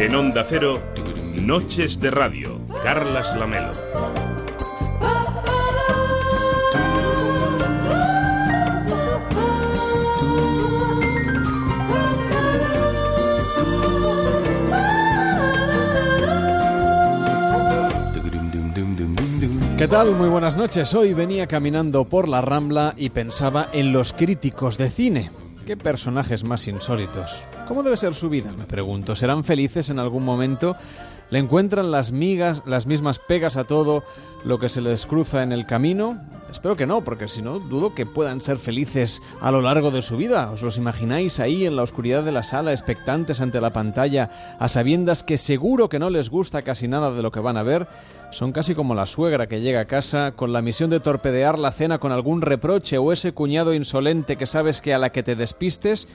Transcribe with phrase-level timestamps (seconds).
[0.00, 0.80] En Onda Cero,
[1.34, 3.72] Noches de Radio, Carlas Lamelo.
[19.76, 20.14] ¿Qué tal?
[20.14, 20.94] Muy buenas noches.
[20.94, 25.30] Hoy venía caminando por la Rambla y pensaba en los críticos de cine.
[25.66, 27.44] ¿Qué personajes más insólitos?
[27.70, 28.50] ¿Cómo debe ser su vida?
[28.50, 29.14] Me pregunto.
[29.14, 30.74] ¿Serán felices en algún momento?
[31.30, 34.02] ¿Le encuentran las migas, las mismas pegas a todo
[34.42, 36.20] lo que se les cruza en el camino?
[36.50, 40.02] Espero que no, porque si no, dudo que puedan ser felices a lo largo de
[40.02, 40.50] su vida.
[40.50, 44.68] ¿Os los imagináis ahí en la oscuridad de la sala, expectantes ante la pantalla, a
[44.68, 47.86] sabiendas que seguro que no les gusta casi nada de lo que van a ver?
[48.32, 51.70] Son casi como la suegra que llega a casa con la misión de torpedear la
[51.70, 55.36] cena con algún reproche o ese cuñado insolente que sabes que a la que te
[55.36, 56.08] despistes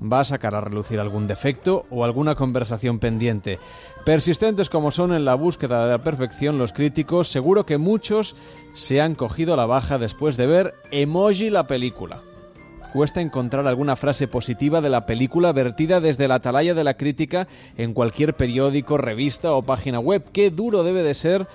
[0.00, 3.58] va a sacar a relucir algún defecto o alguna conversación pendiente.
[4.04, 8.36] Persistentes como son en la búsqueda de la perfección los críticos, seguro que muchos
[8.74, 12.22] se han cogido la baja después de ver Emoji la película.
[12.92, 17.48] Cuesta encontrar alguna frase positiva de la película vertida desde la atalaya de la crítica
[17.76, 20.22] en cualquier periódico, revista o página web.
[20.32, 21.48] Qué duro debe de ser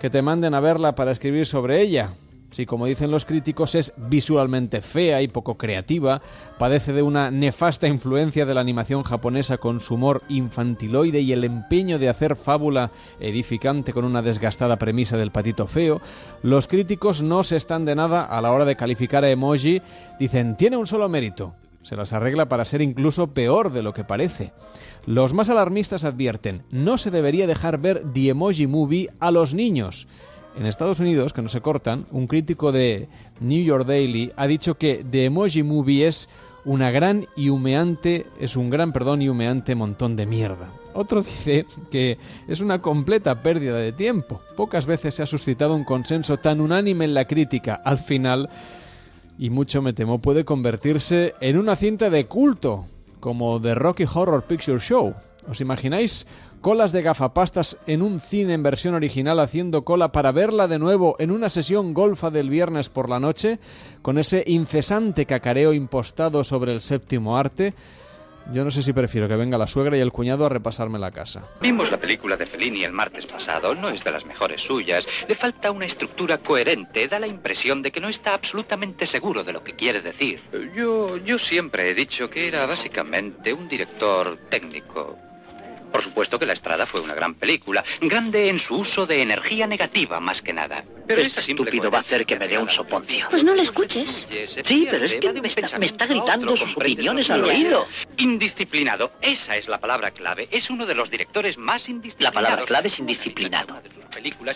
[0.00, 2.14] que te manden a verla para escribir sobre ella.
[2.50, 6.20] Si, como dicen los críticos, es visualmente fea y poco creativa,
[6.58, 11.44] padece de una nefasta influencia de la animación japonesa con su humor infantiloide y el
[11.44, 12.90] empeño de hacer fábula
[13.20, 16.00] edificante con una desgastada premisa del patito feo,
[16.42, 19.80] los críticos no se están de nada a la hora de calificar a Emoji,
[20.18, 24.04] dicen tiene un solo mérito, se las arregla para ser incluso peor de lo que
[24.04, 24.52] parece.
[25.06, 30.06] Los más alarmistas advierten, no se debería dejar ver The Emoji Movie a los niños.
[30.56, 33.08] En Estados Unidos, que no se cortan, un crítico de
[33.40, 36.28] New York Daily ha dicho que The Emoji Movie es
[36.64, 40.70] una gran y humeante, es un gran, perdón, y humeante montón de mierda.
[40.92, 42.18] Otro dice que
[42.48, 44.40] es una completa pérdida de tiempo.
[44.56, 47.80] Pocas veces se ha suscitado un consenso tan unánime en la crítica.
[47.84, 48.50] Al final,
[49.38, 52.86] y mucho me temo, puede convertirse en una cinta de culto,
[53.20, 55.14] como The Rocky Horror Picture Show.
[55.48, 56.26] ¿Os imagináis
[56.60, 61.16] colas de gafapastas en un cine en versión original haciendo cola para verla de nuevo
[61.18, 63.58] en una sesión golfa del viernes por la noche,
[64.02, 67.74] con ese incesante cacareo impostado sobre el séptimo arte?
[68.52, 71.12] Yo no sé si prefiero que venga la suegra y el cuñado a repasarme la
[71.12, 71.46] casa.
[71.60, 75.36] Vimos la película de Fellini el martes pasado, no es de las mejores suyas, le
[75.36, 79.62] falta una estructura coherente, da la impresión de que no está absolutamente seguro de lo
[79.62, 80.42] que quiere decir.
[80.74, 85.16] Yo, yo siempre he dicho que era básicamente un director técnico,
[85.90, 89.66] por supuesto que La Estrada fue una gran película, grande en su uso de energía
[89.66, 90.84] negativa más que nada.
[91.06, 93.26] Pero este estúpido va a hacer que me dé un soponcio.
[93.30, 94.28] Pues no le escuches.
[94.64, 97.86] Sí, pero es que me está, me está gritando sus opiniones al oído.
[98.16, 100.48] Indisciplinado, esa es la palabra clave.
[100.50, 102.34] Es uno de los directores más indisciplinados.
[102.34, 103.80] La palabra clave es indisciplinado.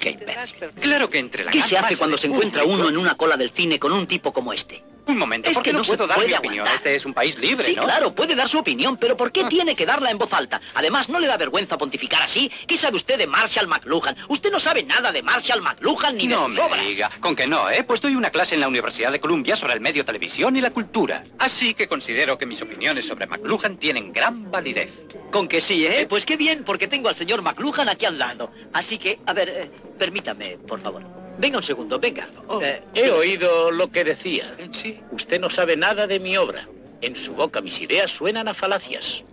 [0.01, 0.71] Qué imbécil.
[0.81, 3.51] Claro que entre la ¿Qué se hace cuando se encuentra uno en una cola del
[3.51, 4.83] cine con un tipo como este?
[5.07, 6.67] Un momento, Es ¿por qué que no, no puedo dar mi opinión?
[6.75, 7.83] Este es un país libre, Sí, ¿no?
[7.85, 10.61] claro, puede dar su opinión, pero ¿por qué tiene que darla en voz alta?
[10.75, 12.51] Además, ¿no le da vergüenza pontificar así?
[12.67, 14.17] ¿Qué sabe usted de Marshall McLuhan?
[14.29, 16.87] Usted no sabe nada de Marshall McLuhan ni de No sus me obras.
[16.87, 17.85] diga, con que no, ¿eh?
[17.85, 20.71] Pues doy una clase en la Universidad de Columbia sobre el medio televisión y la
[20.71, 21.25] cultura.
[21.39, 24.91] Así que considero que mis opiniones sobre McLuhan tienen gran validez.
[25.31, 26.07] Con que sí, ¿eh?
[26.09, 28.51] Pues qué bien, porque tengo al señor McLuhan aquí al lado.
[28.73, 31.03] Así que, a ver, eh, permítame, por favor.
[31.39, 32.29] Venga un segundo, venga.
[32.63, 34.55] Eh, He oído lo que decía.
[34.73, 35.01] Sí.
[35.11, 36.69] Usted no sabe nada de mi obra.
[37.01, 39.25] En su boca mis ideas suenan a falacias.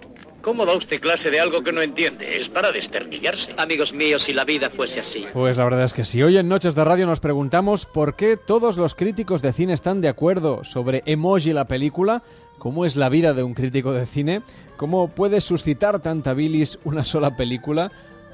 [0.41, 2.39] ¿Cómo da usted clase de algo que no entiende?
[2.39, 3.53] Es para desternillarse.
[3.57, 5.25] Amigos míos, si la vida fuese así.
[5.31, 8.37] Pues la verdad es que si hoy en Noches de Radio nos preguntamos por qué
[8.37, 12.23] todos los críticos de cine están de acuerdo sobre Emoji la película,
[12.57, 14.41] cómo es la vida de un crítico de cine,
[14.77, 17.91] cómo puede suscitar tanta bilis una sola película,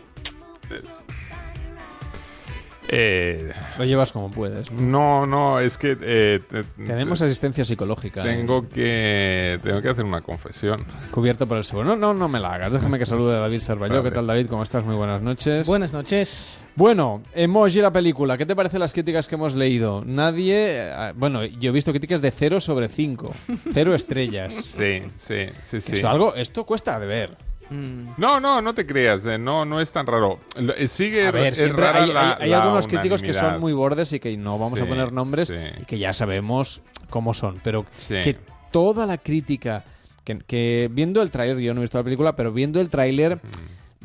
[2.90, 4.70] Eh, Lo llevas como puedes.
[4.72, 5.26] ¿no?
[5.26, 5.96] no, no, es que.
[6.00, 8.20] eh, te- Tenemos te- asistencia psicológica.
[8.22, 8.36] ¿eh?
[8.36, 9.58] Tengo que.
[9.62, 10.84] Tengo que hacer una confesión.
[11.10, 11.86] Cubierto por el seguro.
[11.86, 12.72] No, no, no me la hagas.
[12.72, 13.96] Déjame que salude a David Servalló.
[13.98, 14.08] Vale.
[14.08, 14.46] ¿Qué tal, David?
[14.48, 14.84] ¿Cómo estás?
[14.84, 15.66] Muy buenas noches.
[15.66, 16.60] Buenas noches.
[16.76, 18.38] Bueno, Emoji la película.
[18.38, 20.02] ¿Qué te parecen las críticas que hemos leído?
[20.06, 20.54] Nadie...
[20.88, 23.34] eh, Bueno, yo he visto críticas de 0 sobre 5.
[23.72, 24.54] Cero estrellas.
[24.54, 25.92] Sí, sí, sí, sí.
[25.94, 27.36] Esto, algo, esto cuesta de ver.
[27.70, 30.38] Mm, No, no, no te creas, eh, no, no es tan raro.
[30.86, 33.60] Sigue A ver, es siempre rara hay, la- hay- hay la algunos críticos que son
[33.60, 35.54] muy bordes y que no vamos a poner nombres sí.
[35.82, 37.60] y que ya sabemos cómo son.
[37.62, 38.14] Pero Sí.
[38.24, 38.36] que
[38.70, 39.84] toda la crítica,
[40.24, 43.40] que, que viendo el tráiler, yo no he visto la película, pero viendo el tráiler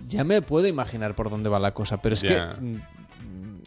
[0.08, 2.02] ya me puedo imaginar por dónde va la cosa.
[2.02, 2.76] Pero es que mm,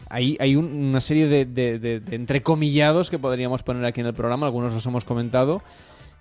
[0.09, 4.07] hay, hay un- una serie de, de- de- de entrecomillados que podríamos poner aquí en
[4.07, 5.61] el programa, algunos los hemos comentado,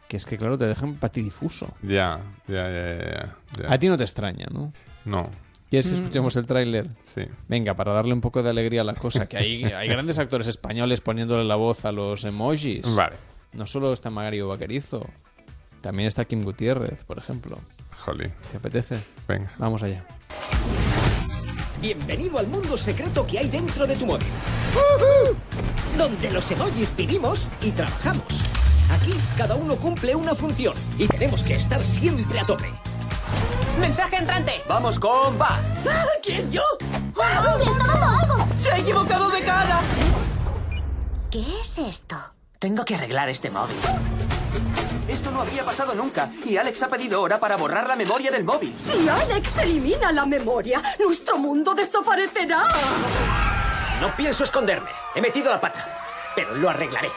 [0.08, 1.68] que es que, claro, te dejan patidifuso.
[1.82, 3.72] Ya, ya, ya, ya, ya.
[3.72, 4.72] A ti no te extraña, ¿no?
[5.04, 5.30] No,
[5.68, 6.86] ¿Quieres que escuchemos el tráiler?
[7.02, 7.22] sí.
[7.48, 10.46] Venga, para darle un poco de alegría a la cosa, que hay, hay grandes actores
[10.46, 12.94] españoles poniéndole la voz a los emojis.
[12.94, 13.16] Vale.
[13.52, 15.04] No solo está Mario Vaquerizo,
[15.80, 17.58] también está Kim Gutiérrez, por ejemplo.
[17.98, 19.00] Jolín, ¿Te apetece?
[19.26, 19.50] venga.
[19.58, 20.04] Vamos allá.
[21.80, 24.26] Bienvenido al mundo secreto que hay dentro de tu móvil.
[25.98, 28.24] Donde los emojis vivimos y trabajamos.
[28.90, 32.72] Aquí cada uno cumple una función y tenemos que estar siempre a tope.
[33.80, 34.62] ¡Mensaje entrante!
[34.68, 35.60] Vamos con va.
[35.88, 36.06] ¡Ah!
[36.22, 36.62] ¿Quién yo?
[37.20, 37.56] ¡Ah!
[37.58, 38.48] ¡Le está dando algo!
[38.58, 39.80] ¡Se ha equivocado de cara!
[41.30, 42.16] ¿Qué es esto?
[42.58, 43.76] Tengo que arreglar este móvil.
[45.08, 48.44] Esto no había pasado nunca y Alex ha pedido hora para borrar la memoria del
[48.44, 48.74] móvil.
[48.90, 52.66] Si Alex elimina la memoria, nuestro mundo desaparecerá.
[54.00, 54.90] No pienso esconderme.
[55.14, 57.10] He metido la pata, pero lo arreglaré.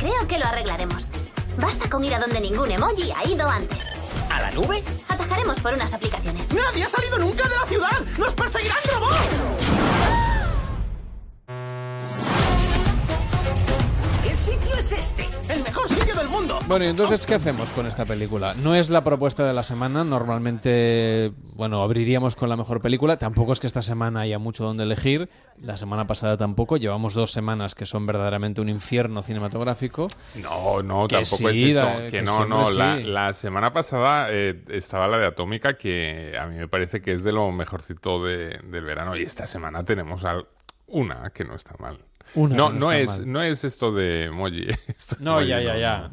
[0.00, 1.10] Creo que lo arreglaremos.
[1.58, 3.86] Basta con ir a donde ningún emoji ha ido antes.
[4.30, 4.82] ¿A la nube?
[5.08, 6.50] Atajaremos por unas aplicaciones.
[6.54, 8.00] ¡Nadie ha salido nunca de la ciudad!
[8.18, 10.19] ¡Nos perseguirán robots!
[14.80, 15.28] Es este?
[15.52, 16.58] ¡El mejor sitio del mundo!
[16.66, 18.54] Bueno, y entonces, ¿qué hacemos con esta película?
[18.54, 20.04] No es la propuesta de la semana.
[20.04, 23.16] Normalmente, bueno, abriríamos con la mejor película.
[23.18, 25.28] Tampoco es que esta semana haya mucho donde elegir.
[25.60, 26.76] La semana pasada tampoco.
[26.78, 30.08] Llevamos dos semanas que son verdaderamente un infierno cinematográfico.
[30.36, 31.88] No, no, Que tampoco sí, es eso.
[32.04, 32.66] que, que no, no.
[32.66, 32.78] sí.
[32.78, 37.12] La, la semana pasada eh, estaba la de Atómica, que a mí me parece que
[37.12, 39.14] es de lo mejorcito de- del verano.
[39.16, 40.46] Y esta semana tenemos al-
[40.86, 41.98] una que no está mal.
[42.34, 43.32] Una no, no es, mal.
[43.32, 44.68] no es esto de emoji.
[44.88, 46.10] Esto de No, emoji ya, ya, no, ya.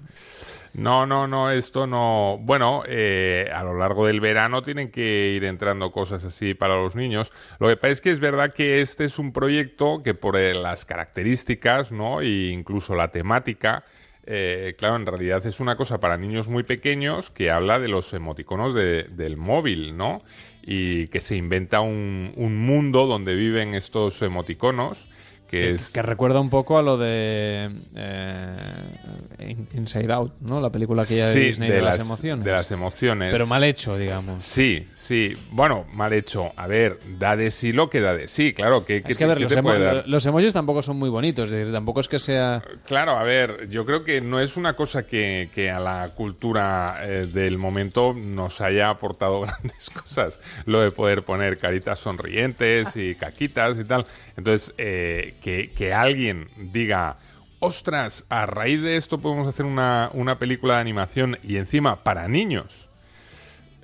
[0.73, 2.37] No, no, no, esto no.
[2.39, 6.95] Bueno, eh, a lo largo del verano tienen que ir entrando cosas así para los
[6.95, 7.31] niños.
[7.59, 10.53] Lo que pasa es que es verdad que este es un proyecto que por eh,
[10.53, 12.21] las características, ¿no?
[12.21, 13.85] E incluso la temática,
[14.27, 18.13] eh, claro, en realidad es una cosa para niños muy pequeños que habla de los
[18.13, 20.21] emoticonos de- del móvil, ¿no?
[20.61, 25.07] Y que se inventa un, un mundo donde viven estos emoticonos.
[25.47, 30.59] Que, Que, es que recuerda un poco a lo de eh, In- Inside Out, ¿no?
[30.59, 32.43] La película que ya de sí, Disney de, las, emociones.
[32.45, 33.31] de las emociones.
[33.31, 34.43] Pero mal hecho, digamos.
[34.43, 35.33] Sí, sí.
[35.51, 36.51] Bueno, mal hecho.
[36.57, 38.85] A ver, da de sí lo que da de sí, claro.
[38.85, 41.45] ¿qué, qué Es que, a ver, los, emo- los emojis tampoco son muy bonitos.
[41.45, 42.61] Es decir, tampoco es que sea...
[42.85, 46.99] Claro, a ver, yo creo que no es una cosa que, que a la cultura
[47.03, 50.39] eh, del momento nos haya aportado grandes cosas.
[50.65, 54.05] Lo de poder poner caritas sonrientes y caquitas y tal.
[54.35, 57.17] Entonces, eh, que, que alguien diga,
[57.59, 62.27] ostras, a raíz de esto podemos hacer una, una película de animación y encima para
[62.27, 62.86] niños.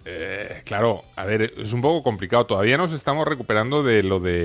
[0.06, 2.46] Eh, claro, a ver, es un poco complicado.
[2.46, 4.42] Todavía nos estamos recuperando de lo de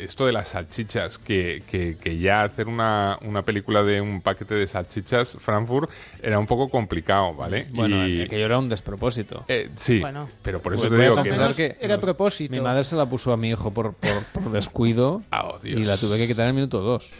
[0.00, 4.22] eh, esto de las salchichas, que, que- que ya hacer una, una película de un
[4.22, 5.90] paquete de salchichas Frankfurt
[6.22, 7.66] era un poco complicado, ¿vale?
[7.72, 9.44] Bueno, Y- aquello era un despropósito.
[9.48, 10.28] eh, sí, Bueno.
[10.42, 11.30] pero por eso Pues te digo que...
[11.32, 12.54] no- que Era propósito.
[12.54, 15.80] Mi madre se la puso a mi hijo por, por, por descuido Ah, oh, Dios.
[15.80, 17.12] y la tuve que quitar en el minuto dos.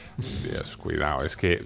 [0.43, 1.64] Dios, cuidado, es que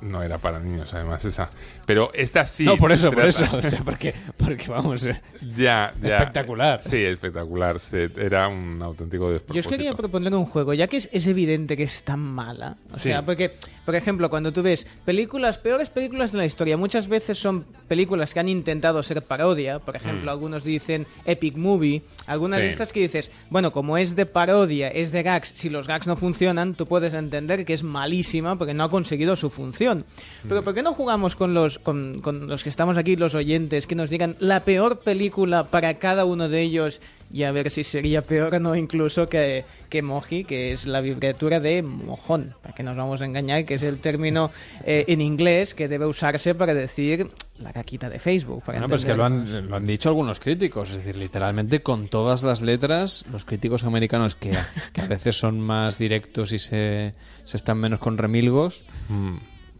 [0.00, 1.50] no era para niños además esa.
[1.88, 2.64] Pero esta sí...
[2.64, 3.44] no, por eso, por eso.
[3.56, 5.06] O sea, porque, porque vamos...
[5.06, 5.18] eh,
[5.56, 6.16] Ya, ya.
[6.18, 6.82] Espectacular.
[6.82, 7.80] Sí, espectacular.
[7.80, 9.70] Se- era un auténtico Yo os despropósito.
[9.70, 12.76] quería proponer un juego, ya que es, es evidente que es tan mala.
[12.92, 13.08] O Sí.
[13.08, 13.54] sea, porque,
[13.86, 18.34] por ejemplo, cuando tú ves películas, peores películas de la historia, muchas veces son películas
[18.34, 19.78] que han intentado ser parodia.
[19.78, 22.02] Por ejemplo, algunos dicen epic movie.
[22.26, 22.60] Algunas Mm.
[22.60, 22.66] Sí.
[22.66, 26.06] de estas que dices, bueno, como es de parodia, es de gags, si los gags
[26.06, 30.04] no funcionan, tú puedes entender que es malísima porque no ha conseguido su función.
[30.46, 33.86] Pero ¿por qué no jugamos con los, con, con los que estamos aquí, los oyentes,
[33.86, 37.00] que nos digan la peor película para cada uno de ellos
[37.32, 40.98] y a ver si sería peor o no incluso que, que Moji, que es la
[40.98, 44.50] abreviatura de mojón, para que nos vamos a engañar, que es el término
[44.84, 48.62] eh, en inglés que debe usarse para decir la caquita de Facebook.
[48.64, 52.08] Para Bueno, pues que lo han, lo han dicho algunos críticos, es decir, literalmente con
[52.08, 54.56] todas las letras, los críticos americanos que,
[54.92, 57.12] que a veces son más directos y se,
[57.44, 58.84] se están menos con remilgos,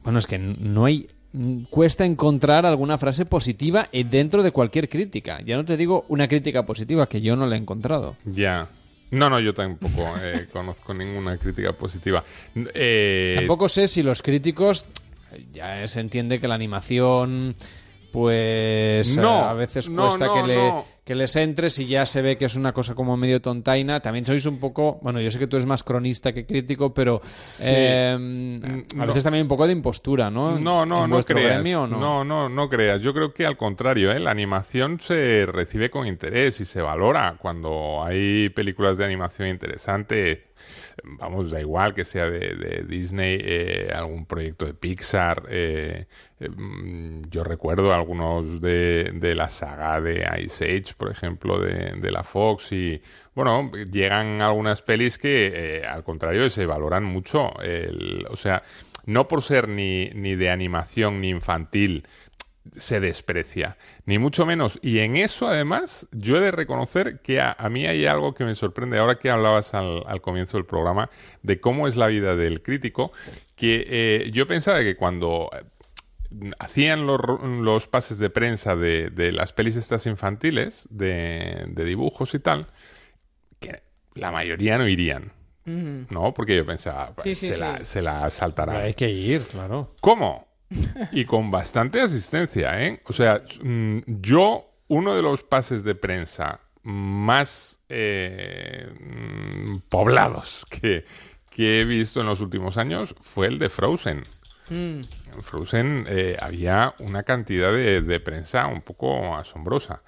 [0.05, 1.09] bueno, es que no hay...
[1.71, 5.40] Cuesta encontrar alguna frase positiva eh, dentro de cualquier crítica.
[5.42, 8.16] Ya no te digo una crítica positiva, que yo no la he encontrado.
[8.25, 8.68] Ya.
[9.11, 12.25] No, no, yo tampoco eh, conozco ninguna crítica positiva.
[12.75, 14.87] Eh, Tampoco sé si los críticos
[15.52, 17.54] ya se entiende que la animación
[18.12, 20.73] pues No, a veces no, cuesta no, que, le,
[21.05, 24.00] que les entre si ya se ve que es una cosa como medio tontaina.
[24.00, 27.21] También sois un poco, bueno, yo sé que tú eres más cronista que crítico, pero
[27.61, 30.59] eh, a veces también un poco de impostura, ¿no?
[30.59, 31.55] No, no, ¿En no creas.
[31.55, 31.99] gremio no?
[31.99, 33.00] no, no, no creas.
[33.00, 34.19] Yo creo que al contrario, ¿eh?
[34.21, 40.45] la animación se recibe con interés y se valora cuando hay películas de animación interesante.
[41.17, 45.45] Vamos, da igual que sea de, Disney, eh, algún proyecto de Pixar.
[45.49, 46.07] eh,
[46.41, 51.93] eh, mm, yo recuerdo algunos de, de la saga de Ice Age, por ejemplo, de,
[52.00, 53.00] de la Fox y
[53.35, 57.59] bueno, llegan algunas pelis que al contrario se valoran mucho.
[57.61, 58.62] El- o sea,
[59.07, 62.07] no por ser ni, ni de animación ni infantil
[62.76, 64.78] se desprecia, ni mucho menos.
[64.82, 68.44] Y en eso, además, yo he de reconocer que a, a mí hay algo que
[68.44, 71.10] me sorprende, ahora que hablabas al, al comienzo del programa,
[71.42, 73.12] de cómo es la vida del crítico,
[73.56, 79.32] que eh, yo pensaba que cuando eh, hacían los, los pases de prensa de, de
[79.32, 82.66] las pelis estas infantiles, de, de dibujos y tal,
[83.60, 83.82] que
[84.14, 85.32] la mayoría no irían.
[85.64, 86.32] ¿No?
[86.32, 87.60] Porque yo pensaba, Sí, sí, se, sí.
[87.60, 88.76] La, se la saltarán.
[88.76, 89.94] Pero hay que ir, claro.
[90.00, 90.48] ¿Cómo?
[91.12, 93.00] Y con bastante asistencia, ¿eh?
[93.04, 101.04] O sea, mm, yo, uno de los pases de prensa más eh, mm, poblados que,
[101.50, 104.25] que he visto en los últimos años fue el de Frozen.
[104.70, 105.00] Mm.
[105.34, 110.02] En Frozen eh, había una cantidad de, de prensa un poco asombrosa.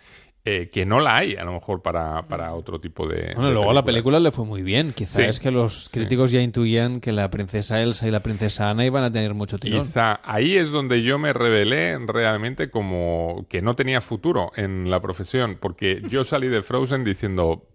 [0.44, 3.32] Eh, que no la hay, a lo mejor, para, para otro tipo de.
[3.34, 3.84] Bueno, de luego la películas.
[3.84, 4.92] película le fue muy bien.
[4.94, 5.22] Quizá Sí.
[5.28, 9.04] es que los críticos ya intuían que la princesa Elsa y la princesa Ana iban
[9.04, 9.86] a tener mucho tirón.
[9.86, 15.00] Quizá ahí es donde yo me revelé realmente como que no tenía futuro en la
[15.00, 17.68] profesión, porque yo salí de Frozen diciendo,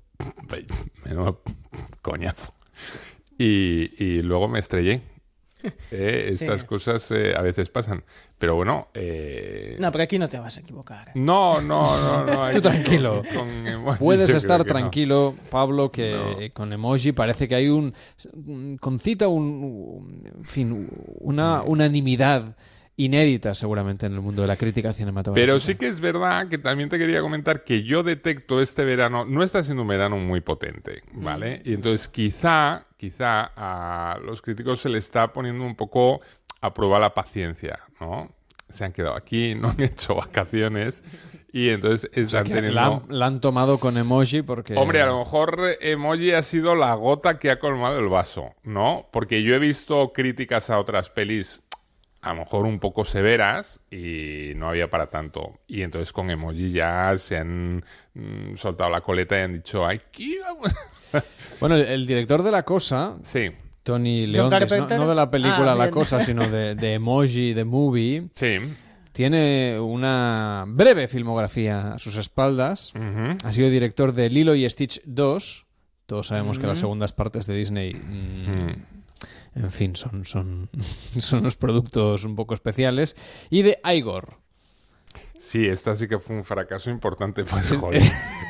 [1.03, 1.41] menudo
[2.01, 2.53] coñazo.
[3.37, 5.01] Y, y luego me estrellé.
[5.91, 6.67] Eh, estas Sí.
[6.67, 8.03] cosas eh, a veces pasan.
[8.37, 11.11] Pero bueno, eh, No, pero aquí no te vas a equivocar.
[11.15, 12.51] no, no, no, no.
[12.53, 13.23] Tú tranquilo.
[13.33, 14.65] con- con emojis Puedes estar no.
[14.65, 17.93] tranquilo, Pablo, que con emoji parece que hay un
[18.81, 22.55] con cita un, en fin, una unanimidad
[22.97, 25.45] inédita seguramente en el mundo de la crítica cinematográfica.
[25.45, 29.25] Pero sí que es verdad que también te quería comentar que yo detecto este verano,
[29.25, 31.61] no está siendo un verano muy potente, ¿vale?
[31.65, 36.21] Y entonces quizá, quizá a los críticos se les está poniendo un poco
[36.61, 38.31] a prueba la paciencia, ¿no?
[38.69, 41.03] Se han quedado aquí, no han hecho vacaciones
[41.51, 42.71] y entonces O sea, están teniendo...
[42.75, 46.75] la, han- la han tomado con emoji porque Hombre, a lo mejor emoji ha sido
[46.75, 49.07] la gota que ha colmado el vaso, ¿no?
[49.11, 51.63] Porque yo he visto críticas a otras pelis
[52.25, 55.59] a lo mejor un poco severas y no había para tanto.
[55.67, 57.83] Y entonces con emoji ya se han
[58.15, 60.73] mm, soltado la coleta y han dicho, aquí vamos.
[61.61, 63.49] Bueno, el, director de La Cosa, sí.
[63.83, 65.89] Tony Leontes, no, de la película Ah, La.
[65.91, 68.57] Cosa, sino de, de Emoji, de Movie, Sí.
[69.13, 72.91] tiene una breve filmografía a sus espaldas.
[73.43, 75.65] Ha sido director de Lilo y Stitch 2.
[76.07, 76.81] Todos sabemos que las Mm.
[76.81, 78.75] segundas partes de Disney, mm, Mm.
[79.55, 80.69] En fin, son, son,
[81.19, 83.15] son unos productos un poco especiales.
[83.49, 84.37] Y de Igor.
[85.39, 87.43] Sí, esta sí que fue un fracaso importante.
[87.43, 88.01] Pues, joder,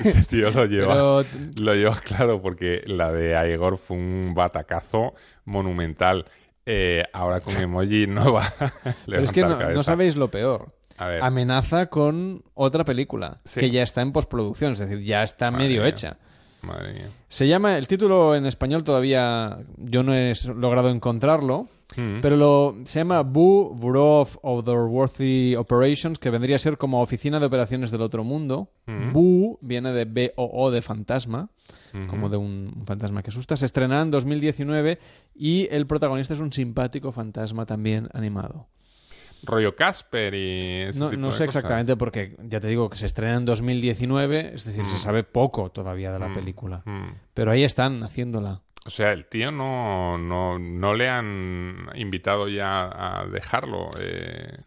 [0.03, 1.25] este tío lo lleva, Pero-
[1.61, 6.25] lo lleva claro porque la de Aigor fue un batacazo monumental.
[6.65, 8.71] Eh, ahora con emoji no va a
[9.05, 10.73] Pero es que no, sabéis lo peor.
[10.97, 11.23] A ver.
[11.23, 13.59] Amenaza con otra película Sí.
[13.59, 15.89] que ya está en postproducción, es decir, ya está Madre medio mía.
[15.89, 16.17] hecha.
[16.65, 17.09] Madre mía.
[17.27, 21.67] Se llama, el título en español todavía yo no he logrado encontrarlo,
[21.97, 22.19] Mm.
[22.19, 27.39] pero lo, se llama Boo Bureau of Otherworthy Operations, que vendría a ser como Oficina
[27.39, 28.69] de Operaciones del Otro Mundo.
[28.87, 29.13] Mm.
[29.13, 31.49] Boo viene de B-O-O de fantasma,
[32.09, 33.55] como de un, un fantasma que asusta.
[33.55, 34.99] Se estrenará en 2019
[35.33, 38.67] y el protagonista es un simpático fantasma también animado.
[39.45, 41.55] Rollo Casper y ese No, tipo no de sé cosas.
[41.63, 45.69] exactamente porque ya te digo que se estrena en 2019, es decir, se sabe poco
[45.71, 46.81] todavía de la Mm, película.
[46.85, 47.07] mm.
[47.33, 48.61] Pero ahí están haciéndola.
[48.85, 52.83] O sea, el tío no, no, no le han invitado ya
[53.21, 53.89] a dejarlo.
[53.99, 54.57] Eh.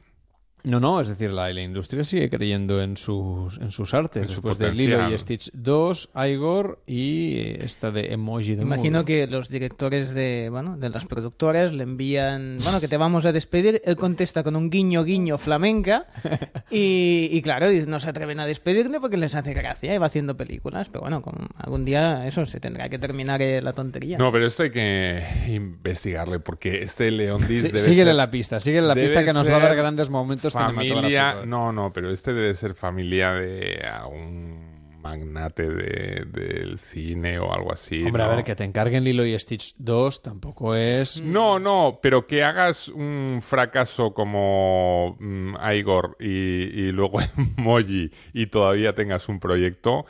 [0.69, 4.23] No, no, es decir, la, la industria sigue creyendo en sus, en sus artes.
[4.23, 4.73] En su después de.
[4.73, 10.49] Lilo y Stitch 2, Igor y esta de Emoji de Imagino que los directores de,
[10.51, 13.81] bueno, de las productoras le envían, bueno, que te vamos a despedir.
[13.85, 16.07] Él contesta con un guiño, guiño flamenca.
[16.71, 20.37] Y, y claro, no se atreven a despedirle porque les hace gracia y va haciendo
[20.37, 20.89] películas.
[20.91, 24.19] Pero bueno, como algún día eso se tendrá que terminar eh, la tontería.
[24.19, 28.87] No, pero esto hay que investigarle porque este Leondis Sí, síguele ser- la pista, síguele
[28.87, 31.47] la pista que nos va a dar grandes momentos familia, cinematográficos.
[31.47, 34.69] no, no, pero este debe ser familia de algún
[35.01, 38.03] magnate de- del cine o algo así.
[38.03, 38.37] Hombre, a ¿no?
[38.37, 41.21] ver, que te encarguen Lilo y Stitch 2 tampoco es...
[41.23, 47.21] No, no, pero que hagas un fracaso como mm, Igor y, y luego
[47.57, 50.05] Emoji y todavía tengas un proyecto,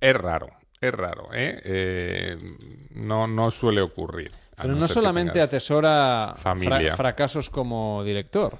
[0.00, 0.48] es raro,
[0.80, 1.60] es raro, ¿eh?
[1.64, 2.36] Eh,
[2.90, 4.32] no, no suele ocurrir.
[4.56, 8.58] A Pero no solamente atesora fra- fracasos como director,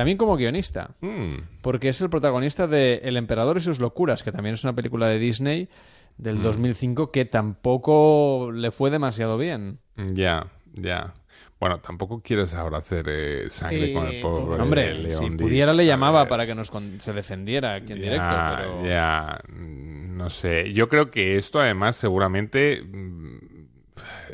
[0.00, 0.96] también como guionista.
[1.02, 4.74] Mm, Porque es el protagonista de El Emperador y sus locuras, que también es una
[4.74, 5.68] película de Disney
[6.16, 6.42] del Mm.
[6.42, 9.78] 2005 que tampoco le fue demasiado bien.
[10.14, 11.12] ya, ya.
[11.58, 14.62] Bueno, tampoco quieres ahora hacer eh, sangre con el pobre.
[14.62, 16.28] Hombre, León si pudiera le llamaba ver.
[16.30, 18.86] para que nos con- se defendiera aquí en Ya, directo, pero...
[18.86, 20.72] Ya, mm, no sé.
[20.72, 22.82] Yo creo que esto además seguramente...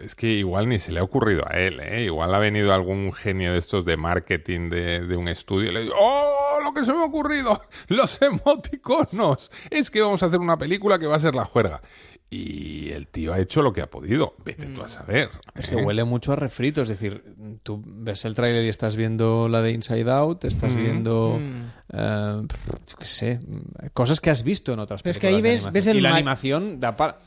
[0.01, 2.05] mm, Es que igual ni se le ha ocurrido a él, ¿eh?
[2.05, 5.81] Igual ha venido algún genio de estos de marketing de, de un estudio y le
[5.83, 7.61] dice, ¡Oh, lo que se me ha ocurrido!
[7.89, 9.51] ¡Los emoticonos!
[9.71, 11.81] Es que vamos a hacer una película que va a ser la juerga.
[12.29, 14.35] Y el tío ha hecho lo que ha podido.
[14.45, 15.31] Vete tú a saber.
[15.55, 15.77] Es ¿eh?
[15.77, 17.23] que huele mucho a refrito, es decir,
[17.63, 20.77] tú ves el tráiler y estás viendo la de Inside Out, estás Mm.
[20.83, 21.63] viendo, Mm.
[21.93, 22.43] eh,
[22.89, 23.39] yo qué sé,
[23.95, 25.45] cosas que has visto en otras Pero es que películas.
[25.45, 27.19] ahí de ves- ves el y la ma- animación da para...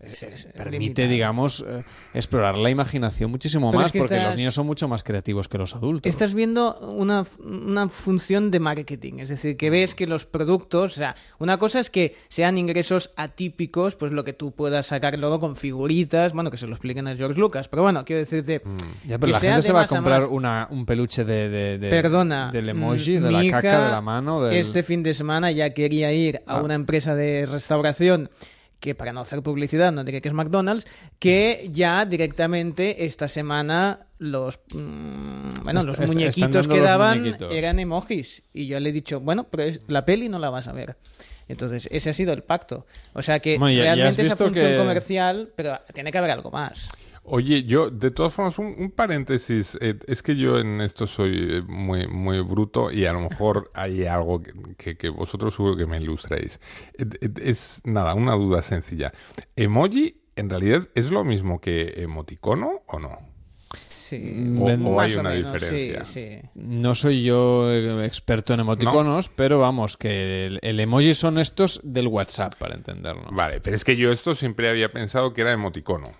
[0.00, 1.08] permite, limitado.
[1.08, 1.82] digamos, eh,
[2.14, 5.02] explorar la imaginación muchísimo Pero más, es que porque estás- los niños son mucho más
[5.02, 6.08] creativos que los adultos.
[6.08, 10.96] Estás viendo una, una función de marketing, es decir, que ves que los productos, o
[10.96, 15.40] sea, una cosa es que sean ingresos atípicos, pues lo que tú puedas sacar luego
[15.40, 18.62] con figuritas, bueno, que se lo expliquen a George Lucas, pero bueno, quiero decirte...
[19.04, 20.30] Ya, pero que la gente de se va a comprar más.
[20.30, 22.50] una, un peluche de, de- de- Perdona.
[22.52, 24.42] del emoji, mm, de mi la caca, de la mano.
[24.42, 24.56] Del...
[24.58, 26.62] Este fin de semana ya quería ir a Ah.
[26.62, 28.30] una empresa de restauración
[28.80, 30.86] que para no hacer publicidad, no diré que es McDonald's,
[31.18, 37.52] que ya directamente esta semana los mm, bueno, los muñequitos que daban muñequitos.
[37.54, 38.42] eran emojis.
[38.52, 40.96] Y yo le he dicho, bueno, pero es- la peli no la vas a ver.
[41.48, 42.86] Entonces, ese ha sido el pacto.
[43.12, 46.18] O sea que Bueno, ya- ya has realmente esa función que- comercial, pero tiene que
[46.18, 46.88] haber algo más.
[47.28, 49.76] Oye, yo, de todas formas, un, un paréntesis.
[49.80, 53.70] eh, es que yo en esto soy eh, muy, muy bruto y a lo mejor
[53.74, 56.60] hay algo que, que- que vosotros seguro que me ilustréis.
[56.98, 59.12] Eh, eh, Es nada, una duda sencilla.
[59.56, 63.18] ¿Emoji en realidad es lo mismo que emoticono o no?
[63.88, 66.04] Sí, Mm, O- o hay más una menos, diferencia.
[66.04, 66.12] Sí,
[66.42, 66.48] sí.
[66.54, 67.72] No soy yo
[68.04, 73.26] experto en emoticonos, pero vamos, que el, el emoji son estos del WhatsApp, para entendernos.
[73.32, 76.12] Vale, pero es que yo esto siempre había pensado que era emoticono.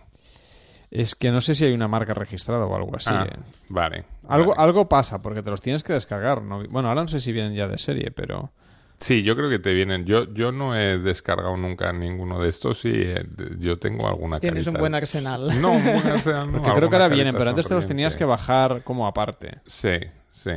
[0.90, 3.10] Es que no sé si hay una marca registrada o algo así.
[3.12, 3.36] Ah, eh.
[3.68, 4.04] vale.
[4.28, 4.62] Algo, vale.
[4.62, 6.42] algo pasa, porque te los tienes que descargar.
[6.42, 6.64] ¿no?
[6.68, 8.52] Bueno, ahora no sé si vienen ya de serie, pero...
[8.98, 10.06] Sí, yo creo que te vienen.
[10.06, 13.26] Yo, yo no he descargado nunca ninguno de estos y eh,
[13.58, 15.52] yo tengo alguna Tienes un buen arsenal.
[15.60, 16.62] No, un buen arsenal no.
[16.62, 19.60] Porque creo que ahora vienen, pero antes te los tenías que bajar como aparte.
[19.66, 20.52] Sí, sí.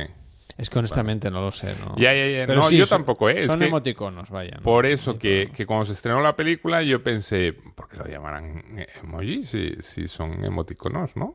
[0.58, 1.94] Es que honestamente no lo sé, ¿no?
[1.96, 2.46] Ya, ya, ya.
[2.46, 3.40] Pero No, sí, yo son- tampoco, ¿eh?
[3.40, 4.56] Es Son que- emoticonos, vaya.
[4.56, 4.62] ¿no?
[4.62, 8.64] Por eso que, que cuando se estrenó la película yo pensé, ¿por qué lo llamarán
[9.02, 11.34] emoji si, si son emoticonos, no?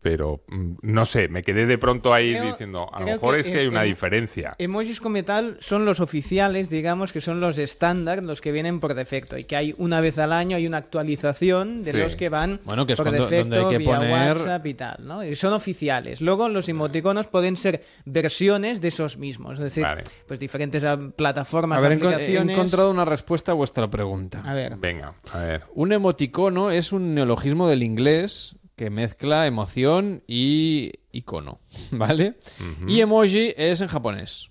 [0.00, 3.40] Pero mm, no sé, me quedé de pronto ahí Creo- diciendo, a lo mejor que
[3.40, 4.54] es que hay em- una em- diferencia.
[4.58, 8.94] Emojis como tal son los oficiales, digamos, que son los estándar, los que vienen por
[8.94, 9.36] defecto.
[9.36, 11.98] Y que hay una vez al año, hay una actualización de Sí.
[11.98, 14.66] los que van Bueno, que es por cuando- defecto donde hay que vía poner- WhatsApp
[14.66, 15.24] y tal, ¿no?
[15.24, 16.20] Y son oficiales.
[16.20, 19.54] Luego los emoticonos pueden ser versiones de esos mismos.
[19.54, 20.04] Es decir, Vale.
[20.26, 20.84] pues diferentes
[21.16, 22.56] plataformas, A ver, he enco- he aplicaciones...
[22.56, 24.42] encontrado una respuesta a vuestra pregunta.
[24.44, 24.76] A ver.
[24.76, 25.62] Venga, a ver.
[25.74, 31.60] Un emoticono es un neologismo del inglés que mezcla emoción y icono,
[31.90, 32.38] ¿vale?
[32.86, 34.50] Y emoji es en japonés.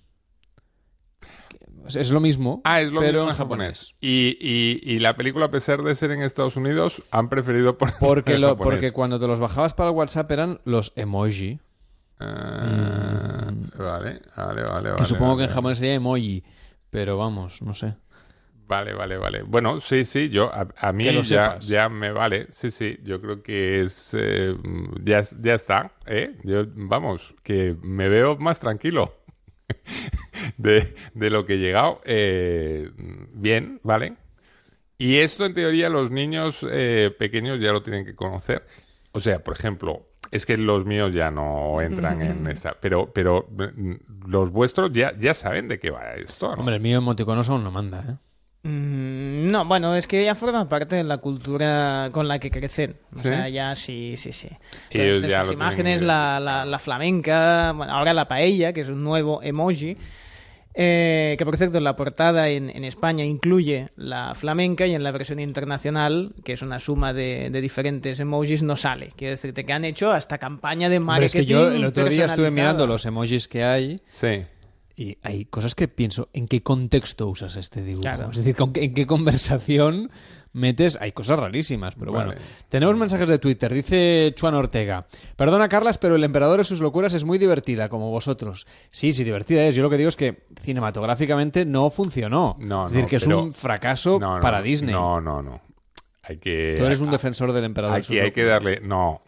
[1.96, 3.94] Es lo mismo, Ah, es lo pero mismo en japonés.
[4.00, 7.94] Y, y, y la película, a pesar de ser en Estados Unidos, han preferido poner
[8.00, 8.72] Porque, en lo, japonés.
[8.74, 11.58] porque cuando te los bajabas para el WhatsApp eran los emoji,
[12.20, 14.88] Ah, Vale, vale, vale.
[14.90, 16.42] que vale, supongo vale, que en japonés sería emoji,
[16.90, 17.94] pero vamos, no sé.
[18.68, 19.42] Vale, vale, vale.
[19.42, 21.66] Bueno, sí, sí, yo, a, a mí ya, sepas.
[21.68, 22.46] ya me vale.
[22.50, 24.14] Sí, sí, yo creo que es.
[24.18, 24.54] eh,
[25.02, 26.36] ya, ya está, ¿eh?
[26.44, 29.14] Yo, vamos, que me veo más tranquilo
[30.58, 32.00] de, de lo que he llegado.
[32.04, 32.90] Eh,
[33.32, 34.16] bien, ¿vale?
[34.98, 38.66] Y esto, en teoría, los niños eh, pequeños ya lo tienen que conocer.
[39.12, 43.48] O sea, por ejemplo, es que los míos ya no entran en esta, pero, pero
[43.50, 43.94] mm,
[44.28, 46.60] los vuestros ya, ya saben de qué va esto, ¿no?
[46.60, 48.16] Hombre, el mío emoticonoso aún no manda, ¿eh?
[48.68, 52.96] Mm, no, bueno, es que ya forma parte de la cultura con la que crecen.
[53.14, 53.28] O ¿Sí?
[53.28, 54.48] sea, ya sí, sí, sí.
[54.90, 59.42] Entonces, estas imágenes, la, la, la flamenca, bueno, ahora la paella, que es un nuevo
[59.42, 59.96] emoji.
[60.80, 65.02] eh, que por cierto, en la portada en, en España incluye la flamenca y en
[65.02, 69.10] la versión internacional, que es una suma de, de diferentes emojis, no sale.
[69.16, 71.26] Quiero decirte que han hecho hasta campaña de marketing.
[71.26, 74.42] es que yo el otro día estuve mirando los emojis que hay Sí.
[74.98, 78.02] Y hay cosas que pienso, ¿en qué contexto usas este dibujo?
[78.02, 78.30] Claro.
[78.30, 80.10] Es decir, ¿con qué- ¿en qué conversación
[80.52, 80.98] metes?
[81.00, 82.32] Hay cosas rarísimas, pero bueno.
[82.68, 83.72] Tenemos mensajes de Twitter.
[83.72, 85.06] Dice Chuan Ortega.
[85.36, 88.66] Perdona, Carlas, pero El Emperador y sus locuras es muy divertida, como vosotros.
[88.90, 89.76] Sí, sí, divertida es.
[89.76, 92.56] Yo lo que digo es que cinematográficamente no funcionó.
[92.58, 94.60] No, es decir, no, que es un fracaso No, no, para.
[94.62, 94.92] Disney.
[94.92, 95.60] No, no, no.
[96.24, 96.74] Hay que...
[96.76, 98.80] Tú eres un defensor del Emperador sus Aquí hay que darle...
[98.80, 99.22] No.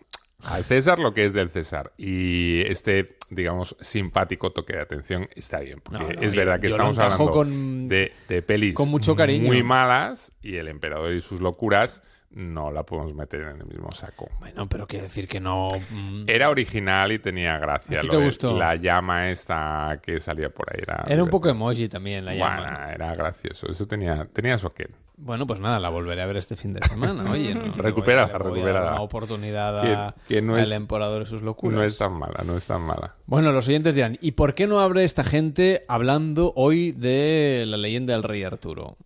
[0.48, 1.92] Al César lo que es del César.
[1.98, 5.80] Y este, digamos, simpático toque de atención está bien.
[5.82, 9.14] Porque No, no, es yo- verdad que estamos hablando con- de, de pelis con mucho
[9.16, 9.46] cariño.
[9.46, 13.90] muy malas y El Emperador y sus locuras no la podemos meter en el mismo
[13.90, 14.28] saco.
[14.38, 15.66] Bueno, pero quiere decir que no...
[15.90, 17.98] mm, Era original y tenía gracia.
[17.98, 18.56] ¿A ti lo te gustó?
[18.56, 20.78] La llama esta que salía por ahí.
[20.80, 22.56] Era, Era un poco emoji también la llama.
[22.60, 23.66] Bueno, era gracioso.
[23.68, 24.90] Eso tenía, tenía su aquel.
[25.22, 27.30] Bueno, pues nada, la volveré a ver este fin de semana.
[27.30, 28.80] Oye, no, no Recupérala, voy a- le voy a recupérala.
[28.86, 31.76] dar Una oportunidad a, Que- que no al es- emperador y sus locuras.
[31.76, 33.16] No es tan mala, no es tan mala.
[33.26, 37.76] Bueno, los oyentes dirán, ¿y por qué no abre esta gente hablando hoy de la
[37.76, 38.96] leyenda del rey Arturo?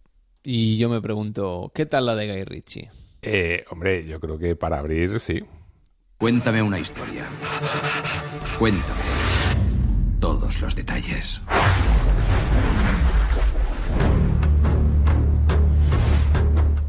[0.44, 2.90] Y yo me pregunto, ¿qué tal la de Guy Ritchie?
[3.22, 5.42] Eh, hombre, yo creo que para abrir, sí.
[6.18, 7.24] Cuéntame una historia.
[8.58, 9.00] Cuéntame
[10.20, 11.40] todos los detalles.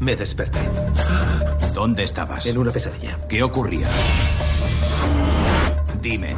[0.06, 0.60] Me desperté
[1.74, 2.46] ¿Dónde estabas?
[2.46, 3.18] en una pesadilla.
[3.28, 3.88] ¿Qué ocurría?
[6.00, 6.36] Dime.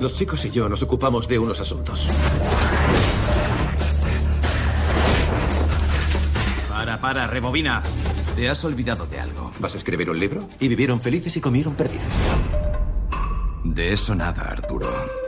[0.00, 2.08] Los chicos y yo nos ocupamos de unos asuntos.
[6.70, 7.82] Para, para, rebobina.
[8.34, 9.50] Te has olvidado de algo.
[9.58, 10.48] ¿Vas a escribir un libro?
[10.58, 12.08] Y vivieron felices y comieron perdices.
[13.62, 15.23] De eso nada, Arturo.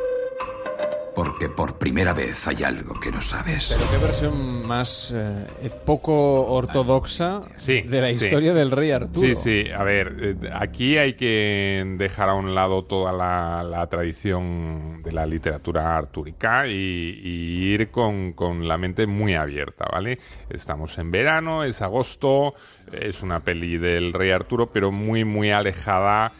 [1.17, 3.75] Porque por primera vez hay algo que no sabes.
[3.75, 8.17] Pero qué versión más eh, poco ortodoxa Sí, de la sí.
[8.17, 9.27] historia del rey Arturo.
[9.27, 13.87] Sí, sí, a ver, eh, aquí hay que dejar a un lado toda la, la
[13.87, 20.19] tradición de la literatura artúrica y, y ir con, con la mente muy abierta, ¿vale?
[20.51, 22.53] Estamos en verano, es agosto,
[22.93, 26.33] es una peli del rey Arturo, pero muy, muy alejada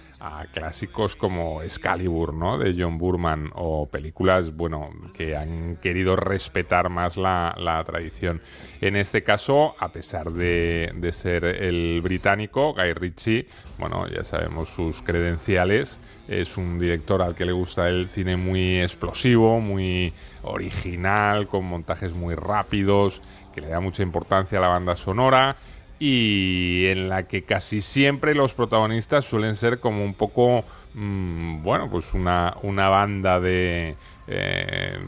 [0.53, 2.59] clásicos como Excalibur, ¿no?
[2.59, 8.41] De John Burman o películas, bueno, que han querido respetar más la, la tradición.
[8.81, 13.47] En este caso, a pesar de, de ser el británico, Guy Ritchie,
[13.79, 18.81] bueno, ya sabemos sus credenciales, es un director al que le gusta el cine muy
[18.81, 20.13] explosivo, muy
[20.43, 23.23] original, con montajes muy rápidos,
[23.55, 25.57] que le da mucha importancia a la banda sonora
[25.99, 31.91] y en la que casi siempre los protagonistas suelen ser como un poco, mm, bueno,
[31.91, 34.99] pues una, una banda de, eh,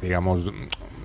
[0.00, 0.52] digamos,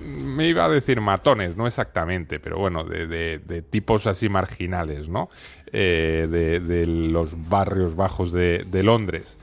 [0.04, 5.28] me iba a decir matones, no exactamente, pero bueno, de, de- tipos así marginales, ¿no?
[5.72, 9.38] Eh, de, de los barrios bajos de Londres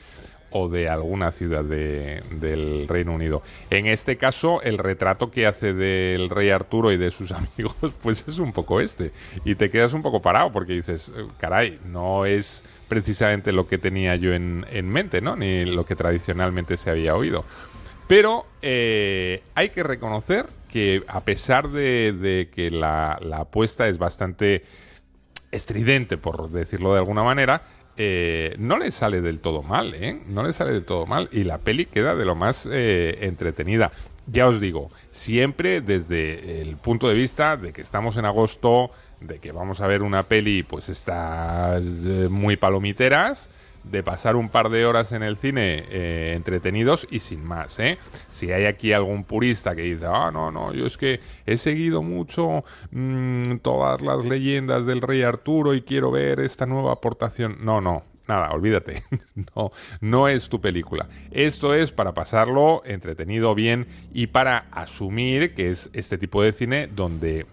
[0.51, 3.41] o de alguna ciudad de- del Reino Unido.
[3.69, 8.25] En este caso, el retrato que hace del rey Arturo y de sus amigos, pues
[8.27, 9.11] es un poco este.
[9.45, 13.77] Y te quedas un poco parado porque dices, eh, caray, no es precisamente lo que
[13.77, 15.35] tenía yo en, en mente, ¿no?
[15.35, 17.45] Ni lo que tradicionalmente se había oído.
[18.07, 24.63] Pero eh, hay que reconocer que a pesar de, que la apuesta es bastante
[25.51, 27.63] estridente, por decirlo de alguna manera,
[27.97, 30.19] eh, no le sale del todo mal, ¿eh?
[30.27, 33.91] No le sale del todo mal y la peli queda de lo más eh, entretenida.
[34.27, 39.39] Ya os digo, siempre desde el punto de vista de que estamos en agosto, de
[39.39, 43.49] que vamos a ver una peli, pues estas eh, muy palomiteras,
[43.84, 47.98] de pasar un par de horas en el cine eh, entretenidos y sin más, ¿eh?
[48.30, 52.02] Si hay aquí algún purista que dice, ah, no, no, yo es que he seguido
[52.04, 57.58] mucho mm, todas las leyendas del rey Arturo y quiero ver esta nueva aportación.
[57.62, 59.04] No, no, nada, olvídate.
[59.56, 61.08] no, no es tu película.
[61.32, 66.88] Esto es para pasarlo entretenido, bien y para asumir que es este tipo de cine
[66.88, 67.46] donde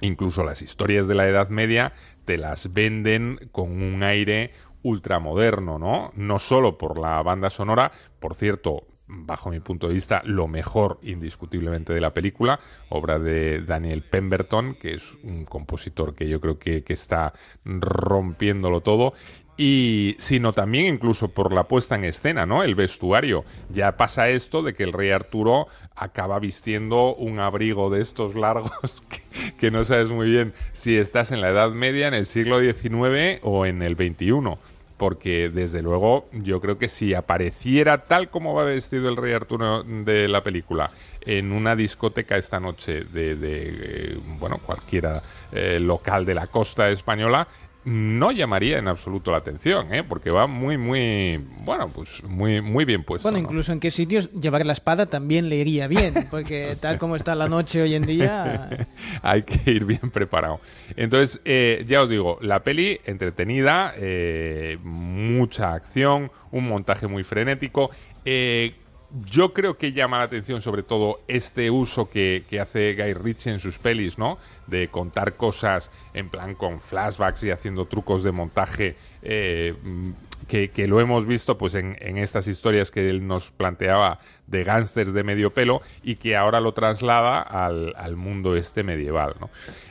[0.00, 1.92] incluso las historias de la Edad Media
[2.24, 6.12] te las venden con un aire ultramoderno, ¿no?
[6.14, 10.98] No solo por la banda sonora, por cierto, bajo mi punto de vista, lo mejor
[11.02, 16.58] indiscutiblemente de la película, obra de Daniel Pemberton, que es un compositor que yo creo
[16.58, 17.32] que, que está
[17.64, 19.14] rompiéndolo todo,
[19.56, 22.62] y sino también incluso por la puesta en escena, ¿no?
[22.62, 23.44] El vestuario.
[23.68, 28.70] Ya pasa esto de que el rey Arturo acaba vistiendo un abrigo de estos largos
[29.10, 32.60] que, que no sabes muy bien si estás en la Edad Media, en el siglo
[32.60, 34.56] XIX o en el XXI
[35.00, 39.82] porque desde luego yo creo que si apareciera tal como va vestido el rey Arturo
[39.82, 40.90] de la película
[41.22, 46.90] en una discoteca esta noche de, de, eh, bueno cualquiera eh, local de la costa
[46.90, 47.48] española
[47.84, 50.04] no llamaría en absoluto la atención, ¿eh?
[50.04, 53.22] porque va muy, muy, bueno, pues muy, muy bien puesto.
[53.22, 53.44] Bueno, ¿no?
[53.44, 57.34] incluso en qué sitios llevar la espada también le iría bien, porque tal como está
[57.34, 58.88] la noche hoy en día...
[59.22, 60.60] Hay que ir bien preparado.
[60.96, 67.90] Entonces, eh, ya os digo, la peli entretenida, eh, mucha acción, un montaje muy frenético.
[69.28, 73.58] Yo creo que llama la atención sobre todo este uso que, hace Guy Ritchie en
[73.58, 74.38] sus pelis, ¿no?
[74.68, 79.74] De contar cosas en plan con flashbacks y haciendo trucos de montaje eh,
[80.46, 85.12] que, que, lo hemos visto pues en, estas historias que él nos planteaba de gángsters
[85.12, 89.34] de medio pelo y que ahora lo traslada al, mundo este medieval.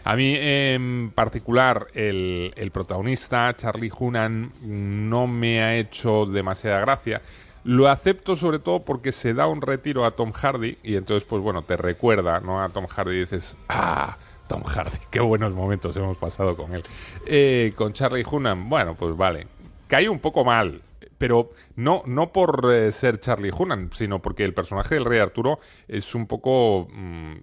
[0.04, 7.22] A mí en particular el, el protagonista, Charlie Hunan, no me ha hecho demasiada gracia.
[7.70, 11.40] Lo acepto sobre todo porque se da un retiro a Tom Hardy y entonces, pues
[11.44, 12.64] bueno, te recuerda, ¿no?
[12.64, 16.82] A Tom Hardy y dices, ah, Tom Hardy, qué buenos momentos hemos pasado con él.
[17.28, 19.46] Eh, con Charlie Hunnam, bueno, pues vale,
[19.86, 20.82] cae un poco mal,
[21.20, 25.60] pero no, no por eh, ser Charlie Hunnam, sino porque el personaje del Rey Arturo
[25.88, 27.36] es un poco mmm,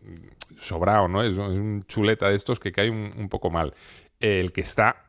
[0.58, 1.22] sobrado, ¿no?
[1.22, 3.74] Es un chuleta de estos que cae un poco mal.
[4.18, 5.05] El que está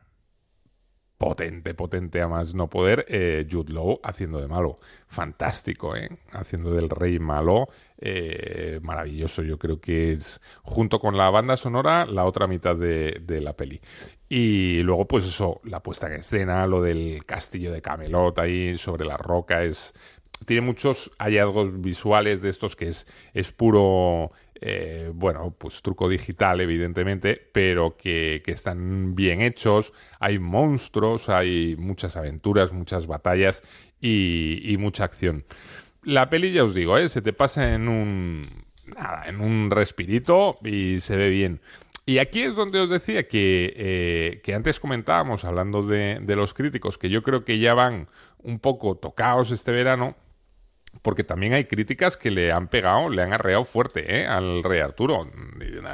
[1.18, 4.76] potente, potente a más no poder, eh, Jude Law haciendo de malo.
[5.08, 6.08] Fantástico, ¿eh?
[6.30, 7.66] Haciendo del rey malo.
[8.00, 13.20] Eh, maravilloso, yo creo que es, junto con la banda sonora, la otra mitad de,
[13.20, 13.80] de, la peli.
[14.28, 19.04] Y luego, pues eso, la puesta en escena, lo del castillo de Camelot ahí sobre
[19.04, 19.94] la roca, es...
[20.46, 26.60] Tiene muchos hallazgos visuales de estos que es, es puro eh, bueno, pues truco digital,
[26.60, 29.92] evidentemente, pero que, están bien hechos.
[30.18, 33.62] Hay monstruos, hay muchas aventuras, muchas batallas
[34.00, 35.44] y, mucha acción.
[36.02, 37.08] La peli, ya os digo, ¿eh?
[37.08, 41.60] se te pasa en un, respirito y se ve bien.
[42.06, 46.54] Y aquí es donde os decía que, eh, que antes comentábamos, hablando de, de los
[46.54, 50.16] críticos, que yo creo que ya van un poco tocados este verano
[51.02, 54.26] porque también hay críticas que le han pegado, le han arreado fuerte ¿eh?
[54.26, 55.30] al rey Arturo.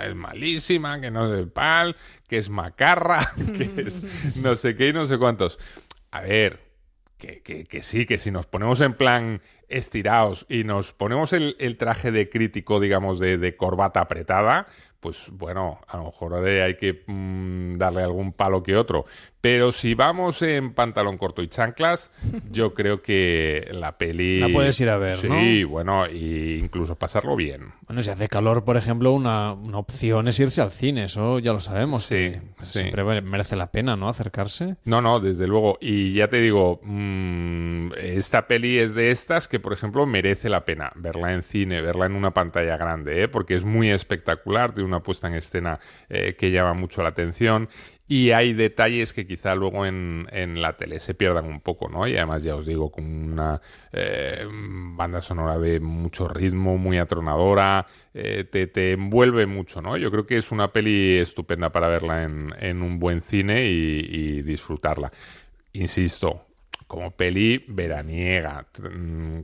[0.02, 1.96] Es malísima, que no es del pal,
[2.28, 5.58] que es macarra, que es no sé qué y no sé cuántos.
[6.10, 6.60] A ver,
[7.18, 11.56] que, que, que sí, que si nos ponemos en plan estirados y nos ponemos el,
[11.58, 14.66] el traje de crítico, digamos, de, de, corbata apretada,
[15.04, 19.04] pues bueno, a lo mejor hay que mmm, darle algún palo que otro.
[19.42, 22.10] Pero si vamos en pantalón corto y chanclas,
[22.50, 24.40] yo creo que la peli...
[24.40, 25.38] La puedes ir a ver, sí, ¿no?
[25.38, 27.74] Sí, bueno, e incluso pasarlo bien.
[27.86, 31.52] Bueno, si hace calor, por ejemplo, una, una opción es irse al cine, eso ya
[31.52, 32.04] lo sabemos.
[32.04, 32.78] Sí, sí.
[32.78, 34.08] Siempre merece la pena, ¿no?
[34.08, 34.76] Acercarse.
[34.86, 35.76] No, no, desde luego.
[35.78, 40.64] Y ya te digo, mmm, esta peli es de estas que, por ejemplo, merece la
[40.64, 43.28] pena verla en cine, verla en una pantalla grande, ¿eh?
[43.28, 45.78] porque es muy espectacular, tiene una puesta en escena
[46.08, 47.68] eh, que llama mucho la atención
[48.06, 52.06] y hay detalles que quizá luego en, en, la tele se pierdan un poco, ¿no?
[52.06, 57.86] Y además, ya os digo, con una eh, banda sonora de mucho ritmo, muy atronadora,
[58.12, 59.96] eh, te, te, envuelve mucho, ¿no?
[59.96, 64.42] Yo creo que es una peli estupenda para verla en, en un buen cine y
[64.42, 65.10] disfrutarla.
[65.72, 66.46] Insisto,
[66.86, 68.66] como peli veraniega,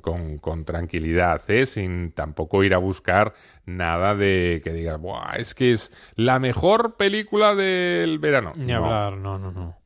[0.00, 1.66] con, con tranquilidad, ¿eh?
[1.66, 3.34] sin tampoco ir a buscar
[3.66, 8.52] nada de que digas, Buah, es que es la mejor película del verano.
[8.56, 8.84] Ni no.
[8.84, 9.76] hablar, no, no, no.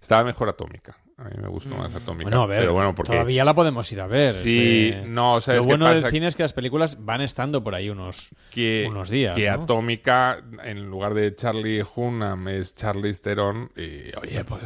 [0.00, 0.96] Estaba mejor Atómica.
[1.18, 2.24] A mí me gustó más Atómica.
[2.24, 3.12] Bueno, a ver, pero bueno, porque...
[3.12, 4.34] todavía la podemos ir a ver.
[4.34, 5.08] Sí, ese...
[5.08, 6.12] no, ¿sabes Lo bueno qué del pasa?
[6.12, 9.34] cine es que las películas van estando por ahí unos, que, unos días.
[9.34, 9.62] Que ¿no?
[9.62, 13.70] Atómica, en lugar de Charlie Hunnam, es Charlie Theron.
[13.74, 14.62] Y, oye, pues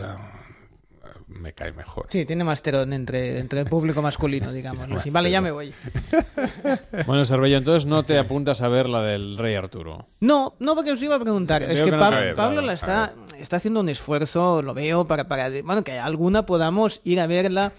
[1.31, 2.07] me cae mejor.
[2.11, 4.89] Sí, tiene más terón entre, entre el público masculino, digamos.
[4.89, 5.01] ¿no?
[5.01, 5.73] Sí, vale, ya me voy.
[7.07, 10.07] bueno, Cervello, entonces no te apuntas a ver la del Rey Arturo.
[10.21, 11.63] No, no, porque os iba a preguntar.
[11.63, 11.99] Veo es que, que no
[12.37, 17.01] Pablo, la está, está haciendo un esfuerzo, lo veo, para, para bueno, que alguna podamos
[17.05, 17.73] ir a verla,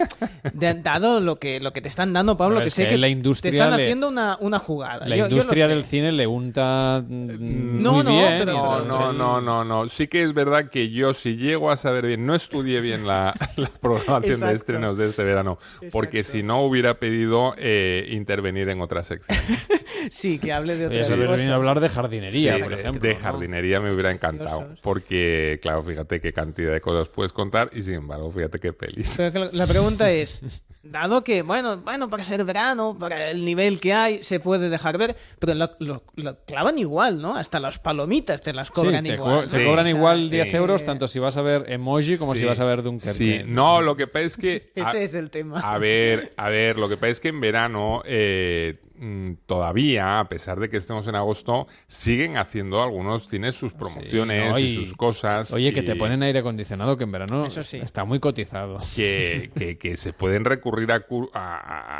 [0.53, 2.89] de, dado lo que, lo que te están dando, Pablo, Pero que es sé que
[2.91, 5.07] que la industria te están le- haciendo una, una jugada.
[5.07, 8.33] La Yo- industria del cine le unta mm, No, muy no, bien.
[8.39, 9.89] pero- No, no, no, no, no.
[9.89, 13.33] Sí que es verdad que yo, si llego a saber bien, no estudié bien la,
[13.57, 15.57] la programación de estrenos de este verano,
[15.91, 19.37] porque si no hubiera pedido eh, intervenir en otra sección.
[20.09, 21.29] Sí, que hable de otras cosas.
[21.29, 23.07] venido a hablar de jardinería, Sí, por de, ejemplo.
[23.07, 23.19] de ¿no?
[23.19, 27.93] jardinería me hubiera encantado, porque claro, fíjate qué cantidad de cosas puedes contar y sin
[27.95, 29.13] embargo, fíjate qué pelis.
[29.15, 30.41] Pero la pregunta es,
[30.83, 34.97] dado que, bueno, bueno, para ser verano, para el nivel que hay, se puede dejar
[34.97, 37.35] ver, pero lo, lo- lo clavan igual, ¿no?
[37.35, 39.43] Hasta las palomitas te las Sí, cobran te, igual.
[39.45, 39.65] co- te Sí.
[39.65, 40.29] cobran O sea, igual sí.
[40.29, 43.13] 10 euros, tanto si vas a ver emoji como si vas a ver Dunkerque.
[43.13, 44.71] Sí, no, lo que pasa es que...
[44.83, 45.59] a- Ese es el tema.
[45.59, 50.29] A ver, a ver, lo que pasa es que en verano eh, mm, todavía, a
[50.29, 54.75] pesar de que estemos en agosto, siguen haciendo algunos cines sus promociones no, y, y-
[54.75, 55.51] sus cosas.
[55.51, 57.77] Oye, que te ponen aire acondicionado, que en verano Eso sí.
[57.77, 58.77] está muy cotizado.
[58.95, 61.01] Que, que- que se pueden recurrir a,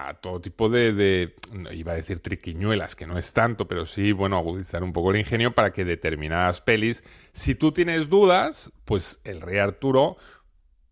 [0.09, 1.35] a- todo tipo de, de-
[1.73, 5.17] iba a decir triquiñuelas, que no es tanto, pero sí, bueno, agudizar un poco el
[5.17, 10.17] ingenio para que determinadas pelis, si tú tienes dudas, pues el Rey Arturo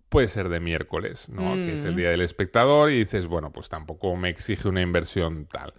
[0.10, 1.54] puede ser de miércoles, ¿no?
[1.56, 1.98] Que es el Mm.
[1.98, 5.74] día del espectador y dices, bueno, pues tampoco me exige una inversión tal.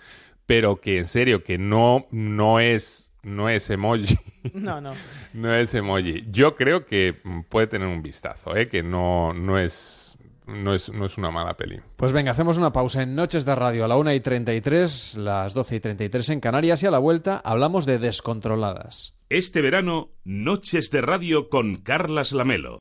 [0.46, 4.16] Pero que en serio, que no, no es, no es emoji.
[4.54, 4.92] No, no.
[5.34, 6.24] no es emoji.
[6.30, 7.14] Yo creo que
[7.48, 8.68] puede tener un vistazo, ¿eh?
[8.68, 10.16] Que no, no es.
[10.46, 11.78] No es, no es una mala peli.
[11.96, 15.54] Pues venga, hacemos una pausa en Noches de Radio a la 1 y 33, las
[15.54, 19.14] 12 y 33 en Canarias y a la vuelta hablamos de descontroladas.
[19.28, 22.80] Este verano, Noches de Radio con Carlas Lamelo.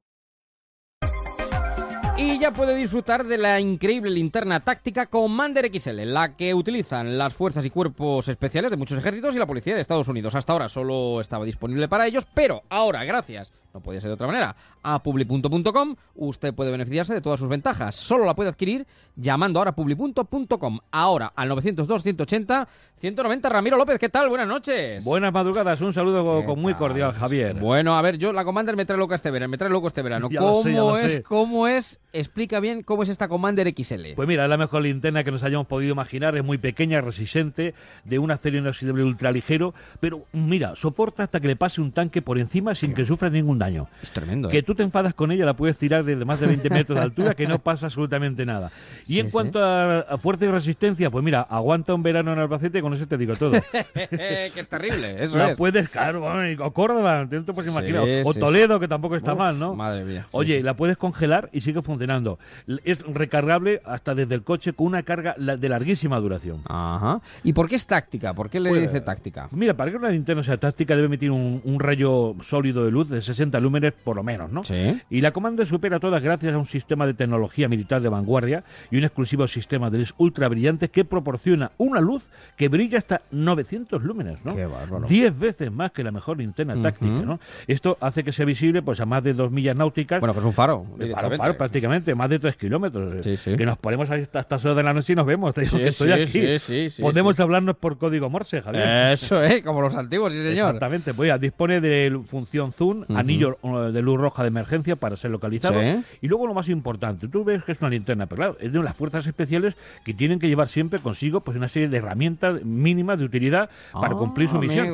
[2.22, 7.34] Y ya puede disfrutar de la increíble linterna táctica Commander XL, la que utilizan las
[7.34, 10.36] fuerzas y cuerpos especiales de muchos ejércitos y la policía de Estados Unidos.
[10.36, 14.28] Hasta ahora solo estaba disponible para ellos, pero ahora, gracias, no podía ser de otra
[14.28, 17.96] manera, a publi.com, usted puede beneficiarse de todas sus ventajas.
[17.96, 23.50] Solo la puede adquirir llamando ahora a publi.com, ahora al 902 180 190.
[23.50, 24.30] Ramiro López, ¿qué tal?
[24.30, 25.04] Buenas noches.
[25.04, 27.56] Buenas madrugadas, un saludo con, muy cordial, Javier.
[27.56, 30.02] Bueno, a ver, yo la Commander me trae loca este verano, me trae loco este
[30.02, 30.30] verano.
[30.40, 31.12] Ya ¿Cómo sé, es?
[31.14, 31.24] sé.
[31.24, 32.00] ¿Cómo es?
[32.14, 34.14] Explica bien cómo es esta Commander XL.
[34.16, 37.74] Pues mira, es la mejor linterna que nos hayamos podido imaginar, es muy pequeña, resistente,
[38.04, 42.38] de un acero inoxidable ultraligero, pero mira, soporta hasta que le pase un tanque por
[42.38, 43.88] encima sin que sufra ningún daño.
[44.02, 44.50] Es tremendo.
[44.50, 44.64] Que ¿eh?
[44.64, 47.36] tú te enfadas con ella, la puedes tirar desde más de 20 metros de altura,
[47.36, 48.72] que no pasa absolutamente nada.
[49.08, 52.40] Y Sí, en cuanto a, a fuerza y resistencia, pues mira, aguanta un verano en
[52.40, 53.52] Albacete, con eso te digo todo.
[53.94, 55.58] que es terrible, eso la es.
[55.58, 56.24] puedes, claro,
[56.60, 58.04] o Córdoba, te te puedes Sí, imaginar.
[58.26, 59.76] O Toledo, que tampoco está Uf, mal, ¿no?
[59.76, 60.28] Madre mía.
[60.32, 62.40] Oye, la puedes congelar y sigue funcionando.
[62.86, 66.62] Es recargable hasta desde el coche con una carga de larguísima duración.
[66.66, 67.22] Ajá.
[67.44, 68.34] ¿Y por qué es táctica?
[68.34, 69.48] ¿Por qué le Pues, dice táctica?
[69.52, 73.10] Mira, para que una linterna sea táctica debe emitir un, un rayo sólido de luz
[73.10, 74.64] de 60 lúmenes por lo menos, ¿no?
[74.64, 75.02] Sí.
[75.10, 78.98] Y la Commander supera todas gracias a un sistema de tecnología militar de vanguardia y
[78.98, 82.24] un exclusivo sistema de luz ultra brillantes que proporciona una luz
[82.58, 84.56] que brilla hasta 900 lúmenes, ¿no?
[84.56, 85.08] Qué bárbaro.
[85.08, 87.40] 10 veces más que la mejor linterna táctica, ¿no?
[87.66, 90.20] Esto hace que sea visible pues a más de 2 millas náuticas.
[90.20, 90.86] Bueno, que es un faro.
[91.14, 93.14] Faro, faro, prácticamente, más de 3 kilómetros.
[93.16, 93.56] eh, Sí, sí.
[93.58, 95.54] Que nos ponemos hasta estas horas de la noche y nos vemos.
[95.54, 96.28] Te digo Sí, que estoy
[96.60, 97.02] sí, aquí.
[97.02, 99.14] Podemos hablarnos por código Morse, Javier.
[99.14, 99.62] Eso, ¿eh?
[99.64, 100.52] Como los antiguos, sí, señor.
[100.68, 103.18] Exactamente, pues ya, dispone de función zoom, Ujú.
[103.18, 105.80] anillo de luz roja de emergencia para ser localizado.
[105.82, 106.04] Sí.
[106.22, 108.84] Y luego lo más importante, tú ves que es una linterna, pero claro, es de
[108.84, 113.20] las fuerzas especiales que tienen que llevar siempre consigo pues una serie de herramientas mínimas
[113.20, 114.88] de utilidad para Ah, cumplir su misión.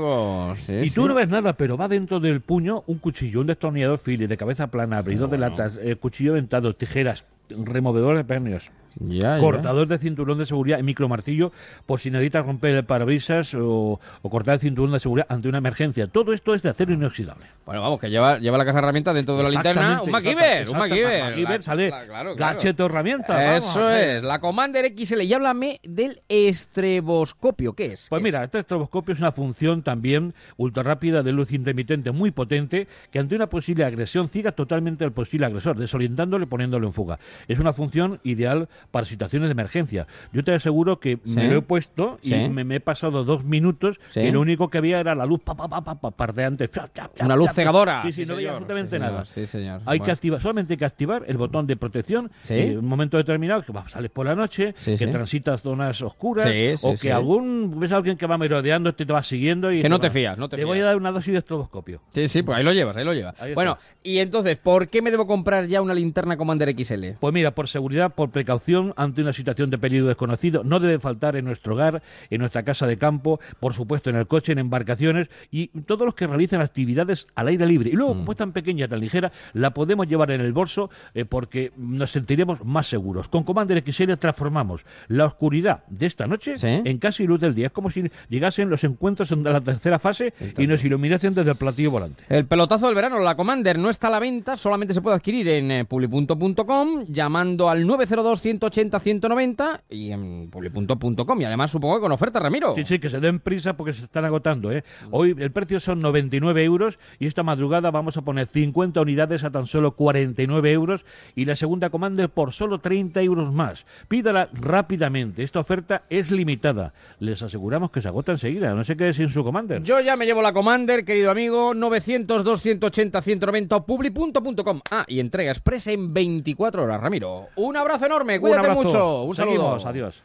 [0.58, 1.08] sí, y tú sí.
[1.08, 4.67] no ves nada, pero va dentro del puño un cuchillo, un destornillador Phillips de cabeza
[4.67, 8.71] plana, abridor de latas, eh, cuchillo dentado, tijeras, removedor de pernios.
[8.97, 9.39] Ya, ya.
[9.39, 11.51] Cortador de cinturón de seguridad y micromartillo
[11.86, 15.58] por si necesitas romper el parabrisas o, o cortar el cinturón de seguridad ante una
[15.58, 16.08] emergencia.
[16.08, 17.45] Todo esto es de acero inoxidable.
[17.65, 20.01] Bueno, vamos, que lleva, lleva la caja de herramientas dentro de la linterna.
[20.01, 21.62] Un MacGyver, un MacGyver.
[21.62, 22.53] Sale la- claro, claro.
[22.53, 23.58] gacheto herramienta.
[23.58, 25.23] Eso es, la Commander XL.
[25.23, 27.73] Y háblame del estreboscopio.
[27.73, 28.08] ¿Qué es?
[28.10, 32.88] Pues mira, este estroboscopio es una función también ultra rápida de luz intermitente muy potente
[33.12, 37.19] que ante una posible agresión ciega totalmente al posible agresor, desorientándole y poniéndolo en fuga.
[37.48, 40.08] Es una función ideal para situaciones de emergencia.
[40.34, 42.36] Yo te aseguro que me lo he puesto y Sí.
[42.50, 44.21] me, me he pasado dos minutos Sí.
[44.21, 46.69] y lo único que había era la luz pa, pa, pa, pa, pa, pardeante.
[46.69, 48.04] Chap, chap, chap, Una luz cegadora.
[48.04, 49.26] Sí, sí, no veía absolutamente nada.
[49.26, 49.82] Sí, señor.
[49.86, 53.62] Hay que activar, solamente hay que activar el botón de protección en un momento determinado
[53.62, 56.45] que sales por la noche, que transitas zonas oscuras
[56.84, 59.89] o que algún ves a alguien que va merodeando te, te va siguiendo y Que
[59.89, 62.01] no te fías, no te voy a dar una dosis de estroboscopio.
[62.14, 63.39] Sí, sí, pues ahí lo llevas, ahí lo llevas.
[63.41, 63.53] Ahí.
[63.53, 67.18] Bueno, y entonces, ¿por qué me debo comprar ya una linterna Commander XL?
[67.26, 71.36] Pues mira, por seguridad, por precaución ante una situación de peligro desconocido, no debe faltar
[71.36, 75.28] en nuestro hogar, en nuestra casa de campo, por supuesto en el coche, en embarcaciones
[75.49, 77.89] y todos los que realicen actividades al aire libre.
[77.89, 81.26] Y luego, como es tan pequeña, tan ligera, la podemos llevar en el bolso eh,
[81.26, 83.28] porque nos sentiremos más seguros.
[83.28, 87.65] Con Commander XL transformamos la oscuridad de esta noche en casi luz del día.
[87.65, 91.57] Es como si llegasen los encuentros en la tercera fase y nos iluminasen desde el
[91.57, 92.21] platillo volante.
[92.30, 95.47] El pelotazo del verano, la Commander, no está a la venta, solamente se puede adquirir
[95.47, 101.41] en eh, publi.com llamando al 902-180-190 y en publi.com.
[101.41, 102.76] Y además supongo que con oferta, Ramiro.
[102.76, 104.72] Sí, sí, que se den prisa porque se están agotando.
[104.72, 104.84] ¿eh?
[105.09, 109.49] Hoy el precio son 99 euros y esta madrugada vamos a poner 50 unidades a
[109.49, 111.03] tan solo 49 euros
[111.36, 113.88] y la segunda Commander por solo 30 euros más.
[114.07, 115.41] Pídala rápidamente.
[115.43, 116.93] Esta oferta es limitada.
[117.20, 118.76] Les aseguramos que se agota enseguida.
[118.76, 119.82] No se quede sin su Commander.
[119.84, 121.74] Yo ya me llevo la Commander, querido amigo.
[121.74, 124.82] 900-280-190 publi.com.
[124.91, 127.49] Ah, y entrega expresa en 24 horas, Ramiro.
[127.58, 129.26] Un abrazo enorme, cuídate mucho.
[129.26, 129.76] Un saludo.
[129.86, 130.24] adiós.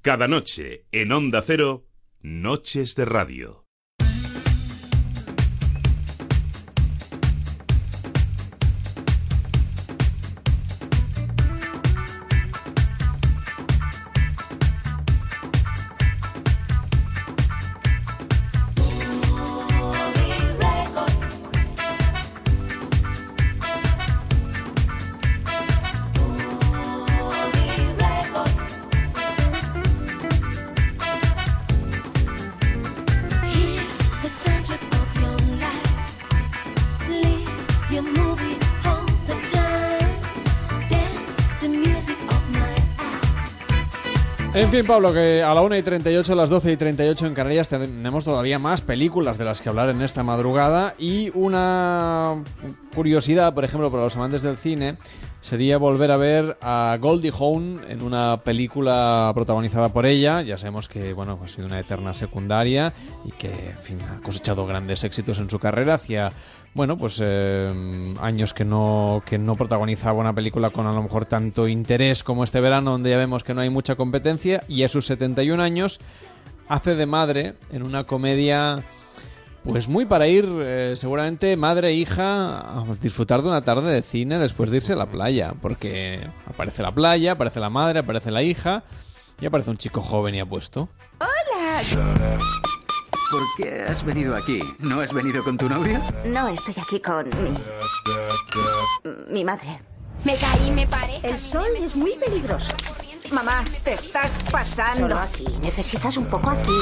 [0.00, 1.86] Cada noche en Onda Cero,
[2.20, 3.67] Noches de Radio.
[44.68, 47.32] En fin, Pablo, que a la 1 y 38, a las 12 y 38 en
[47.32, 50.94] Canarias tenemos todavía más películas de las que hablar en esta madrugada.
[50.98, 52.34] Y una
[52.94, 54.98] curiosidad, por ejemplo, para los amantes del cine,
[55.40, 60.42] sería volver a ver a Goldie Hawn en una película protagonizada por ella.
[60.42, 62.92] Ya sabemos que, bueno, ha sido una eterna secundaria
[63.24, 66.32] y que, en fin, ha cosechado grandes éxitos en su carrera hacia
[66.74, 71.26] bueno, pues eh, años que no, que no protagonizaba una película con a lo mejor
[71.26, 74.88] tanto interés como este verano, donde ya vemos que no hay mucha competencia, y a
[74.88, 75.98] sus 71 años
[76.68, 78.82] hace de madre en una comedia,
[79.68, 84.00] pues muy para ir eh, seguramente madre e hija a disfrutar de una tarde de
[84.00, 88.30] cine después de irse a la playa, porque aparece la playa, aparece la madre, aparece
[88.30, 88.82] la hija,
[89.38, 90.88] y aparece un chico joven y apuesto.
[91.20, 91.82] ¡Hola!
[93.30, 94.58] ¿Por qué has venido aquí?
[94.78, 96.00] ¿No has venido con tu novio?
[96.24, 97.52] No, estoy aquí con mi.
[99.30, 99.80] mi madre.
[100.24, 101.20] Me caí, me paré.
[101.22, 102.72] El sol es muy peligroso.
[103.32, 105.10] Mamá, te estás pasando.
[105.10, 105.44] Solo aquí.
[105.60, 106.72] Necesitas un poco aquí.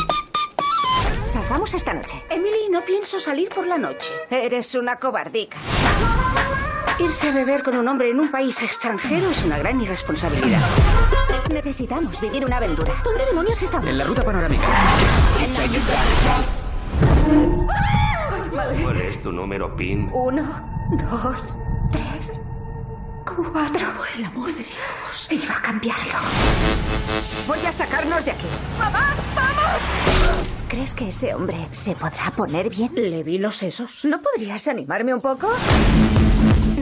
[1.27, 2.23] Salgamos esta noche.
[2.31, 4.13] Emily, no pienso salir por la noche.
[4.31, 5.57] Eres una cobardica.
[6.99, 10.61] Irse a beber con un hombre en un país extranjero es una gran irresponsabilidad.
[11.53, 12.95] Necesitamos vivir una aventura.
[13.05, 13.87] ¿Dónde demonios estamos?
[13.87, 14.65] En la ruta panorámica.
[18.83, 20.11] ¿Cuál es tu número PIN?
[20.13, 20.43] Uno,
[21.11, 21.59] dos,
[21.91, 22.41] tres,
[23.27, 23.93] cuatro.
[23.97, 25.29] Por el amor de Dios.
[25.31, 26.15] Iba a cambiarlo.
[27.47, 28.47] Voy a sacarnos de aquí.
[28.79, 29.83] ¡Mamá, vamos!
[30.69, 32.93] ¿Crees que ese hombre se podrá poner bien?
[32.95, 34.05] Le vi los sesos.
[34.05, 35.49] ¿No podrías animarme un poco?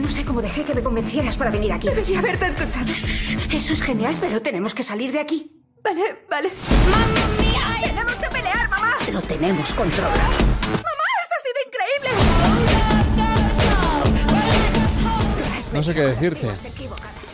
[0.01, 1.89] No sé cómo dejé que me convencieras para venir aquí.
[1.89, 2.85] Debería haberte escuchado.
[2.85, 5.51] Eso es genial, pero tenemos que salir de aquí.
[5.83, 6.51] Vale, vale.
[6.89, 7.87] ¡Mamma mía!
[7.87, 8.95] ¡Tenemos que pelear, mamá!
[9.11, 10.94] Lo tenemos controlado.
[15.75, 16.47] No sé qué decirte.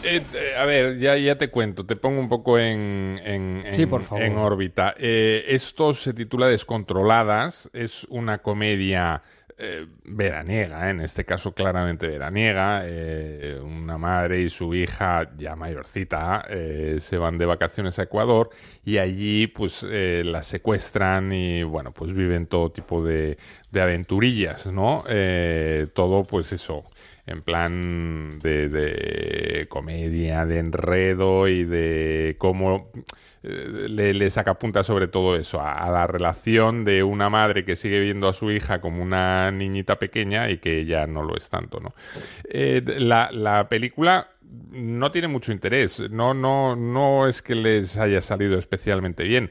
[0.03, 3.75] Eh, eh, a ver, ya, ya te cuento, te pongo un poco en, en, en-
[3.75, 4.23] Sí, por favor.
[4.23, 4.95] en órbita.
[4.97, 9.21] Eh, esto se titula Descontroladas, es una comedia
[9.59, 12.81] eh, veraniega, en este caso claramente veraniega.
[12.83, 18.49] Eh, una madre y su hija, ya mayorcita, eh, se van de vacaciones a Ecuador
[18.83, 23.37] y allí pues eh, la secuestran y bueno, pues viven todo tipo de,
[23.69, 25.03] de aventurillas, ¿no?
[25.07, 26.83] Eh, todo pues eso
[27.25, 32.91] en plan de, de comedia, de enredo y de cómo
[33.43, 37.99] eh, le, saca punta sobre todo eso, a, la relación de una madre que sigue
[37.99, 41.79] viendo a su hija como una niñita pequeña y que ya no lo es tanto,
[41.79, 41.93] ¿no?
[42.49, 44.27] Eh, la, la película
[44.71, 49.49] no tiene mucho interés, no, no, no es que les haya salido especialmente bien.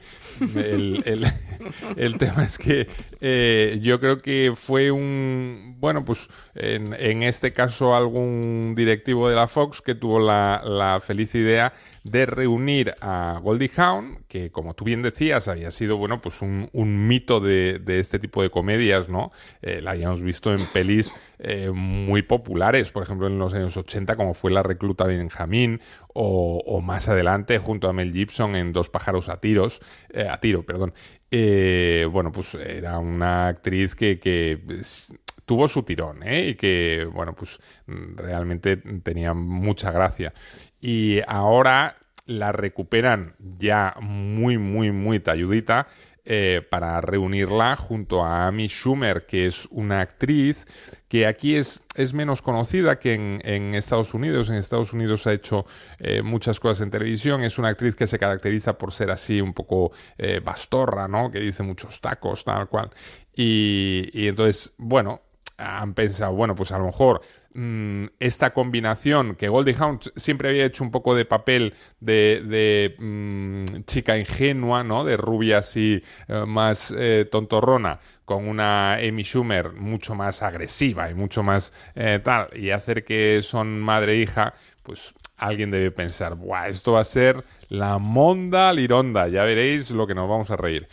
[0.55, 1.03] El-
[1.97, 2.87] el- tema es que
[3.19, 9.35] eh, yo creo que fue un, bueno, pues en, en este caso algún directivo de
[9.35, 11.73] la Fox que tuvo la, la feliz idea
[12.03, 16.67] de reunir a Goldie Hawn, que como tú bien decías, había sido, bueno, pues un,
[16.73, 19.31] un mito de, de este tipo de comedias, ¿no?
[19.61, 24.15] Eh, la habíamos visto en pelis eh, muy populares, por ejemplo, en los años 80,
[24.15, 24.63] como fue La
[24.95, 25.81] Benjamín,
[26.13, 30.63] o, más adelante, junto a Mel Gibson, en Dos pájaros a tiros, eh, a tiro,
[30.65, 30.93] perdón.
[31.29, 35.13] Eh, bueno, pues era una actriz que, que s-
[35.45, 36.49] tuvo su tirón, ¿eh?
[36.49, 40.33] Y que, bueno, pues realmente tenía mucha gracia.
[40.79, 45.87] Y ahora la recuperan ya muy, muy, muy talludita
[46.23, 50.65] eh, para reunirla junto a Amy Schumer, que es una actriz
[51.11, 54.47] que aquí es, es menos conocida que en, Estados Unidos.
[54.47, 55.65] En Estados Unidos ha hecho
[55.99, 57.43] eh, muchas cosas en televisión.
[57.43, 61.29] Es una actriz que se caracteriza por ser así un poco eh, bastorra, ¿no?
[61.29, 62.91] Que dice muchos tacos, tal cual.
[63.35, 65.21] Y, y entonces, bueno,
[65.61, 67.21] han pensado, bueno, pues a lo mejor
[67.53, 73.83] mm, esta combinación que Goldie Hawn siempre había hecho un poco de papel de, mm,
[73.85, 75.03] chica ingenua, ¿no?
[75.03, 81.13] De rubia así eh, más eh, tontorrona con una Amy Schumer mucho más agresiva y
[81.13, 84.53] mucho más eh, tal y hacer que son madre e hija,
[84.83, 90.07] pues alguien debe pensar, Buah, esto va a ser la monda lironda, ya veréis lo
[90.07, 90.87] que nos vamos a reír.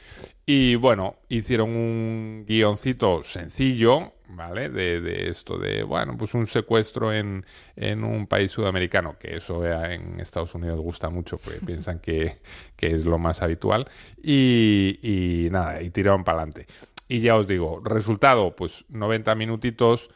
[0.47, 4.69] Y bueno, hicieron un guioncito sencillo, ¿vale?
[4.69, 7.45] De, de esto de, bueno, pues un secuestro en,
[7.77, 12.39] en un país sudamericano, que eso eh, en Estados Unidos gusta mucho, porque piensan que,
[12.77, 13.89] que es lo más habitual.
[14.23, 16.67] Y, y nada, y tiraron para adelante.
[17.09, 20.11] Y ya os digo, resultado, pues 90 minutitos.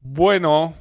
[0.00, 0.74] Bueno,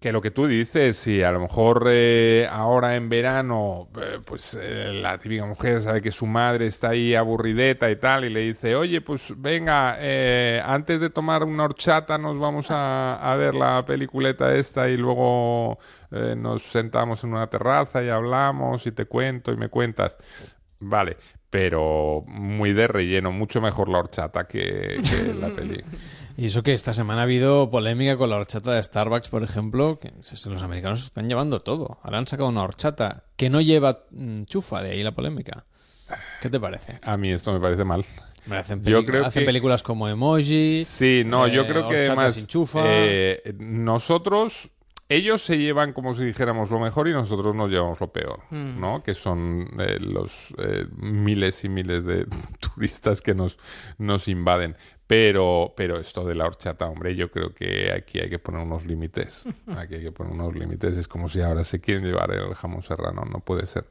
[0.00, 4.56] que lo que tú dices, si a lo mejor eh, ahora en verano, eh, pues
[4.60, 8.40] eh, la típica mujer sabe que su madre está ahí aburrideta y tal, y le
[8.40, 13.54] dice, oye, pues venga, eh, antes de tomar una horchata nos vamos a, a ver
[13.54, 15.78] la peliculeta esta y luego
[16.10, 20.16] nos sentamos en una terraza y hablamos y te cuento y me cuentas.
[20.80, 21.16] Vale,
[21.50, 25.82] pero muy de relleno, mucho mejor la horchata que, que la peli.
[26.36, 29.98] Y eso que esta semana ha habido polémica con la horchata de Starbucks, por ejemplo,
[29.98, 31.98] que los americanos están llevando todo.
[32.02, 35.64] Ahora han sacado una horchata que no lleva mm, chufa, de ahí la polémica.
[36.40, 37.00] ¿Qué te parece?
[37.02, 38.04] A mí esto me parece mal.
[38.50, 40.84] Hacen, Yo peli- creo hacen que- películas como Emoji.
[40.84, 42.80] Sí, no, yo eh, creo que además sin chufa.
[42.84, 44.70] eh, nosotros,
[45.08, 48.80] ellos se llevan como si dijéramos lo mejor y nosotros nos llevamos lo peor, Mm.
[48.80, 49.02] ¿no?
[49.02, 52.26] Que son eh, los eh, miles y miles de
[52.60, 53.58] turistas que nos,
[53.98, 54.76] nos invaden.
[55.06, 58.84] Pero, pero esto de la horchata, hombre, yo creo que aquí hay que poner unos
[58.84, 59.46] límites.
[59.68, 60.98] Aquí hay que poner unos límites.
[60.98, 63.24] Es como si ahora se quieren llevar el jamón serrano.
[63.24, 63.86] No puede ser.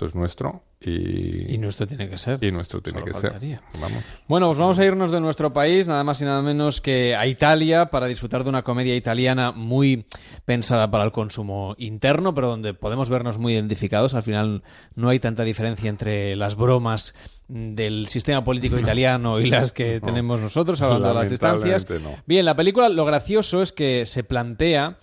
[0.00, 1.52] Esto es nuestro y...
[1.52, 2.42] Y nuestro tiene que ser.
[2.42, 3.58] Y nuestro tiene Solo que faltaría.
[3.70, 3.80] ser.
[3.82, 4.02] Vamos.
[4.28, 7.26] Bueno, pues vamos a irnos de nuestro país, nada más y nada menos que a
[7.26, 10.06] Italia, para disfrutar de una comedia italiana muy
[10.46, 14.14] pensada para el consumo interno, pero donde podemos vernos muy identificados.
[14.14, 14.62] Al final
[14.94, 17.14] no hay tanta diferencia entre las bromas
[17.46, 20.06] del sistema político italiano y las que No.
[20.06, 21.86] tenemos nosotros, hablando de las distancias.
[22.02, 22.08] No.
[22.24, 24.96] Bien, la película lo gracioso es que se plantea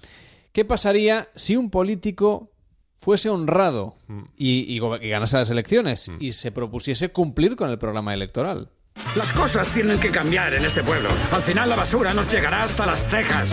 [0.54, 2.50] qué pasaría si un político
[2.98, 4.24] fuese honrado Mm.
[4.38, 8.70] y, y go- y ganase las elecciones y se propusiese cumplir con el programa electoral.
[9.16, 11.10] Las cosas tienen que cambiar en este pueblo.
[11.32, 13.50] Al final la basura nos llegará hasta las cejas.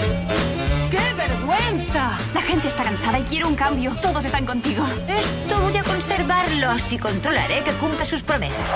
[0.91, 2.19] ¡Qué vergüenza!
[2.33, 3.95] La gente está cansada y quiere un cambio.
[4.01, 4.87] Todos están contigo.
[5.07, 8.71] Esto voy a conservarlos y controlaré que cumpla sus promesas.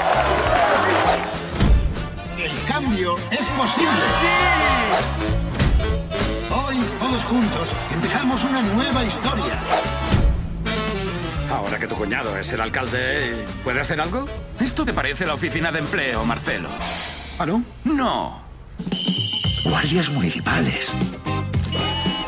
[2.39, 3.91] El cambio es posible.
[4.21, 4.27] ¡Sí!
[6.55, 9.55] Hoy, todos juntos, empezamos una nueva historia.
[11.51, 14.27] Ahora que tu cuñado es el alcalde, ¿puede hacer algo?
[14.61, 16.69] ¿Esto te parece la oficina de empleo, Marcelo?
[17.39, 17.63] ¿Ah, no?
[17.85, 18.41] No.
[19.65, 20.91] Guardias municipales.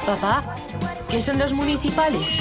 [0.06, 0.54] Papá,
[1.08, 2.40] ¿qué son los municipales?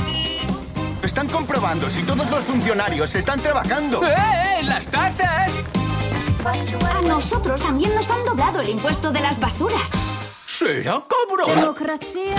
[1.03, 4.01] Están comprobando si todos los funcionarios están trabajando.
[4.03, 5.51] ¡Eh, las tazas!
[6.45, 9.91] A nosotros también nos han doblado el impuesto de las basuras.
[10.59, 11.45] ¿Será cobro?
[11.55, 12.35] Democracia.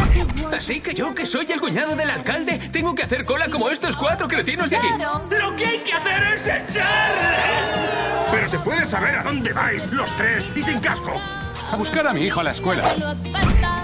[0.55, 3.97] Así que yo, que soy el cuñado del alcalde, tengo que hacer cola como estos
[3.97, 4.89] cuatro cretinos de aquí.
[4.95, 5.25] Claro.
[5.31, 7.39] Lo que hay que hacer es echarle.
[8.31, 11.19] Pero se puede saber a dónde vais, los tres, y sin casco.
[11.73, 12.85] A buscar a mi hijo a la escuela.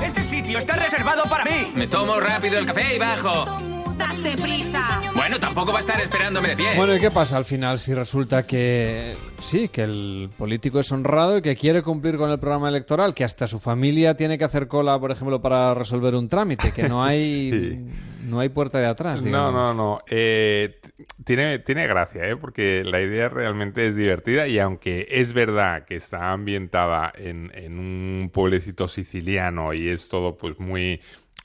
[0.04, 1.72] Este sitio está reservado para mí.
[1.74, 3.75] Me tomo rápido el café y bajo.
[3.98, 5.00] Date prisa.
[5.14, 6.76] Bueno, tampoco va a estar esperándome de pie.
[6.76, 11.38] Bueno, ¿y qué pasa al final si resulta que sí, que el político es honrado
[11.38, 14.68] y que quiere cumplir con el programa electoral, que hasta su familia tiene que hacer
[14.68, 17.80] cola, por ejemplo, para resolver un trámite, que no hay
[18.24, 19.52] no hay puerta de atrás, digamos.
[19.52, 20.00] No, no, no.
[20.10, 22.36] Eh, t- tiene, tiene gracia, ¿eh?
[22.36, 27.78] porque la idea realmente es divertida y aunque es verdad que está ambientada en, en
[27.78, 31.00] un pueblecito siciliano y es todo pues muy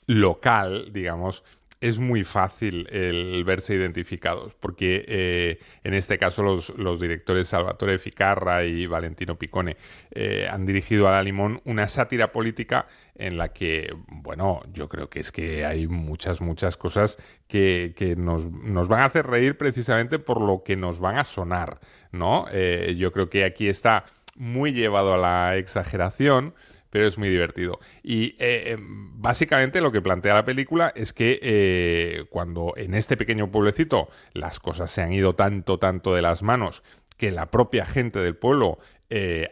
[0.06, 1.44] local, digamos,
[1.82, 8.64] es muy fácil el verse identificados, porque eh, en este caso los, directores Salvatore Ficarra
[8.64, 9.76] y Valentino Piccone
[10.12, 15.10] eh, han dirigido a La Limón una sátira política en la que, bueno, yo creo
[15.10, 17.18] que es que hay muchas, muchas cosas
[17.48, 21.24] que, que nos, nos van a hacer reír precisamente por lo que nos van a
[21.24, 21.80] sonar,
[22.12, 22.46] ¿no?
[22.52, 24.04] Eh, yo creo que aquí está
[24.36, 26.54] muy llevado a la exageración,
[26.92, 27.80] pero es muy divertido.
[28.02, 33.16] Y eh, eh, básicamente lo que plantea la película es que eh, cuando en este
[33.16, 36.82] pequeño pueblecito las cosas se han ido tanto, tanto de las manos,
[37.16, 38.78] que la propia gente del pueblo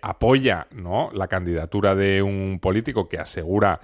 [0.01, 1.11] apoya ¿no?
[1.12, 3.80] la candidatura de un político que asegura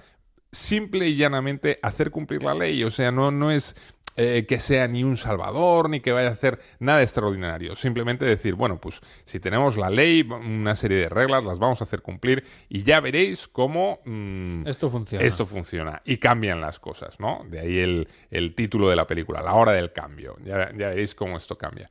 [0.51, 2.83] simple y llanamente hacer cumplir la ley.
[2.83, 3.75] O sea, no, no es
[4.17, 7.75] eh, que sea ni un salvador, ni que vaya a hacer nada extraordinario.
[7.75, 11.83] Simplemente decir, bueno, pues si tenemos la ley, una serie de reglas, las vamos a
[11.83, 15.23] hacer cumplir y ya veréis cómo mm, Esto funciona.
[15.23, 16.01] esto funciona.
[16.03, 17.45] Y cambian las cosas, ¿no?
[17.49, 20.35] De ahí el, el título de la película, La hora del cambio.
[20.43, 21.89] Ya, ya veréis cómo esto cambia.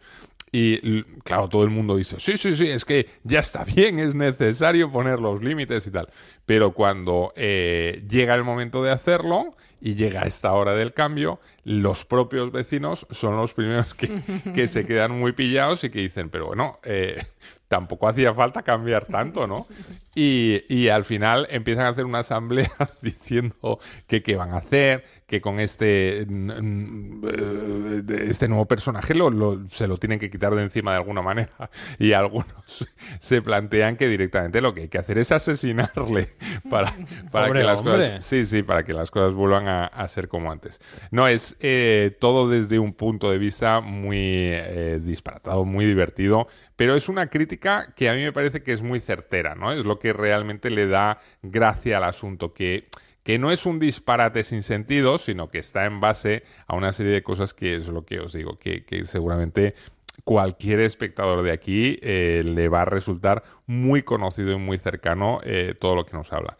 [0.53, 4.15] Y claro, todo el mundo dice, sí, sí, sí, es que ya está bien, es
[4.15, 6.09] necesario poner los límites y tal.
[6.47, 12.05] Pero cuando eh, llega el momento de hacerlo y llega esta hora del cambio, los
[12.05, 14.23] propios vecinos son los primeros que,
[14.55, 17.23] que se quedan muy pillados y que dicen, pero bueno, eh,
[17.69, 19.67] tampoco hacía falta cambiar tanto, ¿no?
[20.15, 22.71] Y, y al final empiezan a hacer una asamblea
[23.03, 29.67] diciendo que qué van a hacer, que con este, eh, este nuevo personaje lo, lo-
[29.69, 31.71] se lo tienen que quitar de encima de alguna manera.
[31.99, 32.47] Y algunos
[33.21, 36.31] se plantean que directamente lo que hay que hacer es asesinarle
[36.71, 36.93] para,
[37.31, 37.95] para Pobre que las hombre.
[37.95, 40.81] cosas Sí, sí, para que las cosas vuelvan a, a ser como antes.
[41.11, 46.95] No, es eh, todo desde un punto de vista muy eh, disparatado, muy divertido, pero
[46.95, 49.73] es una crítica que a mí me parece que es muy certera, ¿no?
[49.73, 52.89] Es lo que realmente le da gracia al asunto, que,
[53.27, 57.11] que no es un disparate sin sentido, sino que está en base a una serie
[57.11, 59.75] de cosas que es lo que os digo, que, seguramente
[60.23, 65.75] cualquier espectador de aquí eh, le va a resultar muy conocido y muy cercano eh,
[65.77, 66.57] todo lo que nos habla.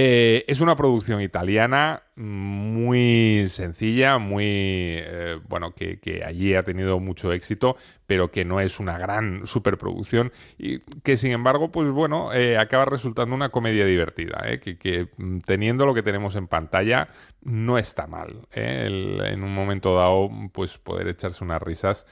[0.00, 7.32] Eh, es una producción italiana muy sencilla, muy eh, bueno, que, allí ha tenido mucho
[7.32, 7.76] éxito,
[8.06, 12.84] pero que no es una gran superproducción y que sin embargo, pues bueno, eh, acaba
[12.84, 17.08] resultando una comedia divertida, que, mm, teniendo lo que tenemos en pantalla
[17.42, 18.46] no está mal.
[18.52, 22.06] en un momento dado, pues poder echarse unas risas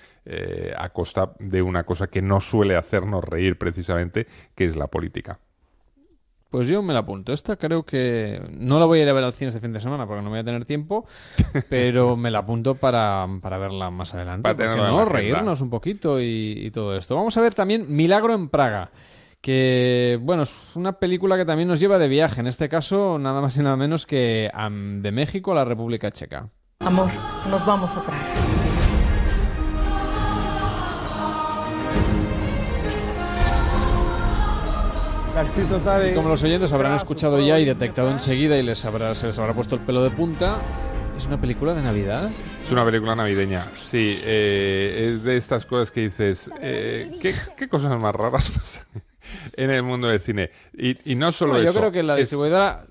[0.76, 4.26] a costa de una cosa que no suele hacernos reír precisamente,
[4.56, 5.38] que es la política.
[6.56, 7.34] Pues yo me la apunto.
[7.34, 9.80] Esta creo que no la voy a ir a ver al cine este fin de
[9.80, 11.04] semana porque no voy a tener tiempo,
[11.68, 14.44] pero me la apunto para, para verla más adelante.
[14.44, 15.04] Para ¿por qué tenerla en no?
[15.04, 17.14] Reírnos un poquito y, y todo esto.
[17.14, 18.90] Vamos a ver también Milagro en Praga.
[19.42, 22.40] Que, bueno, es una película que también nos lleva de viaje.
[22.40, 26.48] En este caso, nada más y nada menos que de México a la República Checa.
[26.80, 27.10] Amor,
[27.50, 28.65] nos vamos a Praga.
[35.36, 39.38] Y como los oyentes habrán escuchado ya y detectado enseguida y les habrá, se les
[39.38, 40.56] habrá puesto el pelo de punta,
[41.18, 42.30] es una película de Navidad.
[42.64, 44.18] Es una película navideña, sí.
[44.24, 48.86] eh, es de estas cosas que dices, eh, ¿qué, qué cosas más raras pasan
[49.52, 50.50] en el mundo del cine?
[50.72, 51.78] Y, y no solo No, yo eso.
[51.80, 52.86] creo que la es- distribuidora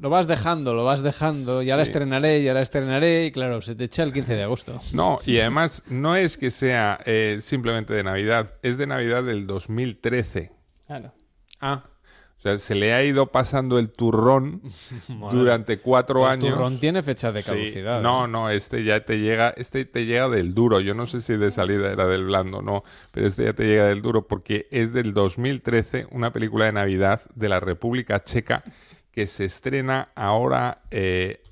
[0.00, 1.90] lo vas dejando, lo vas dejando, ya la Sí.
[1.90, 4.80] estrenaré, ya la estrenaré, y claro, se te echa el 15 de agosto.
[4.94, 9.46] No, y además no es que sea eh, simplemente de Navidad, es de Navidad del
[9.46, 10.52] 2013.
[10.86, 11.12] Claro.
[11.14, 11.20] Ah.
[11.60, 14.62] O sea, se le ha ido pasando el turrón
[15.30, 16.50] durante cuatro El años.
[16.54, 18.00] turrón tiene fecha de caducidad.
[18.00, 18.02] ¿eh?
[18.02, 20.80] No, no, este ya te llega, este te llega del duro.
[20.80, 23.86] Yo no sé si de salida era del blando, no, pero este ya te llega
[23.86, 28.62] del duro porque es del 2013, una película de Navidad de la República Checa
[29.10, 31.42] que se estrena ahora eh,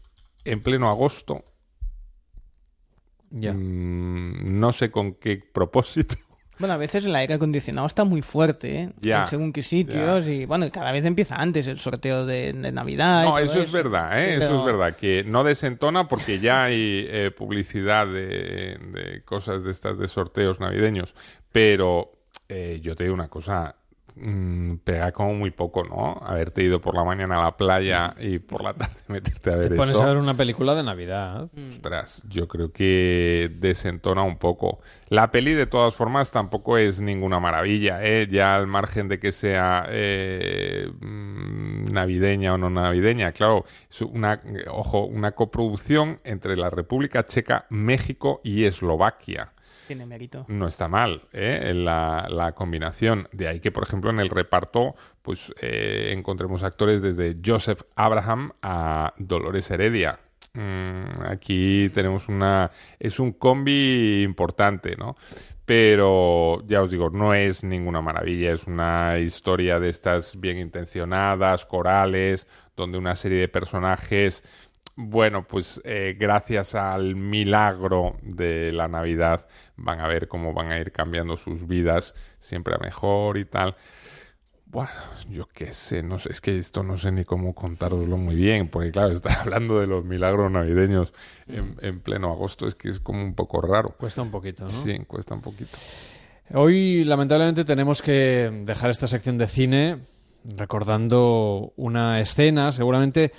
[0.44, 1.44] en pleno agosto.
[3.30, 3.52] Ya.
[3.54, 6.16] Mm, no sé con qué propósito.
[6.58, 8.90] Bueno, a veces el aire acondicionado está muy fuerte, ¿eh?
[9.00, 12.72] Ya, En según qué sitios y bueno, cada vez empieza antes el sorteo de, de
[12.72, 13.24] Navidad.
[13.24, 14.34] y No, eso es verdad, ¿eh?
[14.38, 19.64] Pero- Eso es verdad, que no desentona porque ya hay eh, publicidad de, de cosas
[19.64, 21.14] de estas de sorteos navideños,
[21.52, 22.12] pero
[22.48, 23.74] eh, yo te digo una cosa,
[24.16, 26.20] mm, pega como muy poco, ¿no?
[26.24, 29.68] Haberte ido por la mañana a la playa y por la tarde meterte a ver
[29.70, 30.04] Te pones esto.
[30.04, 31.48] a ver una película de Navidad.
[31.70, 34.80] Ostras, yo creo que desentona un poco.
[35.08, 38.28] La peli, de todas formas, tampoco es ninguna maravilla, ¿eh?
[38.30, 43.32] Ya al margen de que sea eh, mm, navideña o no navideña.
[43.32, 49.53] Claro, es una, ojo, una coproducción entre la República Checa, México y Eslovaquia
[49.86, 50.44] Tiene mérito.
[50.48, 51.72] no está mal ¿eh?
[51.74, 53.28] la, la combinación.
[53.32, 58.52] De ahí que, por ejemplo, en el reparto pues eh, encontremos actores desde Joseph Abraham
[58.60, 60.20] a Dolores Heredia.
[60.52, 62.70] Mm, aquí tenemos una...
[63.00, 65.16] es un combi importante, ¿no?
[65.64, 71.64] Pero ya os digo, no es ninguna maravilla, es una historia de estas bien intencionadas,
[71.64, 74.44] corales, donde una serie de personajes
[74.96, 80.78] bueno, pues eh, gracias al milagro de la Navidad van a ver cómo van a
[80.78, 83.76] ir cambiando sus vidas siempre a mejor y tal.
[84.66, 84.90] Bueno,
[85.30, 88.68] yo qué sé, no sé, es que esto no sé ni cómo contároslo muy bien,
[88.68, 91.12] porque claro, estar hablando de los milagros navideños
[91.46, 93.94] en, en pleno agosto es que es como un poco raro.
[93.98, 94.70] Cuesta un poquito, ¿no?
[94.70, 95.76] Sí, cuesta un poquito.
[96.52, 99.98] Hoy, lamentablemente, tenemos que dejar esta sección de cine
[100.44, 103.32] recordando una escena, seguramente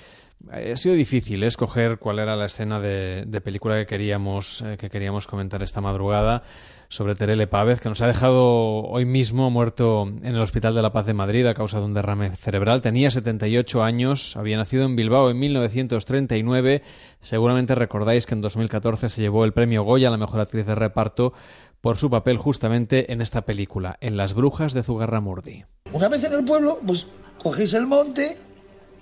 [0.52, 1.48] ha sido difícil ¿eh?
[1.48, 5.82] escoger cuál era la escena de, de película que queríamos, eh, que queríamos comentar esta
[5.82, 6.44] madrugada
[6.88, 8.46] sobre Terele Pávez, que nos ha dejado
[8.84, 11.94] hoy mismo muerto en el Hospital de la Paz de Madrid a causa de un
[11.94, 12.82] derrame cerebral.
[12.82, 16.84] Tenía 78 años, había nacido en Bilbao en 1939.
[17.22, 20.76] Seguramente recordáis que en 2014 se llevó el premio Goya a la mejor actriz de
[20.76, 21.34] reparto
[21.82, 25.66] por su papel justamente en esta película, en Las Brujas de Zugarramurdi.
[25.92, 27.08] Una vez en el pueblo, pues
[27.42, 28.38] cogéis el monte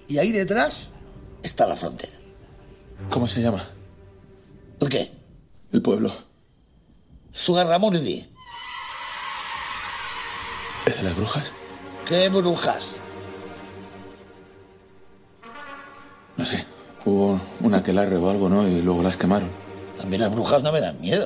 [0.07, 0.93] y ahí detrás
[1.43, 2.13] está la frontera.
[3.09, 3.63] ¿Cómo se llama?
[4.79, 5.11] ¿El qué?
[5.71, 6.11] El pueblo.
[7.35, 8.27] Zugarramurdi.
[10.85, 11.51] ¿Es de las brujas?
[12.05, 12.99] ¿Qué brujas?
[16.37, 16.65] No sé.
[17.05, 18.67] Hubo una aquelarre o algo, ¿no?
[18.67, 19.49] Y luego las quemaron.
[20.01, 21.25] A mí las brujas no me dan miedo.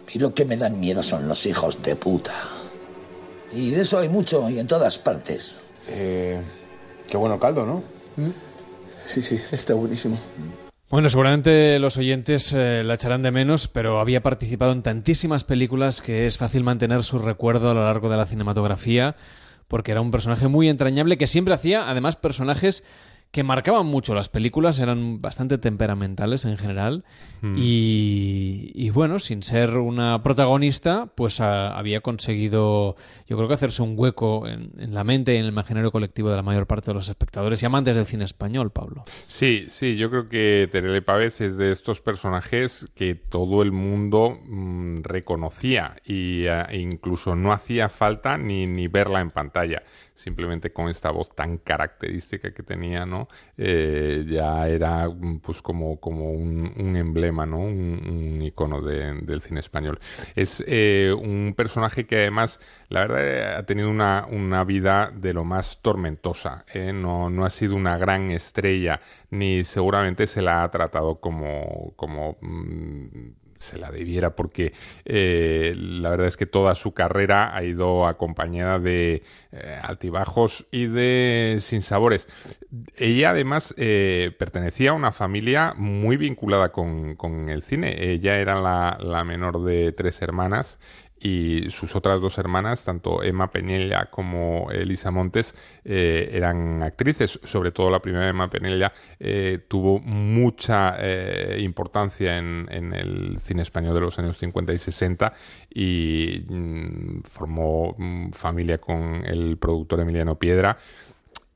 [0.00, 2.34] A mí lo que me dan miedo son los hijos de puta.
[3.52, 5.60] Y de eso hay mucho y en todas partes.
[5.88, 6.40] Eh,
[7.06, 7.82] qué bueno caldo, ¿no?
[9.06, 10.18] Sí, sí, está buenísimo.
[10.90, 16.02] Bueno, seguramente los oyentes eh, la echarán de menos, pero había participado en tantísimas películas
[16.02, 19.16] que es fácil mantener su recuerdo a lo largo de la cinematografía,
[19.68, 22.84] porque era un personaje muy entrañable que siempre hacía, además, personajes
[23.32, 27.04] que marcaban mucho las películas, eran bastante temperamentales en general,
[27.40, 27.56] Mm.
[27.58, 32.94] y, y bueno, sin ser una protagonista, pues a- había conseguido,
[33.26, 36.30] yo creo que hacerse un hueco en, en la mente y en el imaginario colectivo
[36.30, 39.04] de la mayor parte de los espectadores y amantes del cine español, Pablo.
[39.26, 44.38] Sí, sí, yo creo que Terele Pávez es de estos personajes que todo el mundo
[44.44, 49.82] mm, reconocía y, e incluso no hacía falta ni, ni verla en pantalla.
[50.14, 53.28] Simplemente con esta voz tan característica que tenía, ¿no?
[53.56, 57.58] Eh, ya era mm, pues como, como un, emblema, ¿no?
[57.60, 59.98] Un, icono de- del cine español.
[60.34, 65.32] Es eh, un personaje que además, la verdad, eh, ha tenido una, una vida de
[65.32, 66.64] lo más tormentosa.
[66.94, 69.00] No, no ha sido una gran estrella,
[69.30, 74.72] ni seguramente se la ha tratado como, como mm, se la debiera, porque
[75.04, 80.86] eh, la verdad es que toda su carrera ha ido acompañada de eh, altibajos y
[80.86, 82.28] de sinsabores.
[82.96, 88.10] Ella además eh, pertenecía a una familia muy vinculada con, con el cine.
[88.12, 90.78] Ella era la, la menor de tres hermanas
[91.22, 95.54] y sus otras dos hermanas, tanto Emma Penella como Elisa Montes,
[95.84, 97.38] eh, eran actrices.
[97.44, 103.94] Sobre todo la primera, Emma Penella, eh, tuvo mucha eh, importancia en, el cine español
[103.94, 105.32] de los años 50 y 60
[105.72, 110.78] y mm, formó mm, familia con el productor Emiliano Piedra.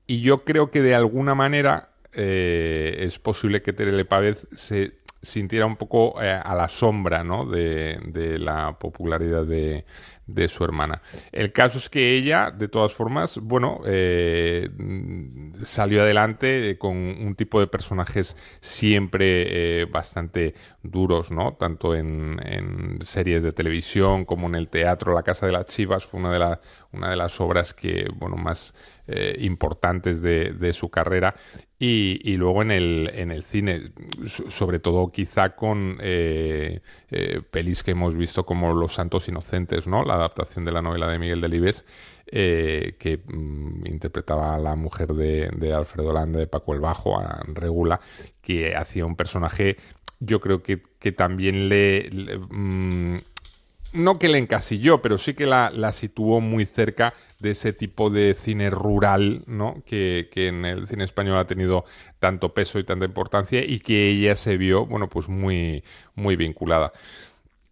[0.06, 4.94] Y yo creo que de alguna manera es posible que Terele Pávez se
[5.26, 7.44] sintiera un poco eh, a la sombra ¿no?
[7.44, 9.84] de, de la popularidad de,
[10.48, 11.02] su hermana.
[11.32, 14.68] El caso es que ella, de todas formas, bueno, eh,
[15.64, 21.54] salió adelante con un tipo de personajes siempre eh, bastante duros, ¿no?
[21.54, 25.14] Tanto en, series de televisión como en el teatro.
[25.14, 26.58] La Casa de las Chivas fue una de,
[26.92, 28.74] una de las obras que, bueno, más
[29.08, 31.36] eh, importantes de, su carrera.
[31.78, 33.92] Y, luego en el, cine,
[34.26, 36.80] so- sobre todo quizá con eh,
[37.10, 40.04] eh, pelis que hemos visto como Los Santos Inocentes, ¿no?
[40.04, 41.84] La adaptación de la novela de Miguel Delibes,
[42.26, 48.00] que mm, interpretaba a la mujer de, Alfredo Landa, de Paco el Bajo, a Regula,
[48.42, 49.76] que hacía un personaje,
[50.18, 50.78] yo creo que,
[51.12, 52.10] también le...
[52.10, 53.22] le, mm,
[53.96, 58.10] no que le encasilló, pero sí que la, la situó muy cerca de ese tipo
[58.10, 59.82] de cine rural, ¿no?
[59.86, 61.84] Que, que, en el cine español ha tenido
[62.18, 65.84] tanto peso y tanta importancia y que ella se vio, bueno, pues muy,
[66.14, 66.92] muy vinculada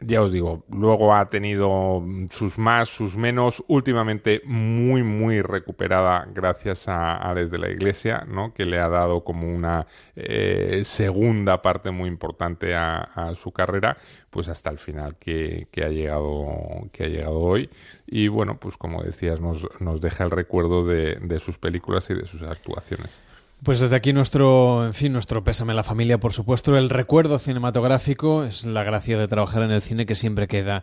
[0.07, 6.85] ya os digo, luego ha tenido sus más, sus menos, últimamente muy, muy recuperada gracias
[6.89, 8.55] a, Desde la Iglesia, ¿no?
[8.55, 13.97] que le ha dado como una eh, segunda parte muy importante a, su carrera,
[14.35, 17.71] pues hasta el final que, ha llegado, que ha llegado hoy.
[18.05, 22.15] Y bueno, pues como decías, nos, nos deja el recuerdo de, de sus películas y
[22.15, 23.23] de sus actuaciones.
[23.63, 26.77] Pues desde aquí nuestro, en fin, nuestro pésame a la familia, por supuesto.
[26.77, 30.83] El recuerdo cinematográfico es la gracia de trabajar en el cine que siempre queda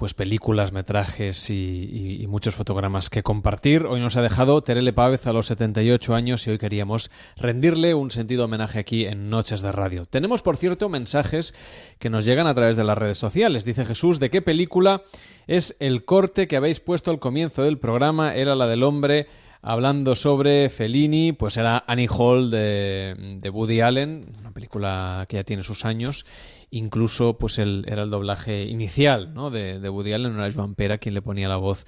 [0.00, 3.84] pues películas, metrajes y, muchos fotogramas que compartir.
[3.84, 8.10] Hoy nos ha dejado Terele Pávez a los 78 años y hoy queríamos rendirle un
[8.10, 10.06] sentido homenaje aquí en Noches de Radio.
[10.06, 11.52] Tenemos, por cierto, mensajes
[11.98, 13.66] que nos llegan a través de las redes sociales.
[13.66, 15.02] Dice Jesús, ¿de qué película
[15.46, 18.34] es el corte que habéis puesto al comienzo del programa?
[18.34, 19.26] Era la del hombre
[19.60, 25.44] hablando sobre Fellini, pues era Annie Hall de, de, Woody Allen, una película que ya
[25.44, 26.24] tiene sus años.
[26.72, 29.50] Incluso, pues el, era el doblaje inicial ¿no?
[29.50, 31.84] de, de Woody Allen, no era Joan Pera quien le ponía la voz,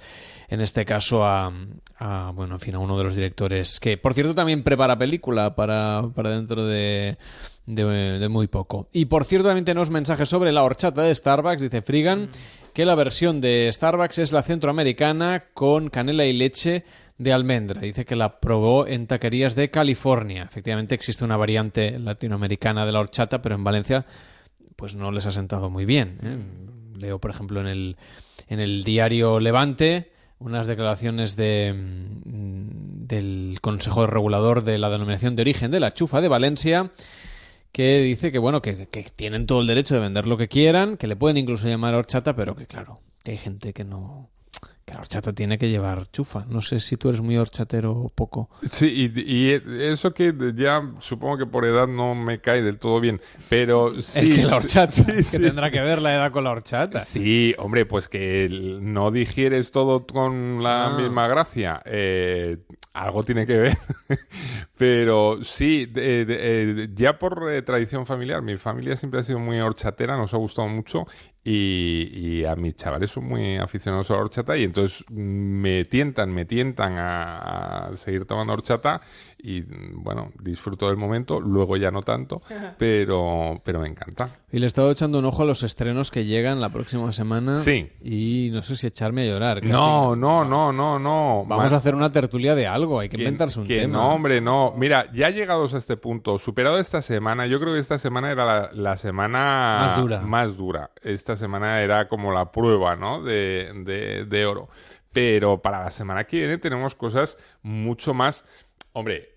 [0.49, 1.53] en este caso, a,
[1.97, 5.55] a, bueno, en fin, a uno de los directores que, por cierto, también prepara película
[5.55, 7.15] para, para dentro de,
[7.65, 8.89] de, muy poco.
[8.91, 11.61] Y por cierto, también tenemos mensajes sobre la horchata de Starbucks.
[11.61, 12.29] Dice Frigan
[12.73, 16.83] que la versión de Starbucks es la centroamericana con canela y leche
[17.17, 17.81] de almendra.
[17.81, 20.43] Dice que la probó en taquerías de California.
[20.43, 24.05] Efectivamente existe una variante latinoamericana de la horchata, pero en Valencia
[24.75, 26.17] pues no les ha sentado muy bien.
[26.23, 26.99] ¿eh?
[26.99, 27.97] Leo, por ejemplo, en el,
[28.47, 35.41] en el diario Levante unas declaraciones de, mm, del Consejo Regulador de la Denominación de
[35.41, 36.91] Origen de la Chufa de Valencia
[37.71, 40.97] que dice que bueno que, que, tienen todo el derecho de vender lo que quieran,
[40.97, 44.29] que le pueden incluso llamar horchata, pero que claro, que hay gente que no
[44.85, 46.45] que la horchata tiene que llevar chufa.
[46.47, 48.49] No sé si tú eres muy horchatero o poco.
[48.71, 53.21] Sí, y, eso que ya supongo que por edad no me cae del todo bien,
[53.49, 54.19] pero sí.
[54.19, 56.99] Es que la horchata, que tendrá que ver la edad con la horchata.
[56.99, 58.49] Sí, hombre, pues que
[58.81, 60.97] no digieres todo con la ah.
[60.97, 61.81] misma gracia.
[61.85, 62.57] Eh,
[62.93, 63.77] algo tiene que ver.
[64.77, 70.17] pero sí, eh, ya por eh, tradición familiar, mi familia siempre ha sido muy horchatera,
[70.17, 71.05] nos ha gustado mucho
[71.43, 76.45] y, a mis chavales son muy aficionados a la horchata y entonces me tientan, me
[76.45, 79.01] tientan a, a seguir tomando horchata
[79.45, 79.61] y
[79.95, 82.41] bueno, disfruto del momento, luego ya no tanto,
[82.77, 84.29] pero, pero me encanta.
[84.49, 87.57] Y le he estado echando un ojo a los estrenos que llegan la próxima semana.
[87.57, 87.91] Sí.
[88.01, 89.61] Y no sé si echarme a llorar.
[89.65, 91.43] No, no, no, no, no.
[91.45, 93.91] Vamos a hacer una tertulia de algo, hay que, inventarse un tema.
[93.91, 94.73] No, hombre, no.
[94.77, 98.71] Mira, ya llegados a este punto, superado esta semana, yo creo que esta semana era
[98.71, 100.19] la, semana más dura.
[100.21, 100.91] más dura.
[101.01, 103.21] Esta semana era como la prueba, ¿no?
[103.21, 104.69] De, de, de oro.
[105.11, 108.45] Pero para la semana que viene tenemos cosas mucho más...
[108.93, 109.32] Hombre,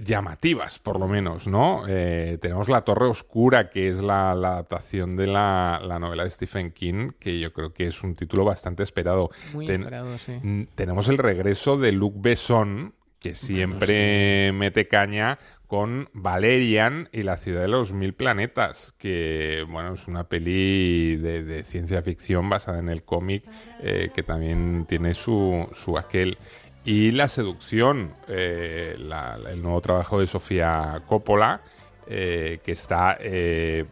[0.00, 1.84] llamativas, por lo menos, ¿no?
[1.88, 7.10] Eh, tenemos La Torre Oscura, que es la, adaptación de la, novela de Stephen King,
[7.18, 9.30] que yo creo que es un título bastante esperado.
[9.52, 10.68] Muy esperado, sí.
[10.74, 17.60] Tenemos el regreso de Luc Besson, que siempre mete caña con Valerian y la ciudad
[17.60, 23.04] de los mil planetas, que bueno, es una peli de, ciencia ficción basada en el
[23.04, 23.44] cómic,
[23.80, 26.38] eh, que también tiene su, su aquel.
[26.84, 31.60] Y La Seducción, eh, el nuevo trabajo de Sofía Coppola,
[32.06, 33.84] eh, que está eh,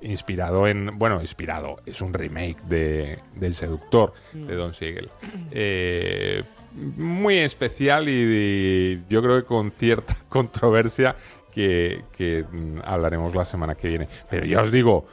[0.00, 0.98] inspirado en.
[0.98, 5.10] Bueno, inspirado, es un remake de, del Seductor de Don Siegel.
[6.72, 11.16] muy especial y, yo creo que con cierta controversia
[11.52, 12.02] que,
[12.50, 14.08] mm, hablaremos la semana que viene.
[14.30, 15.06] Pero ya os digo,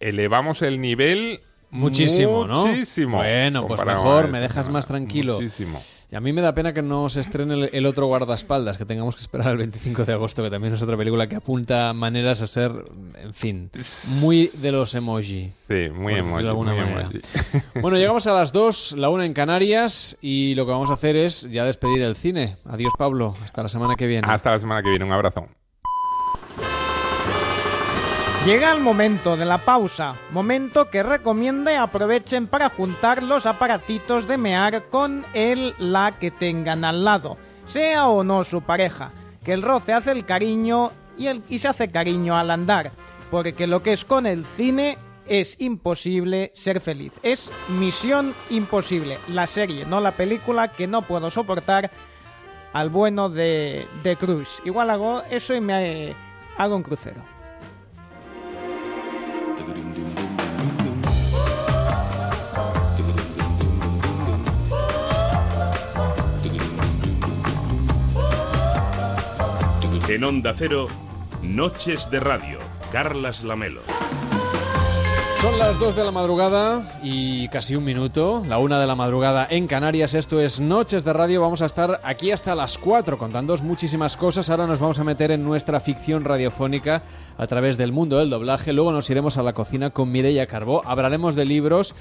[0.00, 2.66] elevamos el nivel Muchísimo, ¿no?
[2.66, 3.18] Muchísimo.
[3.18, 5.34] Bueno, pues mejor, me dejas más tranquilo.
[5.34, 5.78] Muchísimo.
[6.10, 9.14] Y a mí me da pena que no se estrene el, otro guardaespaldas, que tengamos
[9.14, 12.46] que esperar el 25 de agosto, que también es otra película que apunta maneras a
[12.46, 12.72] ser,
[13.22, 13.70] en fin,
[14.20, 15.52] muy de los emoji.
[15.66, 16.44] Sí, muy emoji.
[17.82, 21.14] bueno, llegamos a las 2, la una en Canarias, y lo que vamos a hacer
[21.14, 22.56] es ya despedir el cine.
[22.64, 23.34] Adiós, Pablo.
[23.42, 24.26] Hasta la semana que viene.
[24.30, 25.04] Hasta la semana que viene.
[25.04, 25.46] Un abrazo.
[28.46, 34.38] Llega el momento de la pausa, momento que recomiende aprovechen para juntar los aparatitos de
[34.38, 37.36] mear con el la que tengan al lado,
[37.66, 39.10] sea o no su pareja,
[39.44, 42.92] que el roce hace el cariño y, el, y se hace cariño al andar,
[43.30, 49.46] porque lo que es con el cine es imposible ser feliz, es misión imposible, la
[49.46, 51.90] serie, no la película que no puedo soportar
[52.72, 54.62] al bueno de, de Cruz.
[54.64, 56.14] Igual hago eso y me
[56.56, 57.37] hago un crucero.
[70.08, 70.88] En Onda Cero,
[71.42, 72.58] Noches de Radio,
[72.90, 73.82] Carlas Lamelo.
[75.42, 79.46] Son las 2 de la madrugada y casi un minuto, la una de la madrugada
[79.48, 80.14] en Canarias.
[80.14, 81.42] Esto es Noches de Radio.
[81.42, 84.48] Vamos a estar aquí hasta las 4 contándoos muchísimas cosas.
[84.48, 87.02] Ahora nos vamos a meter en nuestra ficción radiofónica
[87.36, 88.72] a través del mundo del doblaje.
[88.72, 90.82] Luego nos iremos a la cocina con Mireia Carbó.
[90.86, 91.94] Hablaremos de libros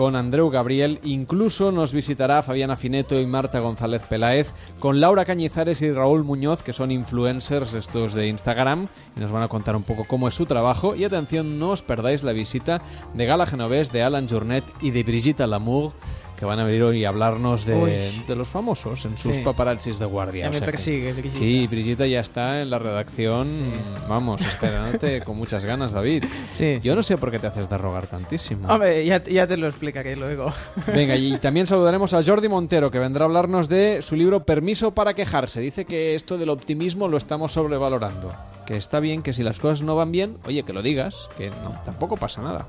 [0.00, 5.82] con Andreu Gabriel, incluso nos visitará Fabiana Fineto y Marta González Peláez, con Laura Cañizares
[5.82, 9.82] y Raúl Muñoz, que son influencers estos de Instagram, y nos van a contar un
[9.82, 10.94] poco cómo es su trabajo.
[10.94, 12.80] Y atención, no os perdáis la visita
[13.12, 15.92] de Gala Genovés, de Alan Journet y de Brigitte Lamour,
[16.40, 19.42] que van a venir hoy a hablarnos de, de los famosos en sus Sí.
[19.42, 20.44] paparazzis de guardia.
[20.44, 21.38] Ya O me sea que- persigue, Brigitte.
[21.38, 23.46] Sí, Brigitte ya está en la redacción,
[24.08, 26.24] vamos, esperándote con muchas ganas, David.
[26.82, 28.66] Yo no sé por qué te haces de rogar tantísimo.
[28.68, 30.50] Hombre, ya, ya te lo explicaré luego.
[30.94, 34.92] Venga, y también saludaremos a Jordi Montero, que vendrá a hablarnos de su libro Permiso
[34.94, 35.60] para quejarse.
[35.60, 38.30] Dice que esto del optimismo lo estamos sobrevalorando.
[38.64, 41.50] Que está bien que si las cosas no van bien, oye, que lo digas, que
[41.50, 42.66] no, tampoco pasa nada.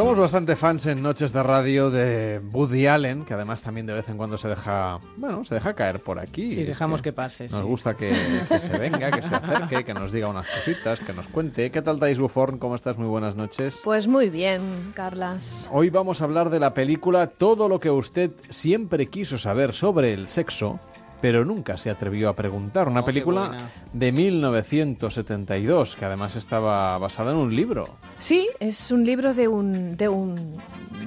[0.00, 4.08] Somos bastante fans en Noches de Radio de Woody Allen, que además también de vez
[4.08, 6.54] en cuando se deja, bueno, se deja caer por aquí.
[6.54, 7.66] Sí, dejamos que pase, Nos sí.
[7.66, 8.10] gusta que,
[8.48, 11.70] que se venga, que se acerque, que nos diga unas cositas, que nos cuente.
[11.70, 12.58] ¿Qué tal, Thais Buforn?
[12.58, 12.96] ¿Cómo estás?
[12.96, 13.78] Muy buenas noches.
[13.84, 15.68] Pues muy bien, Carlas.
[15.70, 20.14] Hoy vamos a hablar de la película Todo lo que usted siempre quiso saber sobre
[20.14, 20.80] el sexo,
[21.20, 22.88] pero nunca se atrevió a preguntar.
[22.88, 23.50] Una Oh, película
[23.92, 27.88] de 1972, que además estaba basada en un libro.
[28.18, 30.54] Sí, es un libro de un, de un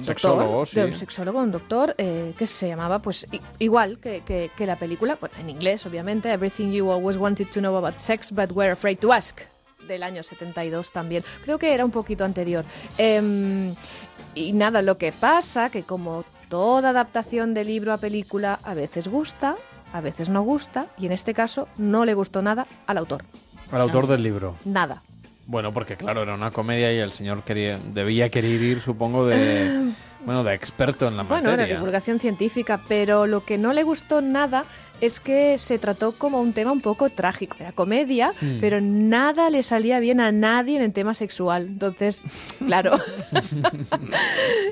[0.02, 0.76] Sexólogo, doctor, sí.
[0.80, 3.26] de un sexólogo, un doctor, eh, que se llamaba pues
[3.58, 7.60] igual que, que- que la película, bueno, en inglés obviamente, Everything You Always Wanted to
[7.60, 9.40] Know About Sex But Were Afraid to Ask,
[9.86, 11.24] del año 72 también.
[11.44, 12.64] Creo que era un poquito anterior.
[12.98, 13.74] Em,
[14.34, 19.08] y nada, lo que pasa que como toda adaptación de libro a película a veces
[19.08, 19.56] gusta,
[19.94, 23.22] a veces no gusta, y en este caso no le gustó nada al autor.
[23.70, 24.56] Al autor del libro.
[24.64, 25.02] Nada.
[25.46, 29.92] Bueno, porque claro, era una comedia y el señor quería, debía querer ir, supongo, de,
[30.24, 31.76] bueno, de experto en la Bueno, era materia.
[31.76, 34.64] divulgación científica, pero lo que no le gustó nada
[35.00, 37.56] es que se trató como un tema un poco trágico.
[37.60, 41.66] Era comedia, pero nada le salía bien a nadie en el tema sexual.
[41.66, 42.22] Entonces,
[42.66, 42.98] claro,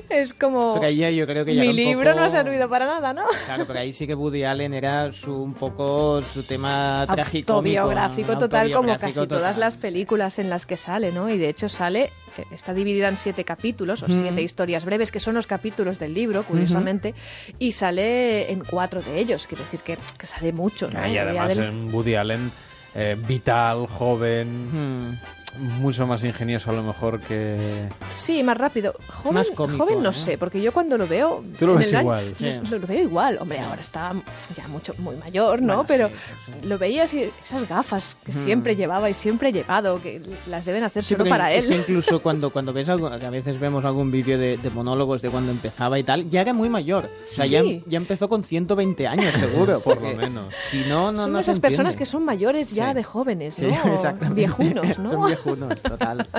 [0.09, 0.75] es como...
[0.75, 3.23] Pero ahí yo creo que ya Mi libro no poco- ha servido para nada, ¿no?
[3.45, 7.53] Claro, pero ahí sí que Woody Allen era su, un poco su tema trágico.
[7.53, 11.29] Autobiográfico total, como casi todas las películas en las que sale, ¿no?
[11.29, 15.19] Y de hecho sale, eh, está dividida en siete capítulos, o siete historias breves, que
[15.19, 17.13] son los capítulos del libro, curiosamente,
[17.59, 20.99] y sale en cuatro de ellos, quiero decir que, que sale mucho, ¿no?
[20.99, 21.63] Ah, y Woody además Allen.
[21.87, 22.51] en Woody Allen,
[22.95, 25.17] eh, vital, joven, Hmm.
[25.59, 27.87] Mucho más ingenioso a lo mejor que...
[28.15, 28.93] Sí, más rápido.
[29.07, 31.43] Joven, Más cómico, joven no, sé, porque yo cuando lo veo...
[31.59, 32.35] Tú lo en ves año- igual.
[32.37, 32.51] Sí.
[32.69, 33.37] Lo, lo veo igual.
[33.39, 34.13] Hombre, ahora está
[34.55, 35.83] ya mucho muy mayor, ¿no?
[35.83, 36.09] Bueno, Pero
[36.45, 38.35] sí, lo veías y esas gafas que Mm.
[38.45, 41.69] siempre llevaba y siempre he llevado, que las deben hacer Sí, solo para es él.
[41.71, 45.21] que incluso cuando, cuando ves algo, que a veces vemos algún vídeo de, de monólogos
[45.21, 47.05] de cuando empezaba y tal, ya era muy mayor.
[47.05, 47.83] O sea, ya, Sí.
[47.87, 49.79] ya empezó con 120 años, seguro.
[49.81, 50.53] Por lo menos.
[50.69, 52.95] Si no, no, Son no se esas personas que son mayores ya Sí.
[52.95, 54.33] de jóvenes, exactamente.
[54.35, 55.09] Viejunos, ¿no?
[55.11, 56.27] Son viejunos, total.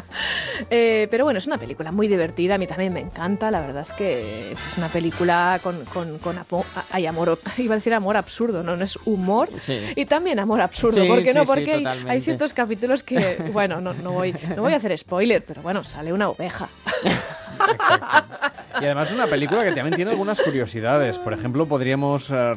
[0.71, 3.83] Eh, pero bueno, es una película muy divertida, a mí también me encanta, la verdad
[3.83, 6.39] es que es una película con, con, con
[6.91, 9.81] hay amor, iba a decir amor absurdo, no, no es humor Sí.
[9.97, 11.45] y también amor absurdo, Sí, ¿por qué sí, no?
[11.45, 15.45] Porque hay- hay, ciertos capítulos que, bueno, no, no, voy, no voy a hacer spoiler,
[15.45, 16.69] pero bueno, sale una oveja.
[18.81, 21.19] Y además es una película que también tiene algunas curiosidades.
[21.19, 22.55] Por ejemplo, podríamos eh,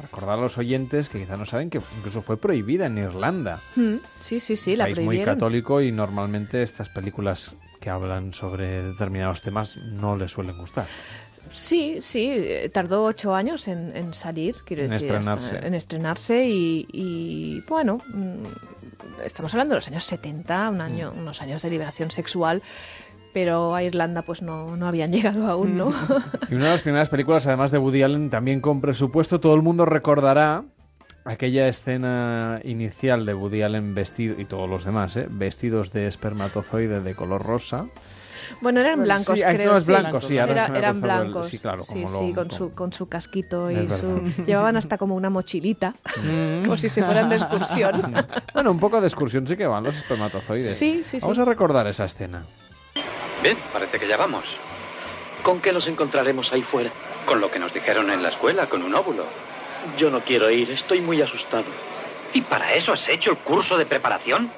[0.00, 3.60] recordar a los oyentes que quizá no saben que incluso fue prohibida en Irlanda.
[3.76, 8.82] Mm, Sí, sí, sí, la país muy católico y normalmente estas películas que hablan sobre
[8.82, 10.86] determinados temas no les suelen gustar.
[11.50, 15.66] Sí, sí, eh, tardó ocho años en, en salir, quiero En decir, estrenarse.
[15.66, 21.18] en estrenarse y, y, bueno, mm, estamos hablando de los años 70, un año, Mm.
[21.20, 22.62] unos años de liberación sexual,
[23.32, 25.92] pero a Irlanda pues no, no habían llegado aún, ¿no?
[26.50, 29.62] Y una de las primeras películas, además de Woody Allen, también con presupuesto, todo el
[29.62, 30.64] mundo recordará
[31.24, 35.26] aquella escena inicial de Woody Allen vestido, y todos los demás, ¿eh?
[35.28, 37.84] vestidos de espermatozoide de color rosa.
[38.62, 39.72] bueno, eran blancos, sí, ah, creo.
[39.72, 39.92] no, es sí.
[40.28, 41.48] sí, ahora Era- se me eran cruzado el- blancos.
[41.48, 44.22] sí, claro, sí, como sí, lo- con, como- su, con su casquito y su...
[44.46, 45.94] Llevaban hasta como una mochilita,
[46.64, 48.14] como si se fueran de excursión.
[48.54, 50.74] Bueno, un poco de excursión sí que van los espermatozoides.
[50.78, 51.26] Sí, sí, sí.
[51.26, 52.42] Vamos a recordar esa escena.
[53.42, 54.56] Bien, parece que ya vamos.
[55.42, 56.90] ¿Con qué nos encontraremos ahí fuera?
[57.24, 59.24] Con lo que nos dijeron en la escuela, con un óvulo.
[59.96, 61.66] Yo no quiero ir, estoy muy asustado.
[62.32, 64.50] ¿Y para eso has hecho el curso de preparación?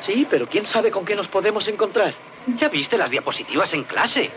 [0.00, 2.14] Sí, pero ¿quién sabe con qué nos podemos encontrar?
[2.56, 4.30] Ya viste las diapositivas en clase.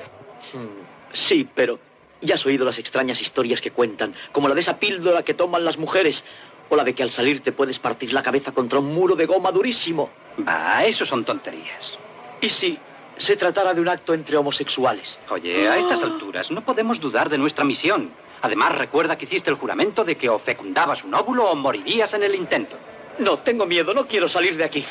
[0.54, 1.80] Hmm, Sí, pero
[2.22, 5.64] ya has oído las extrañas historias que cuentan, como la de esa píldora que toman
[5.64, 6.24] las mujeres,
[6.70, 9.26] o la de que al salir te puedes partir la cabeza contra un muro de
[9.26, 10.10] goma durísimo.
[10.46, 11.98] Ah, eso son tonterías.
[12.42, 12.78] ¿Y si
[13.18, 15.20] se tratara de un acto entre homosexuales?
[15.30, 18.12] Oye, a estas alturas no podemos dudar de nuestra misión.
[18.42, 22.24] Además, recuerda que hiciste el juramento de que o fecundabas un óvulo o morirías en
[22.24, 22.78] el intento.
[23.20, 24.86] No, tengo miedo, no quiero salir de aquí.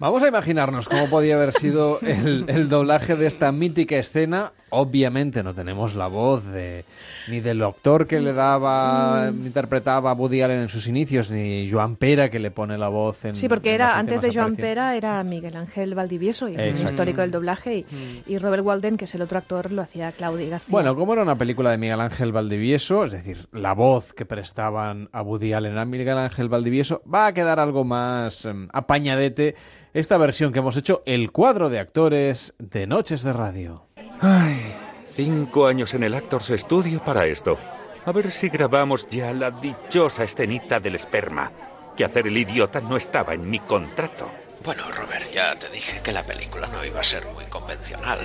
[0.00, 4.52] Vamos a imaginarnos cómo podía haber sido el, el doblaje de esta mítica escena.
[4.70, 6.84] Obviamente no tenemos la voz de,
[7.28, 11.96] ni del actor que le daba, interpretaba a Woody Allen en sus inicios, ni Joan
[11.96, 14.54] Pera que le pone la voz en Sí, porque en era antes de Joan.
[14.54, 18.30] Pera era Miguel Ángel Valdivieso, y un histórico del doblaje, y, Mm.
[18.30, 20.68] y Robert Walden, que es el otro actor, lo hacía Claudia García.
[20.70, 25.08] Bueno, como era una película de Miguel Ángel Valdivieso, es decir, la voz que prestaban
[25.12, 29.56] a Woody Allen a Miguel Ángel Valdivieso, va a quedar algo más em, apañadete
[29.92, 33.86] esta versión que hemos hecho, el cuadro de actores de Noches de Radio.
[34.20, 34.74] Ay,
[35.06, 37.58] cinco años en el Actors Studio para esto.
[38.04, 41.52] A ver si grabamos ya la dichosa escenita del esperma.
[41.96, 44.30] Que hacer el idiota no estaba en mi contrato.
[44.64, 48.20] Bueno, Robert, ya te dije que la película no iba a ser muy convencional.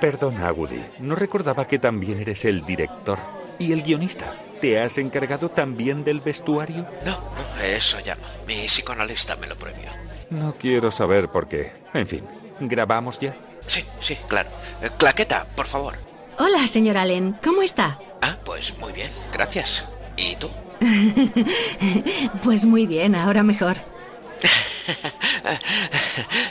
[0.00, 0.82] Perdona, Woody.
[1.00, 3.18] No recordaba que también eres el director
[3.58, 4.34] y el guionista.
[4.60, 6.86] ¿Te has encargado también del vestuario?
[7.04, 8.26] No, no, eso ya no.
[8.46, 9.90] Mi psicoanalista me lo prohibió.
[10.30, 11.72] No quiero saber por qué.
[11.92, 12.24] En fin,
[12.60, 13.36] ¿grabamos ya?
[13.66, 14.50] Sí, sí, claro.
[14.82, 15.94] Eh, Claqueta, por favor.
[16.38, 17.36] Hola, señor Allen.
[17.42, 17.98] ¿Cómo está?
[18.20, 19.88] Ah, pues muy bien, gracias.
[20.16, 20.50] ¿Y tú?
[22.42, 23.76] pues muy bien, ahora mejor.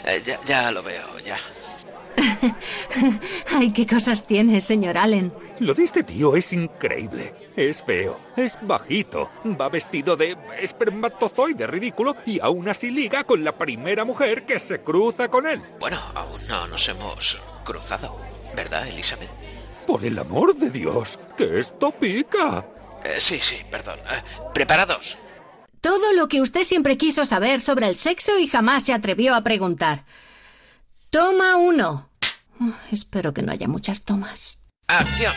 [0.06, 1.38] Eh, ya, ya lo veo, ya.
[3.52, 5.34] Ay, qué cosas tiene, señor Allen.
[5.60, 7.34] Lo de este tío es increíble.
[7.56, 13.58] Es feo, es bajito, va vestido de espermatozoide ridículo y aún así liga con la
[13.58, 15.62] primera mujer que se cruza con él.
[15.80, 18.18] Bueno, aún no nos hemos cruzado,
[18.56, 19.30] ¿verdad, Elizabeth?
[19.86, 22.66] Por el amor de Dios, que esto pica.
[23.04, 24.00] Eh, sí, sí, perdón.
[24.00, 25.18] Eh, ¿Preparados?
[25.82, 29.42] Todo lo que usted siempre quiso saber sobre el sexo y jamás se atrevió a
[29.42, 30.06] preguntar.
[31.14, 32.10] Toma uno.
[32.60, 34.66] Oh, espero que no haya muchas tomas.
[34.88, 35.32] ¡Acción!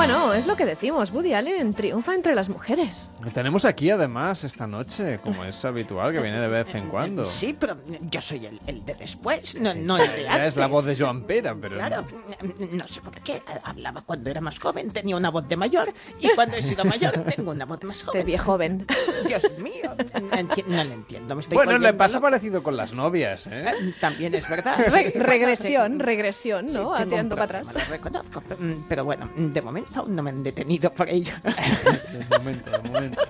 [0.00, 3.10] Bueno, es lo que decimos, Woody Allen triunfa entre las mujeres.
[3.22, 7.26] Lo tenemos aquí además esta noche, como es habitual, que viene de vez en cuando.
[7.26, 7.76] Sí, pero
[8.10, 10.48] yo soy el, el de después, no, no el de antes.
[10.48, 11.74] es la voz de Joan Pera, pero...
[11.74, 12.06] Claro,
[12.72, 13.42] no sé por qué.
[13.62, 17.12] Hablaba cuando era más joven, tenía una voz de mayor, y cuando he sido mayor
[17.36, 18.20] tengo una voz más joven.
[18.20, 18.86] De viejo joven.
[19.26, 21.34] Dios mío, no, no lo entiendo.
[21.34, 23.66] Me estoy Bueno, le pasa parecido con las novias, ¿eh?
[23.68, 24.78] Eh, También es verdad.
[24.78, 25.18] Re- sí.
[25.18, 26.92] regresión, regresión, Sí, ¿no?
[26.92, 27.74] un Tirando para atrás.
[27.74, 31.32] Lo reconozco, mm, pero bueno, de momento no me han detenido por ello.
[31.42, 33.20] De momento, de momento.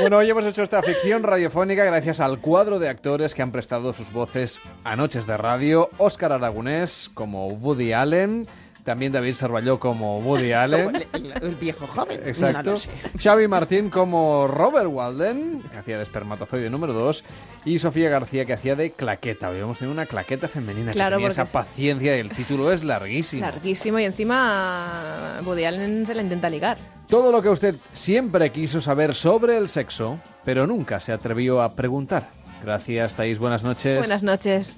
[0.00, 3.92] Bueno, hoy hemos hecho esta ficción radiofónica gracias al cuadro de actores que han prestado
[3.92, 5.90] sus voces a Noches de Radio.
[5.98, 8.46] Óscar Aragonés como Woody Allen,
[8.84, 10.96] también David Sarballó como Woody Allen.
[10.96, 12.20] El, el- el viejo joven.
[12.24, 12.62] Exacto.
[12.62, 12.88] No lo sé.
[13.18, 17.24] Xavi Martín como Robert Walden, que hacía de espermatozoide número 2,
[17.64, 19.50] y Sofía García, que hacía de claqueta.
[19.50, 22.72] Hoy hemos tenido una claqueta femenina Claro, que tenía esa es- paciencia y el título
[22.72, 23.42] es larguísimo.
[23.42, 26.78] Larguísimo y encima Woody Allen se la intenta ligar.
[27.08, 31.74] Todo lo que usted siempre quiso saber sobre el sexo, pero nunca se atrevió a
[31.74, 32.28] preguntar.
[32.62, 33.38] Gracias, Thais.
[33.38, 33.98] Buenas noches.
[33.98, 34.76] Buenas noches.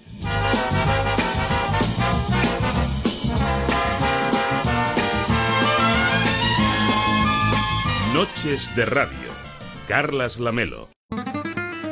[8.14, 9.30] Noches de Radio.
[9.88, 10.90] Carlas Lamelo.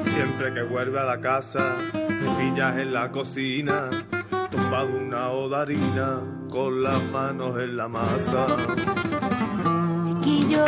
[0.04, 3.88] Siempre que vuelve a la casa, me pillas en la cocina,
[4.50, 8.46] tumbado una odarina, con las manos en la masa.
[10.04, 10.66] Chiquillo,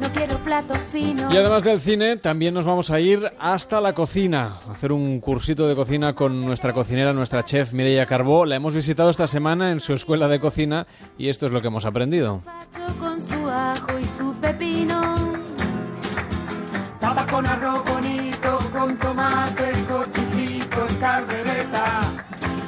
[0.00, 1.32] no quiero platos finos.
[1.32, 5.20] Y además del cine, también nos vamos a ir hasta la cocina, a hacer un
[5.20, 8.44] cursito de cocina con nuestra cocinera, nuestra chef Mireia Carbó.
[8.44, 10.86] La hemos visitado esta semana en su escuela de cocina
[11.18, 12.42] y esto es lo que hemos aprendido.
[12.98, 15.36] Con su ajo y su pepino.
[17.00, 22.12] Papa con arroz bonito, con tomate, cochicito, en caldereta.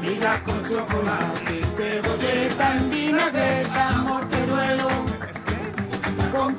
[0.00, 4.88] Migas con chocolate, cebolleta, en vinagreta, morteruelo.
[6.32, 6.54] Con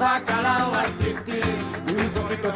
[0.00, 0.72] bacalao,
[1.26, 2.50] y un poquito.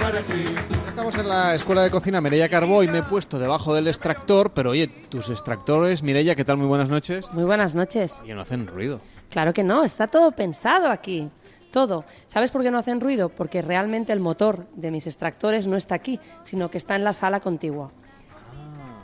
[0.88, 4.52] Estamos en la escuela de cocina Mireia Carbó y me he puesto debajo del extractor,
[4.52, 6.56] pero oye, tus extractores, Mireia, ¿qué tal?
[6.56, 7.30] Muy buenas noches.
[7.32, 8.18] Muy buenas noches.
[8.22, 9.00] Oye, no hacen ruido.
[9.30, 11.28] Claro que no, está todo pensado aquí.
[11.70, 12.04] todo.
[12.28, 13.30] ¿Sabes por qué no hacen ruido?
[13.30, 17.12] Porque realmente el motor de mis extractores no está aquí, sino que está en la
[17.12, 17.90] sala contigua.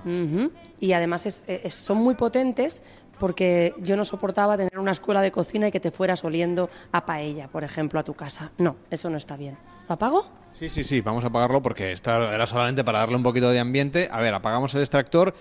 [0.04, 0.52] Ujú.
[0.78, 2.80] Y además es- es- son muy potentes
[3.20, 7.06] porque yo no soportaba tener una escuela de cocina y que te fueras oliendo a
[7.06, 8.50] paella, por ejemplo, a tu casa.
[8.58, 9.56] No, eso no está bien.
[9.88, 10.26] ¿Lo apago?
[10.54, 13.60] Sí, sí, sí, vamos a apagarlo porque esta era solamente para darle un poquito de
[13.60, 14.08] ambiente.
[14.10, 15.34] A ver, apagamos el extractor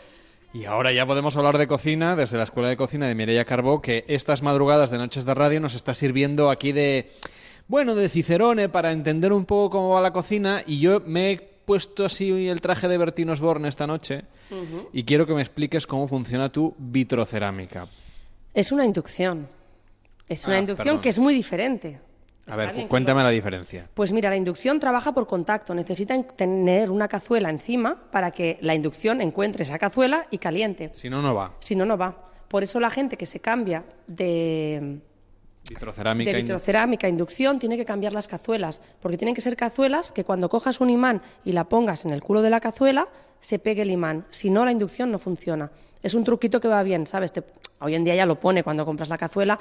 [0.53, 3.81] y ahora ya podemos hablar de cocina desde la Escuela de Cocina de Mireia Carbó,
[3.81, 7.11] que estas madrugadas de Noches de Radio nos está sirviendo aquí de,
[7.67, 11.48] bueno, de Cicerone para entender un poco cómo va la cocina y yo me he
[11.69, 14.23] puesto así el traje de Bertino Osborne esta noche
[14.91, 17.85] y quiero que me expliques cómo funciona tu vitrocerámica.
[18.55, 19.47] Es una inducción.
[20.27, 21.01] Es una Ah, inducción perdón.
[21.01, 21.99] que es muy diferente.
[22.47, 23.87] A Está ver, bien cuéntame la diferencia.
[23.93, 25.75] Pues mira, la inducción trabaja por contacto.
[25.75, 30.89] Necesitan tener una cazuela encima para que la inducción encuentre esa cazuela y caliente.
[30.93, 31.53] Si no, no va.
[31.59, 32.31] Si no, no va.
[32.47, 34.97] Por eso la gente que se cambia de,
[35.69, 36.31] Vitrocerámica.
[36.31, 40.49] de vitrocerámica inducción tiene que cambiar las cazuelas, porque tienen que ser cazuelas que cuando
[40.49, 43.07] cojas un imán y la pongas en el culo de la cazuela,
[43.39, 44.25] se pegue el imán.
[44.31, 45.71] Si no, la inducción no funciona.
[46.03, 47.31] Es un truquito que va bien, ¿sabes?
[47.33, 47.43] Te-
[47.79, 49.59] hoy en día ya lo pone cuando compras la cazuela.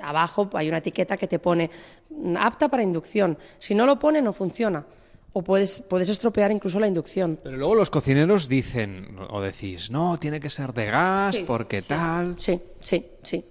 [0.00, 1.70] Abajo hay una etiqueta que te pone
[2.10, 3.36] mm, apta para inducción.
[3.58, 4.84] Si no lo pone, no funciona.
[5.32, 7.38] O puedes, puedes estropear incluso la inducción.
[7.42, 11.82] Pero luego los cocineros dicen, o decís, no, tiene que ser de gas, Sí, porque
[11.82, 12.34] tal.
[12.38, 13.44] Sí, sí, sí.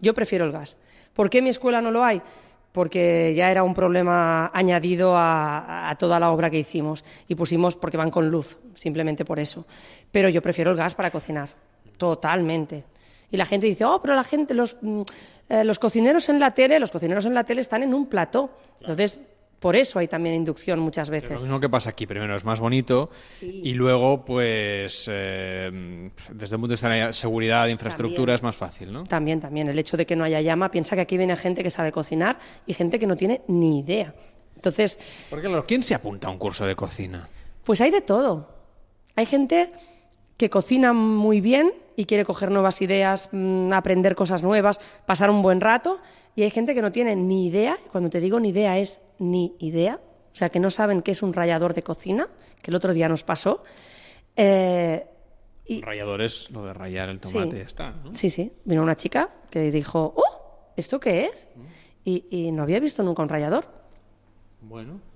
[0.00, 0.76] Yo prefiero el gas.
[1.14, 2.22] ¿Por qué en mi escuela no lo hay?
[2.72, 7.04] Porque ya era un problema añadido a, a toda la obra que hicimos.
[7.28, 9.66] Y pusimos porque van con luz, simplemente por eso.
[10.10, 11.50] Pero yo prefiero el gas para cocinar.
[11.98, 12.84] Totalmente.
[13.30, 15.02] Y la gente dice, oh, pero la gente, los, mm,
[15.48, 18.50] eh, los cocineros en la tele, los cocineros en la tele están en un plató.
[18.80, 19.20] Entonces,
[19.62, 21.40] por eso hay también inducción muchas Lo veces.
[21.40, 23.10] mismo que pasa aquí, primero es más bonito
[23.40, 28.34] y luego, pues, eh, desde el punto de vista de la seguridad, de infraestructura, También.
[28.34, 29.04] es más fácil, ¿no?
[29.04, 29.68] También, también.
[29.68, 32.38] El hecho de que no haya llama, piensa que aquí viene gente que sabe cocinar
[32.66, 34.12] y gente que no tiene ni idea.
[34.56, 34.98] Entonces,
[35.30, 37.20] Porque, claro, ¿quién se apunta a un curso de cocina?
[37.64, 38.48] pues hay de todo.
[39.14, 39.70] Hay gente
[40.42, 45.40] que cocina muy bien y quiere coger nuevas ideas, mm, aprender cosas nuevas, pasar un
[45.40, 46.00] buen rato.
[46.34, 49.00] Y hay gente que no tiene ni idea, y cuando te digo ni idea es
[49.20, 52.28] ni idea, o sea, que no saben qué es un rallador de cocina,
[52.60, 53.62] que el otro día nos pasó.
[54.34, 55.06] Eh,
[55.80, 58.16] Rallador es lo de rayar el tomate y ya está, ¿no?
[58.16, 58.50] Sí, sí.
[58.64, 60.72] Vino una chica que dijo, ¡oh!
[60.76, 61.46] ¿Esto qué es?
[62.04, 63.64] Y, y no había visto nunca un rallador.
[64.60, 65.11] Bueno.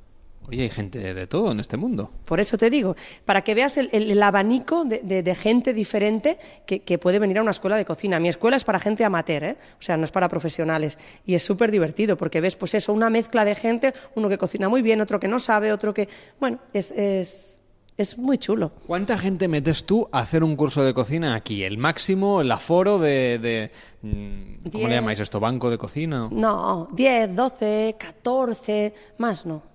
[0.48, 2.10] Oye, hay gente de, de todo en este mundo.
[2.24, 2.94] Por eso te digo,
[3.24, 7.18] para que veas el, el- el abanico de, de- de gente diferente que, que puede
[7.18, 8.20] venir a una escuela de cocina.
[8.20, 9.56] Mi escuela es para gente amateur, ¿eh?
[9.78, 10.98] o sea, no es para profesionales.
[11.24, 14.68] Y es súper divertido porque ves, pues eso, una mezcla de gente, uno que cocina
[14.68, 16.08] muy bien, otro que no sabe, otro que...
[16.38, 17.60] Bueno, es, es,
[17.96, 18.70] es muy chulo.
[18.86, 21.64] ¿Cuánta gente metes tú a hacer un curso de cocina aquí?
[21.64, 23.38] ¿El máximo, el aforo de...
[23.40, 23.70] de,
[24.02, 25.40] mm, ¿Cómo le llamáis esto?
[25.40, 26.28] ¿Banco de cocina?
[26.30, 29.74] No, 10, 12, 14, más no.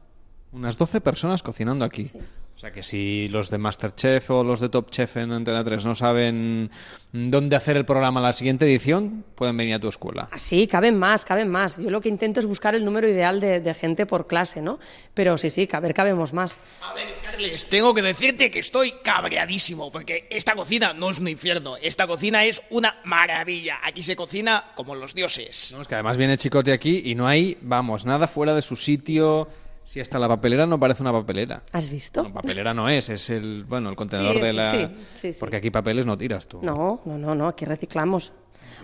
[0.51, 2.11] Unas 12 personas cocinando aquí.
[2.55, 5.83] O sea que si los de Masterchef o los de Top Chef en Antena 3
[5.85, 6.69] no saben
[7.11, 10.27] dónde hacer el programa la siguiente edición, pueden venir a tu escuela.
[10.37, 11.77] Sí, caben más, caben más.
[11.81, 14.77] Yo lo que intento es buscar el número ideal de, de gente por clase, ¿no?
[15.15, 16.59] Pero sí, sí, caber, cabemos más.
[16.83, 21.29] A ver, Carles, tengo que decirte que estoy cabreadísimo, porque esta cocina no es un
[21.29, 23.79] infierno, esta cocina es una maravilla.
[23.83, 25.71] Aquí se cocina como los dioses.
[25.73, 28.75] No, es que además viene Chicote aquí y no hay, vamos, nada fuera de su
[28.75, 29.47] sitio.
[29.83, 31.63] Si hasta la papelera no parece una papelera.
[31.71, 32.23] ¿Has visto?
[32.23, 34.71] No, papelera no es, es el, bueno, el contenedor Sí, de la...
[34.71, 35.39] sí, sí, sí.
[35.39, 36.59] Porque aquí papeles no tiras tú.
[36.61, 38.31] No, no, no, no, aquí reciclamos.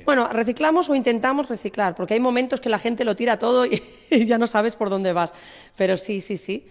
[0.06, 3.82] Bueno, reciclamos o intentamos reciclar, porque hay momentos que la gente lo tira todo y,
[4.11, 5.34] y ya no sabes por dónde vas.
[5.76, 6.68] Pero sí, sí, sí.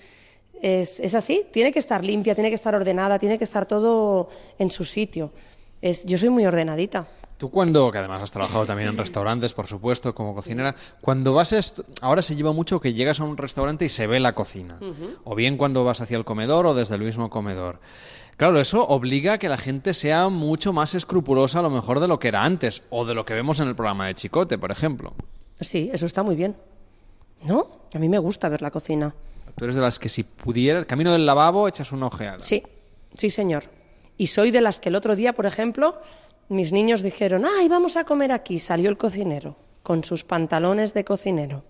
[0.60, 4.28] Es, es así, tiene que estar limpia, tiene que estar ordenada, tiene que estar todo
[4.58, 5.32] en su sitio.
[5.82, 7.06] Es, yo soy muy ordenadita.
[7.38, 11.52] Tú cuando, que además has trabajado también en restaurantes, por supuesto, como cocinera, cuando vas,
[11.52, 11.60] a
[12.00, 14.78] ahora se lleva mucho que llegas a un restaurante y se ve la cocina,
[15.24, 17.78] o bien cuando vas hacia el comedor o desde el mismo comedor.
[18.38, 22.08] Claro, eso obliga a que la gente sea mucho más escrupulosa a lo mejor de
[22.08, 24.70] lo que era antes, o de lo que vemos en el programa de Chicote, por
[24.70, 25.14] ejemplo.
[25.60, 26.56] Sí, eso está muy bien.
[27.44, 27.80] ¿No?
[27.94, 29.14] A mí me gusta ver la cocina.
[29.56, 32.40] Tú eres de las que si pudieras, camino del lavabo, echas una ojeada.
[32.40, 32.62] Sí,
[33.16, 33.64] sí, señor.
[34.18, 35.96] Y soy de las que el otro día, por ejemplo,
[36.48, 38.58] mis niños dijeron, ay, vamos a comer aquí.
[38.58, 41.64] Salió el cocinero con sus pantalones de cocinero,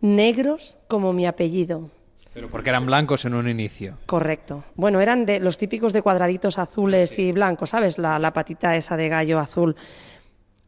[0.00, 1.90] negros como mi apellido.
[2.32, 3.98] Pero porque eran blancos en un inicio.
[4.06, 4.62] Correcto.
[4.76, 7.98] Bueno, eran de los típicos de cuadraditos azules y blancos, ¿sabes?
[7.98, 9.74] La, la patita esa de gallo azul.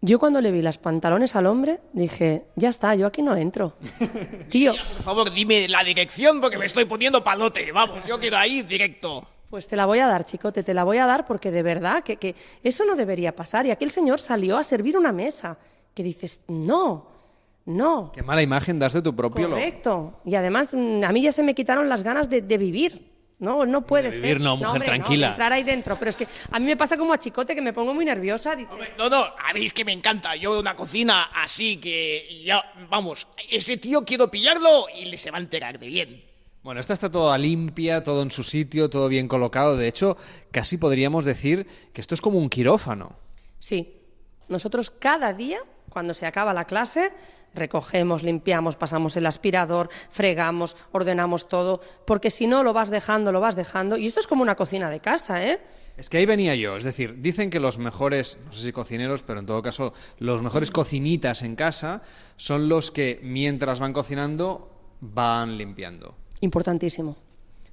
[0.00, 3.76] Yo cuando le vi las pantalones al hombre, dije, ya está, yo aquí no entro.
[4.50, 7.70] Tío, Por favor, dime la dirección porque me estoy poniendo palote.
[7.70, 9.28] Vamos, yo quiero ir directo.
[9.52, 12.02] Pues te la voy a dar, chicote, te la voy a dar porque de verdad
[12.02, 13.66] que, que eso no debería pasar.
[13.66, 15.58] Y aquel señor salió a servir una mesa.
[15.94, 17.06] Que dices, no,
[17.66, 18.10] No.
[18.14, 20.20] Qué mala imagen das de tu propio lo- Correcto.
[20.24, 23.12] Y además, mm, a mí ya se me quitaron las ganas de, de vivir.
[23.40, 24.22] No, no puede De ser.
[24.22, 25.28] vivir no, mujer hombre, tranquila.
[25.28, 25.98] entrar ahí dentro.
[25.98, 28.56] Pero es que a mí me pasa como a Chicote que me pongo muy nerviosa.
[28.56, 30.34] dices, No, no, a mí es que me encanta.
[30.34, 35.30] Yo veo una cocina así que ya, vamos, ese tío quiero pillarlo y le se
[35.30, 36.31] va a enterar de bien.
[36.62, 39.76] Bueno, esta está toda limpia, todo en su sitio, todo bien colocado.
[39.76, 40.16] De hecho,
[40.52, 43.16] casi podríamos decir que esto es como un quirófano.
[43.58, 43.96] Sí.
[44.48, 45.58] Nosotros cada día,
[45.88, 47.12] cuando se acaba la clase,
[47.52, 53.40] recogemos, limpiamos, pasamos el aspirador, fregamos, ordenamos todo, porque si no lo vas dejando, lo
[53.40, 53.96] vas dejando.
[53.96, 55.58] Y esto es como una cocina de casa, ¿eh?
[55.96, 59.22] Es que ahí venía yo, es decir, dicen que los mejores, no sé si cocineros,
[59.22, 62.02] pero en todo caso, los mejores cocinitas en casa
[62.36, 64.70] son los que mientras van cocinando
[65.00, 66.21] van limpiando.
[66.42, 67.16] Importantísimo.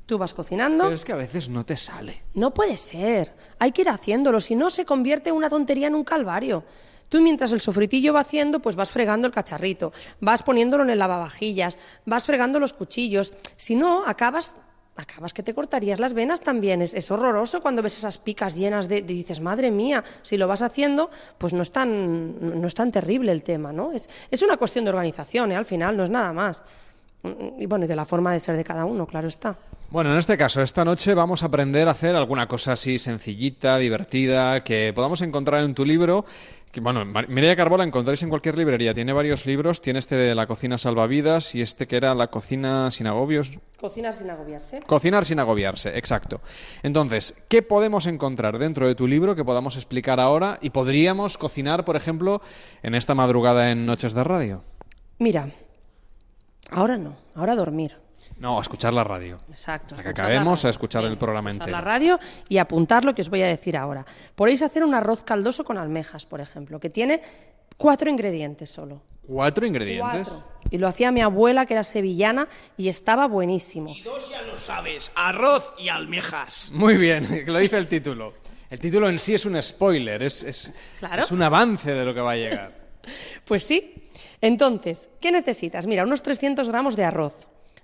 [0.05, 0.85] Tú vas cocinando.
[0.85, 2.23] Pero es que a veces no te sale.
[2.33, 3.35] No puede ser.
[3.59, 6.63] Hay que ir haciéndolo, si no se convierte una tontería en un calvario.
[7.09, 10.99] Tú mientras el sofritillo va haciendo, pues vas fregando el cacharrito, vas poniéndolo en el
[10.99, 13.33] lavavajillas, vas fregando los cuchillos.
[13.57, 14.55] Si no, acabas
[14.95, 16.81] acabas que te cortarías las venas también.
[16.81, 20.45] Es, es horroroso cuando ves esas picas llenas de, de- dices, madre mía, si lo
[20.47, 23.91] vas haciendo, pues no es tan, no es tan terrible el tema, ¿no?
[23.93, 25.55] Es, es una cuestión de organización, ¿eh?
[25.55, 26.63] al final, no es nada más.
[27.23, 29.57] Y bueno, y de la forma de ser de cada uno, claro está.
[29.91, 33.77] Bueno, en este caso, esta noche vamos a aprender a hacer alguna cosa así sencillita,
[33.79, 36.25] divertida, que podamos encontrar en tu libro.
[36.71, 38.93] Que, bueno, Mireia Carbó la encontráis en cualquier librería.
[38.93, 39.81] Tiene varios libros.
[39.81, 43.57] Tiene este de la cocina salvavidas y este que era la cocina sin agobios.
[43.79, 44.81] Cocinar sin agobiarse.
[44.85, 46.41] Cocinar sin agobiarse, exacto.
[46.83, 51.83] Entonces, ¿qué podemos encontrar dentro de tu libro que podamos explicar ahora y podríamos cocinar,
[51.83, 52.43] por ejemplo,
[52.83, 54.63] en esta madrugada en Noches de Radio?
[55.17, 55.49] Mira,
[56.71, 57.95] ahora no, ahora dormir.
[58.37, 59.39] No, a escuchar la radio.
[59.49, 59.95] Exacto.
[59.95, 61.77] Hasta que acabemos a escuchar el programa Escuchar entero.
[61.77, 64.05] la radio y apuntar lo que os voy a decir ahora.
[64.35, 67.21] Podéis hacer un arroz caldoso con almejas, por ejemplo, que tiene
[67.75, 69.01] cuatro ingredientes solo.
[69.27, 70.29] ¿Cuatro ingredientes?
[70.29, 70.47] Cuatro.
[70.71, 72.47] Y lo hacía mi abuela, que era sevillana,
[72.77, 73.93] y estaba buenísimo.
[74.05, 76.71] Dos ya lo sabes, arroz y almejas.
[76.73, 78.33] Muy bien, que lo dice el título.
[78.69, 81.23] El título en sí es un spoiler, es, es, Claro.
[81.23, 82.79] es un avance de lo que va a llegar.
[83.45, 83.98] Pues sí.
[84.41, 85.87] Entonces, ¿qué necesitas?
[85.87, 87.33] Mira, unos 300 gramos de arroz,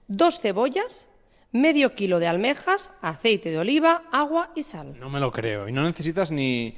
[0.08, 1.10] dos cebollas,
[1.52, 4.98] medio kilo de almejas, aceite de oliva, agua y sal.
[5.00, 5.68] No me lo creo.
[5.68, 6.76] Y no necesitas ni,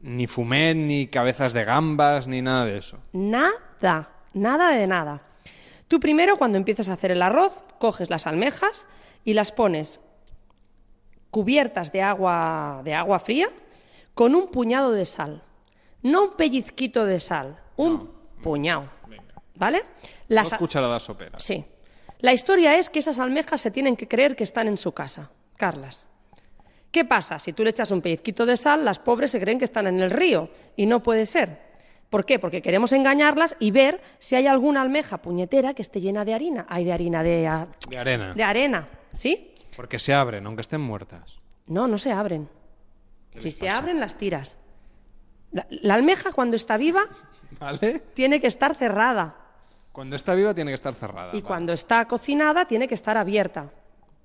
[0.00, 2.98] ni fumet, ni cabezas de gambas, ni nada de eso.
[3.12, 5.22] Nada, nada de nada.
[5.88, 8.86] Tú primero, cuando empiezas a hacer el arroz, coges las almejas
[9.24, 10.00] y las pones
[11.30, 13.48] cubiertas de agua, de agua fría
[14.14, 15.42] con un puñado de sal.
[16.02, 18.10] No un pellizquito de sal, un
[18.42, 18.88] puñado.
[19.56, 19.82] ¿Vale?
[20.28, 21.42] Las Dos cucharadas soperas.
[21.44, 21.64] Sí.
[22.20, 25.30] La historia es que esas almejas se tienen que creer que están en su casa.
[25.56, 26.06] Carlas.
[26.90, 27.38] ¿Qué pasa?
[27.38, 30.00] Si tú le echas un pellizquito de sal, las pobres se creen que están en
[30.00, 30.48] el río.
[30.76, 31.62] Y no puede ser.
[32.10, 32.38] ¿Por qué?
[32.38, 36.66] Porque queremos engañarlas y ver si hay alguna almeja puñetera que esté llena de harina.
[36.68, 38.32] Hay de harina de, a- De arena.
[38.34, 38.88] de arena.
[39.12, 39.54] ¿Sí?
[39.76, 41.40] Porque se abren, aunque estén muertas.
[41.66, 42.48] No, no se abren.
[43.32, 43.78] ¿Qué Si se pasa?
[43.78, 44.58] abren, las tiras.
[45.50, 47.02] La, la almeja, cuando está viva,
[47.58, 48.00] ¿Vale?
[48.14, 49.36] tiene que estar cerrada.
[49.94, 51.28] Cuando está viva tiene que estar cerrada.
[51.28, 51.42] Y vale.
[51.44, 53.70] cuando está cocinada, tiene que estar abierta.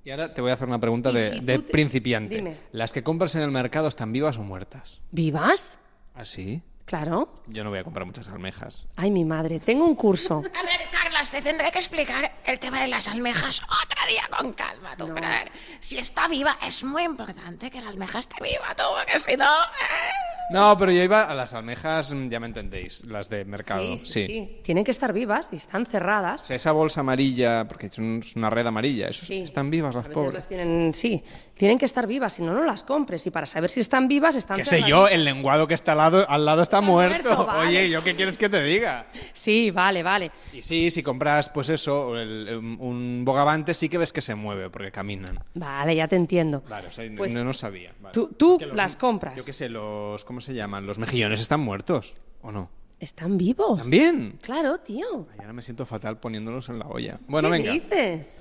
[0.03, 2.35] Y ahora te voy a hacer una pregunta de, si de tú te- principiante.
[2.35, 2.57] Dime.
[2.71, 4.99] ¿Las que compras en el mercado están vivas o muertas?
[5.11, 5.77] ¿Vivas?
[6.15, 6.63] ¿Ah, sí?
[6.85, 7.31] Claro.
[7.45, 8.87] Yo no voy a comprar muchas almejas.
[8.95, 10.37] Ay, mi madre, tengo un curso.
[10.59, 14.53] A ver, Carlas, te tendré que explicar el tema de las almejas otro día con
[14.53, 15.11] calma, tú.
[15.13, 15.51] Pero a ver,
[15.81, 19.45] si está viva, es muy importante que la almeja esté viva, tú, porque si no...
[19.45, 20.28] eh.
[20.51, 23.81] No, pero yo iba a las almejas, mm, ya me entendéis, las de mercado.
[23.97, 24.59] Sí, sí, sí.
[24.63, 26.41] Tienen que estar vivas y están cerradas.
[26.41, 29.41] O sea, esa bolsa amarilla, porque es un- es una red amarilla, Sí.
[29.41, 30.33] están vivas las A veces pobres.
[30.33, 31.23] las tienen, sí,
[31.59, 33.27] tienen que estar vivas, si no, no las compres.
[33.27, 35.09] Y para saber si están vivas, están ¿Qué sé yo?
[35.09, 37.21] El lenguado que está al lado, al lado está, muerto.
[37.27, 38.05] muerto, vale, Oye, ¿yo sí.
[38.05, 39.07] qué quieres que te diga?
[39.33, 40.31] Sí, vale, vale.
[40.53, 44.35] Y sí, si compras, pues eso, el- el- un bogavante, sí que ves que se
[44.35, 45.43] mueve, porque caminan.
[45.53, 46.63] Vale, ya te entiendo.
[46.69, 47.93] Vale, o sea, Pues no, no sabía.
[47.99, 48.13] vale.
[48.13, 49.35] tú- tú los- las compras.
[49.35, 50.23] Yo qué sé, los...
[50.23, 50.85] ¿Cómo se llaman?
[50.87, 52.69] Los mejillones están muertos, ¿o no?
[53.01, 53.79] ¿Están vivos?
[53.79, 54.39] ¿También?
[54.41, 55.27] Claro, tío.
[55.31, 57.17] Ay, ahora me siento fatal poniéndolos en la olla.
[57.27, 57.71] Bueno, ¿Qué venga.
[57.71, 58.38] dices?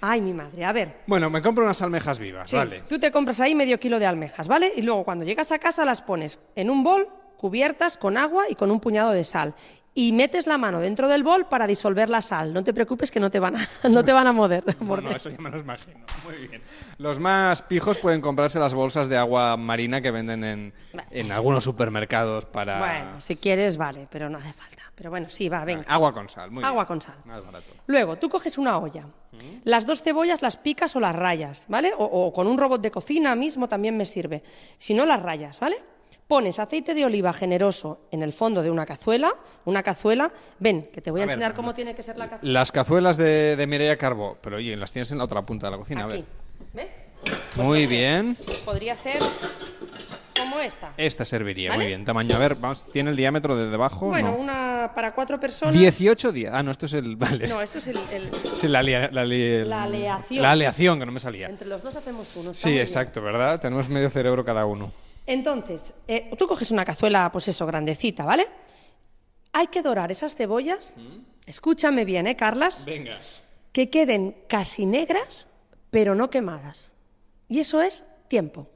[0.00, 0.96] Ay, mi madre, a ver.
[1.06, 2.82] Bueno, me compro unas almejas vivas, Sí, vale.
[2.88, 4.72] Tú te compras ahí medio kilo de almejas, ¿vale?
[4.76, 8.54] Y luego cuando llegas a casa las pones en un bol, cubiertas con agua y
[8.54, 9.54] con un puñado de sal.
[9.98, 12.52] Y metes la mano dentro del bol para disolver la sal.
[12.52, 14.62] No te preocupes que no te van a, no te van a morder.
[14.80, 16.00] No, no, eso ya me lo imagino.
[16.24, 16.62] Muy bien.
[16.98, 20.74] Los más pijos pueden comprarse las bolsas de agua marina que venden en,
[21.10, 22.78] en algunos supermercados para...
[22.78, 24.85] Bueno, si quieres, vale, pero no hace falta.
[24.96, 25.84] Pero bueno, sí, va, venga.
[25.86, 26.86] Agua con sal, muy Agua bien.
[26.86, 27.16] con sal.
[27.26, 27.70] Más barato.
[27.86, 29.06] Luego, tú coges una olla.
[29.64, 31.92] Las dos cebollas las picas o las rayas, ¿vale?
[31.98, 34.42] O, o con un robot de cocina mismo también me sirve.
[34.78, 35.76] Si no, las rayas, ¿vale?
[36.26, 39.34] Pones aceite de oliva generoso en el fondo de una cazuela,
[39.66, 40.32] una cazuela.
[40.58, 42.52] Ven, que te voy a, enseñar cómo tiene que ser la cazuela.
[42.52, 45.72] Las cazuelas de, de Mireia Carbó, pero oye, las tienes en la otra punta de
[45.72, 46.24] la cocina, a ver.
[46.72, 46.90] ¿Ves?
[47.56, 48.36] Muy bien.
[48.64, 49.18] Podría ser
[50.56, 50.92] como esta.
[50.96, 51.84] Esta serviría, ¿Vale?
[51.84, 52.04] muy bien.
[52.04, 54.06] Tamaño, a ver, vamos, ¿tiene el diámetro de debajo?
[54.06, 54.36] Bueno, no.
[54.38, 55.74] una para cuatro personas.
[55.74, 56.52] 18 días.
[56.54, 57.16] Ah, no, esto es el...
[57.16, 57.46] Vale.
[57.48, 60.42] No, esto es el, el- Sí, la, aleación.
[60.42, 61.48] La aleación, que no me salía.
[61.48, 62.54] Entre los dos hacemos uno.
[62.54, 62.82] Sí, bien.
[62.82, 63.60] exacto, ¿verdad?
[63.60, 64.92] Tenemos medio cerebro cada uno.
[65.26, 68.46] Entonces, eh, tú coges una cazuela, pues eso, grandecita, ¿vale?
[69.52, 70.94] Hay que dorar esas cebollas.
[71.46, 72.84] Escúchame bien, ¿eh, Carlas?
[72.84, 73.18] Venga.
[73.72, 75.48] Que queden casi negras,
[75.90, 76.92] pero no quemadas.
[77.48, 78.68] Y eso es tiempo.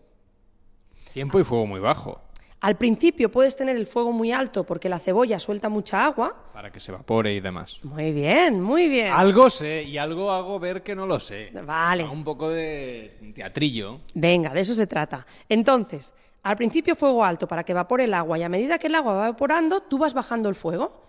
[1.13, 2.21] Tiempo y fuego muy bajo,
[2.63, 6.51] Al principio puedes tener el fuego muy alto porque la cebolla suelta mucha agua.
[6.53, 7.81] para que se evapore y demás.
[7.83, 9.13] Muy bien, muy bien.
[9.13, 11.51] Algo sé y algo hago ver que no lo sé.
[11.65, 12.05] Vale.
[12.05, 14.01] Un poco de teatrillo.
[14.15, 15.27] Venga, de eso se trata.
[15.49, 16.13] Entonces,
[16.43, 19.15] al principio fuego alto para que evapore el agua y a medida que el agua
[19.15, 21.03] va evaporando, tú vas bajando el fuego.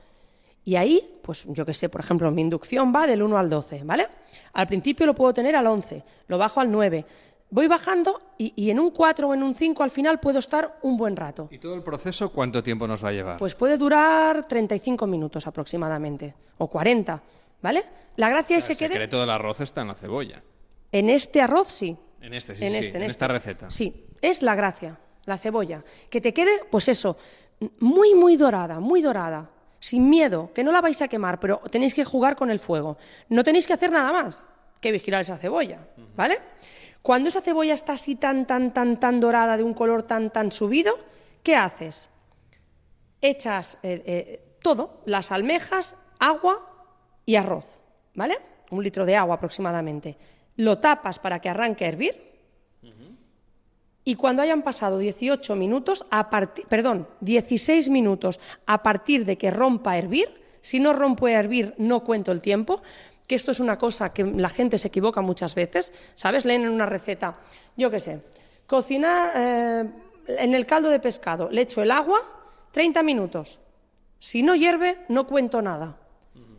[0.64, 3.84] Y ahí, pues yo qué sé, por ejemplo, mi inducción va del 1 al 12,
[3.84, 4.08] ¿vale?
[4.54, 7.06] Al principio lo puedo tener al 11, lo bajo al 9.
[7.54, 10.80] Voy bajando y, y en un 4 o en un 5 al final puedo estar
[10.84, 11.50] un buen rato.
[11.52, 13.38] ¿Y todo el proceso cuánto tiempo nos va a llevar?
[13.38, 17.22] Pues puede durar 35 minutos aproximadamente, o 40,
[17.62, 17.84] ¿vale?
[18.16, 18.90] La gracia es que el quede...
[18.90, 20.42] secreto del arroz está en la cebolla.
[20.94, 21.98] En este arroz sí.
[22.22, 23.34] En este, sí, en sí, este, en en esta este.
[23.34, 23.70] receta.
[23.70, 25.84] Sí, es la gracia, la cebolla.
[26.10, 27.18] Que te quede, pues eso,
[27.80, 29.50] muy, muy dorada, muy dorada.
[29.80, 32.98] Sin miedo, que no la vais a quemar, pero tenéis que jugar con el fuego.
[33.30, 34.46] No tenéis que hacer nada más
[34.80, 35.80] que vigilar esa cebolla,
[36.16, 36.38] ¿vale?
[37.02, 40.52] Cuando esa cebolla está así tan, tan, tan, tan dorada, de un color tan, tan
[40.52, 40.94] subido,
[41.44, 42.10] ¿qué haces?
[43.22, 46.68] Echas eh, eh, todo, las almejas, agua
[47.26, 47.82] y arroz,
[48.14, 48.38] ¿vale?
[48.70, 50.18] Un litro de agua aproximadamente.
[50.58, 52.32] Lo tapas para que arranque a hervir.
[54.04, 59.92] Y cuando hayan pasado 18 minutos, a perdón, 16 minutos a partir de que rompa
[59.92, 62.82] a hervir, si no rompe a hervir no cuento el tiempo,
[63.32, 66.44] que esto es una cosa que la gente se equivoca muchas veces, ¿sabes?
[66.44, 67.38] Leen en una receta,
[67.78, 68.20] yo qué sé,
[68.68, 69.90] cocinar eh,
[70.28, 72.20] en el caldo de pescado, le echo el agua,
[72.72, 73.62] 30 minutos.
[74.20, 75.96] Si no hierve, no cuento nada.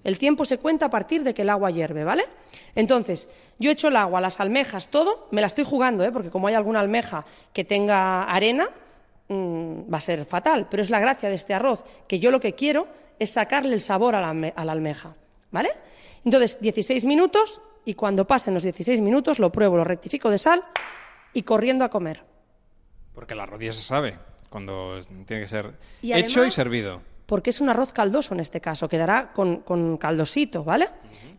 [0.03, 2.24] El tiempo se cuenta a partir de que el agua hierve, ¿vale?
[2.74, 3.28] Entonces,
[3.59, 6.11] yo echo el agua, las almejas, todo, me la estoy jugando, ¿eh?
[6.11, 8.70] porque como hay alguna almeja que tenga arena,
[9.28, 10.69] mm, va a ser fatal.
[10.70, 12.89] Pero es la gracia de este arroz, que yo lo que quiero
[13.19, 15.15] es sacarle el sabor a la, alme- a la almeja,
[15.51, 15.70] ¿vale?
[16.24, 20.62] Entonces, 16 minutos y cuando pasen los 16 minutos lo pruebo, lo rectifico de sal
[21.32, 22.23] y corriendo a comer.
[23.15, 24.19] Porque el arroz ya se sabe,
[24.49, 27.01] cuando tiene que ser Y hecho y servido.
[27.27, 30.89] porque es un arroz caldoso en este caso, quedará con, con caldosito, ¿vale?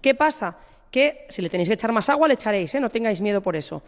[0.01, 0.57] ¿Qué pasa?
[0.91, 2.79] Que si le tenéis que echar más agua, le echaréis, ¿eh?
[2.79, 3.81] no tengáis miedo por eso.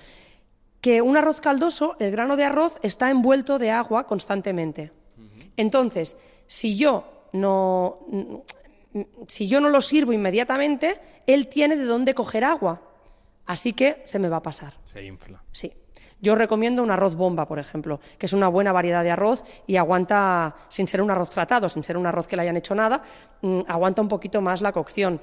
[0.82, 4.92] Que un arroz caldoso, el grano de arroz está envuelto de agua constantemente.
[5.58, 6.16] Entonces,
[6.48, 8.00] si yo no,
[9.28, 12.82] si yo no lo sirvo inmediatamente, él tiene de dónde coger agua.
[13.46, 14.74] Así que se me va a pasar.
[14.86, 15.44] Se infla.
[15.52, 15.72] Sí.
[16.22, 19.76] Yo recomiendo un arroz bomba, por ejemplo, que es una buena variedad de arroz y
[19.76, 23.04] aguanta, sin ser un arroz tratado, sin ser un arroz que le hayan hecho nada,
[23.42, 25.20] mm, aguanta un poquito más la cocción.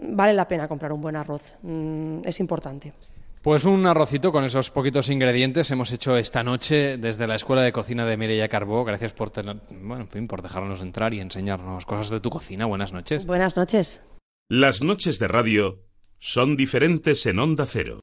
[0.00, 2.94] Vale la pena comprar un buen arroz, mm, es importante.
[3.42, 7.72] Pues un arrocito con esos poquitos ingredientes hemos hecho esta noche desde la Escuela de
[7.72, 8.84] Cocina de Mireia Carbó.
[8.84, 12.66] Gracias por tener, bueno, en fin, por dejarnos entrar y enseñarnos cosas de tu cocina.
[12.66, 13.24] Buenas noches.
[13.24, 14.02] Buenas noches.
[14.50, 15.78] Las noches de radio
[16.18, 18.00] son diferentes en Onda Cero.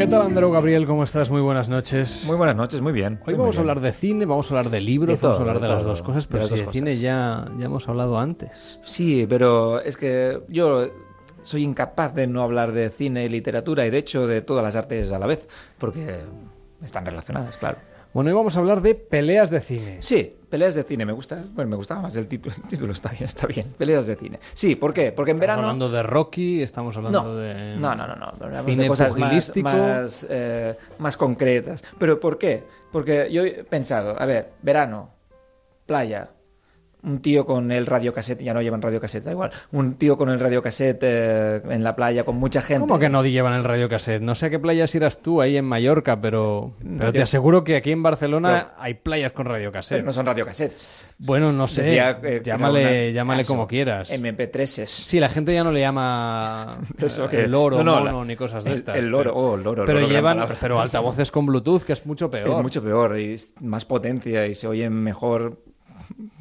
[0.00, 0.86] ¿Qué tal, Andreu Gabriel?
[0.86, 1.28] ¿Cómo estás?
[1.28, 2.24] Muy buenas noches.
[2.26, 3.20] Muy buenas noches, muy bien.
[3.26, 5.50] Hoy vamos a hablar de cine, vamos a hablar de libros, De todo, vamos a
[5.50, 6.72] hablar de, de las todo, dos cosas, de pero si dos de cosas.
[6.72, 8.78] cine ya, ya hemos hablado antes.
[8.82, 10.86] Sí, pero es que yo
[11.42, 14.74] soy incapaz de no hablar de cine y literatura y de hecho de todas las
[14.74, 15.46] artes a la vez,
[15.76, 16.20] porque
[16.82, 17.76] están relacionadas, claro.
[18.12, 19.98] Bueno, hoy vamos a hablar de peleas de cine.
[20.00, 23.10] Sí, peleas de cine, me gusta, bueno, me gustaba más el título, el título está
[23.10, 24.40] bien, está bien, peleas de cine.
[24.52, 25.12] Sí, ¿por qué?
[25.12, 25.68] Porque en Estamos verano...
[25.68, 27.76] hablando de Rocky, estamos hablando No, de...
[27.76, 31.84] no, no, no, no, hablamos cine de cosas más, eh, más concretas.
[31.98, 32.64] ¿Pero por qué?
[32.90, 35.10] Porque yo he pensado, a ver, verano,
[35.86, 36.30] playa,
[37.02, 40.38] un tío con el radiocassette, ya no llevan radiocassette, da igual, un tío con el
[40.40, 42.80] radiocassette eh, en la playa con mucha gente.
[42.86, 44.22] ¿Cómo que no llevan el radiocassette?
[44.22, 47.76] No sé a qué playas irás tú ahí en Mallorca, pero, pero te aseguro que
[47.76, 49.96] aquí en Barcelona hay playas con radiocassette.
[49.98, 51.06] Pero no son radiocassettes.
[51.18, 51.82] Bueno, no sé.
[51.82, 54.10] Decía, eh, llámale una- llámale como quieras.
[54.10, 54.86] MP3s.
[54.86, 58.24] Sí, la gente ya no le llama Eso que- el loro, no, no, mono la-
[58.26, 58.96] ni cosas de el- estas.
[58.96, 61.92] el loro, pero, oh, el loro, el pero loro, llevan, pero altavoces con Bluetooth, que
[61.92, 62.48] es mucho peor.
[62.48, 65.58] Es mucho peor y más potencia y se oyen mejor,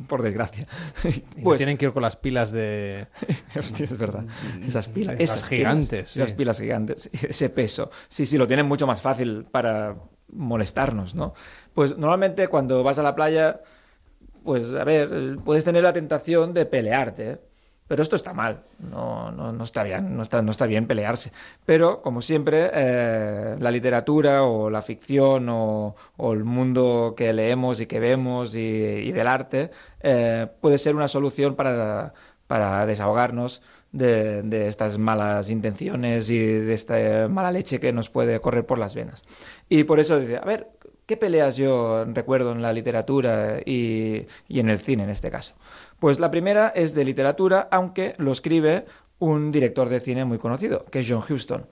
[0.09, 0.67] por desgracia.
[1.37, 3.07] Y Pues- tienen que ir con las pilas de...
[3.57, 4.25] Hostia, es verdad.
[4.61, 5.13] Esas pilas.
[5.17, 6.19] Las esas gigantes, sí.
[6.19, 7.09] Esas pilas gigantes.
[7.13, 7.89] Ese peso.
[8.09, 9.95] Sí, sí, lo tienen mucho más fácil para
[10.33, 11.33] molestarnos, ¿no?
[11.73, 13.61] Pues normalmente cuando vas a la playa,
[14.43, 17.39] pues a ver, puedes tener la tentación de pelearte, ¿eh?
[17.89, 21.31] Pero esto está mal, no, no, no está bien, no está, no está bien pelearse.
[21.65, 27.81] Pero, como siempre, eh, la literatura o la ficción o, o el mundo que leemos
[27.81, 29.71] y que vemos y, del arte
[30.01, 32.13] eh, puede ser una solución para,
[32.45, 38.39] para desahogarnos de, de estas malas intenciones y de esta mala leche que nos puede
[38.39, 39.23] correr por las venas.
[39.67, 40.67] Y por eso dice, a ver,
[41.07, 45.55] ¿qué peleas yo recuerdo en la literatura y, y en el cine en este caso?
[45.99, 48.85] Pues la primera es de literatura, aunque lo escribe
[49.19, 51.65] un director de cine muy conocido, que es John Huston.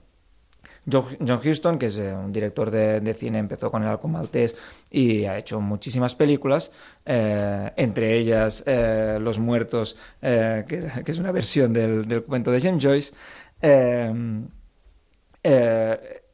[0.90, 4.56] John, Huston, que es eh, un director de, cine, empezó con el Halcón Maltés
[4.90, 6.72] y ha hecho muchísimas películas,
[7.04, 13.14] eh, entre ellas eh, Los Muertos, que, es una versión del, cuento de James Joyce.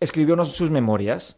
[0.00, 1.36] Escribió unos- sus memorias.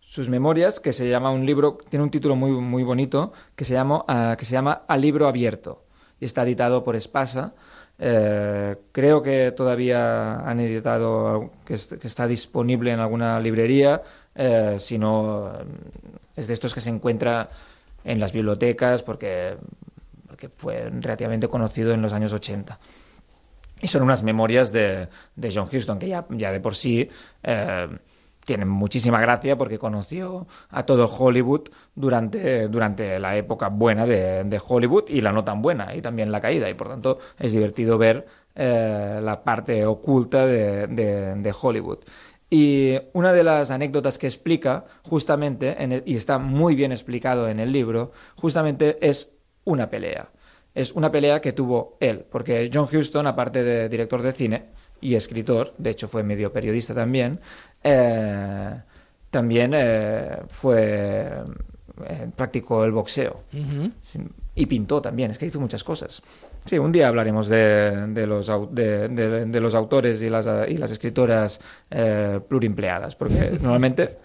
[0.00, 3.74] Sus memorias, que se llama un libro, tiene un título muy, muy bonito, que se,
[3.74, 5.84] llama, ah, que se llama A Libro Abierto.
[6.20, 7.52] Y está editado por Espasa.
[7.98, 14.02] Eh, creo que todavía han editado, que, est- que está disponible en alguna librería.
[14.34, 15.50] eh, si no,
[16.36, 17.48] es de estos que se encuentra
[18.04, 19.56] en las bibliotecas porque,
[20.28, 22.78] porque fue relativamente conocido en los años 80.
[23.80, 27.08] Y son unas memorias de, de John Huston que ya, ya de por sí
[27.42, 27.88] eh,
[28.48, 35.04] tienen muchísima gracia porque conoció a todo Hollywood durante, durante la época buena de, Hollywood
[35.08, 36.70] y la no tan buena y también la caída.
[36.70, 41.98] Y por tanto es divertido ver eh, la parte oculta de, Hollywood.
[42.48, 47.60] Y una de las anécdotas que explica justamente, en y está muy bien explicado en
[47.60, 49.30] el libro, justamente es
[49.64, 50.30] una pelea
[50.74, 54.66] es una pelea que tuvo él, porque John Huston, aparte de director de cine
[55.00, 57.40] y escritor, de hecho fue medio periodista también,
[57.82, 58.74] eh,
[59.30, 61.30] también eh, fue
[62.06, 63.42] eh, practicó el boxeo
[64.54, 66.22] y pintó también, es que hizo muchas cosas.
[66.64, 70.76] Sí, un día hablaremos de, de los, de, de- de los autores y las, y
[70.78, 71.60] las escritoras
[72.48, 74.18] pluriempleadas, porque normalmente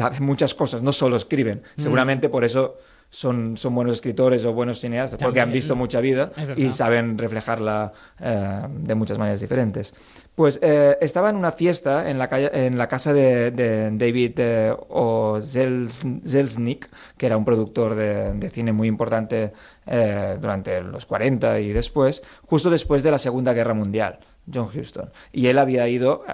[0.00, 1.62] hacen muchas cosas, no solo escriben.
[1.76, 1.80] Mm.
[1.80, 2.78] Seguramente por eso
[3.14, 5.58] son, son buenos escritores o buenos cineastas, porque han También.
[5.58, 9.94] visto mucha vida y saben reflejarla eh, de muchas maneras diferentes.
[10.34, 14.32] Pues eh, estaba en una fiesta en la, calle- en la casa de, de David
[14.38, 15.38] eh, o
[16.24, 19.52] Selznick, que era un productor de, de cine muy importante
[19.86, 24.18] eh, durante los 40 y después, justo después de la Segunda Guerra Mundial.
[24.52, 25.08] John Huston.
[25.32, 26.24] Y él había ido,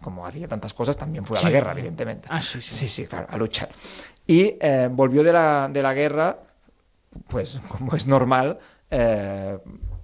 [0.00, 1.52] como hacía tantas cosas, también fue a la Sí.
[1.52, 2.26] guerra, evidentemente.
[2.32, 2.74] Ah, sí, sí.
[2.74, 3.68] Sí, sí, claro, a luchar.
[4.28, 6.38] Y eh, volvió de la, de la guerra,
[7.28, 8.58] pues como es normal,
[8.90, 9.58] eh,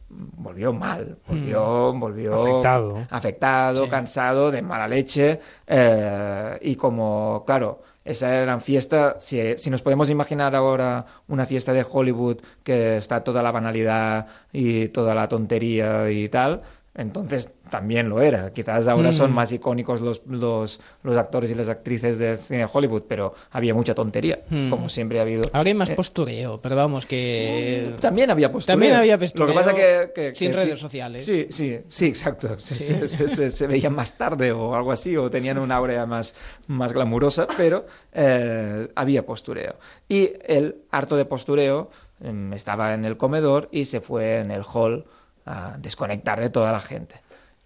[0.09, 3.07] volvió mal, volvió, volvió Afectado.
[3.11, 3.91] afectado, Sí.
[3.91, 10.09] cansado, de mala leche, eh, y como, claro, esa era fiesta, si, si nos podemos
[10.11, 16.11] imaginar ahora una fiesta de Hollywood que está toda la banalidad y toda la tontería
[16.11, 16.61] y tal,
[16.95, 18.53] entonces también lo era.
[18.53, 19.35] Quizás ahora son Mm.
[19.35, 23.75] más icónicos los, los, los actores y las actrices del cine de Hollywood, pero había
[23.75, 24.71] mucha tontería, Mm.
[24.71, 25.43] como siempre ha habido.
[25.53, 27.91] Ahora hay más Eh, postureo, pero vamos, que...
[28.01, 28.75] también había postureo.
[28.75, 31.25] También había postureo Lo que pasa que, que- sin que- redes sociales.
[31.25, 32.59] Sí, sí, sí, exacto.
[32.59, 32.85] Se, Sí.
[32.95, 36.35] se- se- se- se veían más tarde o algo así, o tenían una aurea más,
[36.69, 39.77] más glamurosa, pero eh, había postureo.
[40.09, 41.91] Y el harto de postureo
[42.23, 45.05] em, estaba en el comedor y se fue en el hall
[45.47, 47.17] a desconectar de toda la gente.